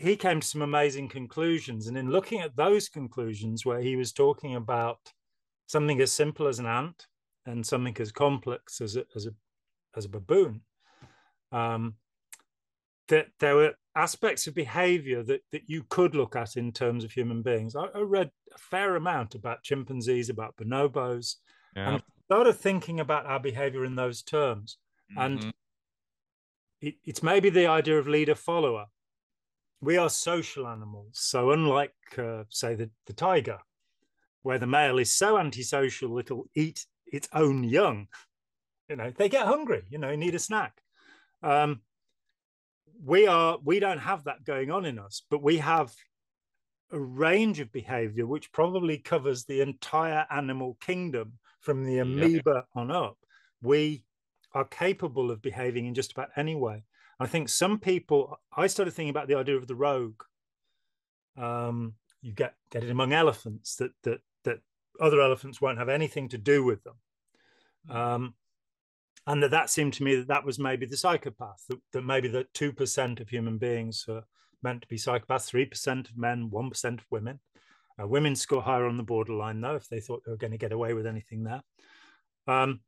he 0.00 0.16
came 0.16 0.40
to 0.40 0.46
some 0.46 0.62
amazing 0.62 1.08
conclusions. 1.08 1.86
And 1.86 1.96
in 1.96 2.10
looking 2.10 2.40
at 2.40 2.56
those 2.56 2.88
conclusions, 2.88 3.66
where 3.66 3.80
he 3.80 3.96
was 3.96 4.12
talking 4.12 4.56
about 4.56 4.98
something 5.66 6.00
as 6.00 6.12
simple 6.12 6.48
as 6.48 6.58
an 6.58 6.66
ant 6.66 7.06
and 7.46 7.64
something 7.64 7.96
as 8.00 8.10
complex 8.10 8.80
as 8.80 8.96
a, 8.96 9.04
as 9.14 9.26
a 9.26 9.30
as 9.96 10.04
a 10.04 10.08
baboon. 10.08 10.62
Um, 11.52 11.94
that 13.08 13.26
there 13.40 13.56
were 13.56 13.74
aspects 13.96 14.46
of 14.46 14.54
behavior 14.54 15.22
that, 15.24 15.40
that 15.50 15.62
you 15.66 15.84
could 15.88 16.14
look 16.14 16.36
at 16.36 16.56
in 16.56 16.70
terms 16.72 17.02
of 17.02 17.10
human 17.10 17.42
beings. 17.42 17.74
I, 17.74 17.86
I 17.94 18.00
read 18.00 18.30
a 18.54 18.58
fair 18.58 18.94
amount 18.94 19.34
about 19.34 19.64
chimpanzees, 19.64 20.30
about 20.30 20.56
bonobos, 20.56 21.36
yeah. 21.74 21.94
and 21.94 22.02
started 22.26 22.52
thinking 22.52 23.00
about 23.00 23.26
our 23.26 23.40
behavior 23.40 23.84
in 23.84 23.96
those 23.96 24.22
terms. 24.22 24.78
Mm-hmm. 25.10 25.20
And 25.20 25.54
it, 26.80 26.94
it's 27.04 27.22
maybe 27.22 27.50
the 27.50 27.66
idea 27.66 27.98
of 27.98 28.06
leader 28.06 28.36
follower. 28.36 28.86
We 29.80 29.96
are 29.96 30.10
social 30.10 30.66
animals. 30.66 31.10
So, 31.12 31.52
unlike, 31.52 31.94
uh, 32.18 32.44
say, 32.48 32.74
the, 32.74 32.90
the 33.06 33.12
tiger, 33.12 33.58
where 34.42 34.58
the 34.58 34.66
male 34.66 34.98
is 34.98 35.12
so 35.12 35.38
antisocial 35.38 36.18
it'll 36.18 36.46
eat 36.54 36.86
its 37.06 37.28
own 37.32 37.64
young 37.64 38.06
you 38.90 38.96
know, 38.96 39.12
they 39.16 39.28
get 39.28 39.46
hungry. 39.46 39.84
You 39.88 39.98
know, 39.98 40.14
need 40.16 40.34
a 40.34 40.38
snack. 40.38 40.82
Um, 41.42 41.80
we 43.02 43.26
are 43.28 43.58
we 43.64 43.78
don't 43.80 43.98
have 43.98 44.24
that 44.24 44.44
going 44.44 44.70
on 44.70 44.84
in 44.84 44.98
us, 44.98 45.22
but 45.30 45.42
we 45.42 45.58
have 45.58 45.94
a 46.92 46.98
range 46.98 47.60
of 47.60 47.70
behavior 47.70 48.26
which 48.26 48.50
probably 48.52 48.98
covers 48.98 49.44
the 49.44 49.60
entire 49.60 50.26
animal 50.28 50.76
kingdom 50.80 51.34
from 51.60 51.84
the 51.84 51.98
amoeba 51.98 52.64
yeah. 52.74 52.80
on 52.80 52.90
up. 52.90 53.16
We 53.62 54.02
are 54.52 54.64
capable 54.64 55.30
of 55.30 55.40
behaving 55.40 55.86
in 55.86 55.94
just 55.94 56.10
about 56.10 56.30
any 56.36 56.56
way. 56.56 56.82
I 57.20 57.26
think 57.26 57.50
some 57.50 57.78
people. 57.78 58.40
I 58.56 58.66
started 58.66 58.92
thinking 58.92 59.10
about 59.10 59.28
the 59.28 59.36
idea 59.36 59.56
of 59.56 59.68
the 59.68 59.74
rogue. 59.74 60.22
Um, 61.36 61.94
you 62.22 62.32
get 62.32 62.54
get 62.70 62.82
it 62.82 62.90
among 62.90 63.12
elephants 63.12 63.76
that 63.76 63.92
that 64.04 64.20
that 64.44 64.60
other 64.98 65.20
elephants 65.20 65.60
won't 65.60 65.78
have 65.78 65.90
anything 65.90 66.28
to 66.30 66.38
do 66.38 66.64
with 66.64 66.82
them. 66.82 66.96
Hmm. 67.86 67.96
Um, 67.96 68.34
and 69.26 69.42
that 69.42 69.50
that 69.50 69.70
seemed 69.70 69.92
to 69.94 70.02
me 70.02 70.16
that 70.16 70.28
that 70.28 70.44
was 70.44 70.58
maybe 70.58 70.86
the 70.86 70.96
psychopath 70.96 71.64
that, 71.68 71.78
that 71.92 72.04
maybe 72.04 72.28
that 72.28 72.52
2% 72.54 73.20
of 73.20 73.28
human 73.28 73.58
beings 73.58 74.06
are 74.08 74.24
meant 74.62 74.82
to 74.82 74.88
be 74.88 74.96
psychopaths 74.96 75.50
3% 75.50 76.10
of 76.10 76.16
men 76.16 76.50
1% 76.50 76.84
of 76.98 77.06
women 77.10 77.40
uh, 78.00 78.06
women 78.06 78.34
score 78.34 78.62
higher 78.62 78.86
on 78.86 78.96
the 78.96 79.02
borderline 79.02 79.60
though 79.60 79.76
if 79.76 79.88
they 79.88 80.00
thought 80.00 80.22
they 80.24 80.32
were 80.32 80.38
going 80.38 80.50
to 80.50 80.58
get 80.58 80.72
away 80.72 80.94
with 80.94 81.06
anything 81.06 81.44
there 81.44 81.62
um, 82.46 82.80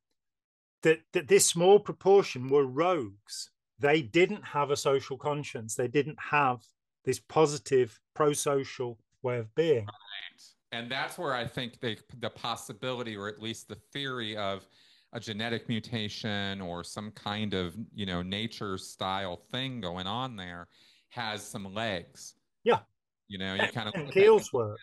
that, 0.82 1.00
that 1.12 1.28
this 1.28 1.46
small 1.46 1.78
proportion 1.78 2.48
were 2.48 2.66
rogues 2.66 3.50
they 3.78 4.03
didn't 4.03 4.44
have 4.44 4.70
a 4.70 4.77
social 4.77 5.16
conscience. 5.16 5.74
They 5.74 5.89
didn't 5.89 6.19
have 6.19 6.62
this 7.05 7.19
positive 7.19 7.99
pro-social 8.15 8.99
way 9.23 9.39
of 9.39 9.55
being. 9.55 9.86
Right. 9.86 10.43
and 10.73 10.90
that's 10.90 11.19
where 11.19 11.35
i 11.35 11.47
think 11.47 11.81
they, 11.81 11.97
the 12.20 12.31
possibility 12.31 13.16
or 13.16 13.28
at 13.28 13.40
least 13.40 13.69
the 13.69 13.77
theory 13.93 14.36
of 14.36 14.66
a 15.12 15.20
genetic 15.20 15.69
mutation 15.69 16.61
or 16.61 16.82
some 16.82 17.11
kind 17.12 17.55
of 17.55 17.74
you 17.94 18.07
know 18.07 18.23
nature 18.23 18.78
style 18.78 19.43
thing 19.53 19.81
going 19.81 20.07
on 20.07 20.36
there 20.36 20.69
has 21.11 21.43
some 21.43 21.73
legs. 21.74 22.35
Yeah. 22.65 22.81
You 23.28 23.39
know 23.39 23.55
you 23.55 23.69
kind 23.69 23.89
of 23.89 23.94
and 23.94 24.11
Kiehl's 24.11 24.53
work. 24.53 24.78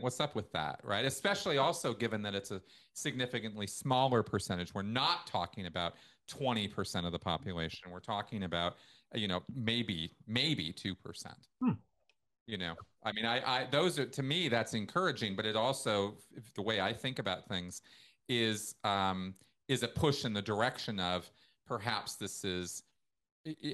what's 0.00 0.20
up 0.20 0.34
with 0.34 0.50
that? 0.52 0.80
Right? 0.82 1.04
Especially 1.04 1.58
also 1.58 1.94
given 1.94 2.22
that 2.22 2.34
it's 2.34 2.50
a 2.50 2.60
significantly 2.92 3.66
smaller 3.66 4.22
percentage. 4.22 4.74
We're 4.74 4.82
not 4.82 5.26
talking 5.26 5.66
about 5.66 5.94
20% 6.28 7.06
of 7.06 7.12
the 7.12 7.18
population 7.18 7.90
we're 7.90 8.00
talking 8.00 8.44
about 8.44 8.76
you 9.14 9.28
know 9.28 9.42
maybe 9.54 10.12
maybe 10.26 10.72
2% 10.72 10.94
hmm. 11.62 11.70
you 12.46 12.58
know 12.58 12.74
i 13.04 13.12
mean 13.12 13.24
i 13.24 13.60
i 13.60 13.66
those 13.70 13.98
are 13.98 14.06
to 14.06 14.22
me 14.22 14.48
that's 14.48 14.74
encouraging 14.74 15.34
but 15.34 15.46
it 15.46 15.56
also 15.56 16.16
the 16.54 16.62
way 16.62 16.80
i 16.80 16.92
think 16.92 17.18
about 17.18 17.48
things 17.48 17.80
is 18.28 18.74
um 18.84 19.34
is 19.68 19.82
a 19.82 19.88
push 19.88 20.24
in 20.24 20.32
the 20.32 20.42
direction 20.42 21.00
of 21.00 21.30
perhaps 21.66 22.16
this 22.16 22.44
is 22.44 22.82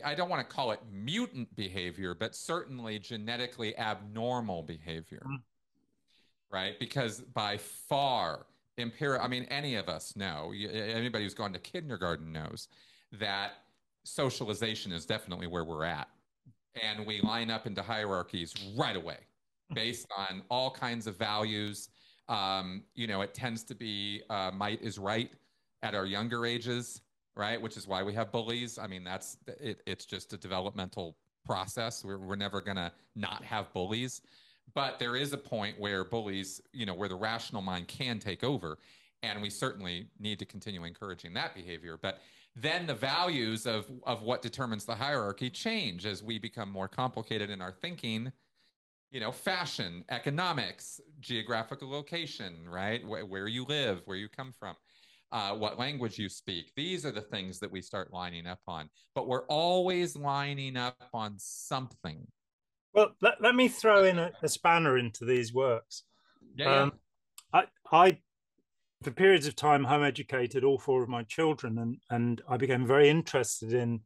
I 0.05 0.15
don't 0.15 0.29
want 0.29 0.49
to 0.49 0.55
call 0.55 0.71
it 0.73 0.81
mutant 0.93 1.55
behavior, 1.57 2.15
but 2.15 2.35
certainly 2.35 2.99
genetically 2.99 3.77
abnormal 3.77 4.63
behavior. 4.63 5.25
Mm. 5.27 5.43
Right? 6.53 6.79
Because 6.79 7.21
by 7.21 7.57
far, 7.57 8.47
empirical, 8.79 9.25
I 9.25 9.29
mean, 9.29 9.45
any 9.45 9.77
of 9.77 9.89
us 9.89 10.17
know, 10.17 10.53
anybody 10.53 11.25
who's 11.25 11.35
gone 11.35 11.53
to 11.53 11.59
kindergarten 11.59 12.33
knows 12.33 12.69
that 13.13 13.53
socialization 14.05 14.93
is 14.93 15.07
definitely 15.07 15.47
where 15.47 15.65
we're 15.65 15.85
at. 15.85 16.09
And 16.83 17.07
we 17.07 17.21
line 17.21 17.51
up 17.51 17.67
into 17.67 17.83
hierarchies 17.83 18.55
right 18.77 18.97
away 18.97 19.19
based 19.73 20.07
on 20.17 20.43
all 20.51 20.71
kinds 20.71 21.07
of 21.07 21.17
values. 21.17 21.89
Um, 22.29 22.83
you 22.95 23.07
know, 23.07 23.23
it 23.23 23.35
tends 23.35 23.63
to 23.65 23.75
be 23.75 24.23
uh, 24.31 24.51
might 24.53 24.83
is 24.83 24.99
right 24.99 25.31
at 25.83 25.95
our 25.95 26.07
younger 26.07 26.47
ages, 26.47 27.03
right? 27.37 27.61
Which 27.61 27.77
is 27.77 27.87
why 27.87 28.03
we 28.03 28.15
have 28.15 28.33
bullies. 28.33 28.79
I 28.79 28.87
mean, 28.87 29.05
that's 29.05 29.37
it, 29.47 29.83
it's 29.87 30.05
just 30.05 30.33
a 30.33 30.37
developmental 30.37 31.17
process. 31.45 32.05
We're, 32.05 32.19
we're 32.19 32.37
never 32.37 32.61
going 32.61 32.77
to 32.77 32.91
not 33.15 33.45
have 33.45 33.73
bullies. 33.73 34.23
But 34.75 34.99
there 34.99 35.17
is 35.17 35.33
a 35.33 35.39
point 35.39 35.79
where 35.79 36.05
bullies, 36.05 36.61
you 36.73 36.87
know, 36.87 36.95
where 36.95 37.09
the 37.09 37.17
rational 37.17 37.63
mind 37.63 37.89
can 37.89 38.19
take 38.19 38.43
over. 38.43 38.79
And 39.23 39.41
we 39.41 39.51
certainly 39.51 40.09
need 40.19 40.39
to 40.39 40.45
continue 40.45 40.85
encouraging 40.85 41.35
that 41.35 41.55
behavior. 41.55 41.99
But 42.01 42.19
then 42.57 42.87
the 42.87 42.95
values 42.95 43.67
of, 43.67 43.87
of 44.05 44.23
what 44.23 44.43
determines 44.43 44.85
the 44.85 44.95
hierarchy 44.95 45.51
change 45.51 46.07
as 46.07 46.23
we 46.23 46.39
become 46.39 46.71
more 46.71 46.89
complicated 46.89 47.51
in 47.51 47.61
our 47.61 47.73
thinking 47.73 48.33
you 49.11 49.21
know, 49.21 49.31
fashion, 49.31 50.05
economics, 50.09 51.01
geographical 51.21 51.89
location, 51.89 52.69
right? 52.69 53.07
Where, 53.07 53.25
where 53.25 53.47
you 53.47 53.65
live, 53.65 54.03
where 54.07 54.17
you 54.17 54.29
come 54.29 54.53
from 54.53 54.75
uh, 55.35 55.53
what 55.53 55.79
language 55.81 56.17
you 56.17 56.29
speak. 56.29 56.73
These 56.77 57.05
are 57.05 57.11
the 57.11 57.21
things 57.21 57.59
that 57.59 57.71
we 57.71 57.83
start 57.83 58.13
lining 58.13 58.47
up 58.47 58.61
on. 58.69 58.89
But 59.17 59.27
we're 59.27 59.47
always 59.47 60.15
lining 60.15 60.77
up 60.77 61.09
on 61.13 61.35
something. 61.39 62.25
Well, 62.95 63.11
let, 63.21 63.41
let 63.41 63.55
me 63.55 63.69
throw 63.69 64.05
in 64.05 64.19
a, 64.19 64.31
a 64.43 64.49
spanner 64.49 64.97
into 64.97 65.25
these 65.25 65.53
works. 65.53 66.05
Yeah, 66.57 66.83
um, 66.83 66.93
yeah. 67.53 67.61
I, 67.93 67.97
I, 68.05 68.19
for 69.03 69.11
periods 69.11 69.47
of 69.47 69.57
time, 69.57 69.85
home 69.85 70.05
educated 70.05 70.65
all 70.65 70.79
four 70.79 71.03
of 71.03 71.09
my 71.09 71.25
children, 71.25 71.79
and 71.79 71.97
and 72.11 72.41
I 72.49 72.57
became 72.57 72.87
very 72.87 73.09
interested 73.09 73.75
in 73.75 74.01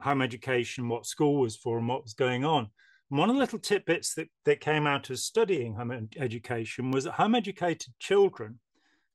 home 0.00 0.20
education, 0.20 0.88
what 0.88 1.06
school 1.06 1.40
was 1.40 1.56
for, 1.56 1.78
and 1.78 1.88
what 1.88 2.02
was 2.02 2.14
going 2.14 2.44
on. 2.44 2.68
And 3.10 3.18
one 3.18 3.30
of 3.30 3.36
the 3.36 3.40
little 3.40 3.58
tidbits 3.58 4.14
that, 4.14 4.28
that 4.44 4.60
came 4.60 4.86
out 4.86 5.10
of 5.10 5.18
studying 5.18 5.74
home 5.74 6.08
education 6.18 6.90
was 6.90 7.04
that 7.04 7.12
home 7.12 7.34
educated 7.34 7.92
children 7.98 8.58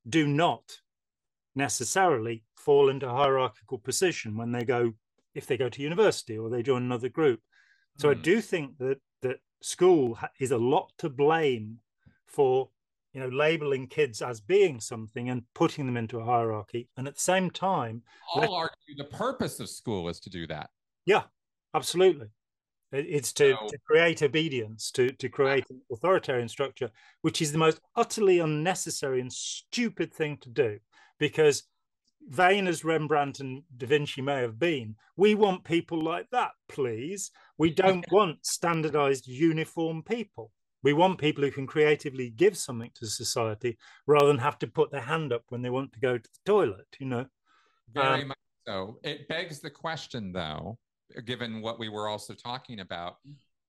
do 0.07 0.27
not 0.27 0.63
necessarily 1.55 2.43
fall 2.55 2.89
into 2.89 3.09
hierarchical 3.09 3.79
position 3.79 4.37
when 4.37 4.51
they 4.51 4.63
go 4.63 4.93
if 5.33 5.45
they 5.45 5.57
go 5.57 5.69
to 5.69 5.81
university 5.81 6.37
or 6.37 6.49
they 6.49 6.63
join 6.63 6.83
another 6.83 7.09
group 7.09 7.39
so 7.97 8.07
mm. 8.07 8.11
i 8.11 8.15
hmm. 8.15 8.21
do 8.21 8.41
think 8.41 8.77
that 8.77 8.99
that 9.21 9.37
school 9.61 10.17
is 10.39 10.51
a 10.51 10.57
lot 10.57 10.91
to 10.97 11.09
blame 11.09 11.79
for 12.25 12.69
you 13.13 13.19
know 13.19 13.29
labeling 13.29 13.87
kids 13.87 14.21
as 14.21 14.39
being 14.39 14.79
something 14.79 15.29
and 15.29 15.43
putting 15.55 15.85
them 15.85 15.97
into 15.97 16.19
a 16.19 16.25
hierarchy 16.25 16.87
and 16.97 17.07
at 17.07 17.15
the 17.15 17.21
same 17.21 17.49
time 17.49 18.01
i'll 18.35 18.53
argue 18.53 18.95
the 18.97 19.03
purpose 19.05 19.59
of 19.59 19.69
school 19.69 20.07
is 20.09 20.19
to 20.19 20.29
do 20.29 20.45
that 20.45 20.69
yeah 21.05 21.23
absolutely 21.73 22.27
it's 22.91 23.33
to, 23.33 23.53
so... 23.59 23.67
to 23.67 23.77
create 23.85 24.21
obedience 24.21 24.91
to 24.91 25.11
to 25.13 25.29
create 25.29 25.65
an 25.69 25.81
authoritarian 25.91 26.47
structure 26.47 26.89
which 27.21 27.41
is 27.41 27.51
the 27.51 27.57
most 27.57 27.79
utterly 27.95 28.39
unnecessary 28.39 29.19
and 29.19 29.31
stupid 29.31 30.13
thing 30.13 30.37
to 30.37 30.49
do 30.49 30.77
because 31.19 31.63
vain 32.27 32.67
as 32.67 32.83
Rembrandt 32.83 33.39
and 33.39 33.63
Da 33.77 33.87
Vinci 33.87 34.21
may 34.21 34.41
have 34.41 34.59
been, 34.59 34.95
we 35.15 35.35
want 35.35 35.63
people 35.63 36.01
like 36.01 36.29
that, 36.31 36.51
please. 36.67 37.31
We 37.57 37.69
don't 37.73 38.05
want 38.11 38.45
standardized, 38.45 39.27
uniform 39.27 40.03
people. 40.03 40.51
We 40.83 40.93
want 40.93 41.19
people 41.19 41.43
who 41.43 41.51
can 41.51 41.67
creatively 41.67 42.29
give 42.29 42.55
something 42.57 42.91
to 42.95 43.07
society 43.07 43.77
rather 44.05 44.27
than 44.27 44.37
have 44.37 44.59
to 44.59 44.67
put 44.67 44.91
their 44.91 45.01
hand 45.01 45.33
up 45.33 45.43
when 45.49 45.61
they 45.61 45.69
want 45.69 45.91
to 45.93 45.99
go 45.99 46.17
to 46.17 46.23
the 46.23 46.51
toilet, 46.51 46.87
you 46.99 47.07
know? 47.07 47.25
Very 47.93 48.21
um, 48.21 48.27
much 48.29 48.37
so. 48.67 48.99
It 49.03 49.27
begs 49.27 49.59
the 49.59 49.69
question, 49.69 50.31
though, 50.31 50.77
given 51.25 51.61
what 51.61 51.79
we 51.79 51.89
were 51.89 52.07
also 52.07 52.33
talking 52.33 52.79
about, 52.81 53.15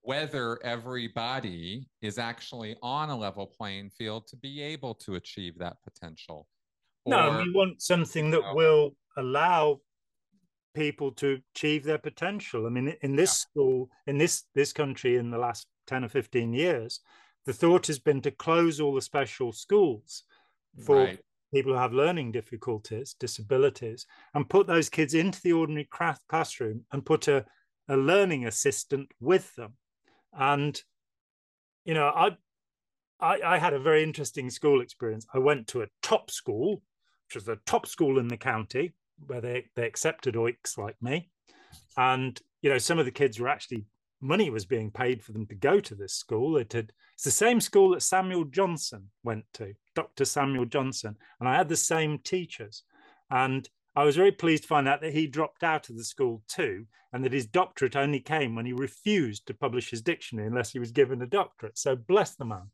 whether 0.02 0.58
everybody 0.64 1.88
is 2.02 2.18
actually 2.18 2.76
on 2.82 3.10
a 3.10 3.16
level 3.16 3.46
playing 3.46 3.90
field 3.90 4.26
to 4.28 4.36
be 4.36 4.60
able 4.60 4.94
to 4.94 5.14
achieve 5.14 5.58
that 5.58 5.76
potential. 5.82 6.46
No, 7.08 7.42
we 7.44 7.52
want 7.52 7.82
something 7.82 8.30
that 8.30 8.42
you 8.42 8.54
will 8.54 8.96
allow 9.16 9.80
people 10.74 11.10
to 11.12 11.40
achieve 11.54 11.84
their 11.84 11.98
potential. 11.98 12.66
I 12.66 12.70
mean, 12.70 12.94
in 13.02 13.16
this 13.16 13.30
yeah. 13.30 13.50
school, 13.50 13.90
in 14.06 14.18
this 14.18 14.44
this 14.54 14.72
country, 14.72 15.16
in 15.16 15.30
the 15.30 15.38
last 15.38 15.66
ten 15.86 16.04
or 16.04 16.08
fifteen 16.08 16.52
years, 16.52 17.00
the 17.46 17.52
thought 17.52 17.86
has 17.86 17.98
been 17.98 18.20
to 18.22 18.30
close 18.30 18.80
all 18.80 18.94
the 18.94 19.02
special 19.02 19.52
schools 19.52 20.24
for 20.84 20.96
right. 20.96 21.20
people 21.52 21.72
who 21.72 21.78
have 21.78 21.92
learning 21.92 22.30
difficulties, 22.32 23.16
disabilities, 23.18 24.06
and 24.34 24.50
put 24.50 24.66
those 24.66 24.88
kids 24.88 25.14
into 25.14 25.40
the 25.42 25.52
ordinary 25.52 25.88
classroom 26.28 26.84
and 26.92 27.06
put 27.06 27.26
a, 27.26 27.44
a 27.88 27.96
learning 27.96 28.46
assistant 28.46 29.10
with 29.20 29.54
them. 29.56 29.72
And 30.38 30.80
you 31.84 31.94
know, 31.94 32.08
I, 32.08 32.36
I 33.18 33.40
I 33.54 33.58
had 33.58 33.72
a 33.72 33.80
very 33.80 34.02
interesting 34.02 34.50
school 34.50 34.80
experience. 34.80 35.26
I 35.34 35.38
went 35.38 35.66
to 35.68 35.82
a 35.82 35.88
top 36.02 36.30
school, 36.30 36.82
was 37.34 37.44
the 37.44 37.58
top 37.66 37.86
school 37.86 38.18
in 38.18 38.28
the 38.28 38.36
county, 38.36 38.92
where 39.26 39.40
they, 39.40 39.66
they 39.74 39.86
accepted 39.86 40.36
oiks 40.36 40.78
like 40.78 40.96
me. 41.00 41.30
And, 41.96 42.40
you 42.62 42.70
know, 42.70 42.78
some 42.78 42.98
of 42.98 43.04
the 43.04 43.10
kids 43.10 43.38
were 43.38 43.48
actually, 43.48 43.86
money 44.20 44.50
was 44.50 44.64
being 44.64 44.90
paid 44.90 45.22
for 45.22 45.32
them 45.32 45.46
to 45.46 45.54
go 45.54 45.80
to 45.80 45.94
this 45.94 46.14
school. 46.14 46.56
It 46.56 46.72
had, 46.72 46.92
it's 47.14 47.24
the 47.24 47.30
same 47.30 47.60
school 47.60 47.90
that 47.90 48.02
Samuel 48.02 48.44
Johnson 48.44 49.10
went 49.24 49.44
to, 49.54 49.74
Dr. 49.94 50.24
Samuel 50.24 50.66
Johnson. 50.66 51.16
And 51.40 51.48
I 51.48 51.56
had 51.56 51.68
the 51.68 51.76
same 51.76 52.18
teachers. 52.18 52.84
And 53.30 53.68
I 53.96 54.04
was 54.04 54.16
very 54.16 54.32
pleased 54.32 54.62
to 54.62 54.68
find 54.68 54.86
out 54.86 55.00
that 55.00 55.12
he 55.12 55.26
dropped 55.26 55.64
out 55.64 55.90
of 55.90 55.96
the 55.96 56.04
school 56.04 56.42
too, 56.46 56.86
and 57.12 57.24
that 57.24 57.32
his 57.32 57.46
doctorate 57.46 57.96
only 57.96 58.20
came 58.20 58.54
when 58.54 58.66
he 58.66 58.72
refused 58.72 59.46
to 59.46 59.54
publish 59.54 59.90
his 59.90 60.02
dictionary 60.02 60.46
unless 60.46 60.70
he 60.70 60.78
was 60.78 60.92
given 60.92 61.20
a 61.22 61.26
doctorate. 61.26 61.76
So 61.76 61.96
bless 61.96 62.36
the 62.36 62.44
man. 62.44 62.70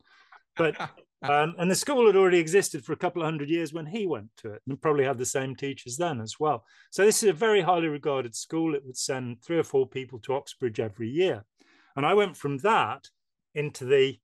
But 0.57 0.77
um, 1.25 1.55
and 1.59 1.71
the 1.71 1.75
school 1.75 2.07
had 2.07 2.17
already 2.17 2.39
existed 2.39 2.85
for 2.85 2.93
a 2.93 2.97
couple 2.97 3.23
of 3.23 3.27
hundred 3.27 3.49
years 3.49 3.73
when 3.73 3.87
he 3.87 4.07
went 4.07 4.29
to 4.39 4.53
it, 4.53 4.63
and 4.69 4.81
probably 4.81 5.05
had 5.05 5.19
the 5.19 5.27
same 5.27 5.57
teachers 5.57 5.97
then 5.97 6.21
as 6.21 6.39
well. 6.39 6.65
So 6.91 7.05
this 7.05 7.23
is 7.23 7.31
a 7.31 7.33
very 7.33 7.63
highly 7.63 7.89
regarded 7.89 8.35
school. 8.35 8.75
It 8.75 8.85
would 8.85 8.97
send 8.97 9.43
three 9.43 9.59
or 9.59 9.65
four 9.65 9.87
people 9.87 10.19
to 10.21 10.35
Oxbridge 10.35 10.81
every 10.81 11.09
year, 11.09 11.45
and 11.97 12.05
I 12.05 12.15
went 12.15 12.37
from 12.37 12.59
that 12.59 13.09
into 13.55 13.85
the 13.85 14.19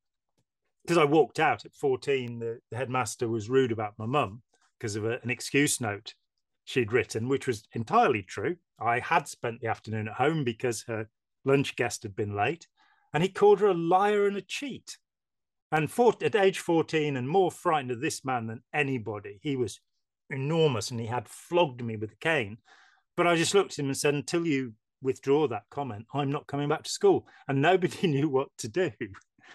because 0.82 0.98
I 0.98 1.04
walked 1.04 1.38
out 1.38 1.64
at 1.64 1.74
14. 1.74 2.38
The, 2.38 2.60
the 2.70 2.76
headmaster 2.76 3.28
was 3.28 3.50
rude 3.50 3.72
about 3.72 3.98
my 3.98 4.06
mum 4.06 4.42
because 4.78 4.96
of 4.96 5.04
a, 5.04 5.20
an 5.22 5.30
excuse 5.30 5.80
note 5.80 6.14
she'd 6.64 6.92
written, 6.92 7.28
which 7.28 7.46
was 7.46 7.64
entirely 7.74 8.22
true. 8.22 8.56
I 8.80 9.00
had 9.00 9.28
spent 9.28 9.60
the 9.60 9.68
afternoon 9.68 10.08
at 10.08 10.14
home 10.14 10.44
because 10.44 10.84
her 10.84 11.08
lunch 11.44 11.76
guest 11.76 12.02
had 12.02 12.16
been 12.16 12.36
late, 12.36 12.66
and 13.12 13.22
he 13.22 13.28
called 13.28 13.60
her 13.60 13.68
a 13.68 13.74
liar 13.74 14.26
and 14.26 14.36
a 14.36 14.42
cheat. 14.42 14.98
And 15.72 15.90
for, 15.90 16.14
at 16.22 16.34
age 16.34 16.58
14, 16.58 17.16
and 17.16 17.28
more 17.28 17.50
frightened 17.50 17.92
of 17.92 18.00
this 18.00 18.24
man 18.24 18.46
than 18.46 18.62
anybody, 18.74 19.38
he 19.42 19.56
was 19.56 19.80
enormous 20.28 20.90
and 20.90 21.00
he 21.00 21.06
had 21.06 21.28
flogged 21.28 21.82
me 21.82 21.96
with 21.96 22.12
a 22.12 22.16
cane. 22.16 22.58
But 23.16 23.26
I 23.26 23.36
just 23.36 23.54
looked 23.54 23.72
at 23.72 23.78
him 23.78 23.86
and 23.86 23.96
said, 23.96 24.14
Until 24.14 24.46
you 24.46 24.74
withdraw 25.02 25.46
that 25.48 25.64
comment, 25.70 26.06
I'm 26.12 26.32
not 26.32 26.46
coming 26.46 26.68
back 26.68 26.82
to 26.84 26.90
school. 26.90 27.26
And 27.48 27.62
nobody 27.62 28.06
knew 28.08 28.28
what 28.28 28.48
to 28.58 28.68
do. 28.68 28.90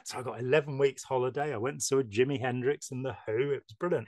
So 0.03 0.17
I 0.17 0.21
got 0.21 0.39
11 0.39 0.77
weeks 0.77 1.03
holiday. 1.03 1.53
I 1.53 1.57
went 1.57 1.75
and 1.75 1.83
saw 1.83 2.01
Jimi 2.01 2.39
Hendrix 2.39 2.91
and 2.91 3.03
The 3.03 3.15
Who. 3.25 3.51
It 3.51 3.63
was 3.67 3.75
brilliant. 3.79 4.07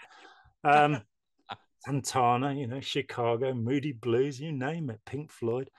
Um, 0.64 1.02
Santana, 1.86 2.54
you 2.54 2.68
know, 2.68 2.82
Chicago, 2.82 3.54
Moody 3.54 3.94
Blues, 3.94 4.40
you 4.40 4.52
name 4.52 4.90
it, 4.90 5.00
Pink 5.06 5.32
Floyd. 5.32 5.70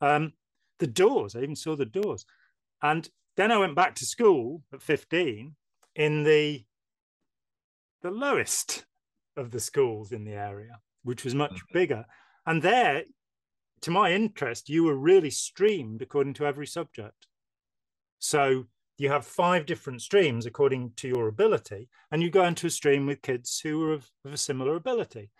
Um, 0.00 0.32
the 0.78 0.86
Doors, 0.86 1.34
I 1.34 1.40
even 1.40 1.56
saw 1.56 1.74
the 1.74 1.84
Doors. 1.84 2.24
And 2.82 3.08
then 3.36 3.50
I 3.50 3.58
went 3.58 3.74
back 3.74 3.94
to 3.96 4.06
school 4.06 4.62
at 4.72 4.82
15 4.82 5.54
in 5.96 6.22
the 6.24 6.64
the 8.02 8.10
lowest 8.10 8.84
of 9.36 9.50
the 9.50 9.58
schools 9.58 10.12
in 10.12 10.24
the 10.24 10.34
area, 10.34 10.80
which 11.02 11.24
was 11.24 11.34
much 11.34 11.52
mm-hmm. 11.52 11.72
bigger. 11.72 12.04
And 12.46 12.62
there, 12.62 13.02
to 13.80 13.90
my 13.90 14.12
interest, 14.12 14.68
you 14.68 14.84
were 14.84 14.96
really 14.96 15.30
streamed 15.30 16.02
according 16.02 16.34
to 16.34 16.46
every 16.46 16.66
subject. 16.66 17.26
So 18.18 18.66
you 18.98 19.10
have 19.10 19.26
five 19.26 19.66
different 19.66 20.02
streams 20.02 20.46
according 20.46 20.92
to 20.96 21.08
your 21.08 21.28
ability, 21.28 21.88
and 22.10 22.22
you 22.22 22.30
go 22.30 22.44
into 22.44 22.68
a 22.68 22.70
stream 22.70 23.06
with 23.06 23.22
kids 23.22 23.60
who 23.60 23.82
are 23.82 23.92
of, 23.94 24.10
of 24.24 24.32
a 24.32 24.38
similar 24.38 24.76
ability. 24.76 25.30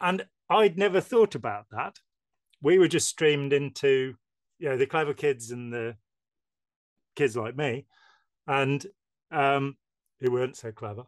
And 0.00 0.26
I'd 0.48 0.78
never 0.78 1.00
thought 1.00 1.34
about 1.34 1.66
that. 1.70 1.96
We 2.62 2.78
were 2.78 2.88
just 2.88 3.08
streamed 3.08 3.52
into, 3.52 4.14
you 4.58 4.68
know, 4.68 4.76
the 4.76 4.86
clever 4.86 5.14
kids 5.14 5.50
and 5.50 5.72
the 5.72 5.96
kids 7.14 7.36
like 7.36 7.56
me. 7.56 7.86
And 8.46 8.84
um, 9.30 9.76
who 10.20 10.32
weren't 10.32 10.56
so 10.56 10.72
clever, 10.72 11.04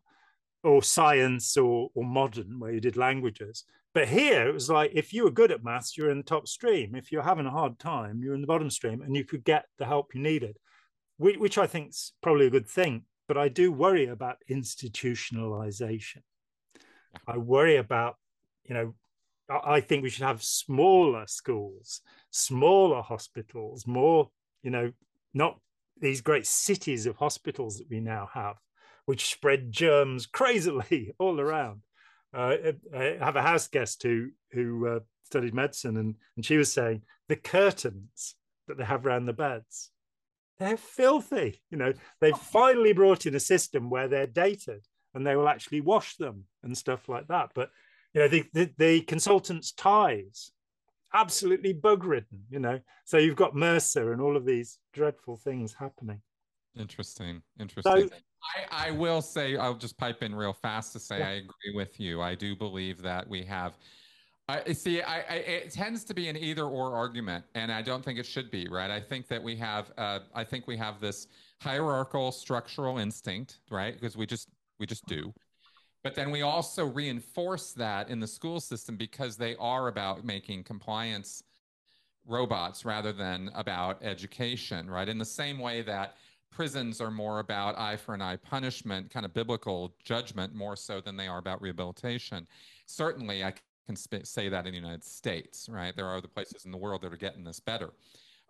or 0.63 0.83
science 0.83 1.57
or, 1.57 1.91
or 1.95 2.05
modern, 2.05 2.59
where 2.59 2.73
you 2.73 2.81
did 2.81 2.97
languages. 2.97 3.65
But 3.95 4.09
here 4.09 4.49
it 4.49 4.55
was 4.55 4.69
like 4.69 4.93
if 4.95 5.13
you 5.13 5.25
were 5.25 5.31
good 5.31 5.51
at 5.51 5.65
maths, 5.65 5.97
you're 5.97 6.11
in 6.11 6.19
the 6.19 6.23
top 6.23 6.47
stream. 6.47 6.95
If 6.95 7.11
you're 7.11 7.23
having 7.23 7.47
a 7.47 7.51
hard 7.51 7.79
time, 7.79 8.21
you're 8.23 8.35
in 8.35 8.41
the 8.41 8.47
bottom 8.47 8.71
stream 8.71 9.03
and 9.03 9.17
you 9.17 9.25
could 9.25 9.45
get 9.45 9.65
the 9.79 9.87
help 9.87 10.15
you 10.15 10.21
needed, 10.21 10.59
which, 11.17 11.39
which 11.39 11.59
I 11.59 11.67
think 11.67 11.91
is 11.91 12.13
probably 12.23 12.47
a 12.47 12.51
good 12.51 12.69
thing. 12.69 13.05
But 13.27 13.39
I 13.39 13.49
do 13.49 13.73
worry 13.73 14.07
about 14.07 14.37
institutionalization. 14.51 16.23
I 17.27 17.39
worry 17.39 17.77
about, 17.77 18.17
you 18.65 18.75
know, 18.75 18.95
I 19.51 19.81
think 19.81 20.03
we 20.03 20.11
should 20.11 20.27
have 20.27 20.43
smaller 20.43 21.27
schools, 21.27 22.03
smaller 22.31 23.01
hospitals, 23.03 23.87
more, 23.87 24.31
you 24.63 24.71
know, 24.71 24.93
not 25.33 25.59
these 26.01 26.21
great 26.21 26.47
cities 26.47 27.07
of 27.07 27.17
hospitals 27.17 27.79
that 27.79 27.91
we 27.91 28.01
now 28.01 28.29
have 28.33 28.57
which 29.09 29.31
spread 29.31 29.73
germs 29.73 30.27
crazily 30.27 31.15
all 31.19 31.41
around. 31.41 31.81
Uh, 32.35 32.55
I 32.95 33.17
have 33.19 33.37
a 33.37 33.43
house 33.43 33.67
guest 33.67 34.03
who 34.03 34.29
who 34.53 34.87
uh, 34.87 35.01
studied 35.25 35.55
medicine, 35.55 35.97
and 35.97 36.15
and 36.37 36.45
she 36.45 36.59
was 36.59 36.71
saying 36.71 37.01
the 37.27 37.37
curtains 37.37 38.35
that 38.67 38.77
they 38.77 38.85
have 38.85 39.07
around 39.07 39.25
the 39.25 39.33
beds, 39.33 39.93
they're 40.59 40.77
filthy. 40.77 41.63
You 41.71 41.79
know, 41.79 41.95
they've 42.21 42.37
finally 42.37 42.93
brought 42.93 43.25
in 43.25 43.35
a 43.35 43.41
system 43.41 43.89
where 43.89 44.09
they're 44.09 44.27
dated 44.27 44.85
and 45.15 45.27
they 45.27 45.37
will 45.37 45.49
actually 45.49 45.81
wash 45.81 46.17
them 46.17 46.45
and 46.63 46.77
stuff 46.77 47.09
like 47.09 47.29
that. 47.29 47.53
But 47.55 47.71
you 48.13 48.21
know, 48.21 48.29
the 48.29 48.45
the, 48.53 48.71
the 48.77 49.01
consultants' 49.01 49.73
ties 49.73 50.51
absolutely 51.15 51.73
bug 51.73 52.05
ridden. 52.05 52.45
You 52.51 52.59
know, 52.59 52.81
so 53.07 53.17
you've 53.17 53.37
got 53.37 53.55
MRSA 53.55 54.13
and 54.13 54.21
all 54.21 54.37
of 54.37 54.45
these 54.45 54.79
dreadful 54.93 55.37
things 55.37 55.73
happening. 55.73 56.21
Interesting. 56.77 57.41
Interesting. 57.59 58.11
So, 58.11 58.17
I, 58.57 58.89
I 58.89 58.91
will 58.93 59.23
say, 59.23 59.57
I'll 59.57 59.75
just 59.75 59.97
pipe 59.99 60.23
in 60.23 60.35
real 60.35 60.53
fast 60.53 60.93
to 60.95 60.99
say 60.99 61.19
yeah. 61.19 61.29
I 61.29 61.33
agree 61.33 61.75
with 61.75 62.01
you. 62.01 62.23
I 62.23 62.35
do 62.35 62.57
believe 62.57 63.03
that 63.03 63.29
we 63.29 63.43
have. 63.45 63.77
I 64.51 64.73
see. 64.73 65.03
I, 65.03 65.19
I, 65.19 65.35
it 65.35 65.71
tends 65.73 66.05
to 66.05 66.15
be 66.15 66.29
an 66.29 66.37
either-or 66.37 66.95
argument, 66.95 67.45
and 67.55 67.71
I 67.71 67.83
don't 67.83 68.03
think 68.03 68.19
it 68.19 68.25
should 68.25 68.51
be. 68.51 68.67
Right. 68.67 68.91
I 68.91 69.01
think 69.01 69.29
that 69.29 69.43
we 69.43 69.57
have. 69.57 69.93
Uh, 69.99 70.21
I 70.35 70.45
think 70.45 70.67
we 70.67 70.77
have 70.79 71.01
this 71.01 71.27
hierarchical 71.61 72.33
structural 72.33 72.99
instinct, 72.99 73.59
right? 73.71 73.93
Because 73.93 74.17
we 74.17 74.25
just 74.25 74.49
we 74.79 74.87
just 74.87 75.05
do. 75.07 75.35
But 76.03 76.15
then 76.15 76.31
we 76.31 76.43
also 76.43 76.87
reinforce 76.87 77.73
that 77.73 78.09
in 78.09 78.21
the 78.21 78.27
school 78.27 78.61
system 78.61 78.97
because 78.97 79.37
they 79.37 79.57
are 79.57 79.89
about 79.89 80.25
making 80.25 80.65
compliance 80.65 81.43
robots 82.27 82.85
rather 82.85 83.13
than 83.13 83.51
about 83.55 84.03
education, 84.03 84.89
right? 84.89 85.09
In 85.09 85.19
the 85.19 85.25
same 85.25 85.59
way 85.59 85.83
that 85.83 86.15
prisons 86.51 87.01
are 87.01 87.11
more 87.11 87.41
about 87.41 87.79
eye 87.79 87.97
for 87.97 88.15
an 88.15 88.23
eye 88.23 88.37
punishment, 88.37 89.11
kind 89.11 89.25
of 89.27 89.35
biblical 89.35 89.95
judgment, 90.05 90.55
more 90.55 90.77
so 90.77 91.01
than 91.01 91.17
they 91.17 91.29
are 91.29 91.39
about 91.39 91.61
rehabilitation. 91.63 92.47
Certainly, 92.87 93.45
I 93.45 93.53
can 93.87 93.97
sp- 93.97 94.25
say 94.25 94.49
that 94.49 94.67
in 94.67 94.73
the 94.73 94.79
United 94.79 95.05
States, 95.05 95.69
right? 95.71 95.95
There 95.95 96.07
are 96.07 96.17
other 96.17 96.29
places 96.29 96.65
in 96.65 96.71
the 96.73 96.79
world 96.79 97.03
that 97.03 97.13
are 97.13 97.17
getting 97.17 97.45
this 97.45 97.61
better. 97.61 97.91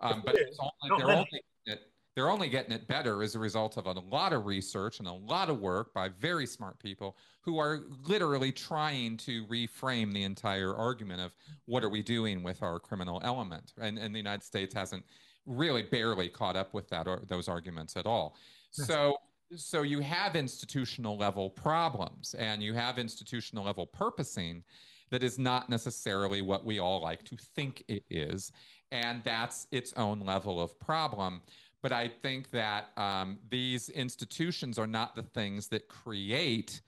Um, 0.00 0.22
but 0.24 0.36
only, 0.60 0.98
they're, 0.98 1.10
only 1.10 1.42
it, 1.66 1.80
they're 2.14 2.30
only 2.30 2.48
getting 2.48 2.72
it 2.72 2.86
better 2.88 3.22
as 3.22 3.34
a 3.34 3.38
result 3.38 3.76
of 3.76 3.86
a 3.86 3.92
lot 3.92 4.32
of 4.32 4.46
research 4.46 4.98
and 4.98 5.08
a 5.08 5.12
lot 5.12 5.48
of 5.50 5.60
work 5.60 5.92
by 5.92 6.08
very 6.08 6.46
smart 6.46 6.78
people 6.78 7.16
who 7.42 7.58
are 7.58 7.84
literally 8.06 8.52
trying 8.52 9.16
to 9.16 9.46
reframe 9.46 10.12
the 10.12 10.22
entire 10.24 10.74
argument 10.74 11.20
of 11.20 11.32
what 11.66 11.84
are 11.84 11.88
we 11.88 12.02
doing 12.02 12.42
with 12.42 12.62
our 12.62 12.78
criminal 12.78 13.20
element. 13.24 13.72
And, 13.80 13.98
and 13.98 14.14
the 14.14 14.18
United 14.18 14.42
States 14.42 14.74
hasn't 14.74 15.04
really 15.48 15.82
barely 15.82 16.28
caught 16.28 16.56
up 16.56 16.74
with 16.74 16.88
that 16.90 17.08
or 17.08 17.22
those 17.26 17.48
arguments 17.48 17.96
at 17.96 18.06
all. 18.06 18.36
So 18.70 19.16
so 19.56 19.82
you 19.82 20.00
have 20.00 20.36
institutional 20.36 21.16
level 21.16 21.48
problems 21.48 22.34
and 22.34 22.62
you 22.62 22.74
have 22.74 22.98
institutional 22.98 23.64
level 23.64 23.86
purposing 23.86 24.62
that 25.10 25.22
is 25.22 25.38
not 25.38 25.70
necessarily 25.70 26.42
what 26.42 26.64
we 26.64 26.78
all 26.78 27.00
like 27.00 27.24
to 27.24 27.36
think 27.56 27.82
it 27.88 28.04
is. 28.10 28.52
And 28.92 29.22
that's 29.24 29.66
its 29.70 29.94
own 29.96 30.20
level 30.20 30.60
of 30.60 30.78
problem. 30.78 31.40
But 31.82 31.92
I 31.92 32.08
think 32.08 32.50
that 32.50 32.90
um, 32.96 33.38
these 33.48 33.88
institutions 33.90 34.78
are 34.78 34.86
not 34.86 35.14
the 35.14 35.22
things 35.22 35.68
that 35.68 35.88
create 35.88 36.82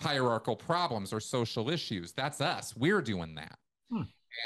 hierarchical 0.00 0.56
problems 0.56 1.12
or 1.12 1.20
social 1.20 1.68
issues. 1.68 2.12
That's 2.12 2.40
us. 2.40 2.74
We're 2.76 3.02
doing 3.02 3.34
that. 3.34 3.58
Hmm. 3.90 4.02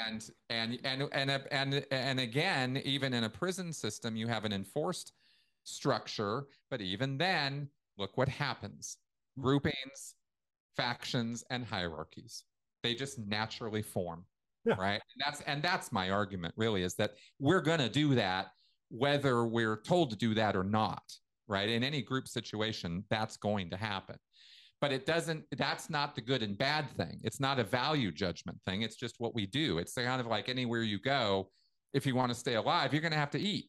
And 0.06 0.30
and 0.50 0.78
and 0.84 1.08
and 1.12 1.30
and 1.50 1.86
and 1.90 2.20
again, 2.20 2.80
even 2.84 3.14
in 3.14 3.24
a 3.24 3.30
prison 3.30 3.72
system, 3.72 4.16
you 4.16 4.26
have 4.26 4.44
an 4.44 4.52
enforced 4.52 5.12
structure, 5.64 6.46
but 6.70 6.80
even 6.80 7.18
then, 7.18 7.68
look 7.98 8.16
what 8.16 8.28
happens. 8.28 8.98
Groupings, 9.38 10.14
factions, 10.76 11.44
and 11.50 11.64
hierarchies. 11.64 12.44
They 12.82 12.94
just 12.94 13.18
naturally 13.18 13.82
form. 13.82 14.24
Yeah. 14.64 14.74
Right. 14.78 15.00
And 15.14 15.22
that's 15.24 15.40
and 15.42 15.62
that's 15.62 15.92
my 15.92 16.10
argument 16.10 16.54
really 16.56 16.82
is 16.82 16.94
that 16.96 17.12
we're 17.38 17.60
gonna 17.60 17.88
do 17.88 18.14
that 18.16 18.48
whether 18.88 19.44
we're 19.44 19.80
told 19.82 20.10
to 20.10 20.16
do 20.16 20.34
that 20.34 20.56
or 20.56 20.64
not. 20.64 21.02
Right. 21.48 21.68
In 21.68 21.84
any 21.84 22.02
group 22.02 22.26
situation, 22.26 23.04
that's 23.08 23.36
going 23.36 23.70
to 23.70 23.76
happen 23.76 24.16
but 24.80 24.92
it 24.92 25.06
doesn't 25.06 25.44
that's 25.56 25.88
not 25.88 26.14
the 26.14 26.20
good 26.20 26.42
and 26.42 26.56
bad 26.56 26.90
thing. 26.96 27.20
It's 27.22 27.40
not 27.40 27.58
a 27.58 27.64
value 27.64 28.12
judgment 28.12 28.58
thing. 28.66 28.82
It's 28.82 28.96
just 28.96 29.16
what 29.18 29.34
we 29.34 29.46
do. 29.46 29.78
It's 29.78 29.94
kind 29.94 30.20
of 30.20 30.26
like 30.26 30.48
anywhere 30.48 30.82
you 30.82 30.98
go 31.00 31.50
if 31.92 32.06
you 32.06 32.14
want 32.14 32.30
to 32.30 32.34
stay 32.34 32.54
alive 32.54 32.92
you're 32.92 33.02
going 33.02 33.12
to 33.12 33.18
have 33.18 33.30
to 33.30 33.40
eat. 33.40 33.66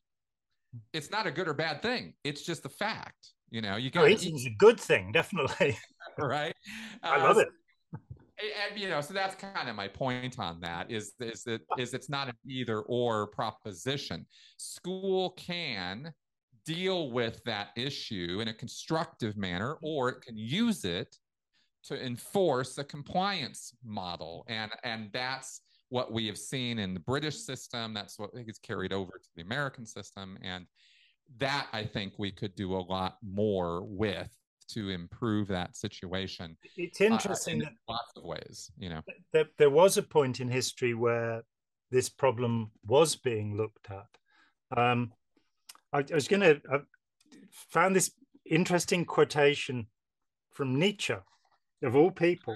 It's 0.93 1.09
not 1.09 1.25
a 1.27 1.31
good 1.31 1.47
or 1.47 1.53
bad 1.53 1.81
thing. 1.81 2.13
It's 2.23 2.43
just 2.43 2.65
a 2.65 2.69
fact 2.69 3.33
you 3.49 3.61
know 3.61 3.77
you 3.77 3.89
got 3.89 4.01
no, 4.01 4.07
eating 4.07 4.35
is 4.35 4.45
a 4.45 4.55
good 4.57 4.79
thing 4.79 5.11
definitely. 5.11 5.77
Right? 6.19 6.55
I 7.03 7.17
uh, 7.17 7.23
love 7.25 7.37
it. 7.37 7.47
and 7.93 8.79
you 8.79 8.89
know 8.89 9.01
so 9.01 9.13
that's 9.13 9.35
kind 9.35 9.69
of 9.69 9.75
my 9.75 9.87
point 9.87 10.39
on 10.39 10.59
that 10.61 10.89
is 10.89 11.13
is 11.19 11.43
that 11.43 11.61
is 11.77 11.93
it's 11.93 12.09
not 12.09 12.27
an 12.27 12.33
either 12.47 12.81
or 12.81 13.27
proposition. 13.27 14.25
School 14.57 15.31
can 15.31 16.11
deal 16.67 17.11
with 17.11 17.41
that 17.45 17.69
issue 17.77 18.39
in 18.41 18.49
a 18.49 18.53
constructive 18.53 19.37
manner, 19.37 19.77
or 19.81 20.09
it 20.09 20.21
can 20.21 20.37
use 20.37 20.83
it 20.83 21.15
to 21.85 22.05
enforce 22.05 22.77
a 22.77 22.83
compliance 22.83 23.73
model. 23.83 24.45
And, 24.49 24.71
and 24.83 25.09
that's 25.13 25.61
what 25.87 26.11
we 26.11 26.27
have 26.27 26.37
seen 26.37 26.77
in 26.77 26.93
the 26.93 26.99
British 26.99 27.37
system. 27.37 27.93
That's 27.93 28.19
what 28.19 28.35
gets 28.45 28.59
carried 28.59 28.91
over 28.91 29.13
to 29.13 29.29
the 29.37 29.43
American 29.43 29.85
system. 29.85 30.37
And 30.41 30.65
that 31.37 31.67
I 31.71 31.85
think 31.85 32.13
we 32.17 32.31
could 32.31 32.53
do 32.55 32.75
a 32.75 32.83
lot 32.95 33.15
more 33.23 33.85
with 33.85 34.29
to 34.71 34.89
improve 34.89 35.47
that 35.47 35.77
situation. 35.77 36.57
It's 36.75 36.99
interesting 36.99 37.61
uh, 37.63 37.67
in 37.67 37.77
lots 37.87 38.11
of 38.17 38.23
ways, 38.23 38.69
you 38.77 38.89
know. 38.89 39.01
There, 39.31 39.45
there 39.57 39.69
was 39.69 39.95
a 39.95 40.03
point 40.03 40.41
in 40.41 40.49
history 40.49 40.93
where 40.93 41.43
this 41.89 42.09
problem 42.09 42.71
was 42.85 43.15
being 43.15 43.55
looked 43.55 43.87
at. 43.89 44.77
Um, 44.77 45.13
I, 45.93 45.99
I 45.99 46.15
was 46.15 46.27
going 46.27 46.41
to, 46.41 46.61
I 46.71 46.79
found 47.69 47.95
this 47.95 48.11
interesting 48.45 49.05
quotation 49.05 49.87
from 50.51 50.79
Nietzsche, 50.79 51.15
of 51.83 51.95
all 51.95 52.11
people. 52.11 52.55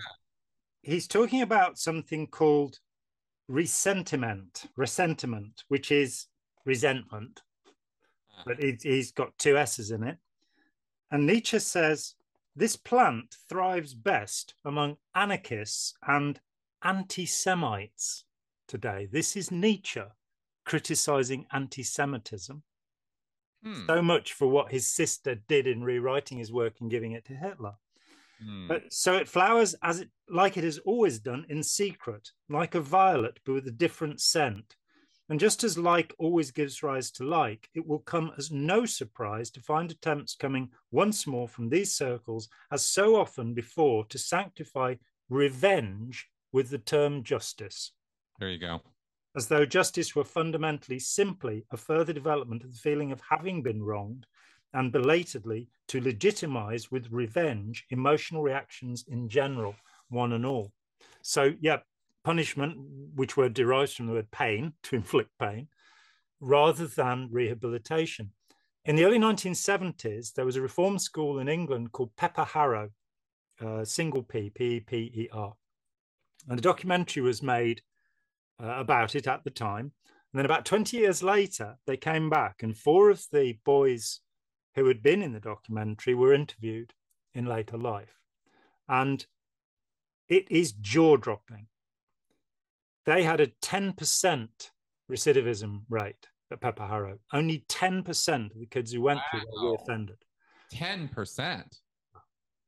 He's 0.82 1.08
talking 1.08 1.42
about 1.42 1.78
something 1.78 2.28
called 2.28 2.80
ressentiment, 3.48 4.66
resentment, 4.76 5.64
which 5.68 5.92
is 5.92 6.28
resentment, 6.66 7.42
ah. 8.38 8.44
but 8.46 8.60
it, 8.64 8.82
he's 8.84 9.12
got 9.12 9.38
two 9.38 9.58
S's 9.58 9.92
in 9.92 10.04
it. 10.04 10.18
And 11.12 11.28
Nietzsche 11.28 11.60
says 11.60 12.16
this 12.56 12.76
plant 12.76 13.36
thrives 13.50 13.94
best 13.94 14.56
among 14.66 14.98
anarchists 15.14 15.94
and 16.08 16.40
anti 16.84 17.26
Semites 17.26 18.26
today. 18.68 19.08
This 19.12 19.36
is 19.36 19.52
Nietzsche 19.52 20.02
criticizing 20.66 21.46
anti 21.52 21.84
Semitism. 21.84 22.64
Hmm. 23.64 23.86
So 23.88 24.02
much 24.02 24.34
for 24.34 24.48
what 24.48 24.72
his 24.72 24.88
sister 24.88 25.36
did 25.36 25.68
in 25.68 25.84
rewriting 25.84 26.38
his 26.38 26.52
work 26.52 26.76
and 26.82 26.90
giving 26.90 27.12
it 27.12 27.26
to 27.26 27.34
Hitler. 27.34 27.76
Hmm. 28.44 28.68
But 28.68 28.92
so 28.92 29.16
it 29.16 29.28
flowers 29.28 29.76
as 29.84 30.00
it 30.00 30.10
like 30.28 30.58
it 30.58 30.64
has 30.64 30.80
always 30.80 31.20
done 31.20 31.46
in 31.50 31.62
secret, 31.62 32.32
like 32.50 32.76
a 32.76 32.82
violet, 32.82 33.40
but 33.46 33.54
with 33.54 33.68
a 33.68 33.72
different 33.72 34.20
scent. 34.22 34.76
And 35.30 35.40
just 35.40 35.64
as 35.64 35.78
like 35.78 36.14
always 36.20 36.52
gives 36.52 36.84
rise 36.84 37.10
to 37.12 37.24
like, 37.24 37.70
it 37.74 37.88
will 37.88 38.00
come 38.00 38.32
as 38.38 38.52
no 38.52 38.86
surprise 38.86 39.50
to 39.52 39.62
find 39.62 39.90
attempts 39.90 40.36
coming 40.36 40.70
once 40.92 41.26
more 41.26 41.48
from 41.48 41.70
these 41.70 41.96
circles, 41.96 42.50
as 42.72 42.86
so 42.86 43.16
often 43.16 43.54
before, 43.54 44.06
to 44.08 44.18
sanctify 44.18 44.96
revenge 45.30 46.28
with 46.52 46.70
the 46.70 46.80
term 46.80 47.24
justice. 47.24 47.94
There 48.40 48.50
you 48.50 48.60
go 48.60 48.82
as 49.36 49.48
though 49.48 49.66
justice 49.66 50.16
were 50.16 50.24
fundamentally 50.24 51.00
simply 51.00 51.66
a 51.72 51.78
further 51.78 52.14
development 52.14 52.64
of 52.64 52.72
the 52.72 52.80
feeling 52.80 53.12
of 53.12 53.22
having 53.30 53.62
been 53.62 53.82
wronged 53.82 54.26
and 54.74 54.92
belatedly 54.92 55.68
to 55.88 56.02
legitimize 56.02 56.92
with 56.92 57.12
revenge 57.12 57.86
emotional 57.90 58.42
reactions 58.42 59.06
in 59.08 59.28
general, 59.28 59.76
one 60.10 60.34
and 60.34 60.46
all. 60.46 60.72
So, 61.22 61.54
yeah, 61.60 61.80
punishment, 62.24 62.78
which 63.16 63.36
were 63.36 63.50
derived 63.50 63.94
from 63.94 64.08
the 64.08 64.14
word 64.14 64.32
pain, 64.32 64.74
to 64.84 64.96
inflict 64.96 65.32
pain, 65.40 65.68
rather 66.40 66.88
than 66.88 67.30
rehabilitation. 67.32 68.32
In 68.86 68.96
the 68.96 69.06
early 69.06 69.20
1970s, 69.20 70.34
there 70.34 70.46
was 70.46 70.56
a 70.56 70.62
reform 70.62 70.98
school 70.98 71.40
in 71.40 71.48
England 71.48 71.92
called 71.92 72.16
Peper 72.16 72.46
Harow, 72.46 72.90
uh, 73.64 73.86
single 73.86 74.24
P, 74.24 74.50
P 74.50 74.78
E 74.78 74.80
P 74.80 74.98
E 75.14 75.30
R. 75.32 75.54
And 76.50 76.58
a 76.58 76.62
documentary 76.62 77.22
was 77.22 77.44
made 77.44 77.82
uh, 78.62 78.80
about 78.80 79.16
it 79.16 79.28
at 79.28 79.44
the 79.44 79.50
time. 79.50 79.92
And 80.34 80.40
then 80.40 80.46
about 80.46 80.66
20 80.66 80.96
years 80.96 81.22
later, 81.22 81.78
they 81.86 81.98
came 81.98 82.30
back, 82.30 82.64
and 82.64 82.78
four 82.78 83.10
of 83.10 83.26
the 83.32 83.58
boys 83.66 84.22
who 84.76 84.88
had 84.88 85.04
been 85.04 85.22
in 85.22 85.34
the 85.34 85.40
documentary 85.40 86.16
were 86.16 86.34
interviewed 86.34 86.94
in 87.34 87.46
later 87.46 87.78
life. 87.78 88.20
And 88.88 89.26
it 90.30 90.50
is 90.50 90.72
jaw 90.72 91.18
dropping. 91.18 91.68
They 93.06 93.24
had 93.24 93.42
a 93.42 93.48
10% 93.48 94.48
recidivism 95.12 95.82
rate 95.90 96.28
at 96.52 96.62
Peper 96.62 96.84
Harow. 96.84 97.18
Only 97.34 97.66
10% 97.68 98.52
of 98.52 98.60
the 98.60 98.66
kids 98.66 98.94
who 98.94 99.02
went 99.02 99.20
wow. 99.34 99.42
through 99.42 99.72
were 99.72 99.78
reoffended. 99.78 100.18
10%. 100.74 101.64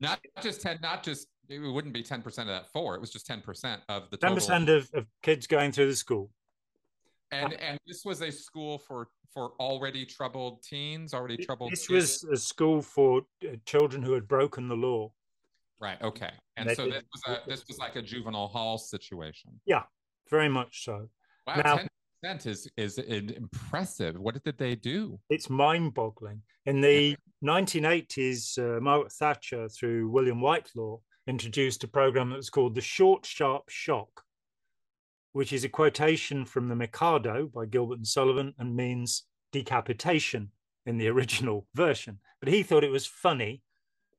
Not 0.02 0.20
just 0.42 0.62
10, 0.62 0.80
not 0.82 1.04
just 1.04 1.28
it 1.50 1.60
wouldn't 1.60 1.94
be 1.94 2.04
10% 2.04 2.26
of 2.26 2.48
that 2.48 2.72
four. 2.72 2.96
It 2.96 3.02
was 3.02 3.12
just 3.12 3.28
10% 3.28 3.80
of 3.90 4.10
the 4.10 4.18
10% 4.18 4.70
of, 4.70 4.90
of 4.94 5.06
kids 5.22 5.48
going 5.48 5.72
through 5.72 5.88
the 5.88 5.96
school. 5.96 6.30
And 7.32 7.54
and 7.54 7.80
this 7.88 8.04
was 8.06 8.22
a 8.22 8.32
school 8.32 8.78
for 8.78 9.08
for 9.34 9.54
already 9.60 10.06
troubled 10.06 10.62
teens, 10.62 11.14
already 11.14 11.38
troubled. 11.38 11.72
This 11.72 11.88
kids. 11.88 12.24
was 12.24 12.32
a 12.32 12.38
school 12.38 12.82
for 12.82 13.24
uh, 13.44 13.56
children 13.66 14.04
who 14.04 14.14
had 14.14 14.28
broken 14.28 14.68
the 14.68 14.76
law. 14.76 15.12
Right. 15.82 16.00
Okay. 16.02 16.30
And 16.58 16.70
so 16.76 16.86
this 16.86 17.04
was 17.12 17.24
a 17.28 17.50
this 17.50 17.68
was 17.68 17.80
like 17.80 17.96
a 17.96 18.02
juvenile 18.02 18.48
hall 18.48 18.78
situation. 18.78 19.60
Yeah, 19.66 19.84
very 20.30 20.50
much 20.50 20.86
so. 20.86 21.10
Wow. 21.48 21.62
Now, 21.66 21.80
10% 22.24 22.46
is 22.46 22.70
is 22.78 23.00
impressive. 23.00 24.16
What 24.18 24.42
did 24.44 24.58
they 24.58 24.76
do? 24.76 25.20
It's 25.30 25.50
mind-boggling. 25.50 26.42
In 26.66 26.80
the 26.82 27.18
1980s, 27.44 28.58
uh, 28.58 28.80
Margaret 28.80 29.12
Thatcher, 29.12 29.68
through 29.68 30.10
William 30.10 30.40
Whitelaw, 30.40 31.00
introduced 31.28 31.84
a 31.84 31.88
program 31.88 32.30
that 32.30 32.38
was 32.38 32.50
called 32.50 32.76
the 32.76 32.82
Short 32.82 33.26
Sharp 33.26 33.70
Shock, 33.70 34.24
which 35.32 35.54
is 35.54 35.64
a 35.64 35.70
quotation 35.70 36.46
from 36.46 36.68
the 36.68 36.76
Mikado 36.76 37.48
by 37.48 37.66
Gilbert 37.66 37.98
and 37.98 38.08
Sullivan 38.08 38.54
and 38.58 38.76
means 38.76 39.24
decapitation 39.52 40.52
in 40.86 40.98
the 40.98 41.08
original 41.10 41.68
version. 41.74 42.20
But 42.40 42.50
he 42.50 42.64
thought 42.64 42.84
it 42.84 42.92
was 42.92 43.06
funny 43.06 43.62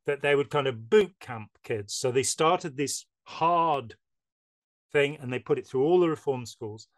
that 0.07 0.23
they 0.23 0.35
would 0.35 0.51
kind 0.51 0.67
of 0.67 0.91
boot 0.91 1.15
camp 1.21 1.51
kids. 1.63 1.95
So 1.95 2.11
they 2.11 2.23
started 2.23 2.77
this 2.77 3.07
hard 3.25 3.95
thing 4.93 5.19
and 5.21 5.33
they 5.33 5.39
put 5.39 5.59
it 5.59 5.67
through 5.67 5.85
all 5.85 6.01
the 6.01 6.09
reform 6.09 6.47
schools. 6.47 6.89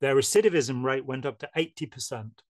Their 0.00 0.14
recidivism 0.14 0.84
rate 0.84 1.06
went 1.06 1.24
up 1.24 1.38
to 1.38 1.48
80%, 1.56 1.90
percent 1.90 2.42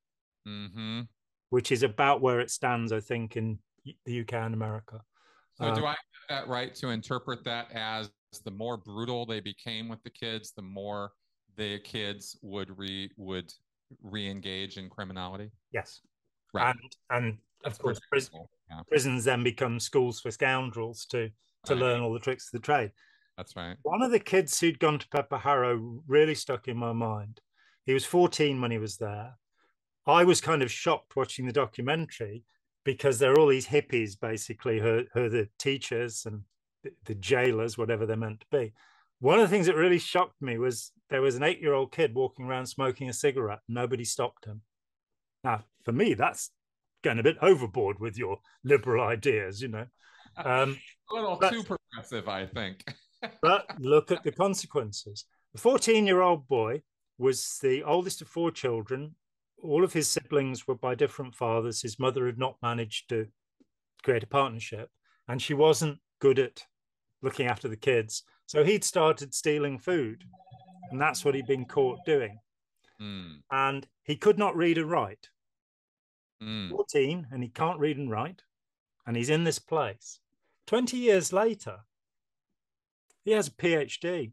mm-hmm. 0.46 1.02
which 1.50 1.70
is 1.70 1.82
about 1.82 2.20
where 2.20 2.40
it 2.40 2.50
stands, 2.50 2.92
I 2.92 3.00
think, 3.00 3.36
in 3.36 3.58
the 4.04 4.20
UK 4.20 4.34
and 4.34 4.54
America. 4.54 5.00
So, 5.54 5.66
uh, 5.66 5.74
do 5.74 5.86
I 5.86 5.94
that 6.28 6.48
right 6.48 6.74
to 6.76 6.88
interpret 6.88 7.44
that 7.44 7.70
as 7.72 8.10
the 8.44 8.50
more 8.50 8.76
brutal 8.76 9.26
they 9.26 9.40
became 9.40 9.88
with 9.88 10.02
the 10.02 10.10
kids, 10.10 10.52
the 10.52 10.62
more 10.62 11.12
the 11.56 11.78
kids 11.80 12.38
would 12.42 12.76
re 12.78 13.10
would 13.16 13.52
re-engage 14.02 14.76
in 14.76 14.88
criminality? 14.88 15.50
Yes. 15.72 16.00
Right. 16.52 16.74
And 16.74 16.96
and 17.10 17.38
of 17.64 17.78
course 17.78 18.00
prison, 18.10 18.46
yeah. 18.70 18.80
prisons 18.88 19.24
then 19.24 19.42
become 19.42 19.80
schools 19.80 20.20
for 20.20 20.30
scoundrels 20.30 21.06
to 21.06 21.30
to 21.64 21.74
right. 21.74 21.80
learn 21.80 22.00
all 22.00 22.12
the 22.12 22.20
tricks 22.20 22.48
of 22.52 22.60
the 22.60 22.64
trade. 22.64 22.92
That's 23.36 23.54
right. 23.54 23.76
One 23.82 24.02
of 24.02 24.10
the 24.10 24.20
kids 24.20 24.58
who'd 24.58 24.78
gone 24.78 24.98
to 24.98 25.08
Peper 25.08 25.38
Harow 25.38 26.00
really 26.06 26.34
stuck 26.34 26.68
in 26.68 26.76
my 26.76 26.92
mind. 26.92 27.40
He 27.84 27.92
was 27.92 28.04
14 28.04 28.60
when 28.60 28.70
he 28.70 28.78
was 28.78 28.96
there. 28.96 29.34
I 30.06 30.24
was 30.24 30.40
kind 30.40 30.62
of 30.62 30.70
shocked 30.70 31.16
watching 31.16 31.46
the 31.46 31.52
documentary 31.52 32.44
because 32.86 33.18
there 33.18 33.32
are 33.32 33.38
all 33.38 33.48
these 33.48 33.66
hippies 33.66 34.18
basically 34.18 34.78
who, 34.78 35.02
who 35.12 35.24
are 35.24 35.28
the 35.28 35.48
teachers 35.58 36.24
and 36.24 36.42
the, 36.84 36.92
the 37.04 37.16
jailers, 37.16 37.76
whatever 37.76 38.06
they're 38.06 38.16
meant 38.16 38.40
to 38.40 38.46
be. 38.52 38.72
one 39.18 39.40
of 39.40 39.42
the 39.42 39.54
things 39.54 39.66
that 39.66 39.74
really 39.74 39.98
shocked 39.98 40.40
me 40.40 40.56
was 40.56 40.92
there 41.10 41.20
was 41.20 41.34
an 41.34 41.42
eight 41.42 41.60
year 41.60 41.74
old 41.74 41.90
kid 41.90 42.14
walking 42.14 42.46
around 42.46 42.66
smoking 42.66 43.08
a 43.08 43.12
cigarette. 43.12 43.58
Nobody 43.68 44.04
stopped 44.04 44.44
him. 44.44 44.62
Now, 45.42 45.64
for 45.84 45.90
me, 45.90 46.14
that's 46.14 46.52
going 47.02 47.18
a 47.18 47.24
bit 47.24 47.36
overboard 47.42 47.98
with 47.98 48.16
your 48.16 48.38
liberal 48.62 49.04
ideas, 49.04 49.60
you 49.60 49.68
know. 49.68 49.86
Um, 50.36 50.78
a 51.10 51.14
little 51.14 51.38
but, 51.40 51.52
too 51.52 51.64
progressive, 51.64 52.28
I 52.28 52.46
think. 52.46 52.84
but 53.42 53.66
look 53.80 54.12
at 54.12 54.22
the 54.22 54.30
consequences. 54.30 55.24
The 55.54 55.60
14 55.60 56.06
year 56.06 56.22
old 56.22 56.46
boy 56.46 56.82
was 57.18 57.58
the 57.60 57.82
oldest 57.82 58.22
of 58.22 58.28
four 58.28 58.52
children. 58.52 59.16
All 59.62 59.84
of 59.84 59.92
his 59.92 60.08
siblings 60.08 60.66
were 60.66 60.74
by 60.74 60.94
different 60.94 61.34
fathers. 61.34 61.82
His 61.82 61.98
mother 61.98 62.26
had 62.26 62.38
not 62.38 62.56
managed 62.62 63.08
to 63.08 63.26
create 64.02 64.22
a 64.22 64.28
partnership, 64.28 64.90
and 65.28 65.40
she 65.40 65.54
wasn't 65.54 65.98
good 66.20 66.38
at 66.38 66.64
looking 67.22 67.46
after 67.46 67.68
the 67.68 67.76
kids. 67.76 68.22
So 68.46 68.64
he'd 68.64 68.84
started 68.84 69.34
stealing 69.34 69.78
food, 69.78 70.24
and 70.90 71.00
that's 71.00 71.24
what 71.24 71.34
he'd 71.34 71.46
been 71.46 71.64
caught 71.64 72.04
doing. 72.04 72.38
Mm. 73.00 73.40
And 73.50 73.86
he 74.04 74.16
could 74.16 74.38
not 74.38 74.56
read 74.56 74.78
or 74.78 74.86
write. 74.86 75.28
Mm. 76.42 76.70
14, 76.70 77.26
and 77.32 77.42
he 77.42 77.48
can't 77.48 77.80
read 77.80 77.96
and 77.96 78.10
write, 78.10 78.42
and 79.06 79.16
he's 79.16 79.30
in 79.30 79.44
this 79.44 79.58
place. 79.58 80.20
20 80.66 80.96
years 80.96 81.32
later, 81.32 81.80
he 83.24 83.32
has 83.32 83.48
a 83.48 83.52
PhD 83.52 84.32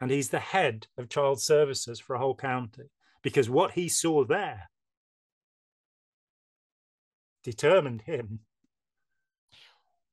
and 0.00 0.10
he's 0.10 0.30
the 0.30 0.38
head 0.38 0.86
of 0.96 1.08
child 1.08 1.40
services 1.40 2.00
for 2.00 2.14
a 2.14 2.18
whole 2.18 2.34
county 2.34 2.90
because 3.22 3.50
what 3.50 3.72
he 3.72 3.88
saw 3.88 4.24
there 4.24 4.68
determined 7.44 8.02
him. 8.02 8.40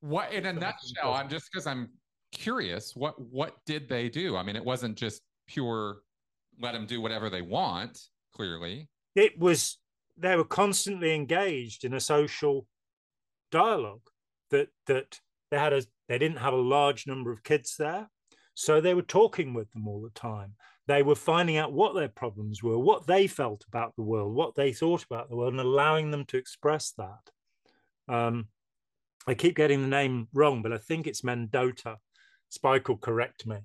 What 0.01 0.31
in 0.31 0.45
a 0.45 0.53
nutshell, 0.53 1.13
I'm 1.13 1.29
just 1.29 1.49
because 1.51 1.67
I'm 1.67 1.89
curious, 2.31 2.95
what 2.95 3.19
what 3.19 3.55
did 3.65 3.89
they 3.89 4.09
do? 4.09 4.37
I 4.37 4.43
mean, 4.43 4.55
it 4.55 4.63
wasn't 4.63 4.97
just 4.97 5.21
pure 5.47 6.01
let 6.59 6.73
them 6.73 6.85
do 6.85 7.01
whatever 7.01 7.29
they 7.29 7.41
want, 7.41 7.99
clearly. 8.33 8.89
It 9.15 9.37
was 9.39 9.79
they 10.17 10.35
were 10.35 10.45
constantly 10.45 11.13
engaged 11.13 11.83
in 11.83 11.93
a 11.93 11.99
social 11.99 12.67
dialogue 13.51 14.01
that 14.51 14.69
that 14.87 15.19
they 15.51 15.57
had 15.57 15.73
a 15.73 15.83
they 16.07 16.17
didn't 16.17 16.37
have 16.37 16.53
a 16.53 16.57
large 16.57 17.07
number 17.07 17.31
of 17.31 17.43
kids 17.43 17.75
there. 17.77 18.09
So 18.53 18.81
they 18.81 18.93
were 18.93 19.03
talking 19.03 19.53
with 19.53 19.71
them 19.71 19.87
all 19.87 20.01
the 20.01 20.19
time. 20.19 20.53
They 20.87 21.03
were 21.03 21.15
finding 21.15 21.57
out 21.57 21.73
what 21.73 21.95
their 21.95 22.07
problems 22.07 22.63
were, 22.63 22.79
what 22.79 23.07
they 23.07 23.27
felt 23.27 23.65
about 23.67 23.95
the 23.95 24.03
world, 24.03 24.33
what 24.33 24.55
they 24.55 24.71
thought 24.71 25.03
about 25.03 25.29
the 25.29 25.35
world, 25.35 25.53
and 25.53 25.61
allowing 25.61 26.11
them 26.11 26.25
to 26.25 26.37
express 26.37 26.93
that. 26.97 28.13
Um, 28.13 28.47
I 29.27 29.33
keep 29.33 29.55
getting 29.55 29.81
the 29.81 29.87
name 29.87 30.29
wrong, 30.33 30.61
but 30.61 30.71
I 30.71 30.77
think 30.77 31.05
it's 31.05 31.23
Mendota. 31.23 31.97
Spike 32.49 32.87
will 32.87 32.97
correct 32.97 33.45
me. 33.45 33.57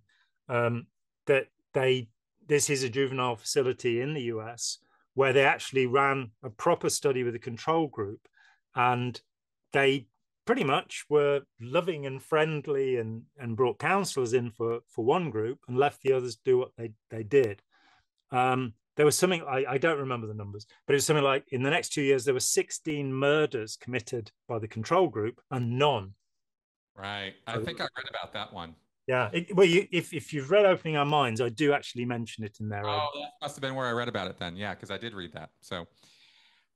Um, 0.49 0.87
that 1.27 1.47
they 1.73 2.09
this 2.49 2.69
is 2.69 2.83
a 2.83 2.89
juvenile 2.89 3.37
facility 3.37 4.01
in 4.01 4.15
the 4.15 4.23
US 4.23 4.79
where 5.15 5.33
they 5.33 5.45
actually 5.45 5.87
ran 5.87 6.33
a 6.43 6.51
proper 6.51 6.91
study 6.91 7.23
with 7.23 7.35
a 7.37 7.39
control 7.39 7.87
group, 7.87 8.27
and 8.75 9.21
they 9.73 10.07
pretty 10.45 10.65
much 10.65 11.05
were 11.09 11.43
loving 11.61 12.07
and 12.07 12.23
friendly 12.23 12.97
and 12.97 13.23
and 13.39 13.57
brought 13.57 13.79
counselors 13.79 14.33
in 14.33 14.51
for 14.51 14.81
for 14.89 15.05
one 15.05 15.31
group 15.31 15.59
and 15.69 15.77
left 15.77 16.03
the 16.03 16.13
others 16.13 16.37
do 16.45 16.59
what 16.59 16.71
they 16.77 16.93
they 17.11 17.23
did. 17.23 17.63
Um, 18.31 18.75
there 18.97 19.07
was 19.07 19.17
something 19.17 19.43
I, 19.43 19.65
I 19.69 19.79
don't 19.79 19.99
remember 19.99 20.27
the 20.27 20.35
numbers 20.35 20.67
but 20.87 20.95
it 20.95 20.97
was 20.97 21.07
something 21.07 21.25
like 21.25 21.45
in 21.53 21.63
the 21.63 21.71
next 21.71 21.91
two 21.91 22.03
years 22.03 22.25
there 22.25 22.35
were 22.35 22.41
16 22.41 23.13
murders 23.13 23.77
committed 23.77 24.31
by 24.49 24.59
the 24.59 24.69
control 24.69 25.09
group 25.09 25.41
and 25.51 25.79
none. 25.79 26.15
Right. 26.97 27.35
I 27.47 27.59
think 27.59 27.81
i 27.81 27.85
read 27.85 28.09
about 28.11 28.33
that 28.35 28.53
one. 28.53 28.75
Yeah. 29.07 29.31
It, 29.33 29.55
well 29.57 29.67
you, 29.67 29.87
if, 29.91 30.13
if 30.13 30.33
you've 30.33 30.51
read 30.51 30.67
opening 30.67 30.97
our 30.97 31.07
minds 31.07 31.41
i 31.41 31.49
do 31.49 31.73
actually 31.73 32.05
mention 32.05 32.45
it 32.45 32.59
in 32.61 32.69
there. 32.69 32.87
Oh 32.87 33.09
that 33.15 33.33
must 33.41 33.57
have 33.57 33.63
been 33.63 33.75
where 33.75 33.87
i 33.87 33.93
read 33.93 34.09
about 34.09 34.29
it 34.29 34.39
then. 34.39 34.57
Yeah 34.57 34.75
because 34.75 34.91
i 34.91 34.99
did 34.99 35.15
read 35.15 35.33
that. 35.35 35.51
So 35.61 35.87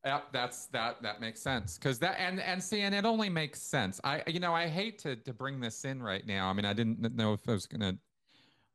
yeah, 0.07 0.21
that's 0.33 0.67
that 0.67 1.03
that 1.03 1.21
makes 1.21 1.43
sense 1.43 1.77
because 1.77 1.99
that 1.99 2.19
and 2.21 2.41
and 2.41 2.63
see 2.63 2.83
and 2.83 2.95
it 2.95 3.05
only 3.05 3.29
makes 3.29 3.61
sense. 3.61 4.01
I 4.05 4.23
you 4.27 4.41
know 4.41 4.55
I 4.55 4.69
hate 4.69 4.99
to 5.01 5.17
to 5.17 5.35
bring 5.35 5.61
this 5.61 5.85
in 5.85 6.03
right 6.03 6.25
now. 6.27 6.49
I 6.49 6.53
mean 6.53 6.65
I 6.65 6.73
didn't 6.73 7.15
know 7.15 7.33
if 7.33 7.49
I 7.49 7.53
was 7.53 7.67
gonna 7.67 7.99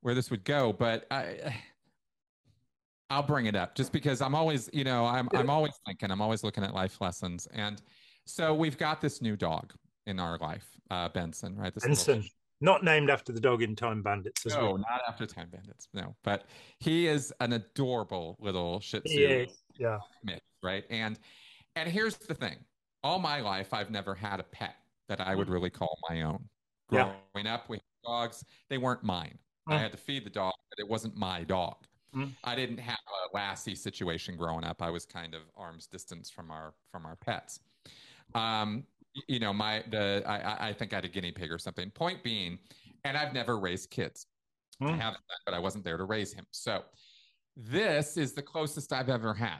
where 0.01 0.13
this 0.13 0.29
would 0.29 0.43
go, 0.43 0.73
but 0.73 1.07
I 1.09 1.55
I'll 3.09 3.23
bring 3.23 3.45
it 3.45 3.55
up 3.55 3.75
just 3.75 3.91
because 3.93 4.21
I'm 4.21 4.35
always 4.35 4.69
you 4.73 4.83
know 4.83 5.05
I'm 5.05 5.29
I'm 5.33 5.49
always 5.49 5.73
thinking 5.85 6.11
I'm 6.11 6.21
always 6.21 6.43
looking 6.43 6.63
at 6.63 6.73
life 6.73 6.99
lessons 6.99 7.47
and 7.53 7.81
so 8.25 8.53
we've 8.53 8.77
got 8.77 9.01
this 9.01 9.21
new 9.21 9.35
dog 9.35 9.73
in 10.05 10.19
our 10.19 10.37
life, 10.37 10.67
uh, 10.89 11.09
Benson, 11.09 11.55
right? 11.57 11.73
This 11.73 11.85
Benson. 11.85 12.15
Little, 12.17 12.29
not 12.61 12.83
named 12.83 13.09
after 13.09 13.33
the 13.33 13.39
dog 13.39 13.63
in 13.63 13.75
Time 13.75 14.03
Bandits. 14.03 14.45
no, 14.45 14.61
well. 14.61 14.77
not 14.77 15.01
after 15.07 15.25
Time 15.25 15.49
Bandits. 15.49 15.87
No, 15.93 16.15
but 16.23 16.45
he 16.79 17.07
is 17.07 17.33
an 17.39 17.53
adorable 17.53 18.37
little 18.39 18.79
Shih 18.79 19.01
Tzu. 19.01 19.47
Yeah. 19.81 19.99
Right? 20.63 20.83
And 20.89 21.19
and 21.75 21.89
here's 21.89 22.15
the 22.15 22.33
thing: 22.33 22.57
all 23.03 23.19
my 23.19 23.41
life, 23.41 23.73
I've 23.73 23.89
never 23.89 24.13
had 24.13 24.39
a 24.39 24.43
pet 24.43 24.75
that 25.09 25.19
I 25.19 25.35
would 25.35 25.47
mm. 25.47 25.53
really 25.53 25.69
call 25.69 25.97
my 26.09 26.21
own. 26.21 26.43
Growing 26.89 27.13
yeah. 27.35 27.55
up, 27.55 27.69
we 27.69 27.77
had 27.77 27.83
dogs. 28.05 28.43
They 28.69 28.77
weren't 28.77 29.03
mine. 29.03 29.37
Mm. 29.69 29.73
I 29.75 29.77
had 29.79 29.91
to 29.91 29.97
feed 29.97 30.25
the 30.25 30.29
dog, 30.29 30.53
but 30.69 30.79
it 30.83 30.89
wasn't 30.89 31.15
my 31.15 31.43
dog. 31.43 31.75
Mm. 32.15 32.31
I 32.43 32.55
didn't 32.55 32.79
have 32.79 32.97
a 32.97 33.35
Lassie 33.35 33.75
situation 33.75 34.35
growing 34.35 34.65
up. 34.65 34.81
I 34.81 34.89
was 34.89 35.05
kind 35.05 35.33
of 35.33 35.41
arm's 35.55 35.87
distance 35.87 36.29
from 36.29 36.51
our 36.51 36.73
from 36.91 37.05
our 37.05 37.15
pets. 37.15 37.59
Um, 38.35 38.83
you 39.27 39.39
know, 39.39 39.53
my 39.53 39.83
the 39.89 40.23
I, 40.25 40.69
I 40.69 40.73
think 40.73 40.93
I 40.93 40.97
had 40.97 41.05
a 41.05 41.09
guinea 41.09 41.31
pig 41.31 41.51
or 41.51 41.57
something. 41.57 41.89
Point 41.91 42.23
being, 42.23 42.59
and 43.03 43.17
I've 43.17 43.33
never 43.33 43.59
raised 43.59 43.89
kids. 43.89 44.27
Mm. 44.81 44.93
I 44.93 44.97
haven't, 44.97 45.23
but 45.45 45.53
I 45.53 45.59
wasn't 45.59 45.83
there 45.83 45.97
to 45.97 46.03
raise 46.03 46.33
him. 46.33 46.45
So 46.51 46.83
this 47.55 48.17
is 48.17 48.33
the 48.33 48.41
closest 48.41 48.93
I've 48.93 49.09
ever 49.09 49.33
had. 49.33 49.59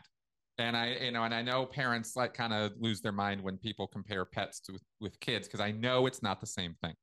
And 0.61 0.77
I, 0.77 0.97
you 1.01 1.11
know, 1.11 1.23
and 1.23 1.33
I 1.33 1.41
know 1.41 1.65
parents 1.65 2.15
like 2.15 2.33
kind 2.33 2.53
of 2.53 2.73
lose 2.79 3.01
their 3.01 3.11
mind 3.11 3.41
when 3.41 3.57
people 3.57 3.88
compare 3.88 4.25
pets 4.25 4.59
to 4.61 4.77
with 4.99 5.19
kids 5.19 5.47
because 5.47 5.59
I 5.59 5.71
know 5.71 6.05
it's 6.05 6.21
not 6.21 6.39
the 6.39 6.47
same 6.47 6.75
thing. 6.81 6.93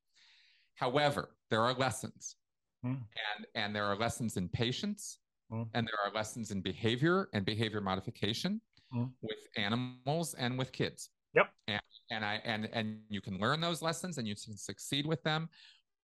However, 0.76 1.30
there 1.50 1.62
are 1.62 1.74
lessons, 1.74 2.36
mm. 2.84 2.90
and 2.90 3.46
and 3.54 3.74
there 3.74 3.84
are 3.84 3.96
lessons 3.96 4.36
in 4.36 4.48
patience, 4.48 5.18
mm. 5.52 5.66
and 5.74 5.86
there 5.86 5.98
are 6.06 6.12
lessons 6.14 6.50
in 6.50 6.60
behavior 6.60 7.28
and 7.32 7.44
behavior 7.44 7.80
modification 7.80 8.60
mm. 8.94 9.10
with 9.22 9.38
animals 9.56 10.34
and 10.34 10.56
with 10.56 10.72
kids. 10.72 11.10
Yep. 11.34 11.46
And 11.66 11.82
and 12.10 12.24
I 12.24 12.40
and 12.44 12.68
and 12.72 12.98
you 13.08 13.20
can 13.20 13.38
learn 13.38 13.60
those 13.60 13.82
lessons 13.82 14.18
and 14.18 14.28
you 14.28 14.34
can 14.34 14.56
succeed 14.56 15.04
with 15.04 15.22
them, 15.24 15.48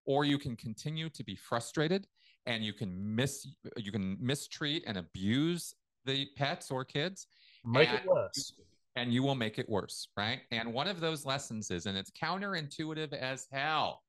or 0.07 0.25
you 0.25 0.39
can 0.39 0.57
continue 0.57 1.09
to 1.11 1.25
be 1.25 1.37
frustrated 1.37 2.07
and 2.47 2.65
you 2.65 2.73
can 2.73 3.15
miss 3.15 3.47
you 3.77 3.93
can 3.93 4.17
mistreat 4.21 4.85
and 4.87 4.99
abuse 4.99 5.75
the 6.05 6.27
pets 6.37 6.71
or 6.71 6.85
kids. 6.85 7.27
Make 7.65 7.89
and, 7.91 7.99
it 7.99 8.07
worse. 8.07 8.53
And 8.97 9.13
you 9.13 9.23
will 9.23 9.35
make 9.35 9.59
it 9.59 9.69
worse, 9.69 10.09
right? 10.17 10.41
And 10.51 10.73
one 10.73 10.87
of 10.87 11.01
those 11.01 11.25
lessons 11.25 11.71
is, 11.71 11.87
and 11.87 11.97
it's 11.97 12.11
counterintuitive 12.11 13.13
as 13.13 13.47
hell. 13.51 14.03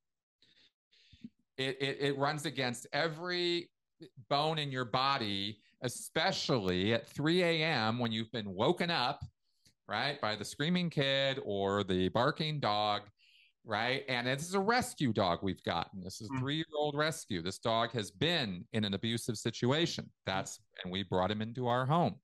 It, 1.58 1.78
it, 1.80 1.98
it 2.02 2.18
runs 2.18 2.46
against 2.46 2.86
every 2.94 3.70
bone 4.30 4.60
in 4.60 4.72
your 4.72 4.86
body, 4.86 5.60
especially 5.82 6.94
at 6.94 7.08
3 7.08 7.44
a.m. 7.44 7.98
when 7.98 8.12
you've 8.12 8.32
been 8.32 8.54
woken 8.54 8.92
up 8.92 9.22
right, 9.88 10.20
by 10.22 10.36
the 10.36 10.46
screaming 10.46 10.90
kid 10.90 11.40
or 11.44 11.84
the 11.84 12.10
barking 12.10 12.60
dog, 12.60 13.04
right? 13.64 14.04
And 14.08 14.28
this 14.28 14.48
is 14.48 14.54
a 14.54 14.60
rescue 14.60 15.14
dog 15.14 15.40
we've 15.42 15.64
gotten. 15.64 16.02
This 16.04 16.22
is 16.22 16.30
a 16.30 16.34
hmm. 16.34 16.40
three 16.40 16.56
year 16.56 16.66
old 16.78 16.96
rescue. 16.96 17.42
This 17.42 17.60
dog 17.60 17.92
has 17.92 18.12
been 18.12 18.66
in 18.74 18.86
an 18.86 18.94
abusive 18.94 19.38
situation. 19.38 20.10
That's, 20.26 20.60
and 20.84 20.92
we 20.92 21.04
brought 21.04 21.32
him 21.32 21.42
into 21.42 21.68
our 21.68 21.86
home. 21.86 22.16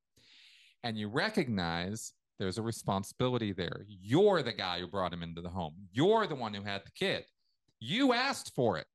And 0.83 0.97
you 0.97 1.07
recognize 1.07 2.13
there's 2.39 2.57
a 2.57 2.61
responsibility 2.61 3.51
there. 3.53 3.85
You're 3.87 4.41
the 4.41 4.51
guy 4.51 4.79
who 4.79 4.87
brought 4.87 5.13
him 5.13 5.21
into 5.21 5.41
the 5.41 5.49
home, 5.49 5.75
you're 5.91 6.27
the 6.27 6.35
one 6.35 6.53
who 6.53 6.63
had 6.63 6.81
the 6.85 6.91
kid. 6.91 7.23
You 7.79 8.13
asked 8.13 8.53
for 8.55 8.77
it. 8.77 8.85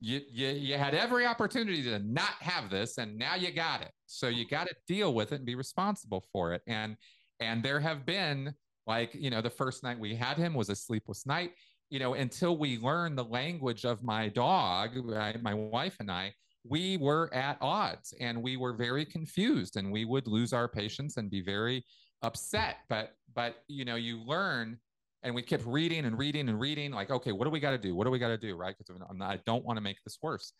You, 0.00 0.20
you, 0.30 0.48
you 0.48 0.74
had 0.76 0.94
every 0.94 1.26
opportunity 1.26 1.82
to 1.84 2.00
not 2.00 2.34
have 2.40 2.70
this, 2.70 2.98
and 2.98 3.16
now 3.16 3.36
you 3.36 3.52
got 3.52 3.82
it. 3.82 3.92
So 4.06 4.26
you 4.26 4.46
got 4.46 4.66
to 4.66 4.74
deal 4.88 5.14
with 5.14 5.30
it 5.32 5.36
and 5.36 5.46
be 5.46 5.54
responsible 5.54 6.24
for 6.32 6.52
it. 6.52 6.62
And 6.66 6.96
and 7.38 7.62
there 7.62 7.80
have 7.80 8.04
been 8.04 8.54
like, 8.86 9.14
you 9.14 9.30
know, 9.30 9.40
the 9.40 9.50
first 9.50 9.82
night 9.82 9.98
we 9.98 10.14
had 10.14 10.36
him 10.36 10.54
was 10.54 10.68
a 10.68 10.76
sleepless 10.76 11.26
night, 11.26 11.52
you 11.90 11.98
know, 11.98 12.14
until 12.14 12.56
we 12.56 12.78
learned 12.78 13.18
the 13.18 13.24
language 13.24 13.84
of 13.84 14.02
my 14.02 14.28
dog, 14.28 14.96
my 15.42 15.54
wife 15.54 15.96
and 16.00 16.10
I, 16.10 16.32
we 16.64 16.96
were 16.96 17.32
at 17.34 17.58
odds 17.60 18.14
and 18.20 18.42
we 18.42 18.56
were 18.56 18.72
very 18.72 19.04
confused 19.04 19.76
and 19.76 19.92
we 19.92 20.04
would 20.04 20.26
lose 20.26 20.52
our 20.52 20.68
patience 20.68 21.16
and 21.16 21.30
be 21.30 21.40
very 21.40 21.84
upset. 22.22 22.78
But, 22.88 23.14
but, 23.34 23.56
you 23.68 23.84
know, 23.84 23.96
you 23.96 24.22
learn 24.22 24.78
and 25.22 25.34
we 25.34 25.42
kept 25.42 25.64
reading 25.66 26.04
and 26.04 26.18
reading 26.18 26.48
and 26.48 26.58
reading 26.58 26.90
like 26.90 27.08
okay 27.08 27.30
what 27.30 27.44
do 27.44 27.50
we 27.50 27.60
got 27.60 27.70
to 27.70 27.78
do? 27.78 27.94
What 27.94 28.04
do 28.04 28.10
we 28.10 28.18
got 28.18 28.28
to 28.28 28.36
do? 28.36 28.56
Right? 28.56 28.74
Because 28.76 29.00
i 29.20 29.38
don't 29.46 29.64
want 29.64 29.76
to 29.76 29.80
make 29.80 30.02
this 30.04 30.18
worse. 30.20 30.52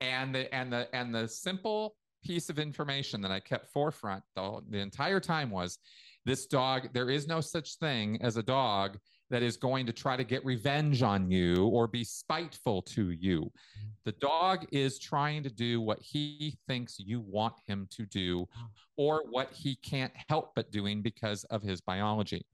And 0.00 0.34
the 0.34 0.54
and 0.54 0.72
the 0.72 0.88
and 0.94 1.12
the 1.12 1.26
simple 1.26 1.96
piece 2.24 2.48
of 2.48 2.58
information 2.58 3.20
that 3.20 3.30
i 3.30 3.40
kept 3.40 3.66
forefront 3.72 4.22
the, 4.34 4.60
the 4.70 4.78
entire 4.78 5.20
time 5.20 5.50
was 5.50 5.78
this 6.26 6.46
dog, 6.46 6.88
there 6.92 7.08
is 7.08 7.28
no 7.28 7.40
such 7.40 7.76
thing 7.76 8.20
as 8.20 8.36
a 8.36 8.42
dog 8.42 8.98
that 9.30 9.42
is 9.42 9.56
going 9.56 9.86
to 9.86 9.92
try 9.92 10.16
to 10.16 10.24
get 10.24 10.44
revenge 10.44 11.02
on 11.02 11.30
you 11.30 11.66
or 11.66 11.86
be 11.86 12.04
spiteful 12.04 12.82
to 12.82 13.10
you. 13.10 13.40
Mm-hmm. 13.40 13.88
The 14.04 14.12
dog 14.12 14.66
is 14.72 14.98
trying 14.98 15.42
to 15.42 15.50
do 15.50 15.80
what 15.80 16.00
he 16.00 16.56
thinks 16.68 16.98
you 16.98 17.20
want 17.20 17.54
him 17.66 17.88
to 17.90 18.06
do 18.06 18.42
mm-hmm. 18.42 18.64
or 18.96 19.24
what 19.30 19.52
he 19.52 19.76
can't 19.76 20.12
help 20.28 20.52
but 20.54 20.70
doing 20.70 21.02
because 21.02 21.44
of 21.44 21.62
his 21.62 21.80
biology. 21.80 22.44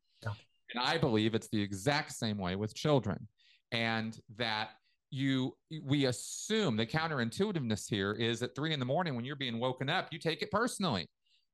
And 0.75 0.83
I 0.83 0.97
believe 0.97 1.35
it's 1.35 1.49
the 1.49 1.61
exact 1.61 2.13
same 2.13 2.39
way 2.39 2.57
with 2.57 2.75
children. 2.75 3.29
And 3.73 4.19
that 4.37 4.71
you 5.11 5.55
we 5.83 6.07
assume 6.07 6.77
the 6.77 6.87
counterintuitiveness 6.87 7.89
here 7.89 8.13
is 8.13 8.43
at 8.43 8.55
three 8.55 8.73
in 8.73 8.81
the 8.81 8.87
morning 8.87 9.15
when 9.15 9.27
you're 9.27 9.37
being 9.37 9.61
woken 9.61 9.91
up, 9.91 10.09
you 10.11 10.19
take 10.19 10.41
it 10.41 10.51
personally 10.51 11.07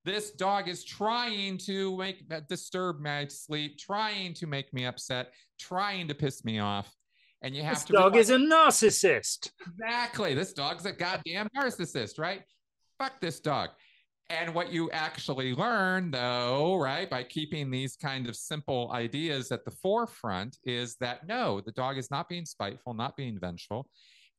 this 0.05 0.31
dog 0.31 0.69
is 0.69 0.85
trying 0.85 1.59
to 1.59 1.97
make 1.97 2.25
disturb 2.49 3.01
my 3.01 3.27
sleep, 3.29 3.79
trying 3.79 4.35
to 4.35 4.47
make 4.47 4.73
me 4.73 4.87
upset, 4.87 5.33
trying 5.59 6.09
to 6.09 6.15
piss 6.15 6.45
me 6.45 6.59
off. 6.59 6.93
And 7.43 7.55
you 7.55 7.63
have 7.63 7.75
this 7.75 7.85
to. 7.85 7.93
Dog 7.93 8.15
realize, 8.15 8.31
is 8.31 8.37
a 8.37 8.39
narcissist. 8.39 9.51
Exactly. 9.67 10.35
This 10.35 10.53
dog's 10.53 10.87
a 10.87 10.93
goddamn 10.93 11.49
narcissist, 11.57 12.19
right? 12.19 12.43
Fuck 12.99 13.21
this 13.21 13.39
dog. 13.39 13.71
And 14.31 14.55
what 14.55 14.73
you 14.73 14.91
actually 14.91 15.55
learn, 15.55 16.11
though, 16.11 16.77
right, 16.77 17.09
by 17.09 17.23
keeping 17.23 17.71
these 17.71 17.97
kind 17.97 18.29
of 18.29 18.37
simple 18.37 18.91
ideas 18.93 19.51
at 19.53 19.65
the 19.65 19.71
forefront, 19.71 20.59
is 20.65 20.97
that 20.97 21.27
no, 21.27 21.61
the 21.61 21.73
dog 21.73 21.97
is 21.97 22.11
not 22.11 22.29
being 22.29 22.45
spiteful, 22.45 22.93
not 22.93 23.17
being 23.17 23.39
vengeful, 23.39 23.89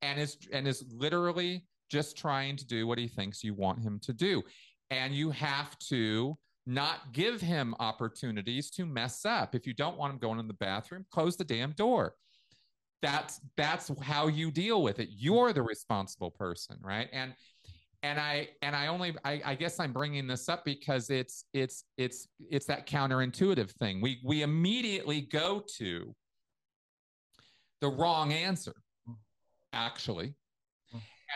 and 0.02 0.19
is 0.19 0.38
and 0.52 0.68
is 0.68 0.84
literally 0.91 1.65
just 1.90 2.15
trying 2.15 2.56
to 2.56 2.68
do 2.68 2.86
what 2.86 2.99
he 2.99 3.07
thinks 3.07 3.44
you 3.44 3.56
want 3.56 3.81
him 3.81 3.99
to 4.03 4.14
do 4.14 4.44
and 4.90 5.14
you 5.14 5.32
have 5.32 5.78
to 5.80 6.38
not 6.66 7.14
give 7.14 7.41
him 7.41 7.74
opportunities 7.80 8.70
to 8.72 8.86
mess 8.86 9.26
up. 9.26 9.56
If 9.56 9.66
you 9.66 9.74
don't 9.74 9.98
want 9.98 10.14
him 10.14 10.20
going 10.20 10.40
in 10.40 10.48
the 10.48 10.53
bathroom, 10.53 11.06
close 11.11 11.36
the 11.36 11.44
damn 11.44 11.72
door. 11.72 12.14
That's 13.02 13.40
that's 13.56 13.91
how 14.02 14.28
you 14.28 14.52
deal 14.52 14.84
with 14.84 14.99
it. 14.99 15.10
You're 15.11 15.53
the 15.53 15.61
responsible 15.61 16.32
person, 16.32 16.78
right? 16.82 17.07
And 17.14 17.34
and 18.03 18.20
I 18.20 18.49
and 18.61 18.76
I 18.76 18.88
only 18.88 19.16
I, 19.24 19.41
I 19.45 19.56
guess 19.56 19.80
I'm 19.80 19.94
bringing 19.94 20.28
this 20.28 20.49
up 20.49 20.66
because 20.66 21.10
it's 21.10 21.45
it's 21.53 21.86
it's 21.98 22.28
it's 22.49 22.66
that 22.68 22.88
counterintuitive 22.88 23.72
thing. 23.72 24.02
We 24.02 24.20
we 24.24 24.41
immediately 24.41 25.22
go 25.22 25.64
to 25.78 26.14
the 27.82 27.88
wrong 27.88 28.34
answer, 28.34 28.76
actually, 29.74 30.36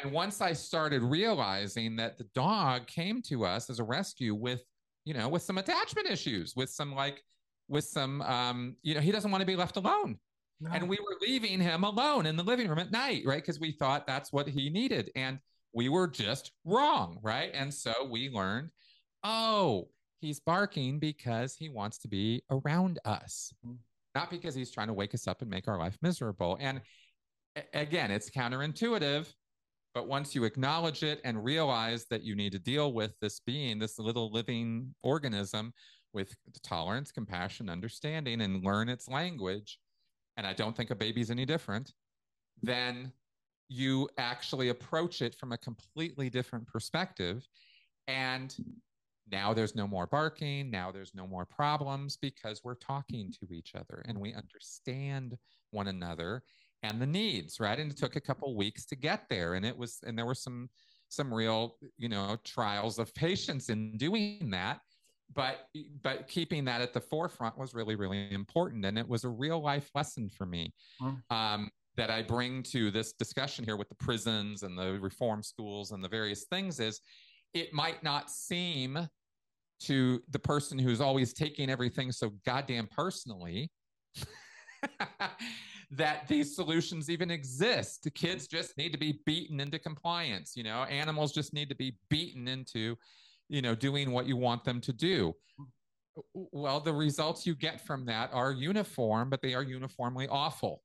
and 0.01 0.11
once 0.11 0.41
I 0.41 0.53
started 0.53 1.03
realizing 1.03 1.95
that 1.97 2.17
the 2.17 2.25
dog 2.35 2.87
came 2.87 3.21
to 3.23 3.45
us 3.45 3.69
as 3.69 3.79
a 3.79 3.83
rescue 3.83 4.33
with, 4.33 4.63
you 5.05 5.13
know, 5.13 5.29
with 5.29 5.41
some 5.41 5.57
attachment 5.57 6.09
issues, 6.09 6.55
with 6.55 6.69
some 6.69 6.93
like, 6.93 7.21
with 7.67 7.85
some, 7.85 8.21
um, 8.23 8.75
you 8.81 8.95
know, 8.95 9.01
he 9.01 9.11
doesn't 9.11 9.31
want 9.31 9.41
to 9.41 9.45
be 9.45 9.55
left 9.55 9.77
alone. 9.77 10.17
No. 10.59 10.71
And 10.71 10.87
we 10.87 10.97
were 10.97 11.17
leaving 11.21 11.59
him 11.59 11.83
alone 11.83 12.25
in 12.25 12.35
the 12.35 12.43
living 12.43 12.67
room 12.67 12.79
at 12.79 12.91
night, 12.91 13.23
right? 13.25 13.41
Because 13.41 13.59
we 13.59 13.71
thought 13.71 14.07
that's 14.07 14.31
what 14.31 14.47
he 14.47 14.69
needed. 14.69 15.11
And 15.15 15.39
we 15.73 15.89
were 15.89 16.07
just 16.07 16.51
wrong, 16.65 17.19
right? 17.21 17.51
And 17.53 17.73
so 17.73 17.93
we 18.09 18.29
learned, 18.29 18.69
oh, 19.23 19.89
he's 20.21 20.39
barking 20.39 20.99
because 20.99 21.55
he 21.55 21.69
wants 21.69 21.97
to 21.99 22.07
be 22.07 22.43
around 22.49 22.99
us, 23.05 23.51
mm-hmm. 23.65 23.75
not 24.15 24.29
because 24.29 24.55
he's 24.55 24.71
trying 24.71 24.87
to 24.87 24.93
wake 24.93 25.13
us 25.13 25.27
up 25.27 25.41
and 25.41 25.49
make 25.49 25.67
our 25.67 25.77
life 25.77 25.97
miserable. 26.01 26.57
And 26.61 26.81
again, 27.73 28.09
it's 28.11 28.29
counterintuitive 28.29 29.31
but 29.93 30.07
once 30.07 30.33
you 30.33 30.43
acknowledge 30.43 31.03
it 31.03 31.21
and 31.23 31.43
realize 31.43 32.05
that 32.05 32.23
you 32.23 32.35
need 32.35 32.51
to 32.53 32.59
deal 32.59 32.93
with 32.93 33.13
this 33.19 33.39
being, 33.39 33.79
this 33.79 33.99
little 33.99 34.31
living 34.31 34.93
organism 35.03 35.73
with 36.13 36.35
tolerance, 36.63 37.11
compassion, 37.11 37.69
understanding, 37.69 38.41
and 38.41 38.63
learn 38.63 38.89
its 38.89 39.07
language, 39.07 39.79
and 40.37 40.47
I 40.47 40.53
don't 40.53 40.75
think 40.75 40.89
a 40.89 40.95
baby's 40.95 41.31
any 41.31 41.45
different, 41.45 41.93
then 42.61 43.11
you 43.69 44.09
actually 44.17 44.69
approach 44.69 45.21
it 45.21 45.35
from 45.35 45.51
a 45.51 45.57
completely 45.57 46.29
different 46.29 46.67
perspective. 46.67 47.47
And 48.07 48.55
now 49.31 49.53
there's 49.53 49.75
no 49.75 49.87
more 49.87 50.07
barking. 50.07 50.69
Now 50.69 50.91
there's 50.91 51.15
no 51.15 51.25
more 51.25 51.45
problems 51.45 52.17
because 52.17 52.61
we're 52.63 52.75
talking 52.75 53.33
to 53.39 53.53
each 53.53 53.73
other 53.75 54.03
and 54.07 54.19
we 54.19 54.33
understand 54.33 55.37
one 55.71 55.87
another 55.87 56.43
and 56.83 57.01
the 57.01 57.05
needs, 57.05 57.59
right? 57.59 57.79
And 57.79 57.91
it 57.91 57.97
took 57.97 58.15
a 58.15 58.21
couple 58.21 58.55
weeks 58.55 58.85
to 58.85 58.95
get 58.95 59.23
there. 59.29 59.55
And 59.55 59.65
it 59.65 59.75
was, 59.75 59.99
and 60.05 60.17
there 60.17 60.25
were 60.25 60.35
some, 60.35 60.69
some 61.09 61.33
real, 61.33 61.77
you 61.97 62.09
know, 62.09 62.37
trials 62.43 62.99
of 62.99 63.13
patience 63.15 63.69
in 63.69 63.97
doing 63.97 64.49
that. 64.51 64.79
But, 65.33 65.67
but 66.03 66.27
keeping 66.27 66.65
that 66.65 66.81
at 66.81 66.93
the 66.93 67.01
forefront 67.01 67.57
was 67.57 67.73
really, 67.73 67.95
really 67.95 68.31
important. 68.31 68.85
And 68.85 68.99
it 68.99 69.07
was 69.07 69.23
a 69.23 69.29
real 69.29 69.59
life 69.59 69.89
lesson 69.95 70.29
for 70.29 70.45
me. 70.45 70.73
Mm. 71.01 71.21
Um, 71.31 71.71
that 71.95 72.09
I 72.09 72.23
bring 72.23 72.63
to 72.63 72.91
this 72.91 73.13
discussion 73.13 73.63
here 73.63 73.77
with 73.77 73.89
the 73.89 73.95
prisons 73.95 74.63
and 74.63 74.77
the 74.77 74.99
reform 74.99 75.43
schools 75.43 75.91
and 75.91 76.03
the 76.03 76.09
various 76.09 76.45
things 76.45 76.79
is 76.79 76.99
it 77.53 77.71
might 77.71 78.01
not 78.03 78.31
seem 78.31 79.07
to 79.81 80.21
the 80.31 80.39
person 80.39 80.79
who's 80.79 81.01
always 81.01 81.33
taking 81.33 81.69
everything 81.69 82.11
so 82.11 82.31
goddamn 82.45 82.87
personally 82.87 83.69
that 85.97 86.27
these 86.27 86.55
solutions 86.55 87.09
even 87.09 87.31
exist. 87.31 88.03
The 88.03 88.11
kids 88.11 88.47
just 88.47 88.77
need 88.77 88.91
to 88.93 88.97
be 88.97 89.19
beaten 89.25 89.59
into 89.59 89.79
compliance. 89.79 90.55
You 90.55 90.63
know, 90.63 90.83
animals 90.83 91.31
just 91.31 91.53
need 91.53 91.69
to 91.69 91.75
be 91.75 91.97
beaten 92.09 92.47
into, 92.47 92.95
you 93.49 93.61
know, 93.61 93.75
doing 93.75 94.11
what 94.11 94.25
you 94.25 94.37
want 94.37 94.63
them 94.63 94.81
to 94.81 94.93
do. 94.93 95.33
Well, 96.33 96.79
the 96.79 96.93
results 96.93 97.45
you 97.45 97.55
get 97.55 97.81
from 97.81 98.05
that 98.05 98.29
are 98.33 98.51
uniform, 98.51 99.29
but 99.29 99.41
they 99.41 99.53
are 99.53 99.63
uniformly 99.63 100.27
awful 100.27 100.83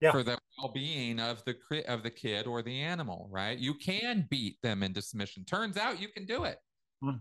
yeah. 0.00 0.10
for 0.10 0.22
the 0.22 0.38
well-being 0.58 1.20
of 1.20 1.42
the 1.44 1.56
of 1.86 2.02
the 2.02 2.10
kid 2.10 2.46
or 2.46 2.62
the 2.62 2.80
animal. 2.80 3.28
Right? 3.30 3.58
You 3.58 3.74
can 3.74 4.26
beat 4.30 4.56
them 4.62 4.82
into 4.82 5.02
submission. 5.02 5.44
Turns 5.44 5.76
out 5.76 6.00
you 6.00 6.08
can 6.08 6.24
do 6.24 6.44
it. 6.44 6.58
Mm 7.04 7.20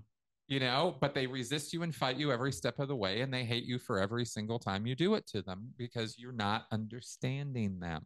you 0.49 0.59
know, 0.59 0.97
but 0.99 1.13
they 1.13 1.27
resist 1.27 1.73
you 1.73 1.83
and 1.83 1.93
fight 1.93 2.17
you 2.17 2.31
every 2.31 2.51
step 2.51 2.79
of 2.79 2.87
the 2.87 2.95
way, 2.95 3.21
and 3.21 3.31
they 3.31 3.45
hate 3.45 3.65
you 3.65 3.77
for 3.77 3.99
every 3.99 4.25
single 4.25 4.57
time 4.57 4.87
you 4.87 4.95
do 4.95 5.13
it 5.13 5.27
to 5.27 5.43
them 5.43 5.69
because 5.77 6.17
you're 6.17 6.31
not 6.31 6.65
understanding 6.71 7.79
them. 7.79 8.01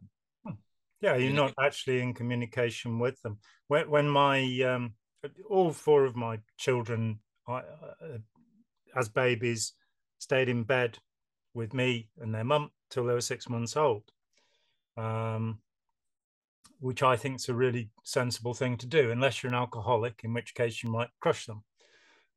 Hmm. 0.46 0.52
Yeah, 1.00 1.16
you're 1.16 1.32
not 1.32 1.54
actually 1.58 2.02
in 2.02 2.12
communication 2.12 2.98
with 2.98 3.20
them. 3.22 3.38
When, 3.68 3.88
when 3.88 4.08
my 4.10 4.60
um, 4.60 4.92
all 5.48 5.72
four 5.72 6.04
of 6.04 6.16
my 6.16 6.38
children, 6.58 7.20
uh, 7.48 7.62
as 8.94 9.08
babies, 9.08 9.72
stayed 10.18 10.50
in 10.50 10.64
bed 10.64 10.98
with 11.54 11.72
me 11.72 12.10
and 12.20 12.34
their 12.34 12.44
mum 12.44 12.70
till 12.90 13.06
they 13.06 13.14
were 13.14 13.22
six 13.22 13.48
months 13.48 13.74
old, 13.74 14.02
um, 14.98 15.60
which 16.78 17.02
I 17.02 17.16
think 17.16 17.36
is 17.36 17.48
a 17.48 17.54
really 17.54 17.88
sensible 18.04 18.52
thing 18.52 18.76
to 18.76 18.86
do, 18.86 19.10
unless 19.10 19.42
you're 19.42 19.48
an 19.48 19.58
alcoholic, 19.58 20.20
in 20.24 20.34
which 20.34 20.54
case 20.54 20.82
you 20.82 20.90
might 20.90 21.08
crush 21.22 21.46
them 21.46 21.64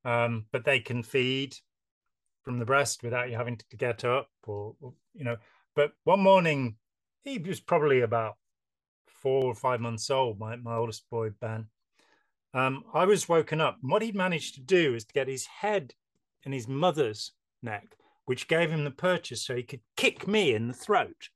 um, 0.07 0.45
but 0.53 0.63
they 0.63 0.79
can 0.79 1.03
feed 1.03 1.53
from 2.41 2.59
the 2.59 2.65
breast 2.65 3.03
without 3.03 3.29
you 3.29 3.35
having 3.35 3.57
to 3.57 3.77
get 3.77 4.05
up 4.05 4.29
or, 4.47 4.73
or, 4.79 4.93
you 5.13 5.25
know. 5.25 5.35
But 5.75 5.91
one 6.05 6.21
morning 6.21 6.77
he 7.23 7.37
was 7.37 7.59
probably 7.59 8.01
about 8.01 8.37
four 9.05 9.43
or 9.43 9.53
five 9.53 9.81
months 9.81 10.09
old 10.09 10.39
my, 10.39 10.55
my 10.55 10.75
oldest 10.75 11.03
boy 11.11 11.31
ben. 11.41 11.65
Um, 12.53 12.85
i 12.93 13.03
was 13.03 13.27
woken 13.27 13.59
up. 13.59 13.77
And 13.81 13.91
what 13.91 14.01
he'd 14.01 14.15
managed 14.15 14.55
to 14.55 14.61
do 14.61 14.95
is 14.95 15.03
to 15.03 15.13
get 15.13 15.27
his 15.27 15.45
head 15.45 15.93
in 16.43 16.53
his 16.53 16.67
mother's 16.67 17.33
neck 17.61 17.97
which 18.23 18.47
gave 18.47 18.69
him 18.69 18.83
the 18.83 18.91
purchase 18.91 19.45
so 19.45 19.55
he 19.55 19.63
could 19.63 19.79
kick 19.95 20.27
me 20.27 20.53
in 20.53 20.67
the 20.67 20.73
throat. 20.73 21.29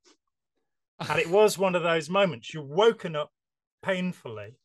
And 1.09 1.19
it 1.19 1.29
was 1.29 1.57
one 1.57 1.73
of 1.73 1.83
those 1.83 2.09
moments. 2.09 2.53
You're 2.53 2.63
woken 2.63 3.15
up 3.15 3.31
painfully 3.81 4.57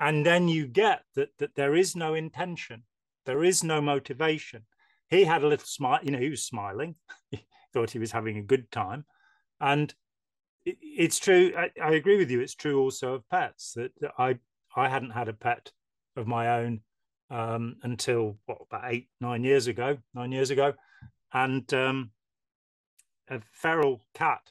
and 0.00 0.24
then 0.24 0.48
you 0.48 0.66
get 0.66 1.02
that 1.16 1.30
that 1.38 1.54
there 1.54 1.74
is 1.74 1.94
no 1.94 2.14
intention 2.14 2.84
there 3.26 3.44
is 3.44 3.62
no 3.62 3.80
motivation. 3.80 4.62
He 5.08 5.24
had 5.24 5.42
a 5.42 5.48
little 5.48 5.66
smile, 5.66 6.00
you 6.02 6.10
know, 6.10 6.18
he 6.18 6.30
was 6.30 6.42
smiling. 6.42 6.96
he 7.30 7.44
thought 7.72 7.90
he 7.90 7.98
was 7.98 8.12
having 8.12 8.38
a 8.38 8.42
good 8.42 8.70
time. 8.70 9.04
And 9.60 9.94
it's 10.64 11.18
true. 11.18 11.52
I, 11.56 11.70
I, 11.82 11.92
agree 11.92 12.16
with 12.16 12.30
you. 12.30 12.40
It's 12.40 12.54
true 12.54 12.80
also 12.80 13.14
of 13.14 13.28
pets 13.28 13.72
that, 13.74 13.92
that 14.00 14.12
I, 14.18 14.38
I 14.76 14.88
hadn't 14.88 15.10
had 15.10 15.28
a 15.28 15.32
pet 15.32 15.72
of 16.16 16.26
my 16.26 16.60
own 16.60 16.80
um, 17.30 17.76
until 17.82 18.38
what, 18.46 18.58
about 18.70 18.92
eight, 18.92 19.08
nine 19.20 19.44
years 19.44 19.66
ago, 19.66 19.98
nine 20.14 20.32
years 20.32 20.50
ago. 20.50 20.74
And 21.32 21.72
um, 21.74 22.10
a 23.28 23.40
feral 23.52 24.04
cat. 24.14 24.50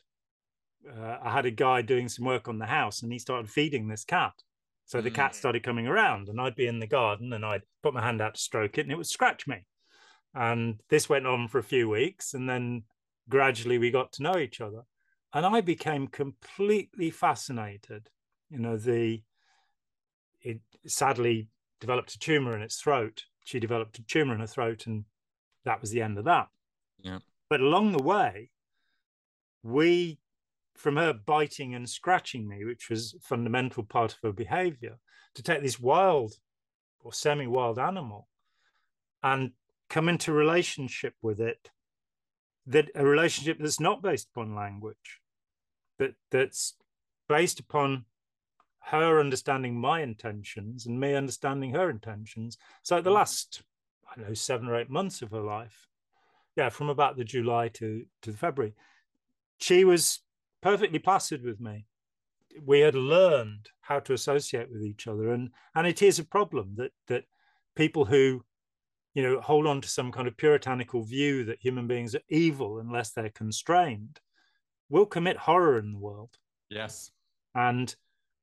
Uh, 0.87 1.17
I 1.23 1.31
had 1.31 1.45
a 1.45 1.51
guy 1.51 1.81
doing 1.81 2.09
some 2.09 2.25
work 2.25 2.47
on 2.47 2.57
the 2.57 2.65
house 2.65 3.03
and 3.03 3.11
he 3.11 3.19
started 3.19 3.49
feeding 3.49 3.87
this 3.87 4.03
cat. 4.03 4.33
So 4.91 4.99
the 4.99 5.09
cat 5.09 5.31
mm. 5.31 5.35
started 5.35 5.63
coming 5.63 5.87
around, 5.87 6.27
and 6.27 6.41
I'd 6.41 6.57
be 6.57 6.67
in 6.67 6.79
the 6.79 6.85
garden 6.85 7.31
and 7.31 7.45
I'd 7.45 7.61
put 7.81 7.93
my 7.93 8.01
hand 8.01 8.19
out 8.19 8.33
to 8.35 8.41
stroke 8.41 8.77
it, 8.77 8.81
and 8.81 8.91
it 8.91 8.97
would 8.97 9.07
scratch 9.07 9.47
me. 9.47 9.65
And 10.35 10.81
this 10.89 11.07
went 11.07 11.25
on 11.25 11.47
for 11.47 11.59
a 11.59 11.63
few 11.63 11.87
weeks, 11.87 12.33
and 12.33 12.49
then 12.49 12.83
gradually 13.29 13.77
we 13.77 13.89
got 13.89 14.11
to 14.13 14.23
know 14.23 14.37
each 14.37 14.59
other. 14.59 14.81
And 15.33 15.45
I 15.45 15.61
became 15.61 16.07
completely 16.07 17.09
fascinated. 17.09 18.09
You 18.49 18.59
know, 18.59 18.75
the 18.75 19.23
it 20.41 20.59
sadly 20.85 21.47
developed 21.79 22.13
a 22.15 22.19
tumor 22.19 22.53
in 22.53 22.61
its 22.61 22.81
throat. 22.81 23.23
She 23.45 23.61
developed 23.61 23.97
a 23.97 24.03
tumor 24.03 24.33
in 24.33 24.41
her 24.41 24.47
throat, 24.47 24.87
and 24.87 25.05
that 25.63 25.79
was 25.79 25.91
the 25.91 26.01
end 26.01 26.17
of 26.17 26.25
that. 26.25 26.49
Yeah. 26.99 27.19
But 27.49 27.61
along 27.61 27.93
the 27.93 28.03
way, 28.03 28.49
we, 29.63 30.19
from 30.81 30.97
her 30.97 31.13
biting 31.13 31.75
and 31.75 31.89
scratching 31.89 32.47
me, 32.47 32.65
which 32.65 32.89
was 32.89 33.13
a 33.13 33.19
fundamental 33.19 33.83
part 33.83 34.13
of 34.13 34.19
her 34.23 34.31
behavior, 34.31 34.97
to 35.35 35.43
take 35.43 35.61
this 35.61 35.79
wild 35.79 36.33
or 36.99 37.13
semi 37.13 37.47
wild 37.47 37.79
animal 37.79 38.27
and 39.23 39.51
come 39.89 40.09
into 40.09 40.31
relationship 40.31 41.13
with 41.21 41.39
it 41.39 41.69
that 42.65 42.89
a 42.95 43.05
relationship 43.05 43.57
that's 43.59 43.79
not 43.79 44.01
based 44.01 44.29
upon 44.33 44.55
language 44.55 45.19
that 45.99 46.13
that's 46.31 46.75
based 47.27 47.59
upon 47.59 48.05
her 48.85 49.19
understanding 49.19 49.79
my 49.79 50.01
intentions 50.01 50.85
and 50.85 50.99
me 50.99 51.13
understanding 51.13 51.73
her 51.73 51.89
intentions. 51.89 52.57
So 52.81 53.01
the 53.01 53.09
mm. 53.09 53.15
last 53.15 53.63
i 54.11 54.19
don't 54.19 54.27
know 54.27 54.33
seven 54.33 54.67
or 54.67 54.75
eight 54.75 54.89
months 54.89 55.21
of 55.21 55.31
her 55.31 55.41
life 55.41 55.87
yeah 56.55 56.69
from 56.69 56.89
about 56.89 57.17
the 57.17 57.23
july 57.23 57.69
to 57.69 58.05
to 58.21 58.33
february 58.33 58.73
she 59.57 59.83
was 59.83 60.19
perfectly 60.61 60.99
placid 60.99 61.43
with 61.43 61.59
me. 61.59 61.85
We 62.63 62.81
had 62.81 62.95
learned 62.95 63.69
how 63.81 63.99
to 64.01 64.13
associate 64.13 64.69
with 64.71 64.83
each 64.83 65.07
other 65.07 65.31
and 65.31 65.51
and 65.75 65.87
it 65.87 66.01
is 66.01 66.19
a 66.19 66.23
problem 66.23 66.75
that 66.77 66.91
that 67.07 67.25
people 67.75 68.05
who 68.05 68.43
you 69.13 69.23
know 69.23 69.39
hold 69.41 69.67
on 69.67 69.81
to 69.81 69.89
some 69.89 70.11
kind 70.11 70.27
of 70.27 70.37
puritanical 70.37 71.03
view 71.03 71.43
that 71.45 71.59
human 71.59 71.87
beings 71.87 72.15
are 72.15 72.21
evil 72.29 72.79
unless 72.79 73.11
they're 73.11 73.29
constrained 73.29 74.19
will 74.89 75.05
commit 75.05 75.37
horror 75.37 75.79
in 75.79 75.93
the 75.93 75.99
world. 75.99 76.37
Yes. 76.69 77.11
And 77.55 77.95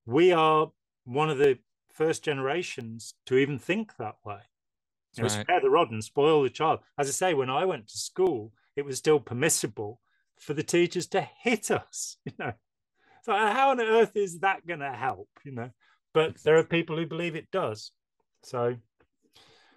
we 0.07 0.33
are 0.33 0.71
one 1.05 1.29
of 1.29 1.39
the 1.39 1.59
first 1.93 2.25
generations 2.25 3.15
to 3.27 3.37
even 3.37 3.59
think 3.59 3.97
that 3.97 4.17
way. 4.25 4.41
You 5.17 5.25
know, 5.25 5.29
right. 5.29 5.43
spare 5.43 5.61
the 5.61 5.71
rod 5.71 5.91
and 5.91 6.03
spoil 6.03 6.43
the 6.43 6.51
child. 6.51 6.81
As 6.99 7.09
i 7.09 7.13
say 7.13 7.35
when 7.35 7.51
i 7.51 7.65
went 7.65 7.89
to 7.89 7.99
school 7.99 8.53
it 8.77 8.85
was 8.85 8.99
still 8.99 9.21
permissible 9.21 10.01
for 10.41 10.55
the 10.55 10.63
teachers 10.63 11.07
to 11.09 11.21
hit 11.43 11.71
us 11.71 12.17
you 12.25 12.33
know? 12.39 12.53
So 13.23 13.33
how 13.33 13.71
on 13.71 13.81
earth 13.81 14.17
is 14.17 14.41
that 14.41 14.67
going 14.67 14.81
to 14.81 14.93
help 14.93 15.29
you 15.45 15.53
know? 15.53 15.71
But 16.15 16.43
there 16.43 16.59
are 16.59 16.65
people 16.65 16.97
who 16.97 17.07
believe 17.07 17.37
it 17.37 17.51
does 17.53 17.93
so. 18.43 18.77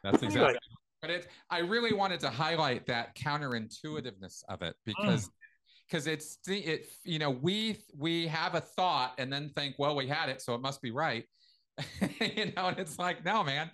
That's 0.04 0.24
exactly 0.24 0.42
anyway. 0.42 0.60
but 1.02 1.10
it 1.12 1.28
i 1.50 1.60
really 1.60 1.94
wanted 1.94 2.20
to 2.22 2.30
highlight 2.30 2.88
that 2.88 3.16
counterintuitiveness 3.16 4.44
of 4.50 4.64
it 4.64 4.76
because 4.84 5.28
mm. 5.28 5.32
because 5.88 6.08
it's 6.08 6.40
it 6.48 6.88
you 7.04 7.20
know 7.20 7.30
we 7.30 7.78
we 7.96 8.26
have 8.28 8.56
a 8.56 8.62
thought 8.62 9.14
and 9.20 9.32
then 9.32 9.52
think 9.56 9.76
well 9.78 9.96
we 9.96 10.08
had 10.08 10.30
it 10.30 10.42
so 10.42 10.56
it 10.56 10.62
must 10.62 10.82
be 10.82 10.92
right. 10.92 11.26
You 12.20 12.52
know 12.56 12.68
and 12.68 12.80
it's 12.80 12.98
like 12.98 13.24
no 13.26 13.44
man 13.44 13.70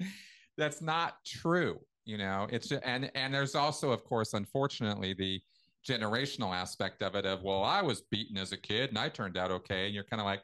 that's 0.57 0.81
not 0.81 1.15
true 1.25 1.79
you 2.07 2.17
know? 2.17 2.47
It's 2.49 2.71
and 2.71 3.11
and 3.13 3.33
there's 3.33 3.53
also 3.53 3.91
of 3.91 4.03
course 4.05 4.33
unfortunately 4.33 5.13
the 5.13 5.41
generational 5.87 6.53
aspect 6.53 7.01
of 7.01 7.15
it 7.15 7.25
of 7.25 7.41
well 7.43 7.63
i 7.63 7.81
was 7.81 8.03
beaten 8.11 8.37
as 8.37 8.51
a 8.51 8.57
kid 8.57 8.89
and 8.89 8.99
i 8.99 9.07
turned 9.07 9.37
out 9.37 9.51
okay. 9.51 9.85
And 9.85 9.95
you're 9.95 10.03
kind 10.03 10.19
of 10.19 10.25
like 10.25 10.41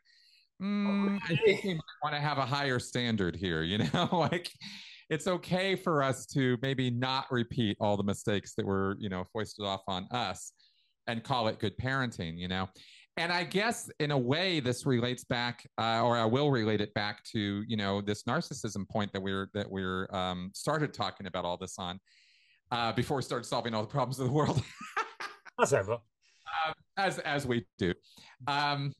mm, 0.61 1.19
i 1.23 1.35
think 1.45 1.63
we 1.63 1.73
might 1.73 2.01
want 2.01 2.15
to 2.15 2.21
have 2.21 2.37
a 2.37 2.45
higher 2.45 2.79
standard 2.79 3.35
here 3.35 3.63
you 3.63 3.79
know? 3.79 4.09
Like 4.13 4.51
it's 5.09 5.27
okay 5.27 5.75
for 5.75 6.01
us 6.01 6.25
to 6.27 6.57
maybe 6.61 6.89
not 6.89 7.25
repeat 7.29 7.77
all 7.79 7.97
the 7.97 8.03
mistakes 8.03 8.53
that 8.55 8.65
were 8.65 8.95
you 8.99 9.09
know 9.09 9.25
foisted 9.33 9.65
off 9.65 9.81
on 9.87 10.07
us 10.11 10.53
and 11.07 11.23
call 11.23 11.47
it 11.49 11.59
good 11.59 11.77
parenting 11.77 12.37
you 12.37 12.47
know? 12.47 12.69
And 13.17 13.31
i 13.31 13.43
guess 13.43 13.91
in 13.99 14.11
a 14.11 14.17
way 14.17 14.59
this 14.59 14.85
relates 14.85 15.23
back 15.25 15.67
uh, 15.77 16.01
or 16.01 16.17
i 16.17 16.25
will 16.25 16.51
relate 16.51 16.81
it 16.81 16.93
back 16.93 17.23
to 17.25 17.63
you 17.67 17.77
know 17.77 18.01
this 18.01 18.23
narcissism 18.23 18.87
point 18.89 19.11
that 19.13 19.21
we're 19.21 19.49
that 19.53 19.69
we're 19.69 20.07
um, 20.11 20.51
started 20.53 20.93
talking 20.93 21.27
about 21.27 21.45
all 21.45 21.57
this 21.57 21.75
on 21.77 21.99
uh, 22.71 22.91
before 22.91 23.17
we 23.17 23.23
started 23.23 23.45
solving 23.45 23.73
all 23.75 23.81
the 23.81 23.87
problems 23.87 24.19
of 24.19 24.25
the 24.25 24.31
world 24.31 24.63
As 25.61 25.73
ever. 25.73 25.93
Uh, 25.93 26.73
as 26.97 27.19
as 27.19 27.45
we 27.45 27.65
do. 27.77 27.93
Um, 28.47 28.93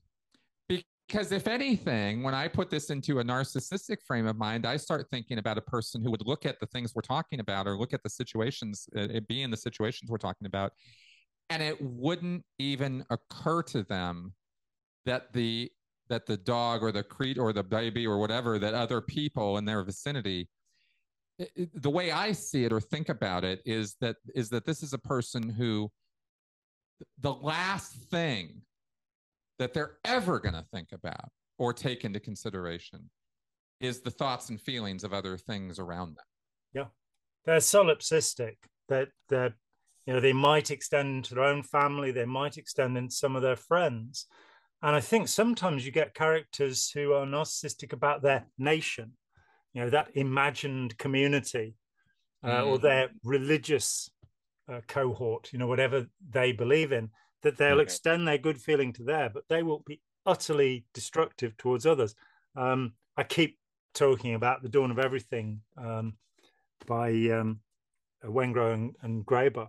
because 1.13 1.31
if 1.31 1.47
anything, 1.47 2.23
when 2.23 2.33
I 2.33 2.47
put 2.47 2.69
this 2.69 2.89
into 2.89 3.19
a 3.19 3.23
narcissistic 3.23 3.97
frame 4.05 4.25
of 4.25 4.37
mind, 4.37 4.65
I 4.65 4.77
start 4.77 5.07
thinking 5.11 5.37
about 5.37 5.57
a 5.57 5.61
person 5.61 6.01
who 6.01 6.09
would 6.09 6.25
look 6.25 6.45
at 6.45 6.59
the 6.59 6.65
things 6.67 6.95
we're 6.95 7.01
talking 7.01 7.39
about 7.39 7.67
or 7.67 7.77
look 7.77 7.93
at 7.93 8.01
the 8.01 8.09
situations, 8.09 8.87
uh, 8.95 9.01
it 9.01 9.27
be 9.27 9.43
in 9.43 9.51
the 9.51 9.57
situations 9.57 10.09
we're 10.09 10.17
talking 10.17 10.47
about, 10.47 10.71
and 11.49 11.61
it 11.61 11.77
wouldn't 11.81 12.43
even 12.57 13.05
occur 13.09 13.61
to 13.63 13.83
them 13.83 14.33
that 15.05 15.31
the 15.33 15.69
that 16.09 16.25
the 16.25 16.37
dog 16.37 16.83
or 16.83 16.91
the 16.91 17.03
crete 17.03 17.37
or 17.37 17.53
the 17.53 17.63
baby 17.63 18.05
or 18.07 18.17
whatever 18.17 18.59
that 18.59 18.73
other 18.73 19.01
people 19.01 19.57
in 19.57 19.65
their 19.65 19.83
vicinity 19.83 20.49
it, 21.39 21.51
it, 21.55 21.81
the 21.81 21.89
way 21.89 22.11
i 22.11 22.31
see 22.31 22.65
it 22.65 22.73
or 22.73 22.79
think 22.79 23.09
about 23.09 23.43
it 23.43 23.61
is 23.65 23.95
that 24.01 24.17
is 24.35 24.49
that 24.49 24.65
this 24.65 24.83
is 24.83 24.93
a 24.93 24.97
person 24.97 25.49
who 25.49 25.89
the 27.19 27.33
last 27.33 27.93
thing 28.09 28.61
that 29.59 29.73
they're 29.73 29.97
ever 30.05 30.39
going 30.39 30.55
to 30.55 30.65
think 30.73 30.89
about 30.91 31.29
or 31.57 31.73
take 31.73 32.03
into 32.03 32.19
consideration 32.19 33.09
is 33.79 34.01
the 34.01 34.11
thoughts 34.11 34.49
and 34.49 34.59
feelings 34.59 35.03
of 35.03 35.13
other 35.13 35.37
things 35.37 35.79
around 35.79 36.15
them. 36.15 36.25
Yeah. 36.73 36.85
They're 37.45 37.57
solipsistic. 37.57 38.55
That 38.89 39.09
that 39.29 39.53
you 40.05 40.13
know 40.13 40.19
they 40.19 40.33
might 40.33 40.69
extend 40.69 41.07
into 41.09 41.35
their 41.35 41.45
own 41.45 41.63
family, 41.63 42.11
they 42.11 42.25
might 42.25 42.57
extend 42.57 42.97
into 42.97 43.15
some 43.15 43.35
of 43.35 43.41
their 43.41 43.55
friends. 43.55 44.25
And 44.81 44.95
I 44.95 44.99
think 44.99 45.29
sometimes 45.29 45.85
you 45.85 45.91
get 45.93 46.13
characters 46.13 46.91
who 46.91 47.13
are 47.13 47.25
narcissistic 47.25 47.93
about 47.93 48.21
their 48.21 48.45
nation, 48.57 49.13
you 49.73 49.81
know, 49.81 49.89
that 49.89 50.09
imagined 50.15 50.97
community, 50.97 51.75
uh, 52.43 52.49
mm. 52.49 52.67
or 52.67 52.77
their 52.79 53.09
religious 53.23 54.09
uh, 54.73 54.81
cohort, 54.87 55.51
you 55.51 55.59
know, 55.59 55.67
whatever 55.67 56.07
they 56.29 56.51
believe 56.51 56.91
in, 56.91 57.09
that 57.41 57.57
they'll 57.57 57.73
okay. 57.73 57.83
extend 57.83 58.27
their 58.27 58.37
good 58.37 58.59
feeling 58.59 58.93
to 58.93 59.03
there, 59.03 59.29
but 59.29 59.43
they 59.49 59.63
will 59.63 59.83
be 59.85 60.01
utterly 60.25 60.85
destructive 60.93 61.55
towards 61.57 61.85
others. 61.85 62.15
Um, 62.55 62.93
I 63.17 63.23
keep 63.23 63.57
talking 63.93 64.33
about 64.33 64.63
the 64.63 64.69
dawn 64.69 64.91
of 64.91 64.99
everything 64.99 65.61
um, 65.77 66.13
by 66.87 67.09
um, 67.29 67.59
Wengrow 68.23 68.73
and, 68.73 68.95
and 69.01 69.25
Graeber 69.25 69.67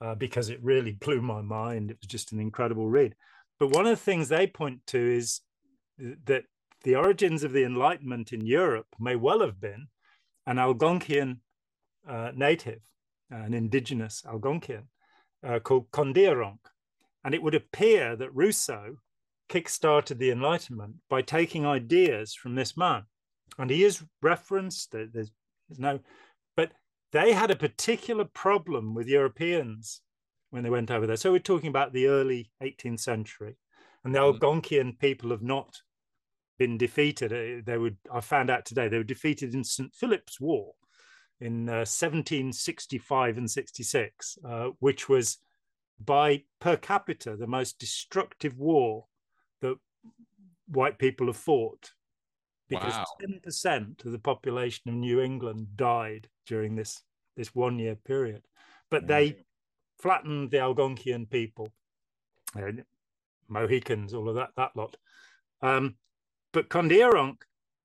uh, 0.00 0.14
because 0.14 0.50
it 0.50 0.62
really 0.62 0.92
blew 0.92 1.20
my 1.20 1.40
mind. 1.40 1.90
It 1.90 1.98
was 2.00 2.08
just 2.08 2.32
an 2.32 2.40
incredible 2.40 2.88
read. 2.88 3.14
But 3.58 3.70
one 3.70 3.86
of 3.86 3.90
the 3.90 4.04
things 4.04 4.28
they 4.28 4.46
point 4.46 4.86
to 4.88 4.98
is 4.98 5.40
that 5.98 6.44
the 6.84 6.94
origins 6.94 7.42
of 7.42 7.52
the 7.52 7.64
Enlightenment 7.64 8.32
in 8.32 8.44
Europe 8.44 8.88
may 9.00 9.16
well 9.16 9.40
have 9.40 9.60
been 9.60 9.88
an 10.46 10.56
Algonquian 10.58 11.38
uh, 12.08 12.30
native 12.34 12.80
an 13.30 13.54
indigenous 13.54 14.22
Algonquian 14.26 14.84
uh, 15.46 15.58
called 15.58 15.90
Kondiaronk. 15.90 16.58
And 17.24 17.34
it 17.34 17.42
would 17.42 17.54
appear 17.54 18.16
that 18.16 18.34
Rousseau 18.34 18.96
kickstarted 19.48 20.18
the 20.18 20.30
Enlightenment 20.30 20.96
by 21.08 21.22
taking 21.22 21.66
ideas 21.66 22.34
from 22.34 22.54
this 22.54 22.76
man. 22.76 23.04
And 23.58 23.70
he 23.70 23.84
is 23.84 24.04
referenced, 24.22 24.92
there's, 24.92 25.10
there's 25.12 25.78
no, 25.78 26.00
but 26.56 26.72
they 27.12 27.32
had 27.32 27.50
a 27.50 27.56
particular 27.56 28.24
problem 28.24 28.94
with 28.94 29.08
Europeans 29.08 30.02
when 30.50 30.62
they 30.62 30.70
went 30.70 30.90
over 30.90 31.06
there. 31.06 31.16
So 31.16 31.32
we're 31.32 31.38
talking 31.38 31.68
about 31.68 31.92
the 31.92 32.06
early 32.06 32.50
18th 32.62 33.00
century. 33.00 33.56
And 34.04 34.14
the 34.14 34.20
mm-hmm. 34.20 34.44
Algonquian 34.44 34.98
people 34.98 35.30
have 35.30 35.42
not 35.42 35.80
been 36.58 36.78
defeated. 36.78 37.32
Uh, 37.32 37.62
they 37.64 37.78
would, 37.78 37.96
I 38.12 38.20
found 38.20 38.50
out 38.50 38.64
today, 38.64 38.88
they 38.88 38.98
were 38.98 39.04
defeated 39.04 39.54
in 39.54 39.64
St. 39.64 39.94
Philip's 39.94 40.40
War 40.40 40.74
in 41.40 41.68
uh, 41.68 41.84
1765 41.84 43.38
and 43.38 43.50
66, 43.50 44.38
uh, 44.44 44.68
which 44.78 45.08
was 45.08 45.38
by 46.04 46.42
per 46.60 46.76
capita 46.76 47.36
the 47.36 47.46
most 47.46 47.78
destructive 47.78 48.58
war 48.58 49.06
that 49.62 49.76
white 50.68 50.98
people 50.98 51.26
have 51.26 51.36
fought 51.36 51.92
because 52.68 52.92
wow. 52.94 53.04
10% 53.22 54.04
of 54.04 54.12
the 54.12 54.18
population 54.18 54.88
of 54.88 54.94
New 54.96 55.20
England 55.20 55.68
died 55.76 56.28
during 56.46 56.74
this 56.74 57.02
this 57.36 57.54
one 57.54 57.78
year 57.78 57.94
period. 57.94 58.42
But 58.90 59.02
yeah. 59.02 59.08
they 59.08 59.36
flattened 60.00 60.50
the 60.50 60.58
Algonquian 60.58 61.28
people, 61.28 61.68
uh, 62.56 62.72
Mohicans, 63.48 64.14
all 64.14 64.28
of 64.28 64.34
that 64.36 64.50
that 64.56 64.72
lot. 64.74 64.96
Um, 65.62 65.96
but 66.52 66.68
Kondiaronk 66.68 67.36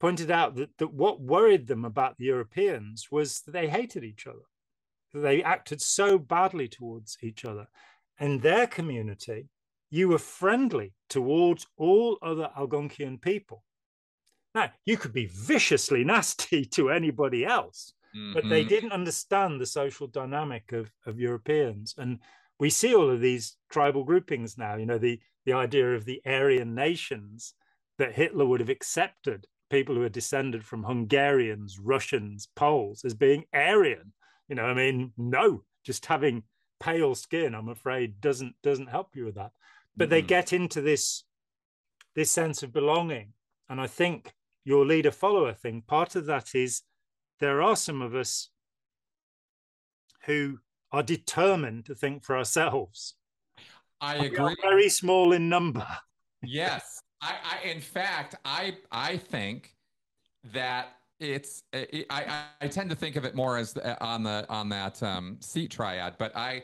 pointed 0.01 0.31
out 0.31 0.55
that, 0.55 0.75
that 0.79 0.91
what 0.91 1.21
worried 1.21 1.67
them 1.67 1.85
about 1.85 2.17
the 2.17 2.25
Europeans 2.25 3.09
was 3.11 3.41
that 3.41 3.51
they 3.51 3.69
hated 3.69 4.03
each 4.03 4.25
other. 4.25 4.47
They 5.13 5.43
acted 5.43 5.79
so 5.79 6.17
badly 6.17 6.67
towards 6.67 7.17
each 7.21 7.45
other. 7.45 7.67
In 8.19 8.39
their 8.39 8.65
community, 8.65 9.49
you 9.91 10.07
were 10.07 10.17
friendly 10.17 10.93
towards 11.07 11.67
all 11.77 12.17
other 12.23 12.49
Algonquian 12.57 13.21
people. 13.21 13.63
Now, 14.55 14.71
you 14.85 14.97
could 14.97 15.13
be 15.13 15.27
viciously 15.27 16.03
nasty 16.15 16.65
to 16.65 16.89
anybody 16.89 17.45
else, 17.45 17.93
mm-hmm. 18.15 18.33
but 18.33 18.49
they 18.49 18.61
mm-hmm. 18.61 18.69
didn't 18.69 18.93
understand 18.93 19.61
the 19.61 19.67
social 19.67 20.07
dynamic 20.07 20.71
of, 20.71 20.91
of 21.05 21.19
Europeans. 21.19 21.93
And 21.95 22.17
we 22.59 22.71
see 22.71 22.95
all 22.95 23.09
of 23.09 23.21
these 23.21 23.55
tribal 23.69 24.03
groupings 24.03 24.57
now, 24.57 24.77
you 24.77 24.87
know, 24.87 24.97
the, 24.97 25.19
the 25.45 25.53
idea 25.53 25.93
of 25.93 26.05
the 26.05 26.21
Aryan 26.25 26.73
nations 26.73 27.53
that 27.99 28.15
Hitler 28.15 28.45
would 28.45 28.61
have 28.61 28.69
accepted 28.69 29.45
people 29.71 29.95
who 29.95 30.03
are 30.03 30.09
descended 30.09 30.63
from 30.63 30.83
Hungarians, 30.83 31.79
Russians, 31.79 32.49
Poles 32.55 33.03
as 33.05 33.15
being 33.15 33.45
Aryan. 33.53 34.13
You 34.49 34.55
know, 34.55 34.65
I 34.65 34.73
mean, 34.73 35.13
no, 35.17 35.63
just 35.83 36.05
having 36.05 36.43
pale 36.79 37.15
skin, 37.15 37.55
I'm 37.55 37.69
afraid, 37.69 38.19
doesn't 38.21 38.55
doesn't 38.61 38.89
help 38.89 39.15
you 39.15 39.25
with 39.25 39.35
that. 39.35 39.51
but 39.95 40.09
they 40.09 40.19
mm-hmm. 40.19 40.27
get 40.27 40.53
into 40.53 40.81
this 40.81 41.23
this 42.15 42.29
sense 42.29 42.61
of 42.61 42.73
belonging. 42.73 43.33
And 43.69 43.79
i 43.79 43.87
think 43.87 44.33
your 44.65 44.85
leader 44.85 45.11
follower 45.11 45.53
thing 45.53 45.81
part 45.87 46.15
of 46.15 46.25
that 46.25 46.53
is 46.53 46.81
there 47.39 47.61
are 47.61 47.77
some 47.77 48.01
of 48.01 48.13
us 48.13 48.49
who 50.25 50.59
are 50.91 51.01
determined 51.01 51.85
to 51.85 51.95
think 51.95 52.23
for 52.23 52.37
ourselves. 52.37 53.15
I 54.01 54.15
agree. 54.25 54.55
very 54.61 54.89
small 54.89 55.31
in 55.31 55.47
number. 55.47 55.87
Yes 56.43 57.01
I, 57.21 57.35
I 57.43 57.67
in 57.69 57.79
fact 57.79 58.35
i 58.45 58.75
i 58.91 59.17
think 59.17 59.75
that 60.53 60.95
it's 61.19 61.63
it, 61.71 62.07
I, 62.09 62.45
I 62.61 62.67
tend 62.67 62.89
to 62.89 62.95
think 62.95 63.15
of 63.15 63.25
it 63.25 63.35
more 63.35 63.57
as 63.57 63.73
the, 63.73 64.03
on 64.03 64.23
the 64.23 64.45
on 64.49 64.69
that 64.69 65.01
um, 65.03 65.37
seat 65.39 65.71
triad 65.71 66.15
but 66.17 66.35
i 66.35 66.63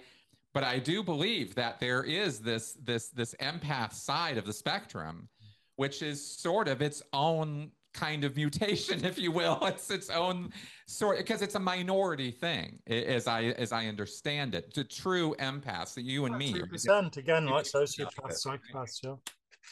but 0.53 0.63
i 0.63 0.79
do 0.79 1.03
believe 1.03 1.53
that 1.55 1.79
there 1.79 2.03
is 2.03 2.39
this 2.39 2.73
this 2.83 3.09
this 3.09 3.35
empath 3.39 3.93
side 3.93 4.37
of 4.37 4.45
the 4.45 4.53
spectrum 4.53 5.29
which 5.75 6.01
is 6.01 6.25
sort 6.25 6.67
of 6.67 6.81
its 6.81 7.03
own 7.13 7.71
kind 7.97 8.23
of 8.23 8.35
mutation 8.35 9.03
if 9.11 9.17
you 9.17 9.31
will. 9.31 9.59
It's 9.63 9.89
its 9.89 10.09
own 10.09 10.51
sort 10.85 11.17
because 11.17 11.41
it's 11.41 11.55
a 11.55 11.59
minority 11.59 12.31
thing 12.31 12.79
as 12.87 13.27
i 13.27 13.45
as 13.57 13.71
i 13.71 13.87
understand 13.87 14.55
it. 14.55 14.73
The 14.73 14.83
true 14.83 15.35
empaths 15.39 15.95
that 15.95 16.03
you 16.03 16.25
and 16.25 16.37
me 16.37 16.61
percent 16.61 17.17
again 17.17 17.47
like 17.47 17.65
sociopaths 17.65 18.45
psychopaths 18.45 18.99
yeah 19.03 19.15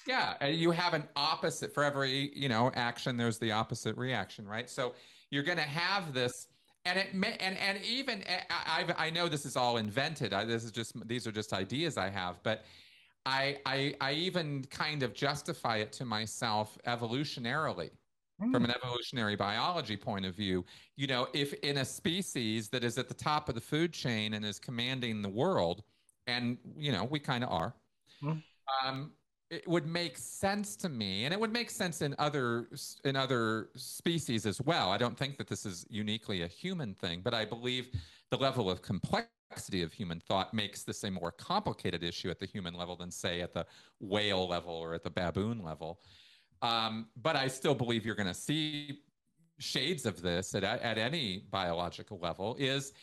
yeah, 0.08 0.46
you 0.46 0.72
have 0.72 0.94
an 0.94 1.04
opposite 1.16 1.74
for 1.74 1.84
every 1.84 2.32
you 2.36 2.50
know 2.50 2.72
action. 2.76 3.18
There's 3.18 3.40
the 3.40 3.52
opposite 3.52 3.98
reaction, 3.98 4.48
right? 4.48 4.70
So 4.70 4.94
you're 5.32 5.44
going 5.44 5.58
to 5.58 5.64
have 5.64 6.14
this, 6.14 6.48
and 6.86 7.00
it 7.00 7.14
may, 7.14 7.36
and 7.40 7.58
and 7.58 7.84
even 7.84 8.24
eh, 8.28 8.42
I 8.50 8.86
I 8.98 9.10
know 9.10 9.28
this 9.28 9.46
is 9.46 9.56
all 9.56 9.78
invented. 9.78 10.34
I, 10.34 10.46
this 10.46 10.64
is 10.64 10.72
just 10.72 10.94
these 11.08 11.26
are 11.28 11.32
just 11.32 11.54
ideas 11.54 11.98
I 11.98 12.10
have, 12.10 12.42
but 12.44 12.64
I 13.26 13.58
I 13.66 13.96
I 14.02 14.14
even 14.14 14.64
kind 14.70 15.04
of 15.04 15.14
justify 15.14 15.78
it 15.78 15.92
to 15.94 16.06
myself 16.06 16.78
evolutionarily. 16.88 17.92
Mm. 18.42 18.52
From 18.52 18.66
an 18.66 18.72
evolutionary 18.72 19.38
biology 19.38 19.96
point 19.96 20.26
of 20.26 20.36
view, 20.36 20.66
you 20.98 21.08
know, 21.08 21.30
if 21.34 21.54
in 21.54 21.78
a 21.78 21.86
species 21.86 22.68
that 22.68 22.84
is 22.84 22.98
at 22.98 23.08
the 23.08 23.14
top 23.14 23.48
of 23.48 23.56
the 23.56 23.62
food 23.62 23.94
chain 23.94 24.34
and 24.34 24.44
is 24.44 24.60
commanding 24.60 25.22
the 25.22 25.30
world, 25.30 25.84
and 26.28 26.58
you 26.78 26.92
know, 26.92 27.06
we 27.06 27.18
kind 27.18 27.46
of 27.46 27.50
are, 27.50 27.74
mm. 28.22 28.44
um, 28.84 29.12
it 29.50 29.68
would 29.68 29.86
make 29.86 30.18
sense 30.18 30.76
to 30.76 30.90
me 30.90 31.26
and 31.26 31.34
it 31.34 31.40
would 31.40 31.54
make 31.54 31.70
sense 31.70 32.02
in 32.02 32.16
other 32.18 32.68
in 33.04 33.16
other 33.16 33.70
species 33.76 34.46
as 34.46 34.62
well. 34.62 34.90
I 34.90 34.98
don't 34.98 35.18
think 35.18 35.38
that 35.38 35.48
this 35.48 35.66
is 35.66 35.86
uniquely 35.90 36.42
a 36.42 36.48
human 36.48 36.94
thing 36.96 37.22
but 37.24 37.34
i 37.34 37.46
believe 37.46 37.90
the 38.32 38.38
level 38.38 38.70
of 38.70 38.82
complexity 38.82 39.82
of 39.84 39.94
human 39.94 40.20
thought 40.20 40.54
makes 40.54 40.84
this 40.84 41.04
a 41.04 41.12
more 41.12 41.32
complicated 41.32 42.04
issue 42.04 42.30
at 42.30 42.40
the 42.40 42.46
human 42.46 42.74
level 42.74 42.96
than 42.96 43.12
say 43.12 43.42
at 43.42 43.54
the 43.54 43.66
whale 44.00 44.48
level 44.48 44.74
or 44.74 44.94
at 44.94 45.04
the 45.04 45.10
baboon 45.10 45.64
level. 45.64 46.00
Um, 46.62 47.08
but 47.22 47.36
i 47.36 47.48
still 47.48 47.76
believe 47.76 48.06
you're 48.06 48.16
going 48.16 48.28
to 48.28 48.34
see 48.34 49.02
shades 49.60 50.06
of 50.06 50.22
this 50.22 50.56
at, 50.56 50.64
at 50.64 50.98
any 50.98 51.46
biological 51.52 52.20
level 52.20 52.56
is 52.60 52.94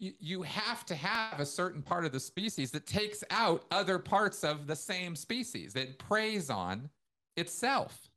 you, 0.00 0.42
have 0.42 0.86
to 0.86 0.94
have 0.94 1.40
a 1.40 1.46
certain 1.46 1.82
part 1.82 2.04
of 2.04 2.12
the 2.12 2.20
species 2.20 2.70
that 2.70 2.86
takes 2.86 3.22
out 3.30 3.64
other 3.70 3.98
parts 3.98 4.42
of 4.42 4.66
the 4.66 4.74
same 4.74 5.14
species 5.14 5.74
that 5.74 5.98
preys 5.98 6.48
on 6.48 6.88
itself. 7.36 8.08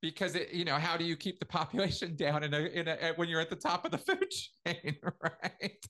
Because 0.00 0.34
it, 0.34 0.52
you 0.52 0.66
know 0.66 0.74
how 0.74 0.98
do 0.98 1.04
you 1.04 1.16
keep 1.16 1.40
the 1.40 1.46
population 1.46 2.14
down 2.16 2.44
in 2.44 2.52
a, 2.52 2.58
in 2.58 2.88
a 2.88 3.14
when 3.16 3.28
you're 3.28 3.40
at 3.40 3.48
the 3.48 3.56
top 3.56 3.86
of 3.86 3.90
the 3.90 3.98
food 4.06 4.30
chain 4.30 4.96
right? 5.22 5.86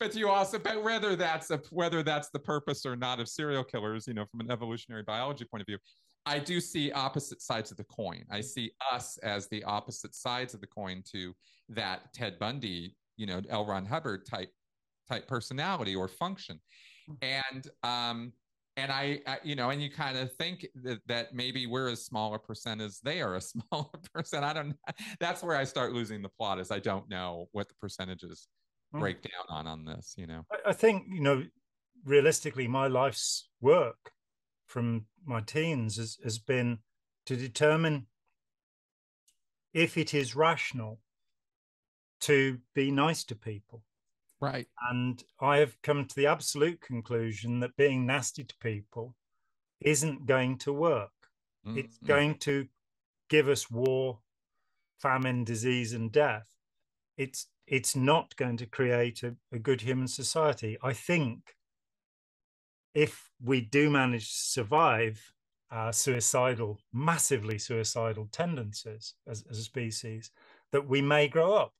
But 0.00 0.14
you 0.16 0.28
also 0.28 0.58
but 0.58 0.82
whether 0.82 1.14
that's 1.14 1.50
a 1.50 1.60
whether 1.70 2.02
that's 2.02 2.30
the 2.30 2.40
purpose 2.40 2.84
or 2.84 2.96
not 2.96 3.20
of 3.20 3.28
serial 3.28 3.62
killers 3.62 4.08
you 4.08 4.14
know 4.14 4.24
from 4.26 4.40
an 4.40 4.50
evolutionary 4.50 5.04
biology 5.04 5.44
point 5.44 5.60
of 5.60 5.66
view 5.66 5.78
i 6.26 6.36
do 6.36 6.60
see 6.60 6.90
opposite 6.90 7.40
sides 7.40 7.70
of 7.70 7.76
the 7.76 7.84
coin. 7.84 8.24
I 8.30 8.40
see 8.40 8.72
us 8.92 9.18
as 9.18 9.46
the 9.48 9.62
opposite 9.64 10.16
sides 10.16 10.52
of 10.54 10.60
the 10.60 10.66
coin 10.66 11.04
to 11.12 11.32
that 11.68 12.12
ted 12.12 12.40
bundy 12.40 12.96
you 13.16 13.26
know 13.26 13.40
L. 13.48 13.66
Ron 13.66 13.84
Hubbard 13.84 14.26
type 14.26 14.50
type 15.08 15.26
personality 15.26 15.94
or 15.94 16.08
function, 16.08 16.60
hmm. 17.06 17.14
and 17.22 17.68
um, 17.82 18.32
and 18.76 18.90
I, 18.90 19.20
I, 19.26 19.38
you 19.44 19.54
know, 19.54 19.70
and 19.70 19.80
you 19.80 19.90
kind 19.90 20.18
of 20.18 20.32
think 20.32 20.66
that, 20.82 21.00
that 21.06 21.34
maybe 21.34 21.66
we're 21.66 21.88
as 21.88 22.04
small 22.04 22.34
a 22.34 22.38
percent 22.38 22.80
as 22.80 22.98
they 23.00 23.20
are 23.20 23.36
a 23.36 23.40
smaller 23.40 23.88
percent. 24.12 24.44
I 24.44 24.52
don't. 24.52 24.74
That's 25.20 25.42
where 25.42 25.56
I 25.56 25.64
start 25.64 25.92
losing 25.92 26.22
the 26.22 26.28
plot. 26.28 26.58
Is 26.58 26.70
I 26.70 26.80
don't 26.80 27.08
know 27.08 27.48
what 27.52 27.68
the 27.68 27.74
percentages 27.80 28.48
mm. 28.94 29.00
break 29.00 29.22
down 29.22 29.46
on 29.48 29.66
on 29.66 29.84
this. 29.84 30.14
You 30.16 30.26
know, 30.26 30.44
I, 30.50 30.70
I 30.70 30.72
think 30.72 31.04
you 31.08 31.20
know, 31.20 31.44
realistically, 32.04 32.66
my 32.66 32.88
life's 32.88 33.48
work 33.60 34.10
from 34.66 35.06
my 35.24 35.40
teens 35.40 35.96
has, 35.96 36.18
has 36.24 36.38
been 36.38 36.78
to 37.26 37.36
determine 37.36 38.06
if 39.72 39.96
it 39.96 40.14
is 40.14 40.34
rational 40.34 41.00
to 42.24 42.58
be 42.74 42.90
nice 42.90 43.24
to 43.24 43.34
people. 43.34 43.82
Right. 44.40 44.66
And 44.90 45.22
I 45.40 45.58
have 45.58 45.80
come 45.82 46.04
to 46.04 46.14
the 46.14 46.26
absolute 46.26 46.80
conclusion 46.80 47.60
that 47.60 47.76
being 47.76 48.06
nasty 48.06 48.44
to 48.44 48.54
people 48.60 49.14
isn't 49.80 50.26
going 50.26 50.58
to 50.58 50.72
work. 50.72 51.10
Mm-hmm. 51.66 51.78
It's 51.78 51.98
going 51.98 52.34
to 52.40 52.66
give 53.28 53.48
us 53.48 53.70
war, 53.70 54.18
famine, 55.00 55.44
disease, 55.44 55.92
and 55.92 56.10
death. 56.10 56.48
It's 57.16 57.46
it's 57.66 57.96
not 57.96 58.36
going 58.36 58.58
to 58.58 58.66
create 58.66 59.22
a, 59.22 59.34
a 59.50 59.58
good 59.58 59.80
human 59.80 60.08
society. 60.08 60.76
I 60.82 60.92
think 60.92 61.56
if 62.94 63.30
we 63.42 63.62
do 63.62 63.88
manage 63.88 64.28
to 64.28 64.36
survive 64.36 65.32
our 65.70 65.92
suicidal, 65.92 66.78
massively 66.92 67.58
suicidal 67.58 68.28
tendencies 68.30 69.14
as, 69.26 69.44
as 69.50 69.58
a 69.58 69.62
species, 69.62 70.30
that 70.72 70.86
we 70.86 71.00
may 71.00 71.26
grow 71.26 71.54
up 71.54 71.72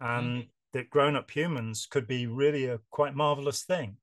and 0.00 0.42
mm. 0.42 0.48
that 0.72 0.90
grown-up 0.90 1.30
humans 1.30 1.86
could 1.90 2.06
be 2.06 2.26
really 2.26 2.66
a 2.66 2.80
quite 2.90 3.14
marvelous 3.14 3.62
thing 3.62 3.96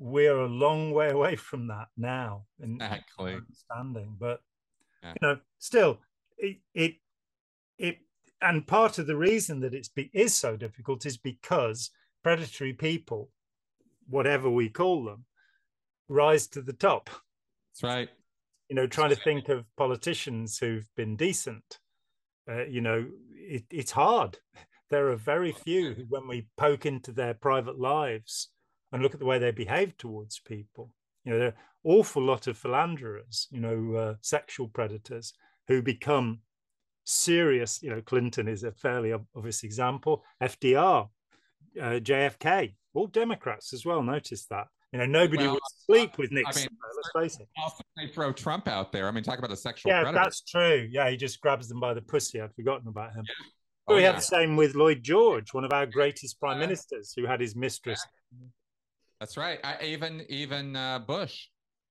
we're 0.00 0.40
a 0.40 0.48
long 0.48 0.92
way 0.92 1.10
away 1.10 1.36
from 1.36 1.68
that 1.68 1.88
now 1.96 2.44
in 2.62 2.76
exactly. 2.76 3.34
understanding 3.34 4.16
but 4.18 4.40
yeah. 5.02 5.12
you 5.12 5.28
know 5.28 5.38
still 5.58 6.00
it, 6.38 6.56
it 6.74 6.94
it 7.78 7.98
and 8.40 8.66
part 8.66 8.98
of 8.98 9.06
the 9.06 9.16
reason 9.16 9.60
that 9.60 9.74
it's 9.74 9.90
be, 9.90 10.10
is 10.14 10.34
so 10.34 10.56
difficult 10.56 11.04
is 11.04 11.18
because 11.18 11.90
predatory 12.22 12.72
people 12.72 13.30
whatever 14.08 14.48
we 14.48 14.70
call 14.70 15.04
them 15.04 15.26
rise 16.08 16.46
to 16.46 16.62
the 16.62 16.72
top 16.72 17.10
that's 17.70 17.82
right 17.82 18.08
you 18.70 18.76
know 18.76 18.86
trying 18.86 19.10
to 19.10 19.16
think 19.16 19.50
of 19.50 19.66
politicians 19.76 20.56
who've 20.56 20.88
been 20.96 21.14
decent 21.14 21.78
uh, 22.50 22.64
you 22.64 22.80
know 22.80 23.06
it, 23.34 23.64
it's 23.70 23.92
hard 23.92 24.38
there 24.90 25.08
are 25.08 25.16
very 25.16 25.52
few 25.52 25.94
who, 25.94 26.04
when 26.08 26.28
we 26.28 26.48
poke 26.56 26.86
into 26.86 27.12
their 27.12 27.34
private 27.34 27.78
lives 27.78 28.48
and 28.92 29.02
look 29.02 29.14
at 29.14 29.20
the 29.20 29.26
way 29.26 29.38
they 29.38 29.52
behave 29.52 29.96
towards 29.96 30.40
people, 30.40 30.92
you 31.24 31.32
know, 31.32 31.38
there 31.38 31.48
are 31.48 31.54
awful 31.84 32.22
lot 32.22 32.46
of 32.46 32.58
philanderers, 32.58 33.46
you 33.50 33.60
know, 33.60 33.94
uh, 33.94 34.14
sexual 34.20 34.68
predators 34.68 35.32
who 35.68 35.82
become 35.82 36.40
serious. 37.04 37.82
You 37.82 37.90
know, 37.90 38.02
Clinton 38.02 38.48
is 38.48 38.64
a 38.64 38.72
fairly 38.72 39.12
obvious 39.12 39.62
example. 39.62 40.24
FDR, 40.42 41.08
uh, 41.80 41.82
JFK, 41.82 42.74
all 42.94 43.06
Democrats 43.06 43.72
as 43.72 43.86
well. 43.86 44.02
Notice 44.02 44.46
that. 44.46 44.66
You 44.92 44.98
know, 44.98 45.06
nobody 45.06 45.44
well, 45.44 45.52
would 45.52 45.62
sleep 45.86 46.18
with 46.18 46.32
Nixon. 46.32 46.62
I 46.62 46.66
mean, 46.66 46.78
let's 46.96 47.36
face 47.36 47.40
it. 47.40 47.48
Also, 47.62 47.84
they 47.96 48.08
throw 48.08 48.32
Trump 48.32 48.66
out 48.66 48.90
there. 48.90 49.06
I 49.06 49.12
mean, 49.12 49.22
talk 49.22 49.38
about 49.38 49.52
a 49.52 49.56
sexual. 49.56 49.92
Yeah, 49.92 50.02
predator. 50.02 50.24
that's 50.24 50.42
true. 50.42 50.88
Yeah, 50.90 51.08
he 51.08 51.16
just 51.16 51.40
grabs 51.40 51.68
them 51.68 51.78
by 51.78 51.94
the 51.94 52.02
pussy. 52.02 52.40
I'd 52.40 52.52
forgotten 52.56 52.88
about 52.88 53.12
him. 53.12 53.22
Yeah. 53.24 53.46
Oh, 53.90 53.96
we 53.96 54.02
have 54.04 54.16
the 54.16 54.22
same 54.22 54.56
with 54.56 54.74
Lloyd 54.74 55.02
George, 55.02 55.52
one 55.52 55.64
of 55.64 55.72
our 55.72 55.86
greatest 55.86 56.38
prime 56.38 56.58
ministers, 56.58 57.12
who 57.16 57.26
had 57.26 57.40
his 57.40 57.56
mistress. 57.56 58.04
That's 59.18 59.36
right. 59.36 59.58
I, 59.64 59.84
even 59.84 60.24
even 60.28 60.76
uh, 60.76 61.00
Bush 61.00 61.48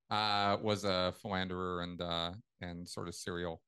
uh, 0.09 0.57
was 0.61 0.85
a 0.85 1.13
philanderer 1.21 1.81
and 1.81 2.01
uh, 2.01 2.31
and 2.61 2.87
sort 2.87 3.07
of 3.07 3.15
serial 3.15 3.61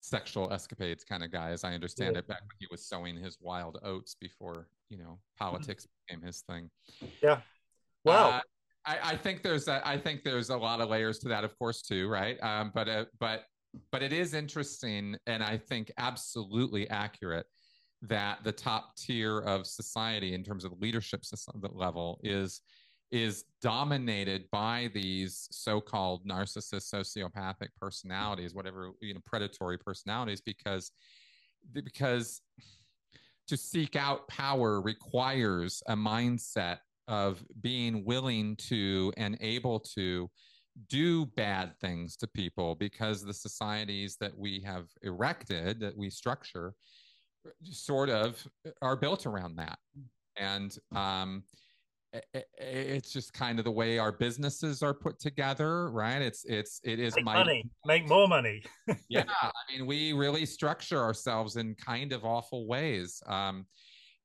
sexual 0.00 0.52
escapades 0.52 1.04
kind 1.04 1.22
of 1.22 1.30
guy, 1.30 1.50
as 1.50 1.64
I 1.64 1.74
understand 1.74 2.14
yeah. 2.14 2.20
it, 2.20 2.28
back 2.28 2.40
when 2.40 2.56
he 2.58 2.66
was 2.70 2.86
sowing 2.86 3.16
his 3.16 3.38
wild 3.40 3.78
oats 3.82 4.16
before 4.20 4.68
you 4.88 4.98
know 4.98 5.18
politics 5.38 5.84
mm-hmm. 5.84 6.16
became 6.16 6.26
his 6.26 6.42
thing. 6.42 6.70
Yeah. 7.22 7.40
Wow. 8.04 8.30
Uh, 8.30 8.40
I, 8.84 8.98
I, 9.12 9.16
think 9.16 9.42
there's 9.42 9.68
a, 9.68 9.80
I 9.86 9.96
think 9.96 10.24
there's 10.24 10.50
a 10.50 10.56
lot 10.56 10.80
of 10.80 10.88
layers 10.88 11.20
to 11.20 11.28
that, 11.28 11.44
of 11.44 11.56
course, 11.56 11.82
too, 11.82 12.08
right? 12.08 12.36
Um, 12.42 12.72
but 12.74 12.88
uh, 12.88 13.04
but 13.20 13.44
but 13.90 14.02
it 14.02 14.12
is 14.12 14.34
interesting 14.34 15.16
and 15.26 15.42
I 15.42 15.56
think 15.56 15.90
absolutely 15.98 16.88
accurate 16.90 17.46
that 18.02 18.42
the 18.44 18.52
top 18.52 18.96
tier 18.96 19.38
of 19.40 19.66
society 19.66 20.34
in 20.34 20.42
terms 20.42 20.64
of 20.64 20.72
leadership 20.80 21.22
level 21.72 22.20
is 22.22 22.62
is 23.10 23.44
dominated 23.60 24.44
by 24.50 24.90
these 24.94 25.46
so-called 25.50 26.26
narcissist 26.26 26.92
sociopathic 26.92 27.68
personalities 27.80 28.54
whatever 28.54 28.90
you 29.00 29.14
know 29.14 29.20
predatory 29.24 29.78
personalities 29.78 30.40
because 30.40 30.90
because 31.72 32.40
to 33.46 33.56
seek 33.56 33.96
out 33.96 34.26
power 34.28 34.80
requires 34.80 35.82
a 35.88 35.94
mindset 35.94 36.78
of 37.08 37.44
being 37.60 38.04
willing 38.04 38.56
to 38.56 39.12
and 39.16 39.36
able 39.40 39.78
to 39.78 40.30
do 40.88 41.26
bad 41.26 41.78
things 41.80 42.16
to 42.16 42.26
people 42.26 42.74
because 42.74 43.22
the 43.22 43.34
societies 43.34 44.16
that 44.20 44.36
we 44.36 44.60
have 44.60 44.88
erected, 45.02 45.80
that 45.80 45.96
we 45.96 46.08
structure, 46.08 46.74
sort 47.64 48.10
of 48.10 48.44
are 48.80 48.96
built 48.96 49.26
around 49.26 49.56
that. 49.56 49.78
And 50.36 50.76
um, 50.94 51.44
it's 52.58 53.12
just 53.12 53.32
kind 53.32 53.58
of 53.58 53.64
the 53.64 53.70
way 53.70 53.98
our 53.98 54.12
businesses 54.12 54.82
are 54.82 54.92
put 54.92 55.18
together, 55.18 55.90
right? 55.90 56.20
It's 56.20 56.44
it's 56.44 56.80
it 56.84 56.98
is 56.98 57.14
make 57.16 57.24
my 57.24 57.34
money, 57.34 57.70
make 57.86 58.08
more 58.08 58.28
money. 58.28 58.62
yeah, 59.08 59.24
I 59.28 59.50
mean, 59.70 59.86
we 59.86 60.12
really 60.12 60.44
structure 60.44 61.00
ourselves 61.00 61.56
in 61.56 61.74
kind 61.74 62.12
of 62.12 62.24
awful 62.24 62.66
ways, 62.66 63.22
um, 63.26 63.66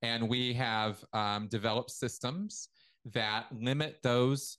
and 0.02 0.28
we 0.28 0.54
have 0.54 1.04
um, 1.14 1.48
developed 1.48 1.92
systems 1.92 2.70
that 3.14 3.46
limit 3.54 3.98
those 4.04 4.58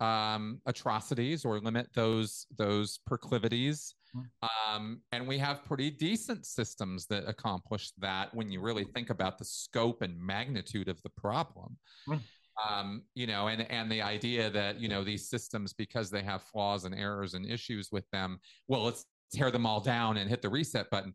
um, 0.00 0.60
atrocities 0.64 1.44
or 1.44 1.60
limit 1.60 1.88
those 1.94 2.46
those 2.56 3.00
proclivities. 3.06 3.94
Hmm. 4.14 4.74
Um, 4.74 5.00
and 5.12 5.26
we 5.26 5.38
have 5.38 5.64
pretty 5.64 5.90
decent 5.90 6.46
systems 6.46 7.06
that 7.06 7.28
accomplish 7.28 7.92
that 7.98 8.34
when 8.34 8.50
you 8.50 8.60
really 8.60 8.84
think 8.84 9.10
about 9.10 9.38
the 9.38 9.44
scope 9.44 10.02
and 10.02 10.18
magnitude 10.18 10.88
of 10.88 11.00
the 11.02 11.10
problem. 11.10 11.76
Mm. 12.08 12.20
Um, 12.68 13.02
you 13.14 13.26
know, 13.26 13.48
and 13.48 13.70
and 13.70 13.90
the 13.90 14.02
idea 14.02 14.50
that 14.50 14.80
you 14.80 14.88
know 14.88 15.02
these 15.02 15.28
systems 15.30 15.72
because 15.72 16.10
they 16.10 16.22
have 16.22 16.42
flaws 16.42 16.84
and 16.84 16.94
errors 16.94 17.34
and 17.34 17.46
issues 17.46 17.88
with 17.90 18.04
them, 18.10 18.38
well, 18.68 18.84
let's 18.84 19.06
tear 19.32 19.50
them 19.50 19.64
all 19.64 19.80
down 19.80 20.18
and 20.18 20.28
hit 20.28 20.42
the 20.42 20.48
reset 20.48 20.90
button. 20.90 21.14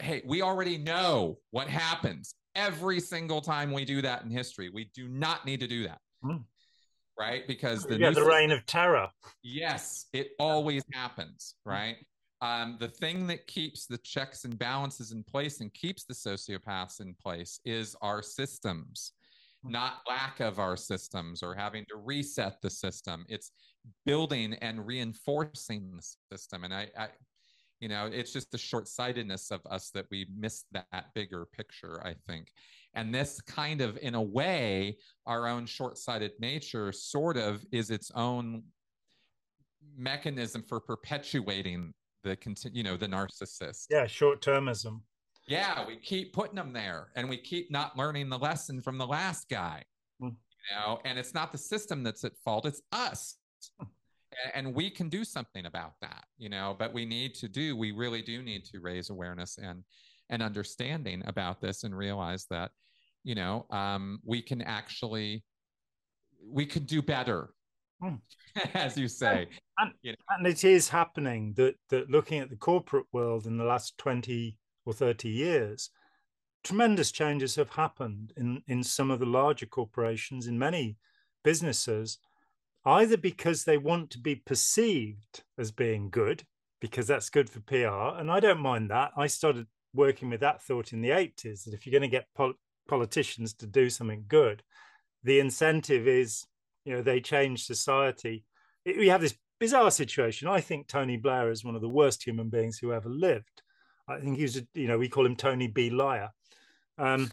Hey, 0.00 0.22
we 0.24 0.42
already 0.42 0.78
know 0.78 1.38
what 1.50 1.68
happens 1.68 2.34
every 2.54 3.00
single 3.00 3.40
time 3.40 3.72
we 3.72 3.84
do 3.84 4.02
that 4.02 4.22
in 4.22 4.30
history. 4.30 4.68
We 4.68 4.90
do 4.94 5.08
not 5.08 5.44
need 5.44 5.60
to 5.60 5.66
do 5.66 5.84
that. 5.84 5.98
Mm 6.24 6.44
right? 7.18 7.46
Because 7.46 7.84
the 7.84 7.98
yeah, 7.98 8.10
the 8.10 8.16
system, 8.16 8.32
reign 8.32 8.50
of 8.50 8.64
terror. 8.66 9.08
Yes, 9.42 10.06
it 10.12 10.32
always 10.38 10.84
happens, 10.92 11.54
right? 11.64 11.96
Um, 12.42 12.76
the 12.78 12.88
thing 12.88 13.26
that 13.28 13.46
keeps 13.46 13.86
the 13.86 13.98
checks 13.98 14.44
and 14.44 14.58
balances 14.58 15.12
in 15.12 15.22
place 15.22 15.60
and 15.60 15.72
keeps 15.72 16.04
the 16.04 16.14
sociopaths 16.14 17.00
in 17.00 17.14
place 17.14 17.60
is 17.64 17.96
our 18.02 18.22
systems, 18.22 19.12
hmm. 19.64 19.72
not 19.72 20.02
lack 20.08 20.40
of 20.40 20.58
our 20.58 20.76
systems 20.76 21.42
or 21.42 21.54
having 21.54 21.84
to 21.88 21.96
reset 21.96 22.60
the 22.60 22.70
system. 22.70 23.24
It's 23.28 23.52
building 24.04 24.54
and 24.54 24.86
reinforcing 24.86 25.96
the 25.96 26.36
system. 26.36 26.64
And 26.64 26.74
I, 26.74 26.88
I 26.98 27.08
you 27.80 27.88
know, 27.88 28.08
it's 28.10 28.32
just 28.32 28.50
the 28.50 28.58
short 28.58 28.88
sightedness 28.88 29.50
of 29.50 29.60
us 29.70 29.90
that 29.90 30.06
we 30.10 30.26
miss 30.36 30.64
that 30.72 31.14
bigger 31.14 31.46
picture, 31.52 32.00
I 32.04 32.14
think. 32.26 32.48
And 32.94 33.14
this 33.14 33.40
kind 33.42 33.82
of, 33.82 33.98
in 33.98 34.14
a 34.14 34.22
way, 34.22 34.96
our 35.26 35.46
own 35.46 35.66
short 35.66 35.98
sighted 35.98 36.32
nature 36.40 36.90
sort 36.92 37.36
of 37.36 37.64
is 37.72 37.90
its 37.90 38.10
own 38.14 38.62
mechanism 39.96 40.62
for 40.62 40.80
perpetuating 40.80 41.92
the 42.26 42.70
you 42.72 42.82
know 42.82 42.96
the 42.96 43.06
narcissist. 43.06 43.86
Yeah 43.90 44.06
short 44.06 44.40
termism 44.42 45.00
yeah 45.48 45.86
we 45.86 45.96
keep 45.96 46.32
putting 46.32 46.56
them 46.56 46.72
there 46.72 47.08
and 47.14 47.28
we 47.28 47.36
keep 47.36 47.70
not 47.70 47.96
learning 47.96 48.28
the 48.28 48.38
lesson 48.38 48.80
from 48.80 48.98
the 48.98 49.06
last 49.06 49.48
guy. 49.48 49.82
Mm. 50.20 50.30
you 50.30 50.76
know 50.76 50.98
and 51.04 51.18
it's 51.18 51.34
not 51.34 51.52
the 51.52 51.58
system 51.58 52.02
that's 52.02 52.24
at 52.24 52.36
fault 52.44 52.66
it's 52.66 52.82
us. 52.92 53.36
And 54.52 54.74
we 54.74 54.90
can 54.90 55.08
do 55.08 55.24
something 55.24 55.64
about 55.64 55.92
that 56.02 56.24
you 56.36 56.48
know 56.48 56.76
but 56.78 56.92
we 56.92 57.06
need 57.06 57.34
to 57.36 57.48
do 57.48 57.76
we 57.76 57.92
really 57.92 58.22
do 58.22 58.42
need 58.42 58.64
to 58.66 58.80
raise 58.80 59.08
awareness 59.08 59.58
and 59.58 59.82
and 60.28 60.42
understanding 60.42 61.22
about 61.26 61.60
this 61.60 61.84
and 61.84 61.96
realize 61.96 62.46
that 62.50 62.70
you 63.24 63.34
know 63.34 63.66
um, 63.70 64.18
we 64.24 64.42
can 64.42 64.60
actually 64.62 65.44
we 66.48 66.66
could 66.66 66.86
do 66.86 67.00
better 67.02 67.50
mm. 68.02 68.18
as 68.74 68.96
you 68.96 69.08
say 69.08 69.46
and, 69.78 69.92
you 70.02 70.12
know? 70.12 70.16
and 70.30 70.46
it 70.46 70.64
is 70.64 70.88
happening 70.88 71.52
that 71.56 71.74
that 71.88 72.10
looking 72.10 72.40
at 72.40 72.50
the 72.50 72.56
corporate 72.56 73.06
world 73.12 73.46
in 73.46 73.56
the 73.56 73.64
last 73.64 73.96
20 73.98 74.58
or 74.84 74.92
30 74.92 75.28
years 75.28 75.90
tremendous 76.64 77.10
changes 77.10 77.56
have 77.56 77.70
happened 77.70 78.32
in 78.36 78.62
in 78.66 78.82
some 78.82 79.10
of 79.10 79.20
the 79.20 79.26
larger 79.26 79.66
corporations 79.66 80.46
in 80.46 80.58
many 80.58 80.96
businesses 81.44 82.18
either 82.86 83.16
because 83.16 83.64
they 83.64 83.76
want 83.76 84.10
to 84.10 84.18
be 84.18 84.36
perceived 84.36 85.42
as 85.58 85.72
being 85.72 86.08
good, 86.08 86.44
because 86.80 87.06
that's 87.08 87.28
good 87.28 87.50
for 87.50 87.60
PR. 87.60 88.18
And 88.18 88.30
I 88.30 88.38
don't 88.38 88.60
mind 88.60 88.90
that. 88.90 89.10
I 89.16 89.26
started 89.26 89.66
working 89.92 90.30
with 90.30 90.40
that 90.40 90.62
thought 90.62 90.92
in 90.92 91.02
the 91.02 91.10
80s 91.10 91.64
that 91.64 91.74
if 91.74 91.84
you're 91.84 91.98
going 91.98 92.08
to 92.08 92.16
get 92.16 92.28
pol- 92.34 92.54
politicians 92.88 93.52
to 93.54 93.66
do 93.66 93.90
something 93.90 94.24
good, 94.28 94.62
the 95.24 95.40
incentive 95.40 96.06
is, 96.06 96.46
you 96.86 96.94
know, 96.94 97.02
they 97.02 97.20
change 97.20 97.66
society. 97.66 98.44
It, 98.84 98.96
we 98.96 99.08
have 99.08 99.20
this 99.20 99.36
bizarre 99.58 99.90
situation. 99.90 100.48
I 100.48 100.60
think 100.60 100.86
Tony 100.86 101.16
Blair 101.16 101.50
is 101.50 101.64
one 101.64 101.74
of 101.74 101.82
the 101.82 101.88
worst 101.88 102.24
human 102.24 102.48
beings 102.48 102.78
who 102.78 102.92
ever 102.92 103.08
lived. 103.08 103.62
I 104.08 104.20
think 104.20 104.36
he 104.36 104.44
was, 104.44 104.56
a, 104.56 104.66
you 104.72 104.86
know, 104.86 104.96
we 104.96 105.08
call 105.08 105.26
him 105.26 105.34
Tony 105.34 105.66
B. 105.66 105.90
Liar. 105.90 106.30
Um, 106.96 107.30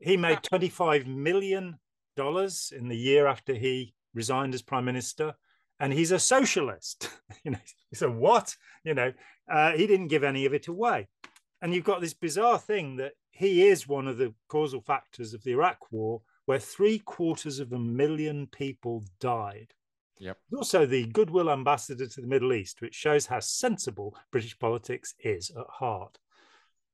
he 0.00 0.16
made 0.16 0.38
$25 0.52 1.06
million 1.06 1.78
in 2.18 2.88
the 2.88 2.96
year 2.96 3.26
after 3.26 3.54
he 3.54 3.94
resigned 4.12 4.54
as 4.54 4.62
prime 4.62 4.84
minister, 4.84 5.34
and 5.78 5.92
he's 5.92 6.10
a 6.10 6.18
socialist. 6.18 7.08
you 7.44 7.52
know, 7.52 7.58
so 7.94 8.10
what? 8.10 8.56
You 8.82 8.94
know, 8.94 9.12
uh, 9.48 9.72
he 9.72 9.86
didn't 9.86 10.08
give 10.08 10.24
any 10.24 10.46
of 10.46 10.54
it 10.54 10.66
away, 10.66 11.06
and 11.62 11.72
you've 11.72 11.84
got 11.84 12.00
this 12.00 12.14
bizarre 12.14 12.58
thing 12.58 12.96
that 12.96 13.12
he 13.30 13.68
is 13.68 13.86
one 13.86 14.08
of 14.08 14.16
the 14.16 14.34
causal 14.48 14.80
factors 14.80 15.32
of 15.32 15.44
the 15.44 15.52
Iraq 15.52 15.92
War, 15.92 16.22
where 16.46 16.58
three 16.58 16.98
quarters 16.98 17.58
of 17.60 17.72
a 17.72 17.78
million 17.78 18.46
people 18.46 19.04
died. 19.20 19.74
Yep. 20.18 20.38
Also 20.56 20.86
the 20.86 21.06
goodwill 21.06 21.50
ambassador 21.50 22.06
to 22.06 22.20
the 22.20 22.26
Middle 22.26 22.54
East, 22.54 22.80
which 22.80 22.94
shows 22.94 23.26
how 23.26 23.40
sensible 23.40 24.16
British 24.32 24.58
politics 24.58 25.14
is 25.20 25.50
at 25.50 25.66
heart. 25.68 26.18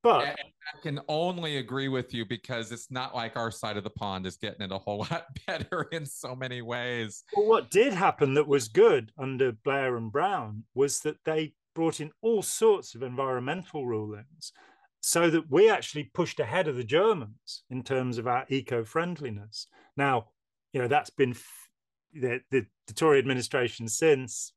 But 0.03 0.24
and 0.24 0.37
I 0.74 0.81
can 0.83 1.01
only 1.07 1.59
agree 1.59 1.87
with 1.87 2.12
you 2.12 2.27
because 2.27 2.73
it's 2.73 2.91
not 2.91 3.15
like 3.15 3.37
our 3.37 3.53
side 3.53 3.77
of 3.77 3.85
the 3.85 3.91
pond 3.91 4.27
is 4.27 4.37
getting 4.37 4.62
it 4.62 4.73
a 4.73 4.79
whole 4.79 4.99
lot 5.11 5.27
better 5.47 5.83
in 5.93 6.05
so 6.05 6.35
many 6.35 6.61
ways. 6.61 7.23
Well, 7.37 7.47
what 7.47 7.70
did 7.70 7.93
happen 7.93 8.35
that 8.35 8.49
was 8.49 8.66
good 8.66 9.12
under 9.16 9.53
Blair 9.53 9.97
and 9.97 10.11
Brown 10.11 10.65
was 10.74 11.01
that 11.01 11.19
they 11.24 11.55
brought 11.74 12.01
in 12.01 12.11
all 12.20 12.43
sorts 12.43 12.97
of 12.97 13.03
environmental 13.03 13.87
rulings 13.87 14.53
so 15.03 15.29
that 15.29 15.51
we 15.51 15.69
actually 15.69 16.05
pushed 16.05 16.39
ahead 16.39 16.69
of 16.69 16.77
the 16.77 16.85
Germans 16.85 17.65
in 17.69 17.83
terms 17.83 18.19
of 18.19 18.29
our 18.29 18.47
eco 18.49 18.85
friendliness. 18.85 19.66
Now, 19.97 20.29
you 20.73 20.81
know, 20.81 20.87
that's 20.87 21.11
been 21.11 21.35
the, 22.15 22.41
the, 22.53 22.66
the 22.87 22.95
Tory 22.95 23.19
administration 23.19 23.89
since 23.89 24.53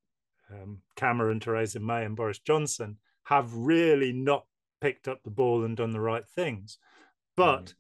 um, 0.51 0.81
Cameron, 0.95 1.39
Theresa 1.39 1.79
May, 1.79 2.05
and 2.05 2.15
Boris 2.15 2.37
Johnson 2.37 2.97
have 3.23 3.51
really 3.55 4.13
not 4.13 4.45
picked 4.81 5.07
up 5.07 5.23
the 5.23 5.31
ball 5.31 5.65
and 5.65 5.75
done 5.75 5.91
the 5.91 5.99
right 5.99 6.27
things. 6.27 6.77
But 7.35 7.65
mm. 7.65 7.73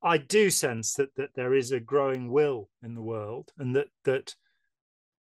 I 0.00 0.18
do 0.18 0.50
sense 0.50 0.94
that 0.94 1.16
that 1.16 1.34
there 1.34 1.54
is 1.54 1.72
a 1.72 1.80
growing 1.80 2.30
will 2.30 2.70
in 2.84 2.94
the 2.94 3.02
world, 3.02 3.50
and 3.58 3.74
that 3.74 3.88
that 4.04 4.36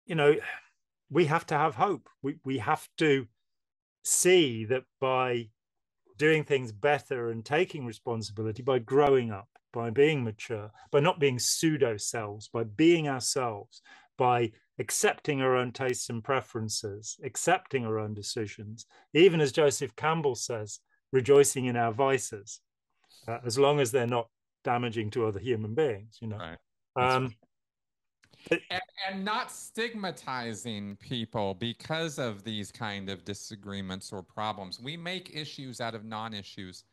you 0.06 0.14
know 0.14 0.36
we 1.10 1.26
have 1.26 1.48
to 1.48 1.58
have 1.58 1.76
hope. 1.76 2.10
We 2.22 2.36
we 2.44 2.60
have 2.60 2.88
to 2.98 3.28
see 4.04 4.66
that 4.66 4.84
by 5.02 5.50
doing 6.18 6.44
things 6.44 6.72
better 6.72 7.30
and 7.30 7.46
taking 7.46 7.86
responsibility, 7.86 8.64
by 8.64 8.80
growing 8.80 9.32
up, 9.32 9.48
by 9.74 9.90
being 9.90 10.24
mature, 10.24 10.72
by 10.92 11.00
not 11.00 11.20
being 11.20 11.40
pseudo 11.40 11.98
selves, 11.98 12.48
by 12.48 12.64
being 12.64 13.08
ourselves, 13.08 13.82
by 14.18 14.52
accepting 14.80 15.42
our 15.42 15.56
own 15.56 15.72
tastes 15.72 16.10
and 16.10 16.24
preferences, 16.24 17.18
accepting 17.24 17.86
our 17.86 18.00
own 18.00 18.14
decisions, 18.14 18.86
even 19.14 19.42
as 19.42 19.52
Joseph 19.52 19.96
Campbell 19.96 20.36
says, 20.36 20.80
rejoicing 21.12 21.66
in 21.66 21.76
our 21.76 21.92
vices, 21.92 22.62
uh, 23.28 23.40
as 23.46 23.58
long 23.58 23.80
as 23.80 23.92
they're 23.92 24.08
not 24.08 24.28
damaging 24.64 25.10
to 25.12 25.26
other 25.26 25.40
human 25.40 25.74
beings, 25.74 26.18
you 26.22 26.28
know. 26.28 26.38
Right. 26.38 26.58
Um, 26.96 27.36
and, 28.52 28.82
and, 29.10 29.26
not 29.26 29.52
stigmatizing 29.52 30.98
people 30.98 31.54
because 31.54 32.20
of 32.20 32.44
these 32.44 32.72
kind 32.72 33.10
of 33.10 33.26
disagreements 33.26 34.12
or 34.12 34.22
problems. 34.24 34.80
We 34.80 34.98
make 34.98 35.32
issues 35.34 35.82
out 35.82 35.96
of 35.96 36.06
non-issues 36.06 36.84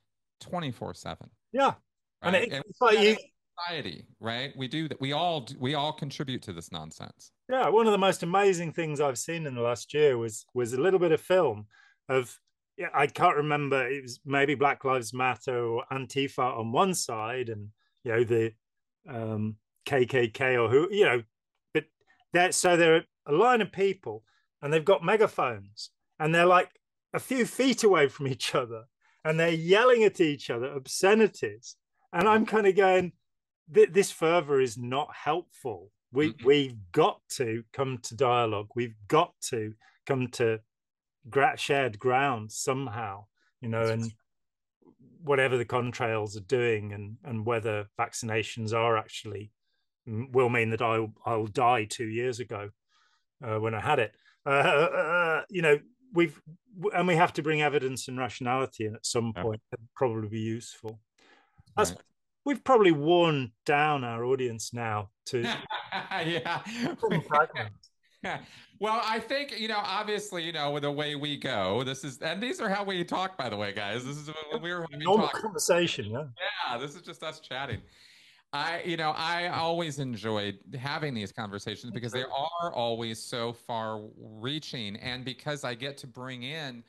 24 0.41 0.95
7. 0.95 1.31
Yeah. 1.53 1.65
Right? 1.65 1.75
And, 2.23 2.37
it, 2.37 2.53
and 2.53 2.65
it's 2.69 2.81
like 2.81 2.99
you, 2.99 3.17
society, 3.59 4.07
right? 4.21 4.53
We 4.57 4.69
do 4.69 4.89
that. 4.89 5.01
We 5.01 5.13
all 5.13 5.47
we 5.59 5.75
all 5.75 5.93
contribute 5.93 6.43
to 6.43 6.53
this 6.53 6.73
nonsense. 6.73 7.33
Yeah, 7.49 7.69
one 7.69 7.87
of 7.87 7.93
the 7.93 7.99
most 7.99 8.23
amazing 8.23 8.73
things 8.73 9.01
I've 9.01 9.19
seen 9.19 9.47
in 9.47 9.55
the 9.55 9.61
last 9.61 9.95
year 9.95 10.19
was 10.19 10.47
was 10.55 10.73
a 10.73 10.81
little 10.81 10.99
bit 10.99 11.13
of 11.13 11.21
film 11.21 11.67
of 12.09 12.39
yeah, 12.77 12.89
I 12.93 13.07
can't 13.07 13.37
remember. 13.37 13.87
It 13.87 14.03
was 14.03 14.21
maybe 14.25 14.55
Black 14.55 14.85
Lives 14.85 15.13
Matter 15.13 15.65
or 15.65 15.85
Antifa 15.93 16.59
on 16.59 16.73
one 16.73 16.95
side, 16.95 17.49
and 17.49 17.69
you 18.03 18.13
know 18.13 18.25
the 18.25 18.53
um, 19.09 19.57
KKK 19.87 20.61
or 20.61 20.69
who 20.69 20.89
you 20.91 21.05
know, 21.05 21.23
that 22.35 22.55
so 22.55 22.77
they're 22.77 23.05
a 23.27 23.33
line 23.33 23.63
of 23.63 23.73
people, 23.73 24.23
and 24.61 24.73
they've 24.73 24.85
got 24.85 25.05
megaphones, 25.05 25.91
and 26.19 26.35
they're 26.35 26.47
like 26.47 26.71
a 27.13 27.19
few 27.19 27.47
feet 27.47 27.83
away 27.85 28.09
from 28.09 28.29
each 28.29 28.55
other, 28.55 28.85
and 29.25 29.41
they're 29.41 29.51
yelling 29.51 30.05
at 30.05 30.21
each 30.21 30.51
other 30.51 30.67
obscenities, 30.67 31.77
and 32.13 32.29
I'm 32.29 32.47
kind 32.47 32.67
of 32.67 32.77
going, 32.77 33.13
this 33.67 34.11
fervor 34.11 34.61
is 34.61 34.77
not 34.77 35.09
helpful 35.15 35.91
We 36.15 36.33
mm-hmm. 36.33 36.47
we've 36.47 36.77
got 36.93 37.21
to 37.31 37.65
come 37.73 37.99
to 38.05 38.15
dialogue. 38.15 38.69
We've 38.75 38.97
got 39.09 39.33
to 39.51 39.75
come 40.07 40.29
to 40.33 40.61
shared 41.57 41.99
ground 41.99 42.53
somehow, 42.53 43.25
you 43.61 43.69
know, 43.69 43.83
and 43.83 44.13
whatever 45.23 45.57
the 45.57 45.65
contrails 45.65 46.37
are 46.37 46.47
doing, 46.47 46.93
and 46.93 47.17
and 47.25 47.45
whether 47.45 47.87
vaccinations 47.99 48.73
are 48.73 48.97
actually 48.97 49.51
will 50.07 50.49
mean 50.49 50.71
that 50.71 50.83
I'll 50.83 51.13
I'll 51.25 51.47
die 51.47 51.85
two 51.85 52.07
years 52.07 52.41
ago 52.41 52.71
uh, 53.43 53.59
when 53.59 53.75
I 53.75 53.81
had 53.81 53.99
it. 53.99 54.15
Uh, 54.47 54.51
uh, 54.51 55.43
you 55.49 55.63
know, 55.63 55.79
we've 56.13 56.41
and 56.95 57.07
we 57.07 57.17
have 57.17 57.33
to 57.35 57.43
bring 57.43 57.63
evidence 57.63 58.09
and 58.09 58.19
rationality 58.19 58.87
in 58.87 58.95
at 58.95 59.07
some 59.07 59.33
point. 59.33 59.61
Yeah. 59.73 59.85
probably 59.95 60.29
be 60.29 60.41
useful. 60.41 61.01
That's 61.77 61.91
right. 61.91 62.01
we've 62.45 62.65
probably 62.65 62.93
worn 62.93 63.53
down 63.65 64.05
our 64.05 64.25
audience 64.25 64.73
now 64.73 65.11
to 65.27 65.41
yeah. 66.27 66.61
well, 68.81 69.01
I 69.05 69.19
think 69.19 69.59
you 69.59 69.69
know, 69.69 69.81
obviously, 69.83 70.45
you 70.45 70.53
know, 70.53 70.71
with 70.71 70.83
the 70.83 70.91
way 70.91 71.15
we 71.15 71.37
go, 71.37 71.83
this 71.85 72.05
is, 72.05 72.19
and 72.19 72.43
these 72.43 72.61
are 72.61 72.69
how 72.69 72.85
we 72.85 73.05
talk, 73.05 73.37
by 73.37 73.49
the 73.49 73.57
way, 73.57 73.73
guys. 73.73 74.05
This 74.05 74.17
is 74.17 74.31
when 74.51 74.63
we 74.63 74.73
were 74.73 74.87
normal 74.93 75.29
talk. 75.29 75.41
conversation. 75.41 76.07
Yeah, 76.07 76.25
yeah. 76.71 76.79
This 76.79 76.95
is 76.95 77.03
just 77.03 77.23
us 77.23 77.41
chatting. 77.41 77.81
I, 78.55 78.83
you 78.85 78.97
know, 78.97 79.11
I 79.17 79.49
always 79.49 79.99
enjoyed 79.99 80.59
having 80.79 81.13
these 81.13 81.33
conversations 81.33 81.91
because 81.91 82.13
they 82.13 82.23
are 82.23 82.73
always 82.73 83.19
so 83.19 83.53
far 83.53 84.01
reaching, 84.17 84.97
and 84.97 85.25
because 85.25 85.65
I 85.65 85.75
get 85.75 85.99
to 85.99 86.07
bring 86.07 86.45
in, 86.45 86.85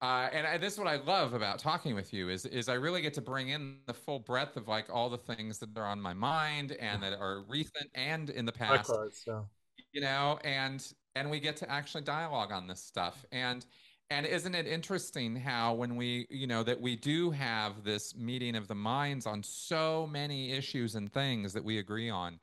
uh, 0.00 0.28
and 0.32 0.46
I, 0.46 0.56
this 0.56 0.74
is 0.74 0.78
what 0.78 0.86
I 0.86 0.96
love 0.96 1.34
about 1.34 1.58
talking 1.58 1.96
with 1.96 2.14
you 2.14 2.28
is 2.28 2.46
is 2.46 2.68
I 2.68 2.74
really 2.74 3.02
get 3.02 3.12
to 3.14 3.20
bring 3.20 3.48
in 3.48 3.78
the 3.86 3.94
full 3.94 4.20
breadth 4.20 4.56
of 4.56 4.68
like 4.68 4.86
all 4.88 5.10
the 5.10 5.18
things 5.18 5.58
that 5.58 5.76
are 5.76 5.86
on 5.86 6.00
my 6.00 6.14
mind 6.14 6.72
and 6.72 7.02
that 7.02 7.14
are 7.14 7.42
recent 7.48 7.90
and 7.96 8.30
in 8.30 8.44
the 8.44 8.52
past. 8.52 8.88
Likewise, 8.88 9.20
so. 9.24 9.46
You 9.92 10.00
know, 10.00 10.38
and 10.44 10.86
and 11.16 11.28
we 11.28 11.40
get 11.40 11.56
to 11.56 11.70
actually 11.70 12.04
dialogue 12.04 12.52
on 12.52 12.68
this 12.68 12.82
stuff 12.82 13.24
and 13.32 13.66
and 14.10 14.26
isn't 14.26 14.54
it 14.54 14.66
interesting 14.66 15.36
how 15.36 15.74
when 15.74 15.96
we 15.96 16.26
you 16.30 16.46
know 16.46 16.62
that 16.62 16.80
we 16.80 16.96
do 16.96 17.30
have 17.30 17.84
this 17.84 18.14
meeting 18.16 18.56
of 18.56 18.68
the 18.68 18.74
minds 18.74 19.26
on 19.26 19.42
so 19.42 20.08
many 20.10 20.52
issues 20.52 20.94
and 20.94 21.12
things 21.12 21.52
that 21.52 21.64
we 21.64 21.78
agree 21.78 22.10
on 22.10 22.38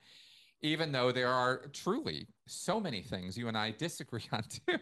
even 0.62 0.92
though 0.92 1.12
there 1.12 1.30
are 1.30 1.68
truly 1.74 2.28
so 2.48 2.80
many 2.80 3.02
things 3.02 3.38
you 3.38 3.48
and 3.48 3.58
i 3.58 3.72
disagree 3.72 4.26
on 4.32 4.44
too? 4.44 4.78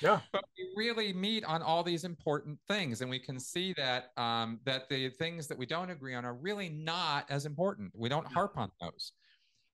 Yeah. 0.00 0.20
But 0.32 0.44
we 0.56 0.68
really 0.76 1.12
meet 1.12 1.44
on 1.44 1.62
all 1.62 1.82
these 1.82 2.04
important 2.04 2.58
things 2.68 3.00
and 3.00 3.10
we 3.10 3.18
can 3.18 3.40
see 3.40 3.72
that 3.74 4.12
um, 4.16 4.60
that 4.64 4.88
the 4.88 5.10
things 5.10 5.46
that 5.48 5.58
we 5.58 5.66
don't 5.66 5.90
agree 5.90 6.14
on 6.14 6.24
are 6.24 6.34
really 6.34 6.68
not 6.68 7.26
as 7.28 7.46
important. 7.46 7.90
We 7.94 8.08
don't 8.08 8.26
harp 8.26 8.56
on 8.56 8.70
those 8.80 9.12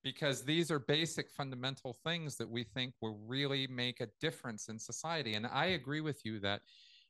because 0.06 0.44
these 0.44 0.70
are 0.70 0.78
basic 0.78 1.28
fundamental 1.28 1.96
things 2.04 2.36
that 2.36 2.48
we 2.48 2.62
think 2.62 2.94
will 3.02 3.18
really 3.26 3.66
make 3.66 4.00
a 4.00 4.06
difference 4.20 4.68
in 4.68 4.78
society. 4.78 5.34
And 5.34 5.48
I 5.48 5.66
agree 5.80 6.00
with 6.00 6.24
you 6.24 6.38
that 6.40 6.60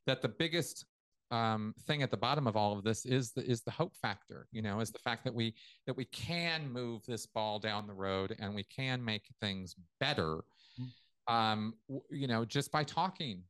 that 0.07 0.23
the 0.23 0.31
biggest 0.31 0.87
um, 1.31 1.75
thing 1.87 2.03
at 2.03 2.11
the 2.11 2.17
bottom 2.17 2.47
of 2.47 2.57
all 2.57 2.73
of 2.73 2.85
this 2.85 3.05
is 3.05 3.33
the 3.33 3.45
is 3.45 3.61
the 3.61 3.71
hope 3.71 3.95
factor. 4.01 4.49
You 4.51 4.63
know, 4.63 4.81
is 4.81 4.91
the 4.93 4.99
fact 4.99 5.25
that 5.25 5.35
we 5.35 5.55
that 5.87 5.95
we 5.95 6.07
can 6.07 6.73
move 6.73 7.03
this 7.07 7.27
ball 7.27 7.59
down 7.59 7.87
the 7.87 7.93
road 7.93 8.35
and 8.41 8.55
we 8.55 8.65
can 8.65 9.05
make 9.05 9.25
things 9.43 9.77
better. 10.01 10.43
Mm. 10.81 11.35
Um, 11.35 11.75
you 12.11 12.29
know, 12.29 12.47
just 12.47 12.73
by 12.73 12.83
talking 12.83 13.43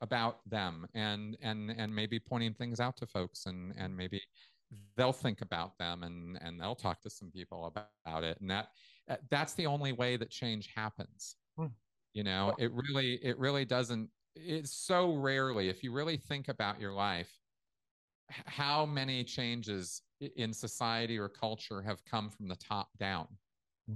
about 0.00 0.48
them 0.48 0.86
and 0.94 1.36
and 1.42 1.72
and 1.76 1.92
maybe 1.92 2.20
pointing 2.20 2.54
things 2.54 2.78
out 2.78 2.96
to 2.98 3.06
folks 3.08 3.46
and 3.46 3.74
and 3.76 3.96
maybe 3.96 4.22
they'll 4.96 5.12
think 5.12 5.42
about 5.42 5.76
them 5.78 6.02
and 6.02 6.38
and 6.42 6.60
they'll 6.60 6.74
talk 6.74 7.00
to 7.00 7.10
some 7.10 7.30
people 7.30 7.66
about 7.66 8.24
it 8.24 8.38
and 8.40 8.50
that 8.50 8.68
uh, 9.10 9.16
that's 9.30 9.54
the 9.54 9.66
only 9.66 9.92
way 9.92 10.16
that 10.16 10.30
change 10.30 10.68
happens 10.74 11.36
hmm. 11.56 11.66
you 12.14 12.24
know 12.24 12.54
it 12.58 12.70
really 12.72 13.18
it 13.22 13.38
really 13.38 13.64
doesn't 13.64 14.08
it's 14.34 14.72
so 14.72 15.14
rarely 15.14 15.68
if 15.68 15.82
you 15.82 15.92
really 15.92 16.16
think 16.16 16.48
about 16.48 16.80
your 16.80 16.92
life 16.92 17.30
how 18.46 18.84
many 18.84 19.22
changes 19.22 20.02
in 20.36 20.52
society 20.52 21.16
or 21.16 21.28
culture 21.28 21.80
have 21.80 22.04
come 22.04 22.28
from 22.28 22.48
the 22.48 22.56
top 22.56 22.88
down 22.98 23.26
hmm. 23.88 23.94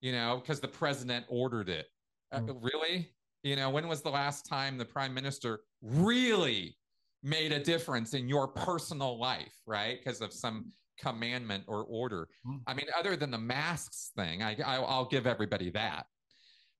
you 0.00 0.12
know 0.12 0.40
because 0.40 0.60
the 0.60 0.68
president 0.68 1.24
ordered 1.28 1.68
it 1.68 1.86
uh, 2.30 2.40
hmm. 2.40 2.52
really 2.60 3.10
you 3.42 3.56
know 3.56 3.70
when 3.70 3.88
was 3.88 4.02
the 4.02 4.10
last 4.10 4.46
time 4.46 4.78
the 4.78 4.84
prime 4.84 5.12
minister 5.12 5.60
really 5.80 6.76
made 7.22 7.52
a 7.52 7.62
difference 7.62 8.14
in 8.14 8.28
your 8.28 8.48
personal 8.48 9.18
life, 9.18 9.54
right? 9.66 9.98
Because 10.02 10.20
of 10.20 10.32
some 10.32 10.72
commandment 10.98 11.64
or 11.66 11.84
order. 11.84 12.28
Hmm. 12.44 12.56
I 12.66 12.74
mean, 12.74 12.86
other 12.98 13.16
than 13.16 13.30
the 13.30 13.38
masks 13.38 14.12
thing, 14.16 14.42
I, 14.42 14.56
I 14.64 14.78
will 14.78 15.08
give 15.10 15.26
everybody 15.26 15.70
that, 15.70 16.06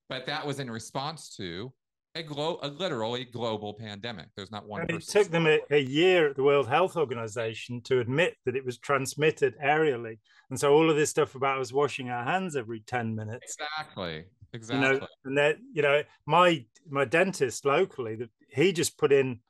but 0.09 0.27
that 0.27 0.47
was 0.47 0.61
in 0.61 0.71
response 0.71 1.35
to 1.37 1.73
a, 2.15 2.23
glo- 2.23 2.59
a 2.63 2.69
literally 2.69 3.25
global 3.25 3.75
pandemic. 3.75 4.27
There's 4.37 4.51
not 4.51 4.67
one. 4.67 4.83
And 4.83 4.91
it 4.91 5.09
took 5.09 5.31
them 5.31 5.47
a, 5.47 5.61
a, 5.71 5.81
year 5.81 6.29
at 6.29 6.37
the 6.37 6.43
World 6.43 6.69
Health 6.69 6.97
Organization 6.97 7.81
to 7.83 8.01
admit 8.01 8.37
that 8.45 8.55
it 8.55 8.65
was 8.65 8.79
transmitted 8.79 9.55
aerially, 9.65 10.19
and 10.51 10.61
so 10.61 10.75
all 10.75 10.91
of 10.91 10.97
this 10.97 11.11
stuff 11.11 11.35
about 11.35 11.59
us 11.59 11.73
washing 11.73 12.11
our 12.11 12.25
hands 12.25 12.55
every 12.55 12.81
ten 12.81 13.15
minutes. 13.15 13.57
Exactly. 13.59 14.25
Exactly. 14.53 14.87
You 14.87 15.01
know, 15.01 15.07
and 15.25 15.39
that 15.39 15.57
you 15.73 15.83
know, 15.83 16.03
my 16.27 16.65
my 16.89 17.07
dentist 17.07 17.65
locally, 17.65 18.17
that 18.17 18.29
he 18.51 18.73
just 18.73 18.99
put 18.99 19.13
in 19.13 19.41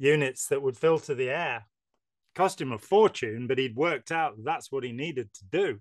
units 0.00 0.48
that 0.48 0.62
would 0.62 0.76
filter 0.76 1.14
the 1.14 1.30
air. 1.30 1.66
Cost 2.34 2.60
him 2.60 2.72
a 2.72 2.78
fortune, 2.78 3.46
but 3.46 3.58
he'd 3.58 3.76
worked 3.76 4.10
out 4.10 4.34
that's 4.42 4.72
what 4.72 4.84
he 4.84 4.92
needed 4.92 5.32
to 5.34 5.44
do, 5.50 5.78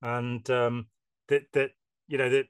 and 0.00 0.48
um, 0.50 0.86
that 1.28 1.44
that 1.52 1.70
you 2.08 2.18
know 2.18 2.30
that 2.30 2.46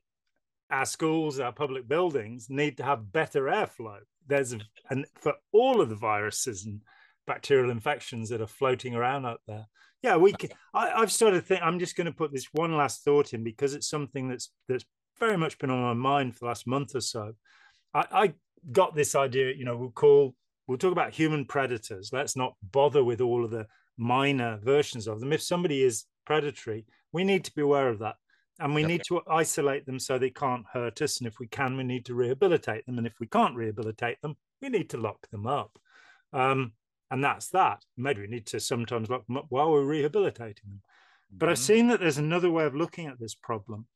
our 0.70 0.86
schools, 0.86 1.38
our 1.38 1.52
public 1.52 1.86
buildings 1.86 2.46
need 2.48 2.78
to 2.78 2.84
have 2.84 3.12
better 3.12 3.42
airflow. 3.44 3.98
There's 4.26 4.54
and 4.90 5.06
for 5.20 5.34
all 5.52 5.80
of 5.80 5.88
the 5.88 5.96
viruses 5.96 6.64
and 6.64 6.82
bacterial 7.26 7.70
infections 7.70 8.28
that 8.30 8.40
are 8.40 8.46
floating 8.46 8.94
around 8.94 9.26
out 9.26 9.40
there. 9.46 9.66
Yeah, 10.02 10.16
we. 10.16 10.32
Can, 10.32 10.50
I, 10.72 11.00
have 11.00 11.12
started 11.12 11.44
think. 11.44 11.62
I'm 11.62 11.78
just 11.78 11.96
going 11.96 12.06
to 12.06 12.12
put 12.12 12.32
this 12.32 12.48
one 12.52 12.76
last 12.76 13.04
thought 13.04 13.34
in 13.34 13.44
because 13.44 13.74
it's 13.74 13.88
something 13.88 14.28
that's 14.28 14.50
that's 14.68 14.84
very 15.18 15.36
much 15.36 15.58
been 15.58 15.70
on 15.70 15.82
my 15.82 15.94
mind 15.94 16.34
for 16.34 16.40
the 16.40 16.46
last 16.46 16.66
month 16.66 16.94
or 16.94 17.00
so. 17.00 17.34
I, 17.92 18.06
I 18.10 18.34
got 18.70 18.94
this 18.94 19.14
idea. 19.14 19.52
You 19.52 19.64
know, 19.64 19.76
we'll 19.76 19.90
call 19.90 20.34
we'll 20.72 20.78
talk 20.78 20.92
about 20.92 21.12
human 21.12 21.44
predators. 21.44 22.14
Let's 22.14 22.34
not 22.34 22.54
bother 22.62 23.04
with 23.04 23.20
all 23.20 23.44
of 23.44 23.50
the 23.50 23.66
minor 23.98 24.58
versions 24.62 25.06
of 25.06 25.20
them. 25.20 25.30
If 25.30 25.42
somebody 25.42 25.82
is 25.82 26.06
predatory, 26.24 26.86
we 27.12 27.24
need 27.24 27.44
to 27.44 27.54
be 27.54 27.60
aware 27.60 27.90
of 27.90 27.98
that. 27.98 28.14
And 28.58 28.74
we 28.74 28.82
okay. 28.82 28.92
need 28.92 29.02
to 29.08 29.20
isolate 29.30 29.84
them 29.84 29.98
so 29.98 30.16
they 30.16 30.30
can't 30.30 30.64
hurt 30.72 31.02
us. 31.02 31.18
And 31.18 31.26
if 31.26 31.38
we 31.38 31.46
can, 31.46 31.76
we 31.76 31.84
need 31.84 32.06
to 32.06 32.14
rehabilitate 32.14 32.86
them. 32.86 32.96
And 32.96 33.06
if 33.06 33.20
we 33.20 33.26
can't 33.26 33.54
rehabilitate 33.54 34.22
them, 34.22 34.36
we 34.62 34.70
need 34.70 34.88
to 34.90 34.96
lock 34.96 35.28
them 35.30 35.46
up. 35.46 35.78
Um, 36.32 36.72
and 37.10 37.22
that's 37.22 37.50
that. 37.50 37.84
Maybe 37.98 38.22
we 38.22 38.28
need 38.28 38.46
to 38.46 38.60
sometimes 38.60 39.10
lock 39.10 39.26
them 39.26 39.36
up 39.36 39.46
while 39.50 39.70
we're 39.70 39.84
rehabilitating 39.84 40.70
them. 40.70 40.80
But 41.30 41.50
I've 41.50 41.56
mm-hmm. 41.56 41.64
seen 41.64 41.88
that 41.88 42.00
there's 42.00 42.16
another 42.16 42.50
way 42.50 42.64
of 42.64 42.74
looking 42.74 43.08
at 43.08 43.20
this 43.20 43.34
problem. 43.34 43.88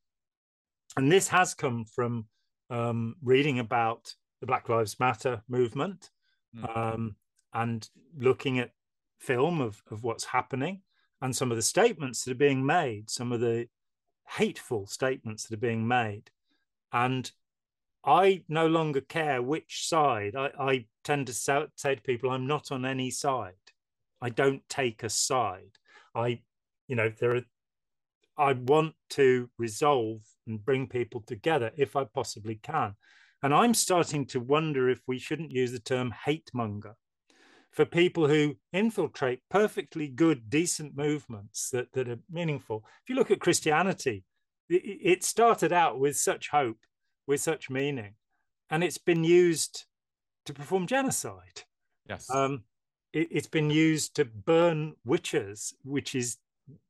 And 0.94 1.10
this 1.10 1.28
has 1.28 1.54
come 1.54 1.86
from 1.86 2.26
um, 2.68 3.14
reading 3.22 3.60
about 3.60 4.12
the 4.42 4.46
Black 4.46 4.68
Lives 4.68 5.00
Matter 5.00 5.40
movement 5.48 6.10
mm. 6.54 6.76
um, 6.76 7.16
and 7.54 7.88
looking 8.18 8.58
at 8.58 8.72
film 9.18 9.60
of, 9.60 9.82
of 9.90 10.02
what's 10.02 10.24
happening 10.24 10.82
and 11.22 11.34
some 11.34 11.50
of 11.50 11.56
the 11.56 11.62
statements 11.62 12.24
that 12.24 12.32
are 12.32 12.34
being 12.34 12.64
made, 12.64 13.08
some 13.08 13.32
of 13.32 13.40
the 13.40 13.66
hateful 14.28 14.86
statements 14.86 15.44
that 15.44 15.54
are 15.54 15.60
being 15.60 15.86
made. 15.86 16.30
And 16.92 17.30
I 18.04 18.44
no 18.48 18.66
longer 18.66 19.00
care 19.00 19.42
which 19.42 19.88
side. 19.88 20.36
I, 20.36 20.50
I 20.58 20.86
tend 21.04 21.26
to 21.28 21.32
say, 21.32 21.66
to 21.76 21.96
people, 22.02 22.30
I'm 22.30 22.46
not 22.46 22.70
on 22.70 22.84
any 22.84 23.10
side. 23.10 23.54
I 24.20 24.30
don't 24.30 24.62
take 24.68 25.02
a 25.02 25.10
side. 25.10 25.72
I, 26.14 26.40
you 26.86 26.96
know, 26.96 27.10
there 27.18 27.36
are, 27.36 27.42
I 28.38 28.52
want 28.52 28.94
to 29.10 29.50
resolve 29.58 30.20
and 30.46 30.64
bring 30.64 30.86
people 30.86 31.22
together 31.26 31.72
if 31.76 31.96
I 31.96 32.04
possibly 32.04 32.56
can. 32.62 32.94
And 33.46 33.54
I'm 33.54 33.74
starting 33.74 34.26
to 34.26 34.40
wonder 34.40 34.90
if 34.90 35.02
we 35.06 35.20
shouldn't 35.20 35.52
use 35.52 35.70
the 35.70 35.78
term 35.78 36.12
hate 36.24 36.50
monger 36.52 36.96
for 37.70 37.84
people 37.84 38.26
who 38.26 38.56
infiltrate 38.72 39.38
perfectly 39.48 40.08
good, 40.08 40.50
decent 40.50 40.96
movements 40.96 41.70
that, 41.70 41.92
that 41.92 42.08
are 42.08 42.18
meaningful. 42.28 42.84
If 43.04 43.08
you 43.08 43.14
look 43.14 43.30
at 43.30 43.38
Christianity, 43.38 44.24
it 44.68 45.22
started 45.22 45.72
out 45.72 46.00
with 46.00 46.16
such 46.16 46.48
hope, 46.48 46.78
with 47.28 47.40
such 47.40 47.70
meaning, 47.70 48.14
and 48.68 48.82
it's 48.82 48.98
been 48.98 49.22
used 49.22 49.84
to 50.46 50.52
perform 50.52 50.88
genocide. 50.88 51.62
Yes. 52.08 52.28
Um, 52.28 52.64
it, 53.12 53.32
has 53.32 53.46
been 53.46 53.70
used 53.70 54.16
to 54.16 54.24
burn 54.24 54.96
witches, 55.04 55.72
which 55.84 56.16
is 56.16 56.38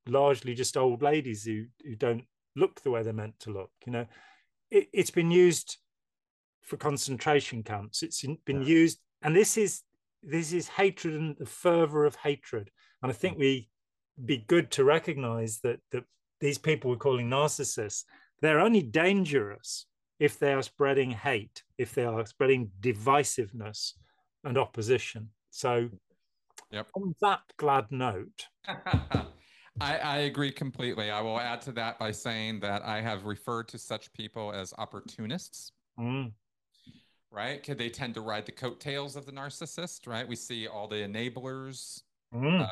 largely 0.08 0.54
just 0.54 0.78
old 0.78 1.02
ladies 1.02 1.44
who, 1.44 1.66
who 1.84 1.96
don't 1.96 2.24
look 2.54 2.80
the 2.80 2.90
way 2.90 3.02
they're 3.02 3.12
meant 3.12 3.38
to 3.40 3.50
look. 3.50 3.72
You 3.84 3.92
know, 3.92 4.06
it, 4.70 4.88
has 4.94 5.10
been 5.10 5.30
used 5.30 5.76
for 6.66 6.76
concentration 6.76 7.62
camps. 7.62 8.02
It's 8.02 8.24
been 8.44 8.62
yeah. 8.62 8.68
used, 8.68 8.98
and 9.22 9.34
this 9.34 9.56
is 9.56 9.82
this 10.22 10.52
is 10.52 10.68
hatred 10.68 11.14
and 11.14 11.36
the 11.38 11.46
fervor 11.46 12.04
of 12.04 12.16
hatred. 12.16 12.70
And 13.02 13.10
I 13.10 13.14
think 13.14 13.38
we 13.38 13.68
be 14.24 14.44
good 14.48 14.70
to 14.72 14.84
recognize 14.84 15.60
that 15.60 15.80
that 15.92 16.04
these 16.40 16.58
people 16.58 16.90
we're 16.90 16.96
calling 16.96 17.30
narcissists, 17.30 18.04
they're 18.42 18.60
only 18.60 18.82
dangerous 18.82 19.86
if 20.18 20.38
they 20.38 20.52
are 20.52 20.62
spreading 20.62 21.10
hate, 21.10 21.62
if 21.78 21.94
they 21.94 22.04
are 22.04 22.26
spreading 22.26 22.70
divisiveness 22.80 23.92
and 24.44 24.58
opposition. 24.58 25.30
So, 25.50 25.88
yep. 26.70 26.88
on 26.94 27.14
that 27.20 27.40
glad 27.56 27.86
note, 27.90 28.46
I, 28.68 29.98
I, 29.98 30.16
agree 30.18 30.52
completely. 30.52 31.10
I 31.10 31.20
will 31.20 31.38
add 31.38 31.60
to 31.62 31.72
that 31.72 31.98
by 31.98 32.12
saying 32.12 32.60
that 32.60 32.82
I 32.82 33.00
have 33.00 33.24
referred 33.24 33.68
to 33.68 33.78
such 33.78 34.12
people 34.14 34.52
as 34.52 34.72
opportunists. 34.78 35.72
Mm. 35.98 36.32
Right? 37.36 37.62
They 37.76 37.90
tend 37.90 38.14
to 38.14 38.22
ride 38.22 38.46
the 38.46 38.52
coattails 38.52 39.14
of 39.14 39.26
the 39.26 39.32
narcissist, 39.32 40.06
right? 40.06 40.26
We 40.26 40.36
see 40.36 40.66
all 40.66 40.88
the 40.88 40.96
enablers 40.96 42.00
mm. 42.34 42.62
uh, 42.62 42.66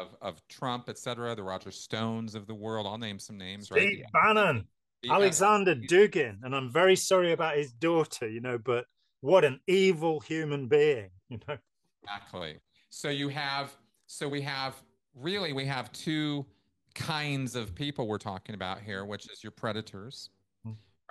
of, 0.00 0.16
of 0.22 0.48
Trump, 0.48 0.88
et 0.88 0.96
cetera, 0.96 1.34
the 1.34 1.42
Roger 1.42 1.70
Stones 1.70 2.34
of 2.34 2.46
the 2.46 2.54
world. 2.54 2.86
I'll 2.86 2.96
name 2.96 3.18
some 3.18 3.36
names, 3.36 3.66
Steve 3.66 4.04
right? 4.14 4.34
Bannon, 4.34 4.66
Steve 5.00 5.12
Alexander 5.12 5.74
Bannon. 5.74 5.88
Dugin. 5.88 6.36
And 6.44 6.56
I'm 6.56 6.72
very 6.72 6.96
sorry 6.96 7.32
about 7.32 7.58
his 7.58 7.72
daughter, 7.72 8.26
you 8.26 8.40
know, 8.40 8.56
but 8.56 8.86
what 9.20 9.44
an 9.44 9.60
evil 9.66 10.20
human 10.20 10.66
being, 10.66 11.10
you 11.28 11.38
know? 11.46 11.58
Exactly. 12.02 12.58
So 12.88 13.10
you 13.10 13.28
have, 13.28 13.76
so 14.06 14.28
we 14.28 14.40
have 14.40 14.74
really 15.14 15.52
we 15.52 15.66
have 15.66 15.92
two 15.92 16.46
kinds 16.94 17.54
of 17.54 17.74
people 17.74 18.06
we're 18.08 18.18
talking 18.18 18.54
about 18.54 18.80
here, 18.80 19.04
which 19.04 19.30
is 19.30 19.44
your 19.44 19.50
predators. 19.50 20.30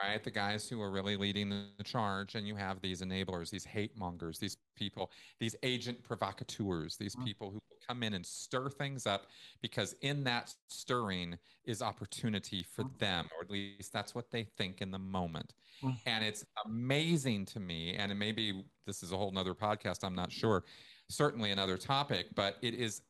Right? 0.02 0.24
The 0.24 0.32
guys 0.32 0.68
who 0.68 0.82
are 0.82 0.92
really 0.92 1.16
leading 1.16 1.50
the 1.50 1.84
charge, 1.84 2.36
and 2.36 2.48
you 2.48 2.56
have 2.56 2.82
these 2.82 3.02
enablers, 3.02 3.50
these 3.50 3.66
hate 3.66 3.98
mongers, 3.98 4.40
these 4.40 4.58
people, 4.76 5.12
these 5.40 5.56
agent 5.64 6.04
provocateurs, 6.04 6.98
these 6.98 7.16
mm. 7.16 7.26
people 7.26 7.52
who 7.52 7.60
come 7.88 8.04
in 8.04 8.14
and 8.14 8.26
stir 8.26 8.70
things 8.70 9.06
up 9.06 9.28
because 9.62 9.96
in 10.02 10.24
that 10.24 10.54
stirring 10.68 11.38
is 11.66 11.82
opportunity 11.82 12.66
for 12.76 12.84
mm. 12.84 12.98
them, 13.00 13.28
or 13.38 13.44
at 13.44 13.52
least 13.52 13.94
that's 13.94 14.16
what 14.16 14.32
they 14.32 14.44
think 14.58 14.82
in 14.82 14.92
the 14.92 15.00
moment. 15.00 15.54
Mm. 15.84 15.98
And 16.06 16.26
it's 16.26 16.46
amazing 16.66 17.46
to 17.48 17.60
me, 17.60 17.96
and 17.96 18.18
maybe 18.18 18.64
this 18.86 19.04
is 19.04 19.12
a 19.12 19.18
whole 19.18 19.32
nother 19.32 19.54
podcast, 19.54 20.04
I'm 20.04 20.16
not 20.16 20.32
sure, 20.32 20.64
certainly 21.10 21.52
another 21.52 21.78
topic, 21.78 22.28
but 22.36 22.58
it 22.62 22.74
is 22.74 23.02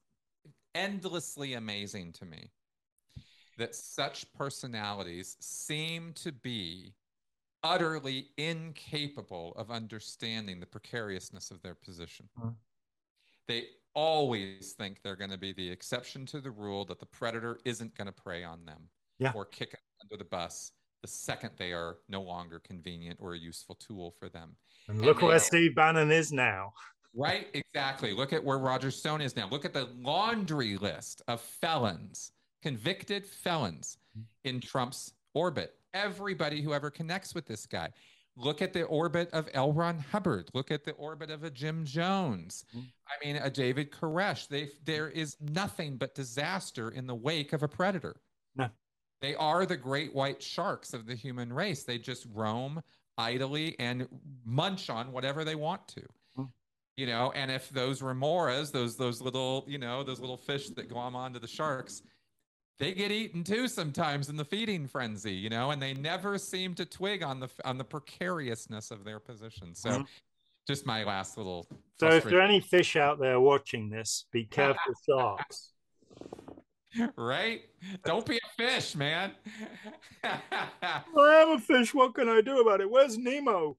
endlessly 0.76 1.54
amazing 1.54 2.12
to 2.12 2.26
me 2.26 2.52
that 3.58 3.76
such 3.76 4.32
personalities 4.34 5.38
seem 5.40 6.14
to 6.14 6.32
be 6.32 6.94
utterly 7.64 8.28
incapable 8.38 9.54
of 9.58 9.72
understanding 9.72 10.60
the 10.60 10.66
precariousness 10.66 11.52
of 11.52 11.62
their 11.62 11.76
position. 11.76 12.28
Mm. 12.40 12.54
They 13.48 13.64
always 13.94 14.74
think 14.74 15.02
they're 15.02 15.16
going 15.16 15.32
to 15.32 15.38
be 15.38 15.54
the 15.54 15.70
exception 15.70 16.26
to 16.28 16.42
the 16.42 16.52
rule 16.52 16.86
that 16.86 17.00
the 17.00 17.06
predator 17.06 17.60
isn't 17.66 17.96
going 17.96 18.08
to 18.08 18.12
prey 18.12 18.44
on 18.44 18.66
them 18.66 18.90
yeah. 19.20 19.32
or 19.34 19.46
kick 19.46 19.72
them 19.72 19.80
under 20.04 20.18
the 20.18 20.30
bus 20.30 20.72
the 21.06 21.12
second 21.12 21.52
they 21.58 21.72
are 21.72 21.98
no 22.10 22.24
longer 22.24 22.60
convenient 22.60 23.20
or 23.22 23.36
a 23.36 23.38
useful 23.38 23.76
tool 23.76 24.16
for 24.18 24.28
them. 24.28 24.56
And, 24.88 24.98
and 24.98 25.06
look 25.06 25.22
where 25.22 25.36
are, 25.36 25.40
Steve 25.40 25.76
Bannon 25.76 26.12
is 26.12 26.32
now. 26.32 26.74
Right, 27.14 27.48
exactly. 27.54 28.12
Look 28.12 28.34
at 28.34 28.44
where 28.44 28.58
Roger 28.58 28.90
Stone 28.90 29.22
is 29.22 29.36
now. 29.36 29.48
Look 29.48 29.66
at 29.66 29.74
the 29.74 29.88
laundry 30.00 30.78
list 30.78 31.22
of 31.28 31.42
felons, 31.42 32.32
convicted 32.66 33.24
felons 33.24 34.00
in 34.44 34.60
Trump's 34.60 35.14
orbit. 35.36 35.76
Everybody 35.94 36.64
who 36.64 36.74
ever 36.74 36.90
connects 36.90 37.36
with 37.36 37.46
this 37.46 37.68
guy. 37.68 37.90
Look 38.36 38.60
at 38.60 38.74
the 38.74 38.86
orbit 38.86 39.30
of 39.34 39.48
L. 39.54 39.72
Ron 39.72 40.00
Hubbard. 40.00 40.50
Look 40.56 40.72
at 40.72 40.84
the 40.84 40.94
orbit 40.94 41.30
of 41.30 41.44
a 41.44 41.52
Jim 41.52 41.86
Jones. 41.86 42.66
Mm. 42.76 42.86
I 43.08 43.26
mean, 43.26 43.36
a 43.36 43.52
David 43.52 43.92
Koresh. 43.92 44.48
They, 44.48 44.70
there 44.84 45.10
is 45.10 45.38
nothing 45.40 45.98
but 45.98 46.16
disaster 46.16 46.90
in 46.90 47.06
the 47.06 47.14
wake 47.14 47.54
of 47.54 47.62
a 47.62 47.68
predator. 47.68 48.16
No. 48.56 48.70
They 49.22 49.36
are 49.36 49.68
the 49.68 49.78
great 49.78 50.16
white 50.16 50.42
sharks 50.42 50.94
of 50.94 51.06
the 51.06 51.16
human 51.16 51.54
race. 51.54 51.84
They 51.84 52.00
just 52.00 52.26
roam 52.34 52.82
idly 53.16 53.76
and 53.78 54.08
munch 54.44 54.90
on 54.90 55.12
whatever 55.12 55.46
they 55.46 55.56
want 55.56 55.88
to 55.90 56.02
you 56.98 57.06
know 57.06 57.32
and 57.36 57.52
if 57.52 57.70
those 57.70 58.02
remoras 58.02 58.72
those 58.72 58.96
those 58.96 59.22
little 59.22 59.66
you 59.68 59.78
know 59.78 60.04
those 60.04 60.20
little 60.20 60.38
fish 60.38 60.70
that 60.70 60.90
glom 60.90 61.16
onto 61.16 61.40
the 61.40 61.48
sharks 61.48 62.02
they 62.80 62.94
get 62.94 63.12
eaten 63.12 63.44
too 63.44 63.68
sometimes 63.68 64.30
in 64.30 64.36
the 64.36 64.46
feeding 64.46 64.88
frenzy 64.88 65.34
you 65.34 65.50
know 65.50 65.72
and 65.72 65.82
they 65.82 65.94
never 65.94 66.38
seem 66.38 66.74
to 66.76 66.86
twig 66.86 67.24
on 67.24 67.40
the 67.40 67.50
on 67.64 67.78
the 67.78 67.84
precariousness 67.84 68.92
of 68.92 69.04
their 69.04 69.20
position. 69.20 69.74
So 69.74 69.90
mm-hmm. 69.90 70.04
just 70.68 70.86
my 70.86 71.04
last 71.04 71.38
little 71.38 71.68
so 72.00 72.10
if 72.10 72.24
there 72.24 72.40
are 72.40 72.42
any 72.42 72.62
fish 72.62 72.96
out 72.96 73.20
there 73.20 73.40
watching 73.40 73.90
this 73.90 74.26
be 74.32 74.46
careful 74.46 74.94
sharks. 75.08 75.72
Right? 77.18 77.64
Don't 78.06 78.26
be 78.26 78.38
a 78.38 78.56
fish 78.56 78.96
man. 78.96 79.34
I 80.24 81.02
am 81.14 81.58
a 81.58 81.60
fish 81.60 81.94
what 81.94 82.16
can 82.16 82.30
i 82.30 82.40
do 82.40 82.62
about 82.62 82.80
it? 82.80 82.90
Where's 82.90 83.18
nemo 83.18 83.76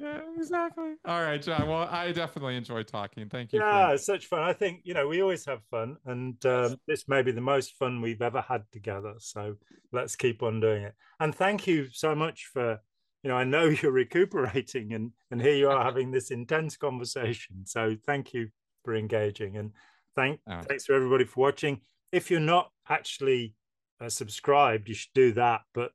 yeah, 0.00 0.20
exactly. 0.36 0.94
All 1.04 1.22
right, 1.22 1.40
John. 1.40 1.68
Well, 1.68 1.88
I 1.90 2.12
definitely 2.12 2.56
enjoyed 2.56 2.86
talking. 2.86 3.28
Thank 3.28 3.52
you. 3.52 3.60
Yeah, 3.60 3.88
for... 3.88 3.94
it's 3.94 4.06
such 4.06 4.26
fun. 4.26 4.40
I 4.40 4.52
think 4.52 4.82
you 4.84 4.94
know 4.94 5.08
we 5.08 5.22
always 5.22 5.44
have 5.46 5.62
fun, 5.70 5.96
and 6.06 6.44
um, 6.46 6.76
this 6.86 7.08
may 7.08 7.22
be 7.22 7.32
the 7.32 7.40
most 7.40 7.74
fun 7.76 8.00
we've 8.00 8.22
ever 8.22 8.40
had 8.40 8.62
together. 8.72 9.14
So 9.18 9.54
let's 9.92 10.16
keep 10.16 10.42
on 10.42 10.60
doing 10.60 10.84
it. 10.84 10.94
And 11.20 11.34
thank 11.34 11.66
you 11.66 11.88
so 11.90 12.14
much 12.14 12.50
for 12.52 12.80
you 13.22 13.28
know 13.28 13.36
I 13.36 13.44
know 13.44 13.64
you're 13.82 13.92
recuperating, 13.92 14.92
and 14.92 15.12
and 15.30 15.40
here 15.40 15.54
you 15.54 15.68
are 15.68 15.84
having 15.84 16.10
this 16.10 16.30
intense 16.30 16.76
conversation. 16.76 17.64
So 17.64 17.96
thank 18.06 18.32
you 18.32 18.48
for 18.84 18.94
engaging, 18.94 19.56
and 19.56 19.72
thank 20.14 20.40
thanks 20.68 20.86
for 20.86 20.94
everybody 20.94 21.24
for 21.24 21.40
watching. 21.40 21.80
If 22.12 22.30
you're 22.30 22.40
not 22.40 22.70
actually 22.88 23.54
uh, 24.00 24.08
subscribed, 24.08 24.88
you 24.88 24.94
should 24.94 25.12
do 25.14 25.32
that. 25.32 25.62
But 25.74 25.90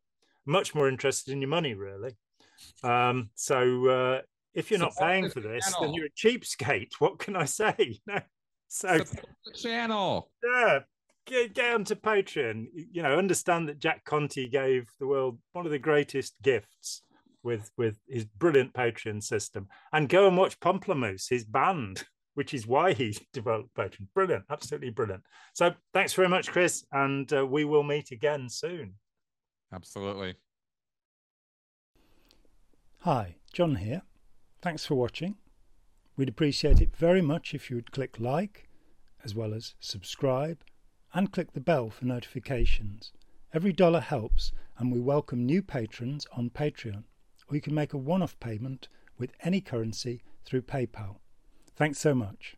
much 0.46 0.76
more 0.76 0.90
interested 0.90 1.32
in 1.32 1.42
your 1.42 1.50
money, 1.50 1.74
really. 1.74 2.18
Um, 2.84 3.30
so 3.36 3.88
uh, 3.88 4.22
if 4.54 4.70
you're 4.70 4.80
not 4.80 4.96
paying 4.98 5.30
for 5.30 5.40
this, 5.40 5.66
channel. 5.66 5.82
then 5.82 5.94
you're 5.94 6.08
a 6.08 6.10
cheapskate. 6.12 6.94
What 7.00 7.20
can 7.20 7.36
I 7.36 7.46
say? 7.46 8.00
No. 8.08 8.20
So 8.68 8.98
Support 8.98 9.30
the 9.46 9.52
channel. 9.52 10.32
Yeah. 10.44 10.80
Get, 11.28 11.54
get 11.54 11.76
onto 11.76 11.94
Patreon. 11.94 12.66
You 12.92 13.04
know, 13.04 13.18
understand 13.18 13.70
that 13.70 13.78
Jack 13.78 14.04
Conte 14.04 14.48
gave 14.50 14.90
the 15.00 15.06
world 15.06 15.38
one 15.52 15.66
of 15.66 15.72
the 15.72 15.78
greatest 15.80 16.34
gifts 16.42 17.04
with 17.44 17.70
with 17.78 18.00
his 18.08 18.26
brilliant 18.26 18.74
Patreon 18.74 19.22
system. 19.22 19.68
And 19.92 20.10
go 20.10 20.28
and 20.28 20.36
watch 20.36 20.60
Pomplamoose, 20.60 21.30
his 21.30 21.46
band, 21.46 22.04
which 22.34 22.54
is 22.54 22.66
why 22.66 22.94
he 22.94 23.16
developed 23.34 23.76
Patreon. 23.76 24.08
Brilliant, 24.16 24.46
absolutely 24.50 24.90
brilliant. 24.90 25.24
So 25.54 25.74
thanks 25.94 26.14
very 26.14 26.30
much, 26.30 26.50
Chris, 26.50 26.84
and 26.92 27.32
uh, 27.32 27.46
we 27.46 27.66
will 27.66 27.84
meet 27.84 28.12
again 28.12 28.50
soon. 28.50 28.96
Absolutely. 29.72 30.36
Hi, 33.04 33.36
John 33.52 33.76
here. 33.76 34.04
Thanks 34.62 34.86
for 34.86 34.96
watching. 34.96 35.36
We'd 36.16 36.30
appreciate 36.30 36.80
it 36.80 36.96
very 36.96 37.22
much 37.22 37.54
if 37.54 37.70
you 37.70 37.76
would 37.76 37.92
click 37.92 38.18
like, 38.18 38.70
as 39.26 39.36
well 39.36 39.54
as 39.54 39.76
subscribe, 39.82 40.64
and 41.14 41.30
click 41.30 41.52
the 41.52 41.60
bell 41.60 41.90
for 41.90 42.06
notifications. 42.06 43.12
Every 43.54 43.74
dollar 43.74 44.00
helps, 44.00 44.54
and 44.78 44.90
we 44.90 45.02
welcome 45.02 45.46
new 45.46 45.62
patrons 45.62 46.26
on 46.38 46.50
Patreon, 46.50 47.04
or 47.50 47.56
you 47.56 47.60
can 47.60 47.76
make 47.76 47.92
a 47.92 47.98
one 47.98 48.22
off 48.22 48.40
payment 48.40 48.88
with 49.18 49.34
any 49.42 49.60
currency 49.60 50.24
through 50.46 50.62
PayPal. 50.62 51.18
Thanks 51.76 52.00
so 52.00 52.16
much. 52.16 52.56